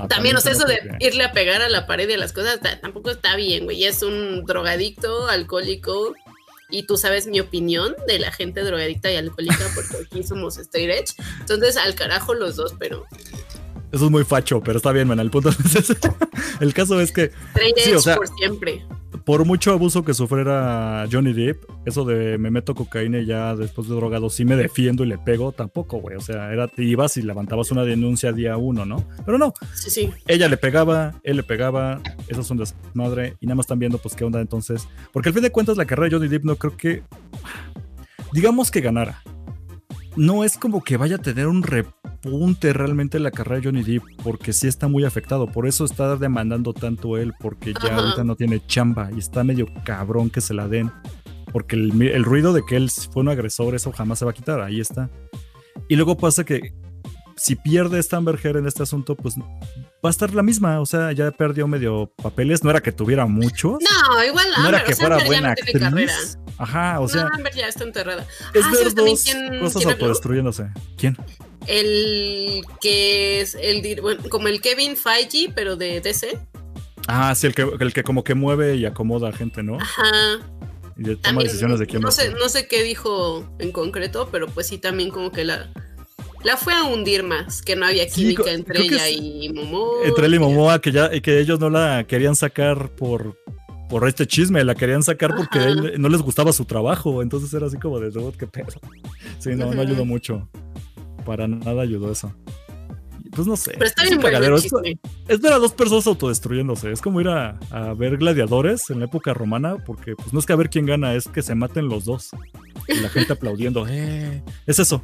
También, 0.10 0.36
o 0.36 0.42
sea, 0.42 0.52
eso 0.52 0.66
de 0.66 0.80
irle 1.00 1.24
a 1.24 1.32
pegar 1.32 1.62
a 1.62 1.70
la 1.70 1.86
pared 1.88 2.08
de 2.08 2.18
las 2.18 2.34
cosas 2.34 2.60
tampoco 2.82 3.12
está 3.12 3.36
bien, 3.36 3.66
güey. 3.66 3.84
Es 3.86 4.04
un 4.04 4.46
drogadicto, 4.46 5.28
alcohólico, 5.28 6.14
y 6.70 6.84
tú 6.84 6.98
sabes 6.98 7.28
mi 7.28 7.40
opinión 7.40 7.96
de 8.08 8.20
la 8.20 8.32
gente 8.32 8.64
drogadicta 8.64 9.12
y 9.12 9.18
alcohólica 9.18 9.66
porque 9.76 10.06
aquí 10.06 10.24
somos 10.24 10.58
straight 10.58 10.90
edge. 10.90 11.16
Entonces, 11.40 11.78
al 11.78 11.96
carajo 11.96 12.34
los 12.34 12.56
dos, 12.56 12.74
pero 12.80 13.06
eso 13.96 14.06
es 14.06 14.12
muy 14.12 14.26
facho, 14.26 14.62
pero 14.62 14.76
está 14.76 14.92
bien, 14.92 15.08
man. 15.08 15.22
El 15.22 15.32
punto 15.32 15.50
es 15.74 15.98
El 16.60 16.74
caso 16.74 17.00
es 17.00 17.14
que. 17.14 17.32
Sí, 17.78 17.94
o 17.94 18.02
sea, 18.02 18.18
por 18.18 18.28
siempre. 18.28 18.86
Por 19.24 19.46
mucho 19.46 19.72
abuso 19.72 20.04
que 20.04 20.14
sufriera 20.14 21.08
Johnny 21.10 21.32
Depp, 21.32 21.64
eso 21.86 22.04
de 22.04 22.38
me 22.38 22.52
meto 22.52 22.76
cocaína 22.76 23.20
y 23.20 23.26
ya 23.26 23.56
después 23.56 23.88
de 23.88 23.96
drogado 23.96 24.30
sí 24.30 24.44
me 24.44 24.58
defiendo 24.58 25.06
y 25.06 25.08
le 25.08 25.18
pego, 25.18 25.54
tampoco, 25.54 26.00
güey. 26.00 26.18
O 26.18 26.20
sea, 26.20 26.52
era, 26.52 26.68
te 26.68 26.84
ibas 26.84 27.16
y 27.16 27.22
levantabas 27.22 27.72
una 27.72 27.86
denuncia 27.86 28.34
día 28.34 28.58
uno, 28.58 28.86
¿no? 28.86 29.08
Pero 29.26 29.38
no. 29.38 29.54
Sí, 29.74 29.90
sí. 29.90 30.12
Ella 30.28 30.50
le 30.50 30.58
pegaba, 30.58 31.16
él 31.24 31.38
le 31.38 31.44
pegaba, 31.44 32.02
eso 32.28 32.42
es 32.42 32.52
un 32.52 32.58
desmadre. 32.58 33.38
Y 33.40 33.46
nada 33.46 33.56
más 33.56 33.64
están 33.64 33.80
viendo, 33.80 33.98
pues, 33.98 34.14
qué 34.14 34.26
onda 34.26 34.42
entonces. 34.42 34.90
Porque 35.14 35.30
al 35.30 35.34
fin 35.34 35.44
de 35.44 35.52
cuentas, 35.52 35.78
la 35.78 35.86
carrera 35.86 36.10
de 36.10 36.16
Johnny 36.18 36.28
Depp 36.28 36.44
no 36.44 36.58
creo 36.58 36.76
que. 36.76 37.02
Digamos 38.34 38.70
que 38.70 38.82
ganara 38.82 39.24
no 40.16 40.44
es 40.44 40.58
como 40.58 40.84
que 40.84 40.98
vaya 40.98 41.16
a 41.16 41.22
tener 41.22 41.48
un 41.48 41.64
repunte 41.64 42.74
realmente 42.74 43.20
la 43.20 43.32
carrera 43.32 43.58
de 43.58 43.66
Johnny 43.66 43.84
Depp, 43.84 44.04
porque 44.24 44.54
sí 44.54 44.68
está 44.68 44.88
muy 44.88 45.04
afectado. 45.04 45.48
Por 45.48 45.68
eso 45.68 45.86
está 45.86 46.16
demandando 46.16 46.74
tanto 46.74 47.18
él, 47.18 47.34
porque 47.40 47.74
ya 47.74 47.96
ahorita 47.96 48.24
no 48.24 48.36
tiene 48.36 48.66
chamba 48.66 49.10
y 49.16 49.20
está 49.20 49.44
medio 49.44 49.68
cabrón 49.84 50.30
que 50.30 50.42
se 50.42 50.54
la 50.54 50.68
den. 50.68 50.92
Porque 51.52 51.76
el, 51.76 52.24
ruido 52.24 52.54
de 52.54 52.64
que 52.66 52.76
él 52.76 52.90
fue 52.90 53.22
un 53.22 53.30
agresor, 53.30 53.76
eso 53.76 53.92
jamás 53.92 54.20
se 54.20 54.26
va 54.26 54.32
a 54.32 54.36
quitar, 54.36 54.62
ahí 54.62 54.80
está. 54.80 55.10
Y 55.88 55.96
luego 55.96 56.18
pasa 56.18 56.44
que 56.44 56.74
si 57.38 57.56
pierde 57.56 58.00
esta 58.00 58.18
Amber 58.18 58.40
Heard 58.42 58.58
en 58.58 58.68
este 58.68 58.84
asunto, 58.84 59.16
pues 59.16 59.36
va 60.06 60.10
a 60.10 60.12
estar 60.12 60.34
la 60.34 60.44
misma. 60.44 60.80
O 60.80 60.86
sea, 60.86 61.12
ya 61.12 61.32
perdió 61.32 61.68
medio 61.68 62.12
papeles. 62.16 62.64
No 62.64 62.70
era 62.70 62.82
que 62.82 62.92
tuviera 62.92 63.26
muchos. 63.26 63.80
No, 63.82 64.24
igual 64.24 64.48
No 64.58 64.70
era 64.70 64.84
que 64.84 64.96
fuera 64.96 65.24
buena 65.26 65.52
actriz. 65.52 66.38
Ajá, 66.58 67.00
o 67.02 67.08
sea. 67.08 67.24
No, 67.24 67.30
Amber 67.34 67.54
ya 67.54 67.68
está 67.68 67.84
enterrada. 67.84 68.26
Es 68.54 68.64
ah, 68.64 68.72
ver 68.72 68.94
dos 68.94 69.26
cosas 69.62 69.86
autodestruyéndose. 69.86 70.70
¿Quién? 70.98 71.18
El 71.68 72.62
que 72.80 73.42
es 73.42 73.56
el 73.56 74.00
bueno, 74.02 74.24
como 74.30 74.48
el 74.48 74.62
Kevin 74.62 74.96
Feige, 74.96 75.52
pero 75.54 75.76
de 75.76 76.00
DC. 76.00 76.38
Ah, 77.08 77.36
sí, 77.36 77.48
el 77.48 77.56
que, 77.56 77.68
el 77.80 77.94
que 77.94 78.04
como 78.04 78.24
que 78.24 78.36
mueve 78.36 78.76
y 78.76 78.86
acomoda 78.86 79.30
a 79.30 79.32
gente, 79.34 79.64
¿no? 79.64 79.78
Ajá. 79.78 80.40
Y 80.98 81.16
toma 81.18 81.44
decisiones 81.44 81.80
de 81.80 81.88
quién 81.88 82.02
no 82.02 82.10
sé, 82.10 82.32
no 82.32 82.48
sé 82.48 82.68
qué 82.68 82.82
dijo 82.82 83.46
en 83.60 83.74
concreto, 83.74 84.30
pero 84.32 84.48
pues 84.48 84.68
sí 84.68 84.78
también 84.78 85.10
como 85.10 85.32
que 85.32 85.44
la 85.44 85.70
la 86.46 86.58
fue 86.58 86.74
a 86.74 86.84
hundir 86.84 87.24
más, 87.24 87.62
que 87.62 87.76
no 87.76 87.86
había 87.88 88.08
química 88.08 88.52
entre 88.52 88.80
ella 88.82 89.10
y 89.10 89.52
Momoa. 89.52 90.06
Entre 90.06 90.28
él 90.28 90.36
y 90.36 90.40
Momoa, 90.40 90.80
que 90.80 90.92
ya 90.92 91.10
que 91.10 91.40
ellos 91.40 91.60
no 91.60 91.70
la 91.70 92.06
querían 92.08 92.36
sacar 92.36 92.90
por 92.96 93.36
por 93.90 94.08
este 94.08 94.26
chisme, 94.26 94.64
la 94.64 94.76
querían 94.76 95.04
sacar 95.04 95.36
porque 95.36 95.98
no 95.98 96.10
les 96.10 96.22
gustaba 96.22 96.54
su 96.54 96.66
trabajo, 96.66 97.22
entonces 97.22 97.54
era 97.54 97.68
así 97.68 97.78
como 97.78 98.00
de, 98.00 98.12
qué 98.38 98.48
pedo. 98.48 98.80
Sí, 99.40 99.50
no, 99.56 99.74
no 99.74 99.82
ayudó 99.82 100.06
mucho. 100.06 100.48
Para 101.24 101.48
nada 101.48 101.82
ayudó 101.82 102.12
eso. 102.12 102.34
Pues 103.32 103.48
no 103.48 103.58
sé. 103.58 103.72
Pero 103.74 103.86
está 103.86 104.04
bien 104.04 104.20
bueno 104.22 104.56
es, 104.56 104.72
es, 105.28 105.42
ver 105.42 105.54
a 105.54 105.58
dos 105.58 105.74
personas 105.74 106.08
autodestruyéndose. 106.08 106.92
Es 106.92 107.02
como 107.02 107.20
ir 107.22 107.28
a, 107.28 107.60
ver 107.98 108.18
gladiadores 108.18 108.90
en 108.90 109.00
la 109.00 109.06
época 109.06 109.34
romana, 109.34 109.78
porque 109.84 110.16
pues 110.16 110.32
no 110.32 110.40
es 110.40 110.46
que 110.46 110.54
a 110.54 110.56
ver 110.56 110.70
quién 110.70 110.86
gana, 110.86 111.14
es 111.16 111.28
que 111.28 111.42
se 111.42 111.54
maten 111.54 111.90
los 111.90 112.06
dos. 112.06 112.30
Y 112.88 113.00
la 113.00 113.10
gente 113.10 113.34
aplaudiendo. 113.34 113.86
Eh, 113.88 114.42
es 114.66 114.80
eso. 114.80 115.02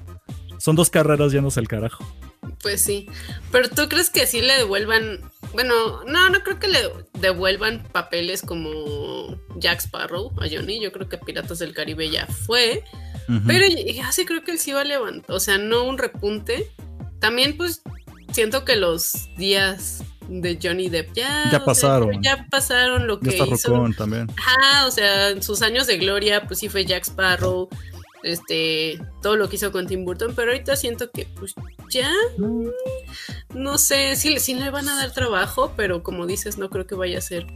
Son 0.61 0.75
dos 0.75 0.91
carreras 0.91 1.31
yéndose 1.31 1.59
el 1.59 1.67
carajo. 1.67 2.05
Pues 2.61 2.81
sí. 2.81 3.07
Pero 3.51 3.67
tú 3.69 3.89
crees 3.89 4.11
que 4.11 4.27
sí 4.27 4.41
le 4.41 4.53
devuelvan. 4.53 5.21
Bueno, 5.53 6.03
no, 6.05 6.29
no 6.29 6.43
creo 6.43 6.59
que 6.59 6.67
le 6.67 6.79
devuelvan 7.13 7.83
papeles 7.91 8.43
como 8.43 9.35
Jack 9.57 9.79
Sparrow 9.79 10.31
a 10.39 10.45
Johnny. 10.47 10.79
Yo 10.79 10.91
creo 10.91 11.09
que 11.09 11.17
Piratas 11.17 11.57
del 11.57 11.73
Caribe 11.73 12.09
ya 12.11 12.27
fue. 12.27 12.83
Pero 13.47 13.65
ya 13.67 14.11
sí 14.11 14.25
creo 14.25 14.43
que 14.43 14.51
él 14.51 14.59
sí 14.59 14.71
va 14.71 14.81
a 14.81 14.83
levantar. 14.83 15.35
O 15.35 15.39
sea, 15.39 15.57
no 15.57 15.83
un 15.85 15.97
repunte. 15.97 16.69
También, 17.19 17.57
pues, 17.57 17.81
siento 18.31 18.63
que 18.65 18.75
los 18.75 19.29
días 19.37 20.03
de 20.27 20.59
Johnny 20.61 20.89
Depp. 20.89 21.13
Ya, 21.15 21.49
Ya 21.51 21.65
pasaron. 21.65 22.21
ya 22.21 22.45
pasaron 22.51 23.07
lo 23.07 23.19
Ya 23.21 23.29
que 23.31 23.37
está 23.37 23.45
hizo. 23.53 23.89
También. 23.97 24.27
Ajá, 24.37 24.85
o 24.85 24.91
sea, 24.91 25.29
en 25.29 25.41
sus 25.41 25.61
años 25.61 25.87
de 25.87 25.97
gloria, 25.97 26.45
pues 26.45 26.59
sí 26.59 26.69
fue 26.69 26.85
Jack 26.85 27.03
Sparrow, 27.03 27.67
este, 28.23 28.99
todo 29.21 29.35
lo 29.35 29.49
que 29.49 29.55
hizo 29.57 29.71
con 29.71 29.87
Tim 29.87 30.05
Burton, 30.05 30.33
pero 30.35 30.51
ahorita 30.51 30.75
siento 30.75 31.09
que, 31.11 31.27
pues 31.39 31.53
ya, 31.89 32.11
no 33.53 33.77
sé, 33.77 34.15
sí, 34.15 34.39
sí 34.39 34.53
le 34.55 34.69
van 34.69 34.87
a 34.89 34.95
dar 34.95 35.11
trabajo, 35.13 35.73
pero 35.75 36.03
como 36.03 36.25
dices, 36.25 36.57
no 36.57 36.69
creo 36.69 36.85
que 36.87 36.95
vaya 36.95 37.17
a 37.17 37.21
ser. 37.21 37.47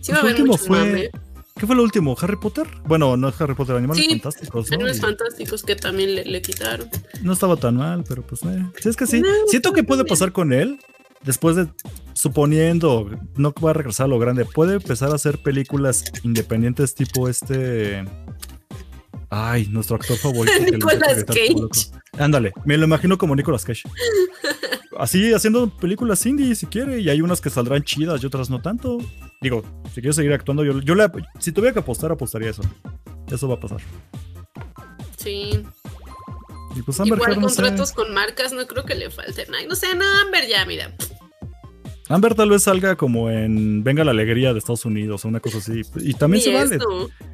Sí 0.00 0.12
va 0.12 0.18
a 0.18 0.20
Pues 0.22 0.34
haber 0.34 0.46
mucho 0.46 0.64
fue- 0.64 0.78
mame. 0.78 1.10
¿Qué 1.58 1.66
fue 1.66 1.74
lo 1.74 1.82
último? 1.82 2.14
¿Harry 2.20 2.36
Potter? 2.36 2.66
Bueno, 2.84 3.16
no 3.16 3.30
es 3.30 3.40
Harry 3.40 3.54
Potter, 3.54 3.76
Animales 3.76 4.04
Sí, 4.04 4.10
Fantásticos. 4.10 4.68
¿no? 4.70 4.74
Animales 4.74 5.00
fantásticos 5.00 5.62
que 5.62 5.74
también 5.74 6.14
le, 6.14 6.24
le 6.26 6.42
quitaron. 6.42 6.86
no 7.22 7.32
estaba 7.32 7.56
tan 7.56 7.76
mal, 7.76 8.04
pero 8.06 8.20
pues 8.26 8.42
eh. 8.42 8.62
Sí, 8.78 8.90
es 8.90 8.96
que 8.96 9.06
sí. 9.06 9.20
No, 9.22 9.28
Siento 9.46 9.72
que 9.72 9.82
puede 9.82 10.04
pasar 10.04 10.32
con 10.32 10.52
él. 10.52 10.78
Después 11.24 11.56
de, 11.56 11.66
suponiendo, 12.12 13.08
no 13.36 13.52
va 13.64 13.70
a 13.70 13.72
regresar 13.72 14.04
a 14.04 14.08
lo 14.08 14.18
grande, 14.18 14.44
puede 14.44 14.74
empezar 14.74 15.10
a 15.10 15.14
hacer 15.14 15.38
películas 15.38 16.04
independientes 16.22 16.94
tipo 16.94 17.26
este... 17.28 18.04
Ay, 19.30 19.66
nuestro 19.70 19.96
actor 19.96 20.16
favorito. 20.16 20.58
Nicolas 20.72 21.24
Cage. 21.24 21.90
Ándale, 22.18 22.52
me 22.64 22.76
lo 22.76 22.84
imagino 22.84 23.18
como 23.18 23.34
Nicolas 23.34 23.64
Cage. 23.64 23.82
Así 24.98 25.34
haciendo 25.34 25.68
películas 25.68 26.24
indie 26.24 26.54
si 26.54 26.66
quiere, 26.66 27.00
y 27.00 27.10
hay 27.10 27.20
unas 27.20 27.40
que 27.40 27.50
saldrán 27.50 27.82
chidas 27.82 28.22
y 28.22 28.26
otras 28.26 28.48
no 28.48 28.62
tanto. 28.62 28.98
Digo, 29.42 29.62
si 29.94 30.00
quiero 30.00 30.14
seguir 30.14 30.32
actuando, 30.32 30.64
yo, 30.64 30.80
yo 30.80 30.94
le, 30.94 31.06
si 31.38 31.52
tuviera 31.52 31.74
que 31.74 31.80
apostar, 31.80 32.12
apostaría 32.12 32.50
eso. 32.50 32.62
Eso 33.30 33.48
va 33.48 33.56
a 33.56 33.60
pasar. 33.60 33.80
Sí. 35.18 35.62
Y 36.74 36.82
pues 36.82 36.98
Amber 37.00 37.18
Igual 37.18 37.32
Heard, 37.32 37.40
no 37.40 37.48
sé. 37.48 37.56
contratos 37.56 37.92
con 37.92 38.14
marcas, 38.14 38.52
no 38.52 38.66
creo 38.66 38.84
que 38.84 38.94
le 38.94 39.10
falten. 39.10 39.54
Ay, 39.54 39.66
no 39.66 39.74
sé, 39.74 39.94
no, 39.94 40.04
Amber 40.22 40.48
ya, 40.48 40.64
mira. 40.64 40.94
Amber 42.08 42.34
tal 42.34 42.50
vez 42.50 42.62
salga 42.62 42.94
como 42.96 43.30
en 43.30 43.82
Venga 43.82 44.04
la 44.04 44.12
Alegría 44.12 44.52
de 44.52 44.58
Estados 44.58 44.84
Unidos 44.84 45.24
o 45.24 45.28
una 45.28 45.40
cosa 45.40 45.58
así. 45.58 45.82
Y 45.96 46.14
también 46.14 46.42
se 46.42 46.54
vale. 46.54 46.78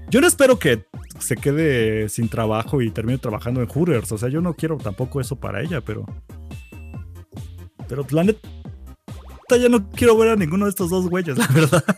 Yo 0.08 0.20
no 0.20 0.26
espero 0.26 0.58
que 0.58 0.86
se 1.18 1.36
quede 1.36 2.08
sin 2.08 2.28
trabajo 2.28 2.80
y 2.80 2.90
termine 2.90 3.18
trabajando 3.18 3.60
en 3.60 3.68
Hooters. 3.68 4.12
O 4.12 4.18
sea, 4.18 4.28
yo 4.30 4.40
no 4.40 4.54
quiero 4.54 4.78
tampoco 4.78 5.20
eso 5.20 5.36
para 5.36 5.60
ella, 5.60 5.82
pero. 5.82 6.06
Pero 7.86 8.06
la 8.10 8.24
neta, 8.24 8.48
ya 9.50 9.68
no 9.68 9.90
quiero 9.90 10.16
ver 10.16 10.30
a 10.30 10.36
ninguno 10.36 10.64
de 10.64 10.70
estos 10.70 10.88
dos 10.88 11.08
güeyes, 11.08 11.36
la 11.36 11.46
verdad. 11.48 11.84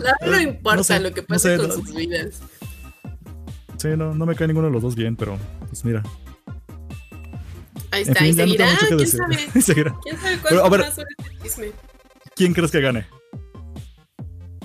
La 0.00 0.14
verdad 0.20 0.36
no 0.36 0.40
importa 0.40 0.76
No 0.76 0.84
sé, 0.84 1.00
lo 1.00 1.12
que 1.12 1.20
no 1.20 1.26
pase 1.26 1.56
sé, 1.56 1.62
con 1.62 1.72
sus 1.72 1.94
vidas. 1.94 2.40
Sí, 3.76 3.88
no, 3.96 4.14
no 4.14 4.24
me 4.24 4.34
cae 4.34 4.46
ninguno 4.46 4.68
de 4.68 4.72
los 4.72 4.82
dos 4.82 4.94
bien, 4.94 5.14
pero 5.16 5.36
pues 5.68 5.84
mira. 5.84 6.02
Ahí 7.92 8.02
En 8.02 8.08
está, 8.08 8.20
fin, 8.20 8.28
y 8.28 8.32
no 8.32 8.44
seguirá. 8.44 8.76
que 8.78 8.86
¿Quién 8.86 8.98
decir. 8.98 9.20
sabe? 9.20 9.62
Seguirá. 9.62 9.96
¿Quién 10.02 10.18
sabe 10.20 10.38
Pero, 10.48 10.64
a 10.64 10.68
ver- 10.68 10.80
este 10.82 11.02
chisme? 11.42 11.72
¿Quién 12.36 12.52
crees 12.54 12.70
que 12.70 12.80
gane? 12.80 13.06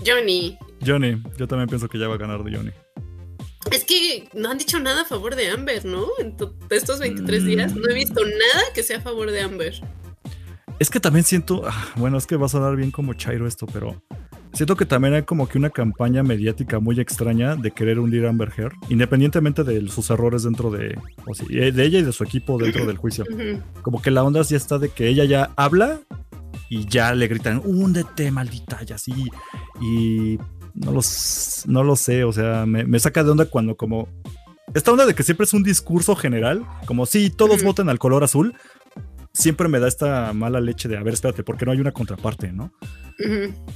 Johnny. 0.05 0.57
Johnny. 0.85 1.21
Yo 1.37 1.47
también 1.47 1.67
pienso 1.67 1.87
que 1.89 1.97
ya 1.97 2.07
va 2.07 2.15
a 2.15 2.17
ganar 2.17 2.43
de 2.43 2.55
Johnny. 2.55 2.71
Es 3.71 3.83
que 3.83 4.29
no 4.33 4.51
han 4.51 4.57
dicho 4.59 4.79
nada 4.79 5.01
a 5.01 5.05
favor 5.05 5.35
de 5.35 5.49
Amber, 5.49 5.83
¿no? 5.85 6.05
En 6.19 6.37
to- 6.37 6.55
estos 6.69 6.99
23 6.99 7.41
Mm. 7.41 7.45
días 7.47 7.75
no 7.75 7.89
he 7.89 7.93
visto 7.93 8.23
nada 8.23 8.63
que 8.73 8.83
sea 8.83 8.99
a 8.99 9.01
favor 9.01 9.31
de 9.31 9.41
Amber. 9.41 9.73
Es 10.77 10.89
que 10.89 10.99
también 10.99 11.23
siento, 11.25 11.63
ah, 11.65 11.87
bueno, 11.95 12.17
es 12.17 12.27
que 12.27 12.35
va 12.35 12.45
a 12.45 12.49
sonar 12.49 12.75
bien 12.75 12.91
como 12.91 13.13
Chairo 13.15 13.47
esto, 13.47 13.65
pero 13.65 14.03
siento 14.55 14.75
que 14.75 14.85
también 14.85 15.13
hay 15.13 15.23
como 15.23 15.47
que 15.47 15.57
una 15.57 15.69
campaña 15.69 16.23
mediática 16.23 16.79
muy 16.79 16.99
extraña 16.99 17.55
de 17.55 17.71
querer 17.71 17.99
hundir 17.99 18.25
a 18.25 18.29
Amber 18.29 18.51
Heard, 18.55 18.73
independientemente 18.89 19.63
de 19.63 19.87
sus 19.89 20.09
errores 20.09 20.43
dentro 20.43 20.71
de, 20.71 20.97
o 21.25 21.33
eh, 21.49 21.71
de 21.71 21.83
ella 21.83 21.99
y 21.99 22.03
de 22.03 22.11
su 22.11 22.23
equipo 22.23 22.57
dentro 22.57 22.85
del 22.85 22.97
juicio. 22.97 23.25
Como 23.81 24.01
que 24.01 24.11
la 24.11 24.23
onda 24.23 24.41
ya 24.41 24.57
está 24.57 24.79
de 24.79 24.89
que 24.89 25.07
ella 25.07 25.25
ya 25.25 25.51
habla 25.55 25.99
y 26.69 26.85
ya 26.87 27.13
le 27.13 27.27
gritan, 27.27 27.61
húndete, 27.63 28.31
maldita, 28.31 28.79
y 28.87 28.93
así. 28.93 29.13
Y 29.81 30.39
no 30.73 30.91
los, 30.91 31.63
no 31.67 31.83
lo 31.83 31.95
sé, 31.95 32.23
o 32.23 32.31
sea, 32.31 32.65
me, 32.65 32.85
me 32.85 32.99
saca 32.99 33.23
de 33.23 33.31
onda 33.31 33.45
cuando 33.45 33.75
como... 33.75 34.07
Esta 34.73 34.91
onda 34.91 35.05
de 35.05 35.13
que 35.13 35.23
siempre 35.23 35.45
es 35.45 35.53
un 35.53 35.63
discurso 35.63 36.15
general, 36.15 36.65
como 36.85 37.05
si 37.05 37.29
todos 37.29 37.63
voten 37.63 37.87
al 37.87 37.99
color 37.99 38.23
azul, 38.23 38.55
siempre 39.35 39.67
me 39.67 39.79
da 39.79 39.87
esta 39.87 40.33
mala 40.33 40.59
leche 40.61 40.87
de, 40.87 40.97
a 40.97 41.03
ver, 41.03 41.13
espérate, 41.13 41.43
porque 41.43 41.65
no 41.65 41.71
hay 41.71 41.79
una 41.79 41.91
contraparte, 41.91 42.51
¿no? 42.51 42.71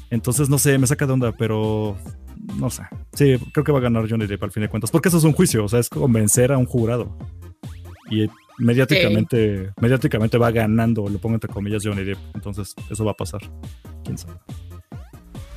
Entonces, 0.10 0.50
no 0.50 0.58
sé, 0.58 0.78
me 0.78 0.88
saca 0.88 1.06
de 1.06 1.14
onda, 1.14 1.32
pero 1.34 1.98
no 2.56 2.70
sé. 2.70 2.84
Sí, 3.14 3.38
creo 3.54 3.64
que 3.64 3.72
va 3.72 3.80
a 3.80 3.82
ganar 3.82 4.10
Johnny 4.10 4.26
Depp 4.26 4.44
al 4.44 4.52
fin 4.52 4.64
de 4.64 4.70
cuentas, 4.70 4.90
porque 4.90 5.10
eso 5.10 5.18
es 5.18 5.24
un 5.24 5.34
juicio, 5.34 5.66
o 5.66 5.70
sea, 5.70 5.80
es 5.80 5.90
convencer 5.90 6.52
a 6.52 6.58
un 6.58 6.66
jurado. 6.66 7.16
Y 8.10 8.28
mediáticamente, 8.58 9.72
mediáticamente 9.80 10.38
va 10.38 10.52
ganando, 10.52 11.08
lo 11.08 11.20
pongo 11.20 11.36
entre 11.36 11.52
comillas, 11.52 11.84
Johnny 11.86 12.04
Depp. 12.04 12.18
Entonces, 12.34 12.74
eso 12.90 13.06
va 13.06 13.12
a 13.12 13.18
pasar. 13.18 13.42
¿Quién 14.04 14.18
sabe? 14.18 14.40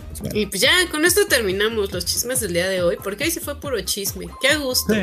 Pues 0.09 0.20
bueno. 0.20 0.38
Y 0.38 0.46
pues 0.46 0.61
ya, 0.61 0.72
con 0.90 1.05
esto 1.05 1.22
terminamos 1.28 1.92
los 1.92 2.05
chismes 2.05 2.40
del 2.40 2.53
día 2.53 2.68
de 2.68 2.82
hoy, 2.82 2.96
porque 3.03 3.24
hoy 3.24 3.30
se 3.30 3.40
fue 3.40 3.59
puro 3.59 3.80
chisme. 3.80 4.26
Qué 4.40 4.57
gusto. 4.57 4.92
Sí. 4.92 5.00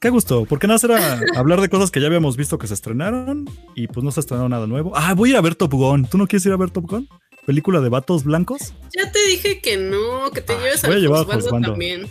Qué 0.00 0.10
gusto, 0.10 0.44
porque 0.48 0.68
nada 0.68 0.78
era 0.84 1.20
hablar 1.36 1.60
de 1.60 1.68
cosas 1.68 1.90
que 1.90 2.00
ya 2.00 2.06
habíamos 2.06 2.36
visto 2.36 2.56
que 2.56 2.68
se 2.68 2.74
estrenaron 2.74 3.50
y 3.74 3.88
pues 3.88 4.04
no 4.04 4.12
se 4.12 4.20
estrenó 4.20 4.48
nada 4.48 4.66
nuevo. 4.68 4.92
Ah, 4.94 5.14
voy 5.14 5.30
a 5.30 5.32
ir 5.32 5.36
a 5.38 5.40
ver 5.40 5.56
Top 5.56 5.72
Gun. 5.72 6.06
¿Tú 6.08 6.18
no 6.18 6.28
quieres 6.28 6.46
ir 6.46 6.52
a 6.52 6.56
ver 6.56 6.70
Top 6.70 6.88
Gun? 6.88 7.08
Película 7.46 7.80
de 7.80 7.88
vatos 7.88 8.22
blancos. 8.22 8.74
Ya 8.96 9.10
te 9.10 9.18
dije 9.26 9.60
que 9.60 9.76
no, 9.76 10.30
que 10.32 10.40
te 10.40 10.52
Ah, 10.52 10.58
lleves 10.58 10.82
voy 10.82 10.92
a 10.94 10.98
llevar 10.98 11.20
a 11.22 11.34
Josbando. 11.34 11.70
también. 11.70 12.06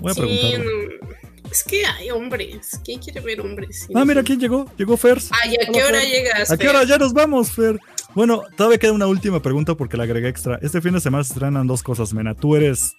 Voy 0.00 0.10
a 0.10 0.14
Sí, 0.14 0.20
no. 0.58 1.50
Es 1.52 1.62
que 1.62 1.84
hay 1.86 2.10
hombres. 2.10 2.80
¿Quién 2.84 2.98
quiere 2.98 3.20
ver 3.20 3.40
hombres? 3.42 3.86
Ah, 3.94 4.04
mira 4.04 4.22
quién 4.24 4.40
llegó. 4.40 4.66
Llegó 4.76 4.96
Fers. 4.96 5.30
Ay, 5.40 5.50
¿a 5.54 5.68
Hola, 5.68 5.72
qué 5.72 5.84
hora 5.84 6.00
Fer. 6.00 6.08
llegas? 6.10 6.50
¿A 6.50 6.56
qué 6.56 6.66
Fer? 6.66 6.74
hora 6.76 6.84
ya 6.84 6.98
nos 6.98 7.12
vamos, 7.12 7.52
Fer? 7.52 7.78
Bueno, 8.14 8.42
todavía 8.56 8.78
queda 8.78 8.92
una 8.92 9.06
última 9.06 9.40
pregunta 9.40 9.76
porque 9.76 9.96
la 9.96 10.04
agregué 10.04 10.28
extra. 10.28 10.58
Este 10.62 10.80
fin 10.80 10.94
de 10.94 11.00
semana 11.00 11.22
se 11.22 11.34
estrenan 11.34 11.66
dos 11.68 11.82
cosas, 11.82 12.12
Mena. 12.12 12.34
¿Tú 12.34 12.56
eres 12.56 12.96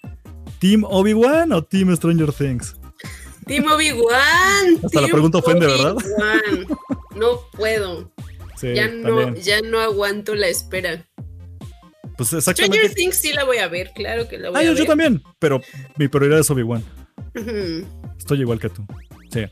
Team 0.60 0.84
Obi-Wan 0.84 1.52
o 1.52 1.62
Team 1.62 1.94
Stranger 1.96 2.32
Things? 2.32 2.76
Team 3.46 3.64
Obi-Wan. 3.70 4.80
Hasta 4.84 5.00
la 5.00 5.08
pregunta 5.08 5.38
ofende, 5.38 5.66
¿verdad? 5.66 5.96
Obi-Wan. 5.96 6.66
No 7.16 7.40
puedo. 7.52 8.10
Sí, 8.56 8.74
ya, 8.74 8.88
no, 8.88 9.20
también. 9.20 9.44
ya 9.44 9.60
no 9.62 9.80
aguanto 9.80 10.34
la 10.34 10.48
espera. 10.48 11.04
Pues 12.16 12.28
Stranger 12.28 12.38
exactamente. 12.38 12.88
Things 12.94 13.16
sí 13.16 13.32
la 13.32 13.44
voy 13.44 13.58
a 13.58 13.68
ver, 13.68 13.90
claro 13.94 14.28
que 14.28 14.38
la 14.38 14.50
voy 14.50 14.56
Ah, 14.58 14.60
a 14.60 14.62
yo, 14.64 14.70
ver. 14.70 14.78
yo 14.78 14.86
también, 14.86 15.22
pero 15.38 15.60
mi 15.96 16.06
prioridad 16.08 16.38
es 16.40 16.50
Obi-Wan. 16.50 16.84
Estoy 18.18 18.40
igual 18.40 18.60
que 18.60 18.68
tú. 18.70 18.86
Sí. 19.30 19.44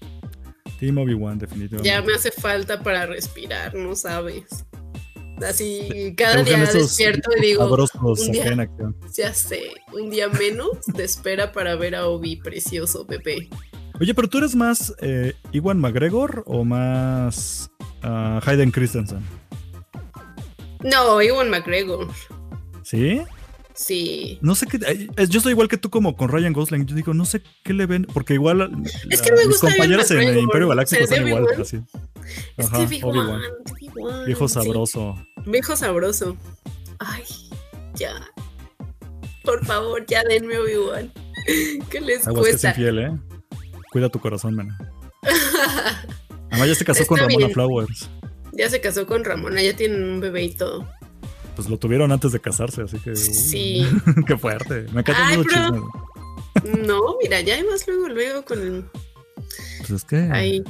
Team 0.79 0.99
Obi-Wan, 0.99 1.39
definitivamente. 1.39 1.89
Ya 1.89 2.01
me 2.03 2.15
hace 2.15 2.31
falta 2.31 2.81
para 2.83 3.07
respirar, 3.07 3.75
no 3.75 3.95
sabes. 3.97 4.45
Así, 5.45 6.15
cada 6.17 6.43
día 6.45 6.59
despierto 6.67 7.31
y 7.37 7.41
digo, 7.41 7.65
un 7.67 8.33
día. 8.33 8.67
ya 9.13 9.35
sé, 9.35 9.73
un 9.93 10.09
día 10.11 10.29
menos 10.29 10.69
de 10.87 11.03
espera 11.03 11.51
para 11.51 11.75
ver 11.75 11.97
a 11.97 12.07
Obi, 12.07 12.37
precioso 12.37 13.05
bebé. 13.05 13.49
Oye, 14.01 14.15
pero 14.15 14.29
tú 14.29 14.39
eres 14.39 14.55
más 14.57 14.95
eh, 15.01 15.35
Iwan 15.53 15.79
McGregor 15.79 16.43
o 16.47 16.65
más 16.65 17.71
ah, 18.03 18.41
Hayden 18.45 18.71
Christensen? 18.71 19.21
No, 20.83 21.21
Ewan 21.21 21.51
McGregor. 21.51 22.09
¿Sí? 22.83 23.21
Sí. 23.75 24.39
No 24.43 24.55
sé 24.55 24.67
qué. 24.67 25.09
Yo 25.29 25.41
soy 25.41 25.53
igual 25.53 25.69
que 25.69 25.77
tú, 25.79 25.89
como 25.91 26.17
con 26.17 26.29
Ryan 26.29 26.53
Gosling. 26.53 26.87
Yo 26.87 26.95
digo, 26.97 27.15
no 27.15 27.25
sé 27.25 27.43
qué 27.65 27.73
le 27.73 27.87
ven. 27.87 28.07
Porque 28.13 28.35
igual. 28.35 28.71
Es 29.09 29.21
la- 29.21 29.25
que 29.25 29.33
me 29.33 29.39
mis 29.39 29.47
gusta 29.49 29.69
compañeros 29.69 30.11
en 30.11 30.21
el. 30.21 30.39
Imperio 30.39 30.69
Galáctico 30.69 31.03
es 31.05 31.11
están 31.11 31.27
igual. 31.29 31.47
Así. 31.61 31.81
Es 32.57 32.67
Ajá, 32.67 32.79
que 32.87 33.01
Obi-Wan. 33.05 33.41
Obi-Wan, 33.71 34.25
Viejo 34.27 34.49
sí. 34.49 34.55
sabroso. 34.55 35.15
Viejo 35.47 35.77
sabroso. 35.77 36.37
Ay, 36.99 37.23
ya. 37.95 38.15
Por 39.45 39.65
favor, 39.65 40.05
ya 40.07 40.23
denme 40.25 40.59
Obi-Wan. 40.59 41.13
¿Qué 41.91 42.01
les 42.01 42.27
Aguas 42.27 42.45
que 42.45 42.51
es 42.51 42.61
cuesta? 42.61 42.69
infiel, 42.71 42.99
¿eh? 42.99 43.13
Cuida 43.93 44.09
tu 44.09 44.19
corazón, 44.19 44.57
mena. 44.57 44.77
Además, 46.51 46.69
ya 46.69 46.75
se 46.75 46.85
casó 46.85 47.03
Está 47.03 47.09
con 47.09 47.19
Ramona 47.19 47.37
bien. 47.39 47.53
Flowers. 47.53 48.11
ya 48.53 48.69
se 48.71 48.81
casó 48.81 49.07
con 49.07 49.25
Ramona, 49.25 49.63
ya 49.63 49.77
tienen 49.77 50.03
un 50.03 50.21
bebé 50.21 50.45
y 50.45 50.55
todo. 50.55 50.89
Pues 51.55 51.69
lo 51.69 51.79
tuvieron 51.79 52.11
antes 52.13 52.33
de 52.33 52.41
casarse, 52.41 52.83
así 52.83 52.99
que. 52.99 53.11
uh, 53.13 53.17
Sí. 53.17 53.87
qué 54.27 54.37
fuerte. 54.37 54.87
Me 54.93 55.03
esos 55.03 55.47
pero- 55.47 55.47
chismes. 55.47 55.83
No, 56.87 57.17
mira, 57.23 57.41
ya 57.41 57.55
hay 57.55 57.65
más 57.65 57.87
luego, 57.87 58.09
luego 58.09 58.45
con 58.45 58.61
el. 58.61 58.85
Pues 59.79 59.91
es 59.91 60.05
que. 60.05 60.17
Ahí. 60.33 60.63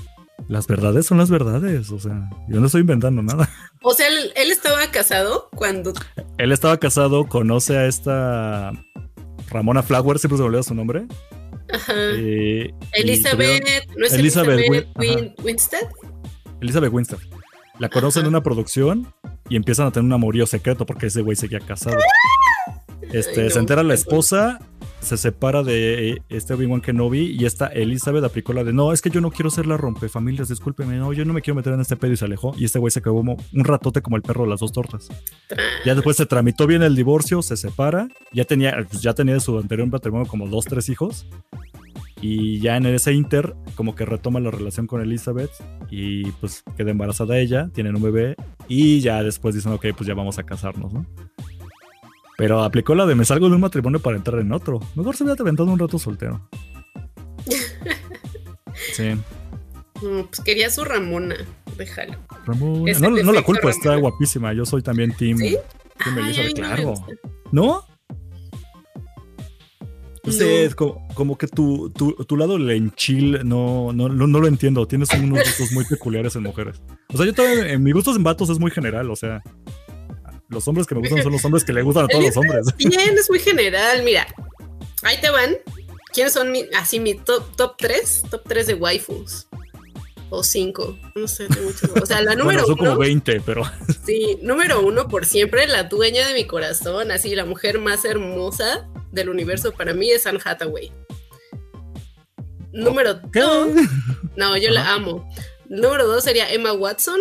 Las 0.49 0.67
verdades 0.67 1.07
son 1.07 1.19
las 1.19 1.31
verdades. 1.31 1.91
O 1.91 1.99
sea, 2.01 2.29
yo 2.49 2.59
no 2.61 2.67
estoy 2.67 2.81
inventando 2.83 3.23
nada. 3.23 3.49
O 3.83 3.95
sea, 3.95 4.09
él, 4.09 4.33
él 4.37 4.51
estaba 4.51 4.91
casado 4.91 5.49
cuando. 5.55 5.93
Él 6.39 6.51
estaba 6.53 6.79
casado, 6.79 7.27
conoce 7.29 7.77
a 7.77 7.87
esta 7.87 8.73
Ramona 9.51 9.83
Flowers, 9.83 10.21
siempre 10.21 10.37
se 10.37 10.43
me 10.43 10.49
olvida 10.49 10.63
su 10.63 10.75
nombre. 10.75 11.07
Ajá. 11.73 11.93
eh, 11.97 12.71
Elizabeth. 12.93 13.63
tuvieron- 13.63 13.97
¿No 13.99 14.07
es 14.07 14.13
Elizabeth 14.13 14.59
Elizabeth, 14.59 14.71
Win- 14.71 15.09
Win- 15.19 15.35
Winstead? 15.45 15.89
Elizabeth 16.61 16.93
Winstead. 16.93 17.19
La 17.79 17.89
conocen 17.89 18.23
en 18.23 18.29
una 18.29 18.43
producción 18.43 19.13
y 19.49 19.57
empiezan 19.57 19.87
a 19.87 19.91
tener 19.91 20.05
un 20.05 20.13
amorío 20.13 20.47
secreto 20.47 20.87
porque 20.87 21.07
ese 21.07 21.23
güey 21.23 21.37
seguía 21.37 21.59
casado. 21.61 21.97
Este, 23.13 23.41
Ay, 23.43 23.47
no, 23.49 23.51
se 23.51 23.59
entera 23.59 23.83
la 23.83 23.95
esposa 23.95 24.59
se 25.03 25.17
separa 25.17 25.63
de 25.63 26.11
eh, 26.11 26.23
este 26.29 26.55
Obi-Wan 26.55 26.81
Kenobi 26.81 27.37
y 27.39 27.45
esta 27.45 27.67
Elizabeth 27.67 28.25
aplicó 28.25 28.53
la 28.53 28.65
de 28.65 28.73
no, 28.73 28.93
es 28.93 29.03
que 29.03 29.11
yo 29.11 29.21
no 29.21 29.31
quiero 29.31 29.51
ser 29.51 29.67
la 29.67 29.77
rompefamilias, 29.77 30.49
discúlpeme, 30.49 30.97
no, 30.97 31.13
yo 31.13 31.25
no 31.25 31.33
me 31.33 31.43
quiero 31.43 31.57
meter 31.57 31.73
en 31.73 31.81
este 31.81 31.97
pedo 31.97 32.13
y 32.13 32.17
se 32.17 32.25
alejó. 32.25 32.55
Y 32.57 32.65
este 32.65 32.79
güey 32.79 32.91
se 32.91 33.03
quedó 33.03 33.15
un 33.15 33.37
ratote 33.65 34.01
como 34.01 34.17
el 34.17 34.23
perro 34.23 34.45
de 34.45 34.51
las 34.51 34.61
dos 34.61 34.73
tortas. 34.73 35.09
Ya 35.85 35.95
después 35.95 36.17
se 36.17 36.27
tramitó 36.27 36.67
bien 36.67 36.83
el 36.83 36.95
divorcio, 36.95 37.43
se 37.43 37.57
separa, 37.57 38.09
ya 38.33 38.45
tenía, 38.45 38.87
pues 38.89 39.03
ya 39.03 39.13
tenía 39.13 39.35
de 39.35 39.41
su 39.41 39.59
anterior 39.59 39.89
matrimonio 39.89 40.27
como 40.27 40.49
dos, 40.49 40.65
tres 40.67 40.89
hijos. 40.89 41.27
Y 42.21 42.61
ya 42.61 42.77
en 42.77 42.87
ese 42.87 43.13
inter, 43.13 43.57
como 43.75 43.97
que 43.97 44.05
retoma 44.05 44.39
la 44.39 44.53
relación 44.53 44.87
con 44.87 45.03
Elizabeth 45.03 45.51
y 45.91 46.31
pues 46.33 46.63
queda 46.77 46.93
embarazada 46.93 47.37
ella, 47.37 47.69
tienen 47.75 47.97
un 47.97 48.03
bebé 48.03 48.37
y 48.69 49.01
ya 49.01 49.25
después 49.25 49.57
dicen, 49.57 49.73
ok, 49.73 49.87
pues 49.97 50.07
ya 50.07 50.15
vamos 50.15 50.39
a 50.39 50.45
casarnos, 50.45 50.93
¿no? 50.93 51.05
Pero 52.43 52.65
aplicó 52.65 52.97
la 52.97 53.07
de 53.07 53.15
me 53.15 53.25
salgo 53.25 53.49
de 53.49 53.55
un 53.55 53.61
matrimonio 53.61 54.01
para 54.01 54.17
entrar 54.17 54.41
en 54.41 54.51
otro. 54.51 54.81
Mejor 54.97 55.15
se 55.15 55.23
hubiera 55.23 55.41
aventado 55.41 55.71
un 55.71 55.79
rato 55.79 55.97
soltero. 55.97 56.49
Sí. 58.95 59.11
No, 60.03 60.27
pues 60.27 60.41
quería 60.41 60.69
su 60.69 60.83
Ramona. 60.85 61.37
Déjalo. 61.79 62.19
Ramona. 62.45 62.99
No, 62.99 63.11
no 63.11 63.33
la 63.33 63.43
culpa, 63.43 63.71
está 63.71 63.95
guapísima. 63.95 64.53
Yo 64.55 64.67
soy 64.67 64.83
también 64.83 65.15
Team, 65.15 65.39
¿Sí? 65.39 65.57
team 66.03 66.17
Ay, 66.19 66.25
Elizabeth, 66.25 66.55
claro. 66.55 66.95
¿No? 67.53 67.85
No 70.25 70.33
sé, 70.33 70.45
No. 70.45 70.67
es 70.67 70.75
como, 70.75 71.09
como 71.15 71.39
que 71.39 71.47
tu, 71.47 71.91
tu, 71.91 72.13
tu 72.13 72.37
lado 72.37 72.59
lenchil 72.59 73.47
no, 73.49 73.93
no, 73.93 74.09
no, 74.09 74.27
no 74.27 74.41
lo 74.41 74.49
entiendo. 74.49 74.87
Tienes 74.89 75.11
unos 75.15 75.39
gustos 75.39 75.71
muy 75.71 75.85
peculiares 75.85 76.35
en 76.35 76.43
mujeres. 76.43 76.83
O 77.15 77.17
sea, 77.17 77.25
yo 77.25 77.35
también, 77.35 77.67
en 77.67 77.83
mis 77.85 77.95
gustos 77.95 78.17
en 78.17 78.25
vatos 78.25 78.51
es 78.51 78.59
muy 78.59 78.73
general. 78.73 79.11
O 79.13 79.17
sea, 79.17 79.43
los 80.53 80.69
hombres 80.69 80.87
que 80.87 80.95
me 80.95 81.01
gustan 81.01 81.23
son 81.23 81.33
los 81.33 81.45
hombres 81.45 81.65
que 81.65 81.73
le 81.73 81.83
gustan 81.83 82.05
a 82.05 82.09
todos 82.09 82.25
los 82.25 82.37
hombres. 82.37 82.67
Bien, 82.77 83.17
es 83.19 83.29
muy 83.29 83.39
general. 83.41 84.03
Mira, 84.03 84.27
ahí 85.03 85.21
te 85.21 85.31
van. 85.31 85.57
¿Quiénes 86.13 86.33
son 86.35 86.53
mi, 86.53 86.65
así 86.79 87.01
mi 87.01 87.15
top, 87.15 87.57
top 87.57 87.75
3? 87.79 88.25
Top 88.31 88.43
3 88.47 88.67
de 88.67 88.75
waifus. 88.75 89.47
O 90.29 90.43
5. 90.43 90.99
No 91.15 91.29
sé, 91.29 91.47
tengo 91.49 91.65
muchos. 91.67 91.91
O 92.03 92.07
sea, 92.07 92.21
la 92.23 92.35
número 92.37 92.45
Bueno, 92.45 92.67
son 92.67 92.81
uno. 92.81 92.91
como 92.91 92.99
20, 93.01 93.41
pero 93.45 93.63
Sí, 94.07 94.39
número 94.43 94.81
uno 94.81 95.09
por 95.09 95.25
siempre, 95.27 95.67
la 95.67 95.85
dueña 95.85 96.27
de 96.27 96.35
mi 96.35 96.47
corazón, 96.47 97.11
así 97.11 97.35
la 97.35 97.45
mujer 97.45 97.79
más 97.79 98.05
hermosa 98.05 98.89
del 99.11 99.29
universo 99.29 99.73
para 99.73 99.93
mí 99.95 100.11
es 100.11 100.27
Anne 100.27 100.41
Hathaway. 100.45 100.93
Número 102.73 103.21
¿qué? 103.31 103.41
dos, 103.41 103.69
no, 104.37 104.57
yo 104.57 104.71
la 104.71 104.95
amo. 104.95 105.29
Número 105.69 106.07
dos 106.07 106.25
sería 106.25 106.51
Emma 106.53 106.73
Watson. 106.73 107.21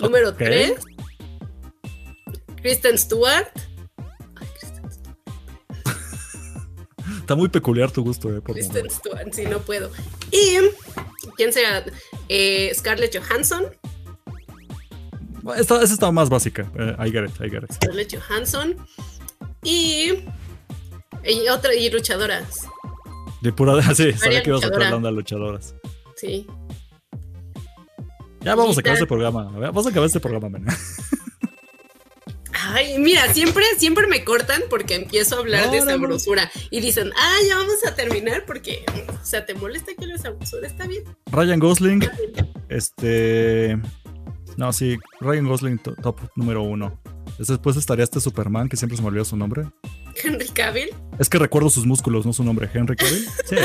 Número 0.00 0.30
Ok. 0.30 0.36
tres, 0.38 0.72
Kristen 2.62 2.98
Stewart. 2.98 3.50
Ay, 4.36 4.46
Kristen 4.58 4.90
Stewart. 4.92 5.16
está 7.20 7.34
muy 7.36 7.48
peculiar 7.48 7.90
tu 7.90 8.02
gusto, 8.02 8.34
eh, 8.34 8.40
por 8.40 8.54
Kristen 8.54 8.90
favor. 8.90 8.90
Stewart, 8.90 9.32
sí, 9.34 9.44
no 9.46 9.58
puedo. 9.60 9.90
Y, 10.30 10.56
¿quién 11.36 11.52
será? 11.52 11.84
Eh, 12.28 12.72
Scarlett 12.74 13.16
Johansson. 13.16 13.66
Esta, 15.56 15.82
esa 15.82 15.94
está 15.94 16.10
más 16.12 16.28
básica. 16.28 16.70
Eh, 16.78 16.94
I 17.06 17.10
get 17.10 17.24
it, 17.24 17.40
I 17.40 17.48
get 17.50 17.62
it. 17.64 17.72
Scarlett 17.72 18.14
Johansson 18.14 18.76
y, 19.62 20.24
y 21.24 21.48
otra 21.50 21.74
y 21.74 21.88
luchadoras. 21.90 22.66
De 23.40 23.52
pura. 23.52 23.80
Sí, 23.94 24.12
sabía 24.12 24.42
que 24.42 24.50
ibas 24.50 24.62
a 24.64 24.68
sacar 24.68 24.90
la 24.90 24.96
onda 24.96 25.10
luchadoras. 25.10 25.74
Sí. 26.16 26.46
Ya 28.48 28.54
vamos 28.54 28.76
a 28.76 28.80
acabar 28.80 28.96
este 28.96 29.06
programa. 29.06 29.44
Vamos 29.58 29.86
a 29.86 29.90
acabar 29.90 30.06
este 30.06 30.20
programa, 30.20 30.48
man. 30.48 30.66
Ay, 32.70 32.98
mira, 32.98 33.32
siempre, 33.32 33.64
siempre 33.78 34.06
me 34.06 34.24
cortan 34.24 34.62
porque 34.68 34.94
empiezo 34.96 35.36
a 35.36 35.38
hablar 35.40 35.66
No, 35.66 35.72
de 35.72 35.78
no, 35.78 35.84
no. 35.84 35.90
sabrosura 35.92 36.50
y 36.70 36.80
dicen, 36.80 37.12
ah, 37.16 37.36
ya 37.48 37.56
vamos 37.56 37.84
a 37.86 37.94
terminar 37.94 38.44
porque, 38.46 38.84
o 39.08 39.24
sea, 39.24 39.46
¿te 39.46 39.54
molesta 39.54 39.92
que 39.98 40.06
la 40.06 40.18
sabrosura 40.18 40.66
está 40.66 40.86
bien? 40.86 41.04
Ryan 41.30 41.60
Gosling, 41.60 42.08
este. 42.68 43.78
No, 44.56 44.72
sí, 44.72 44.98
Ryan 45.20 45.46
Gosling 45.46 45.78
to- 45.78 45.94
top 46.02 46.20
número 46.36 46.62
uno. 46.62 47.00
Después 47.38 47.76
estaría 47.76 48.02
este 48.04 48.20
Superman, 48.20 48.68
que 48.68 48.76
siempre 48.76 48.96
se 48.96 49.02
me 49.02 49.08
olvida 49.08 49.24
su 49.24 49.36
nombre. 49.36 49.66
Henry 50.22 50.48
Cavill. 50.48 50.90
Es 51.18 51.28
que 51.28 51.38
recuerdo 51.38 51.70
sus 51.70 51.86
músculos, 51.86 52.26
no 52.26 52.32
su 52.32 52.42
nombre. 52.42 52.68
Henry 52.72 52.96
Cavill. 52.96 53.26
Sí. 53.46 53.56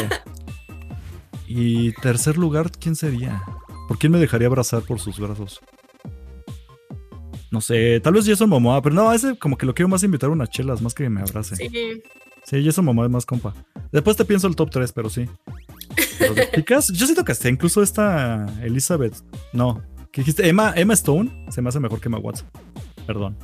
Y 1.47 1.91
tercer 1.93 2.37
lugar, 2.37 2.71
¿quién 2.71 2.95
sería? 2.95 3.41
¿Por 3.87 3.97
quién 3.97 4.11
me 4.11 4.19
dejaría 4.19 4.47
abrazar 4.47 4.81
por 4.83 4.99
sus 4.99 5.19
brazos? 5.19 5.59
No 7.51 7.61
sé, 7.61 7.99
tal 7.99 8.13
vez 8.13 8.25
Jason 8.25 8.49
Momoa, 8.49 8.81
pero 8.81 8.95
no, 8.95 9.13
ese 9.13 9.37
como 9.37 9.57
que 9.57 9.65
lo 9.65 9.75
quiero 9.75 9.87
más 9.87 10.03
invitar 10.03 10.29
a 10.29 10.33
unas 10.33 10.49
chelas, 10.49 10.81
más 10.81 10.93
que 10.93 11.07
me 11.09 11.21
abrace. 11.21 11.55
Sí. 11.55 11.69
Sí, 12.43 12.65
Jason 12.65 12.83
Momoa 12.83 13.05
es 13.05 13.11
más 13.11 13.25
compa. 13.25 13.53
Después 13.91 14.17
te 14.17 14.25
pienso 14.25 14.47
el 14.47 14.55
top 14.55 14.69
3, 14.69 14.91
pero 14.91 15.09
sí. 15.09 15.29
Pero 16.19 16.33
de 16.33 16.49
chicas, 16.51 16.89
yo 16.89 17.05
siento 17.05 17.23
que 17.23 17.31
hasta 17.31 17.49
incluso 17.49 17.81
esta 17.81 18.45
Elizabeth, 18.63 19.15
no. 19.53 19.83
¿Qué 20.11 20.21
dijiste? 20.21 20.47
Emma, 20.47 20.73
Emma 20.75 20.93
Stone 20.93 21.45
se 21.49 21.61
me 21.61 21.69
hace 21.69 21.79
mejor 21.79 21.99
que 21.99 22.07
Emma 22.07 22.19
Watson. 22.19 22.49
Perdón. 23.05 23.37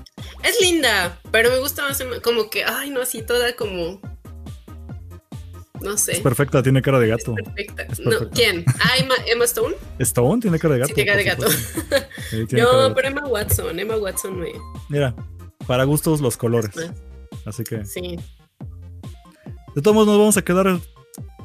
Es 0.44 0.60
linda, 0.62 1.20
pero 1.32 1.50
me 1.50 1.60
gusta 1.60 1.84
más 1.84 2.02
como 2.24 2.50
que, 2.50 2.64
ay, 2.64 2.90
no, 2.90 3.02
así 3.02 3.22
toda 3.22 3.56
como, 3.56 4.00
no 5.82 5.98
sé. 5.98 6.14
Es 6.14 6.20
perfecta, 6.20 6.62
tiene 6.64 6.82
cara 6.82 7.00
de 7.00 7.08
gato. 7.08 7.36
Perfecta. 7.36 7.84
Es 7.84 8.00
No. 8.00 8.30
¿quién? 8.32 8.64
Ah, 8.80 8.98
Emma, 8.98 9.16
Emma 9.28 9.46
Stone. 9.46 9.76
Stone 10.00 10.42
tiene 10.42 10.60
cara 10.60 10.76
de 10.76 10.80
gato. 10.82 10.90
Sí, 10.90 10.94
tiene 10.96 11.08
cara 11.10 11.18
de 11.18 11.24
gato. 11.26 11.50
supuesto. 11.52 12.08
Sí, 12.30 12.46
tiene 12.46 12.48
cara 12.66 12.78
de 12.84 12.90
No, 12.90 12.96
pero 12.96 13.08
Emma 13.08 13.26
Watson, 13.28 13.80
Emma 13.80 13.98
Watson 13.98 14.40
me. 14.40 14.52
Mira, 14.90 15.16
para 15.68 15.84
gustos 15.84 16.22
los 16.22 16.38
colores. 16.38 16.76
más. 16.76 16.92
Así 17.46 17.64
que, 17.64 17.86
Sí. 17.86 18.18
de 19.76 19.82
todos 19.82 19.94
modos, 19.96 20.08
nos 20.08 20.18
vamos 20.18 20.38
a 20.38 20.42
quedar 20.44 20.80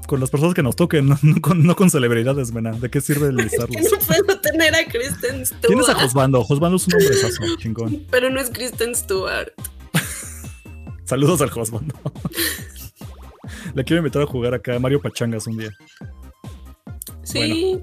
con 0.06 0.20
las 0.20 0.28
personas 0.30 0.54
que 0.54 0.62
nos 0.62 0.76
toquen, 0.76 1.08
no, 1.08 1.18
no 1.22 1.40
con, 1.40 1.64
no 1.66 1.76
con 1.76 1.88
celebridades, 1.90 2.52
mena. 2.52 2.72
¿De 2.72 2.90
qué 2.90 3.00
sirve 3.00 3.28
Que 3.36 3.42
listarlos? 3.42 3.82
no 3.92 3.98
puedo 3.98 4.40
tener 4.40 4.74
a 4.74 4.84
Kristen 4.86 5.46
Stewart. 5.46 5.62
¿Quién 5.66 5.80
es 5.80 5.88
a 5.88 5.94
Josbando? 5.94 6.44
Josbando 6.44 6.76
es 6.76 6.86
un 6.86 6.94
hombre 6.94 7.56
chingón. 7.58 8.06
Pero 8.10 8.30
no 8.30 8.40
es 8.40 8.50
Kristen 8.50 8.94
Stewart. 8.94 9.52
Saludos 11.04 11.40
al 11.42 11.50
Josbando. 11.50 11.94
Le 13.74 13.84
quiero 13.84 13.98
invitar 14.00 14.22
a 14.22 14.26
jugar 14.26 14.54
acá 14.54 14.76
a 14.76 14.78
Mario 14.78 15.00
Pachangas 15.00 15.46
un 15.46 15.58
día. 15.58 15.70
Sí. 17.22 17.82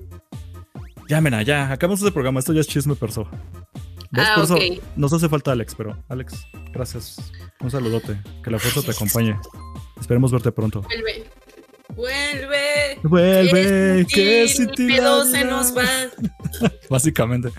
Ya, 1.10 1.20
mena, 1.20 1.42
ya, 1.42 1.72
acabamos 1.72 2.00
este 2.00 2.12
programa. 2.12 2.40
Esto 2.40 2.54
ya 2.54 2.62
es 2.62 2.68
chisme 2.68 2.96
perso. 2.96 3.28
Ah, 4.14 4.34
Por 4.36 4.44
eso 4.44 4.56
ok. 4.56 4.62
nos 4.96 5.14
hace 5.14 5.30
falta 5.30 5.52
Alex, 5.52 5.74
pero 5.76 5.98
Alex, 6.10 6.46
gracias. 6.74 7.32
Un 7.62 7.72
saludote. 7.72 8.20
Que 8.44 8.52
la 8.52 8.60
fuerza 8.60 8.82
te 8.82 8.92
acompañe. 8.92 9.38
Esperemos 10.00 10.32
verte 10.32 10.52
pronto. 10.52 10.82
Vuelve. 10.82 11.26
Vuelve. 11.96 13.00
Vuelve, 13.04 14.06
que 14.08 14.46
la 15.02 15.26
se 15.26 15.46
nos 15.46 15.76
va. 15.76 15.86
Básicamente. 16.90 17.50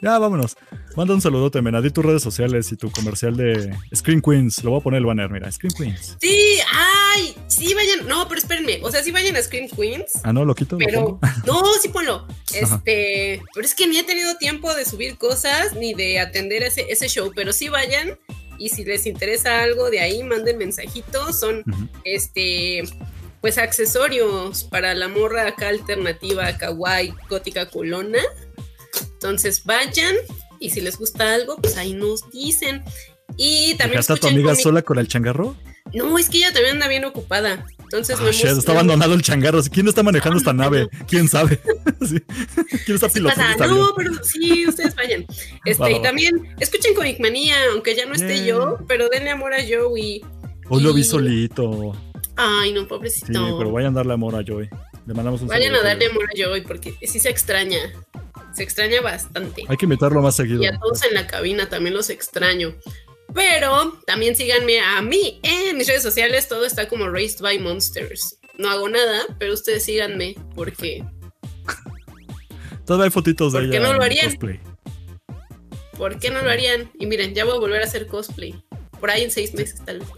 Ya, 0.00 0.18
vámonos. 0.18 0.56
Manda 0.96 1.14
un 1.14 1.20
saludote, 1.20 1.62
mena. 1.62 1.80
Di 1.80 1.90
tus 1.90 2.04
redes 2.04 2.22
sociales 2.22 2.70
y 2.72 2.76
tu 2.76 2.90
comercial 2.90 3.36
de 3.36 3.74
Screen 3.94 4.20
Queens. 4.20 4.62
Lo 4.64 4.70
voy 4.70 4.80
a 4.80 4.82
poner 4.82 4.98
el 4.98 5.06
banner, 5.06 5.30
mira. 5.30 5.50
Screen 5.50 5.74
Queens. 5.76 6.16
Sí, 6.20 6.58
ay, 6.72 7.34
sí 7.48 7.74
vayan. 7.74 8.06
No, 8.06 8.28
pero 8.28 8.40
espérenme. 8.40 8.80
O 8.82 8.90
sea, 8.90 9.02
sí 9.02 9.10
vayan 9.10 9.36
a 9.36 9.42
Screen 9.42 9.68
Queens. 9.68 10.12
Ah, 10.22 10.32
no, 10.32 10.44
lo 10.44 10.54
quito. 10.54 10.78
¿Lo 10.78 10.86
Pero, 10.86 11.20
no, 11.46 11.62
sí 11.80 11.88
ponlo. 11.88 12.26
Este, 12.54 13.42
pero 13.54 13.66
es 13.66 13.74
que 13.74 13.86
ni 13.86 13.98
he 13.98 14.04
tenido 14.04 14.36
tiempo 14.36 14.74
de 14.74 14.84
subir 14.84 15.18
cosas 15.18 15.74
ni 15.74 15.94
de 15.94 16.20
atender 16.20 16.62
ese, 16.62 16.86
ese 16.88 17.08
show, 17.08 17.32
pero 17.34 17.52
sí 17.52 17.68
vayan 17.68 18.18
y 18.58 18.70
si 18.70 18.84
les 18.84 19.06
interesa 19.06 19.62
algo 19.62 19.90
de 19.90 20.00
ahí, 20.00 20.22
manden 20.22 20.58
mensajitos. 20.58 21.38
Son, 21.38 21.62
este, 22.04 22.82
pues 23.40 23.58
accesorios 23.58 24.64
para 24.64 24.94
la 24.94 25.08
morra 25.08 25.46
acá 25.46 25.68
alternativa, 25.68 26.56
kawaii, 26.56 27.14
gótica 27.28 27.66
culona. 27.66 28.18
Entonces 29.18 29.64
vayan 29.64 30.14
y 30.60 30.70
si 30.70 30.80
les 30.80 30.96
gusta 30.96 31.34
algo, 31.34 31.56
pues 31.56 31.76
ahí 31.76 31.92
nos 31.92 32.30
dicen. 32.30 32.84
Y 33.36 33.74
también 33.74 34.00
¿Dejaste 34.00 34.12
a 34.12 34.16
tu 34.16 34.28
amiga 34.28 34.50
con 34.50 34.56
mi- 34.56 34.62
sola 34.62 34.82
con 34.82 34.98
el 34.98 35.08
changarro? 35.08 35.56
No, 35.92 36.18
es 36.18 36.28
que 36.30 36.38
ella 36.38 36.52
también 36.52 36.74
anda 36.74 36.86
bien 36.88 37.04
ocupada. 37.04 37.64
Entonces 37.80 38.16
Ah, 38.20 38.22
no 38.24 38.30
shit, 38.30 38.44
está 38.46 38.72
abandonado 38.72 39.14
el 39.14 39.22
changarro. 39.22 39.60
¿Quién 39.72 39.88
está 39.88 40.02
manejando 40.02 40.38
esta 40.38 40.52
nave? 40.52 40.88
¿Quién 41.08 41.28
sabe? 41.28 41.58
Sí. 42.06 42.20
¿Quién 42.84 42.94
está 42.94 43.08
Sí 43.08 43.14
pilotando 43.14 43.64
avión? 43.64 43.78
No, 43.80 43.92
pero 43.96 44.12
sí, 44.22 44.66
ustedes 44.68 44.94
vayan. 44.94 45.26
Este, 45.64 45.92
y 45.92 46.00
también 46.00 46.54
escuchen 46.60 46.94
Comic 46.94 47.18
Manía, 47.18 47.56
aunque 47.72 47.96
ya 47.96 48.06
no 48.06 48.14
esté 48.14 48.36
Yeah. 48.36 48.46
yo, 48.46 48.78
pero 48.86 49.08
denle 49.08 49.30
amor 49.30 49.52
a 49.52 49.58
Joey. 49.68 50.22
Hoy 50.68 50.82
lo 50.82 50.92
vi 50.94 51.02
solito. 51.02 51.92
Ay, 52.36 52.72
no, 52.72 52.82
Sí, 52.82 52.86
pobrecito. 52.86 53.58
pero 53.58 53.72
vayan 53.72 53.94
a 53.94 53.96
darle 53.96 54.12
amor 54.12 54.36
a 54.36 54.44
Joy. 54.44 54.68
Le 55.06 55.14
mandamos 55.14 55.40
un 55.42 55.48
vayan 55.48 55.72
a 55.72 55.76
saludo. 55.78 55.88
darle 55.88 56.06
amor 56.06 56.24
a 56.24 56.44
Joey 56.44 56.60
porque 56.62 56.94
sí 57.02 57.18
se 57.18 57.30
extraña. 57.30 57.78
Se 58.54 58.62
extraña 58.62 59.00
bastante. 59.00 59.64
Hay 59.68 59.76
que 59.76 59.86
invitarlo 59.86 60.20
más 60.22 60.36
seguido. 60.36 60.62
Y 60.62 60.66
a 60.66 60.78
todos 60.78 61.02
en 61.04 61.14
la 61.14 61.26
cabina 61.26 61.68
también 61.68 61.94
los 61.94 62.10
extraño. 62.10 62.74
Pero 63.34 64.00
también 64.06 64.34
síganme 64.34 64.80
a 64.80 65.02
mí 65.02 65.38
en 65.42 65.76
mis 65.76 65.86
redes 65.86 66.02
sociales. 66.02 66.48
Todo 66.48 66.64
está 66.64 66.88
como 66.88 67.08
Raised 67.08 67.40
by 67.40 67.58
Monsters. 67.58 68.38
No 68.56 68.70
hago 68.70 68.88
nada, 68.88 69.22
pero 69.38 69.54
ustedes 69.54 69.84
síganme 69.84 70.34
porque, 70.54 71.04
Todavía 72.88 73.04
hay 73.04 73.10
fotitos 73.10 73.52
de 73.52 73.60
¿Por 73.60 73.70
qué 73.70 73.80
no 73.80 73.92
lo 73.92 74.02
harían? 74.02 74.30
cosplay. 74.30 74.60
¿por 75.98 76.18
qué 76.18 76.30
no 76.30 76.40
lo 76.40 76.50
harían? 76.50 76.90
Y 76.98 77.04
miren, 77.06 77.34
ya 77.34 77.44
voy 77.44 77.56
a 77.56 77.58
volver 77.58 77.82
a 77.82 77.84
hacer 77.84 78.06
cosplay. 78.06 78.54
por 78.98 79.10
ahí 79.10 79.24
en 79.24 79.30
seis 79.30 79.52
meses 79.52 79.84
tal 79.84 79.98
vez. 79.98 80.08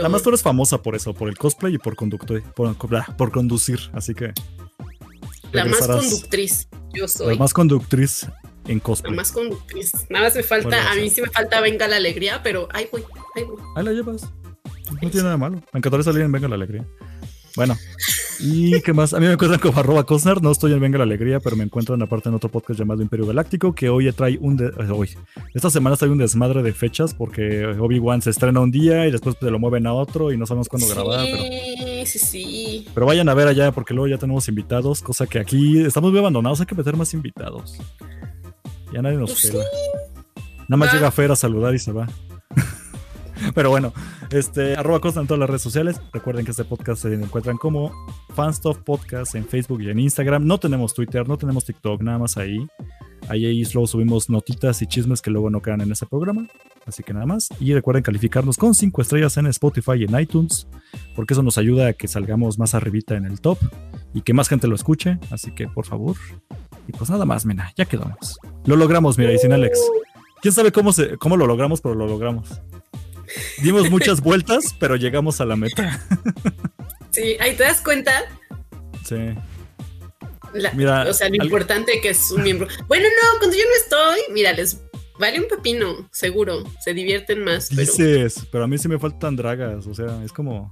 Además 0.00 0.22
tú 0.22 0.30
eres 0.30 0.42
famosa 0.42 0.82
por 0.82 0.96
eso, 0.96 1.14
por 1.14 1.28
el 1.28 1.38
cosplay 1.38 1.74
y 1.74 1.78
por 1.78 1.94
conductor, 1.94 2.42
por, 2.54 2.76
por 3.16 3.30
conducir, 3.30 3.78
así 3.92 4.14
que... 4.14 4.32
La 5.52 5.64
más 5.64 5.86
conductriz, 5.86 6.68
yo 6.92 7.08
soy. 7.08 7.34
La 7.34 7.40
más 7.40 7.52
conductriz 7.52 8.26
en 8.66 8.80
cosplay. 8.80 9.12
La 9.12 9.16
más 9.16 9.32
conductriz. 9.32 9.92
Nada 10.08 10.26
más 10.26 10.34
me 10.34 10.42
falta, 10.42 10.90
a 10.90 10.94
mí 10.94 11.10
sí 11.10 11.22
me 11.22 11.28
falta 11.28 11.60
Venga 11.60 11.88
la 11.88 11.96
Alegría, 11.96 12.42
pero 12.42 12.68
ahí 12.72 12.88
voy, 12.90 13.04
ahí 13.36 13.44
voy. 13.44 13.56
Ahí 13.76 13.84
la 13.84 13.92
llevas. 13.92 14.22
No 15.02 15.10
tiene 15.10 15.24
nada 15.24 15.36
malo. 15.36 15.62
Me 15.72 15.78
encantaría 15.78 16.04
salir 16.04 16.22
en 16.22 16.32
Venga 16.32 16.48
la 16.48 16.56
Alegría. 16.56 16.86
Bueno, 17.56 17.76
¿y 18.38 18.80
qué 18.82 18.92
más? 18.92 19.12
A 19.12 19.20
mí 19.20 19.26
me 19.26 19.32
encuentran 19.32 19.60
como 19.60 19.78
arroba 19.78 20.04
Cosner, 20.04 20.40
no 20.40 20.52
estoy 20.52 20.72
en 20.72 20.80
Venga 20.80 20.98
la 20.98 21.04
Alegría, 21.04 21.40
pero 21.40 21.56
me 21.56 21.64
encuentran 21.64 22.00
aparte 22.02 22.28
en 22.28 22.34
otro 22.34 22.48
podcast 22.48 22.78
llamado 22.78 23.02
Imperio 23.02 23.26
Galáctico, 23.26 23.74
que 23.74 23.88
hoy 23.88 24.10
trae 24.12 24.38
un... 24.40 24.56
De 24.56 24.66
eh, 24.66 24.90
hoy, 24.92 25.10
esta 25.54 25.70
semana 25.70 25.96
trae 25.96 26.10
un 26.10 26.18
desmadre 26.18 26.62
de 26.62 26.72
fechas, 26.72 27.14
porque 27.14 27.66
Obi-Wan 27.66 28.22
se 28.22 28.30
estrena 28.30 28.60
un 28.60 28.70
día 28.70 29.06
y 29.06 29.10
después 29.10 29.36
se 29.40 29.50
lo 29.50 29.58
mueven 29.58 29.86
a 29.86 29.94
otro 29.94 30.32
y 30.32 30.36
no 30.36 30.46
sabemos 30.46 30.68
cuándo 30.68 30.88
grabar. 30.88 31.26
Pero, 31.30 32.06
sí, 32.06 32.18
sí. 32.18 32.86
Pero 32.94 33.06
vayan 33.06 33.28
a 33.28 33.34
ver 33.34 33.48
allá, 33.48 33.72
porque 33.72 33.94
luego 33.94 34.08
ya 34.08 34.18
tenemos 34.18 34.48
invitados, 34.48 35.02
cosa 35.02 35.26
que 35.26 35.38
aquí 35.38 35.80
estamos 35.80 36.10
muy 36.10 36.20
abandonados, 36.20 36.60
hay 36.60 36.66
que 36.66 36.74
meter 36.74 36.96
más 36.96 37.12
invitados. 37.14 37.78
Ya 38.92 39.02
nadie 39.02 39.16
nos 39.16 39.30
pues 39.30 39.52
Nada 40.68 40.76
más 40.76 40.92
llega 40.92 41.10
Fer 41.10 41.32
a 41.32 41.36
saludar 41.36 41.74
y 41.74 41.78
se 41.78 41.90
va. 41.90 42.06
Pero 43.54 43.70
bueno, 43.70 43.92
este, 44.30 44.76
arroba 44.76 45.00
Costa 45.00 45.20
en 45.20 45.26
todas 45.26 45.40
las 45.40 45.48
redes 45.48 45.62
sociales. 45.62 46.00
Recuerden 46.12 46.44
que 46.44 46.50
este 46.50 46.64
podcast 46.64 47.02
se 47.02 47.14
encuentran 47.14 47.56
como 47.56 47.92
Fanstuff 48.34 48.78
Podcast 48.78 49.34
en 49.34 49.46
Facebook 49.46 49.82
y 49.82 49.90
en 49.90 49.98
Instagram. 49.98 50.46
No 50.46 50.58
tenemos 50.58 50.94
Twitter, 50.94 51.26
no 51.28 51.36
tenemos 51.36 51.64
TikTok, 51.64 52.02
nada 52.02 52.18
más 52.18 52.36
ahí. 52.36 52.66
Ahí, 53.28 53.46
ahí 53.46 53.62
luego 53.74 53.86
subimos 53.86 54.28
notitas 54.28 54.82
y 54.82 54.86
chismes 54.86 55.22
que 55.22 55.30
luego 55.30 55.50
no 55.50 55.62
quedan 55.62 55.82
en 55.82 55.92
ese 55.92 56.06
programa. 56.06 56.46
Así 56.86 57.02
que 57.02 57.12
nada 57.12 57.26
más. 57.26 57.48
Y 57.60 57.74
recuerden 57.74 58.02
calificarnos 58.02 58.56
con 58.56 58.74
5 58.74 59.02
estrellas 59.02 59.36
en 59.36 59.46
Spotify 59.46 59.92
y 59.98 60.04
en 60.04 60.18
iTunes, 60.18 60.66
porque 61.14 61.34
eso 61.34 61.42
nos 61.42 61.58
ayuda 61.58 61.88
a 61.88 61.92
que 61.92 62.08
salgamos 62.08 62.58
más 62.58 62.74
arribita 62.74 63.16
en 63.16 63.26
el 63.26 63.40
top 63.40 63.58
y 64.14 64.22
que 64.22 64.32
más 64.32 64.48
gente 64.48 64.66
lo 64.66 64.74
escuche. 64.74 65.18
Así 65.30 65.52
que 65.52 65.68
por 65.68 65.86
favor. 65.86 66.16
Y 66.88 66.92
pues 66.92 67.10
nada 67.10 67.24
más, 67.24 67.46
mira, 67.46 67.72
ya 67.76 67.84
quedamos. 67.84 68.38
Lo 68.64 68.76
logramos, 68.76 69.16
mira, 69.16 69.32
y 69.32 69.38
sin 69.38 69.52
Alex. 69.52 69.78
¿Quién 70.42 70.52
sabe 70.52 70.72
cómo, 70.72 70.90
cómo 71.18 71.36
lo 71.36 71.46
logramos, 71.46 71.80
pero 71.80 71.94
lo 71.94 72.06
logramos? 72.06 72.60
Dimos 73.62 73.90
muchas 73.90 74.20
vueltas, 74.20 74.74
pero 74.78 74.96
llegamos 74.96 75.40
a 75.40 75.44
la 75.44 75.56
meta. 75.56 76.02
Sí, 77.10 77.36
ahí 77.40 77.54
te 77.54 77.64
das 77.64 77.80
cuenta. 77.80 78.12
Sí. 79.04 79.16
mira, 80.74 81.06
o 81.08 81.12
sea, 81.12 81.28
lo 81.28 81.42
importante 81.42 82.00
que 82.00 82.10
es 82.10 82.30
un 82.30 82.42
miembro. 82.42 82.68
Bueno, 82.86 83.04
no, 83.04 83.38
cuando 83.38 83.56
yo 83.56 83.64
no 83.64 83.76
estoy, 83.82 84.32
mira, 84.32 84.52
les 84.52 84.80
vale 85.18 85.40
un 85.40 85.48
pepino, 85.48 86.08
seguro. 86.10 86.64
Se 86.80 86.94
divierten 86.94 87.44
más. 87.44 87.68
Dices, 87.68 88.46
pero, 88.50 88.64
a 88.64 88.66
mí 88.66 88.78
sí 88.78 88.88
me 88.88 88.98
faltan 88.98 89.36
dragas. 89.36 89.86
O 89.86 89.94
sea, 89.94 90.22
es 90.24 90.32
como. 90.32 90.70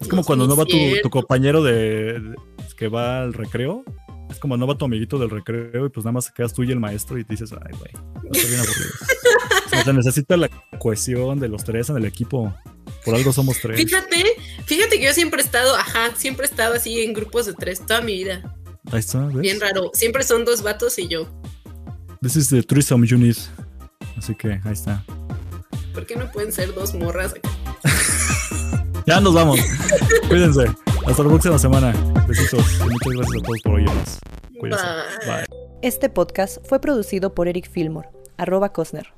Es 0.00 0.08
como 0.08 0.24
cuando 0.24 0.46
no 0.46 0.56
va 0.56 0.64
tu, 0.64 1.10
compañero 1.10 1.62
de, 1.62 2.34
que 2.76 2.88
va 2.88 3.22
al 3.22 3.32
recreo. 3.34 3.84
Es 4.30 4.38
como 4.38 4.56
no 4.56 4.66
va 4.66 4.76
tu 4.76 4.86
amiguito 4.86 5.18
del 5.18 5.30
recreo 5.30 5.86
y 5.86 5.88
pues 5.90 6.04
nada 6.04 6.12
más 6.12 6.30
quedas 6.30 6.54
tú 6.54 6.64
y 6.64 6.72
el 6.72 6.80
maestro 6.80 7.18
y 7.18 7.22
dices, 7.22 7.52
ay, 7.52 7.76
güey, 7.78 7.90
está 8.32 8.48
bien 8.48 8.60
aburrido. 8.60 8.90
Se 9.84 9.92
necesita 9.92 10.36
la 10.36 10.48
cohesión 10.78 11.40
de 11.40 11.48
los 11.48 11.64
tres 11.64 11.88
en 11.90 11.96
el 11.96 12.04
equipo. 12.04 12.54
Por 13.04 13.14
algo 13.14 13.32
somos 13.32 13.58
tres. 13.60 13.76
Fíjate, 13.76 14.24
fíjate 14.64 14.98
que 14.98 15.06
yo 15.06 15.12
siempre 15.12 15.40
he 15.40 15.44
estado, 15.44 15.74
ajá, 15.76 16.14
siempre 16.16 16.46
he 16.46 16.48
estado 16.48 16.74
así 16.74 17.02
en 17.02 17.12
grupos 17.14 17.46
de 17.46 17.54
tres 17.54 17.84
toda 17.84 18.00
mi 18.00 18.14
vida. 18.14 18.54
Ahí 18.90 19.00
está, 19.00 19.20
¿ves? 19.26 19.40
Bien 19.40 19.60
raro. 19.60 19.90
Siempre 19.94 20.22
son 20.24 20.44
dos 20.44 20.62
vatos 20.62 20.98
y 20.98 21.08
yo. 21.08 21.28
This 22.20 22.36
is 22.36 22.48
the 22.48 22.62
threesome 22.62 23.06
unit. 23.12 23.36
Así 24.16 24.34
que 24.34 24.60
ahí 24.64 24.72
está. 24.72 25.04
¿Por 25.92 26.06
qué 26.06 26.16
no 26.16 26.30
pueden 26.30 26.52
ser 26.52 26.74
dos 26.74 26.94
morras 26.94 27.34
acá? 27.34 27.50
ya 29.06 29.20
nos 29.20 29.34
vamos. 29.34 29.58
Cuídense. 30.28 30.66
Hasta 31.06 31.22
la 31.22 31.28
próxima 31.28 31.58
semana. 31.58 31.92
Besitos. 32.28 32.64
muchas 32.80 33.12
gracias 33.14 33.36
a 33.36 33.44
todos 33.44 33.62
por 33.62 33.74
oírnos. 33.74 34.18
Cuídense. 34.58 34.86
Bye. 35.26 35.62
Este 35.82 36.08
podcast 36.08 36.58
fue 36.68 36.80
producido 36.80 37.34
por 37.34 37.48
Eric 37.48 37.68
Fillmore, 37.68 38.08
arroba 38.36 38.72
Cosner. 38.72 39.12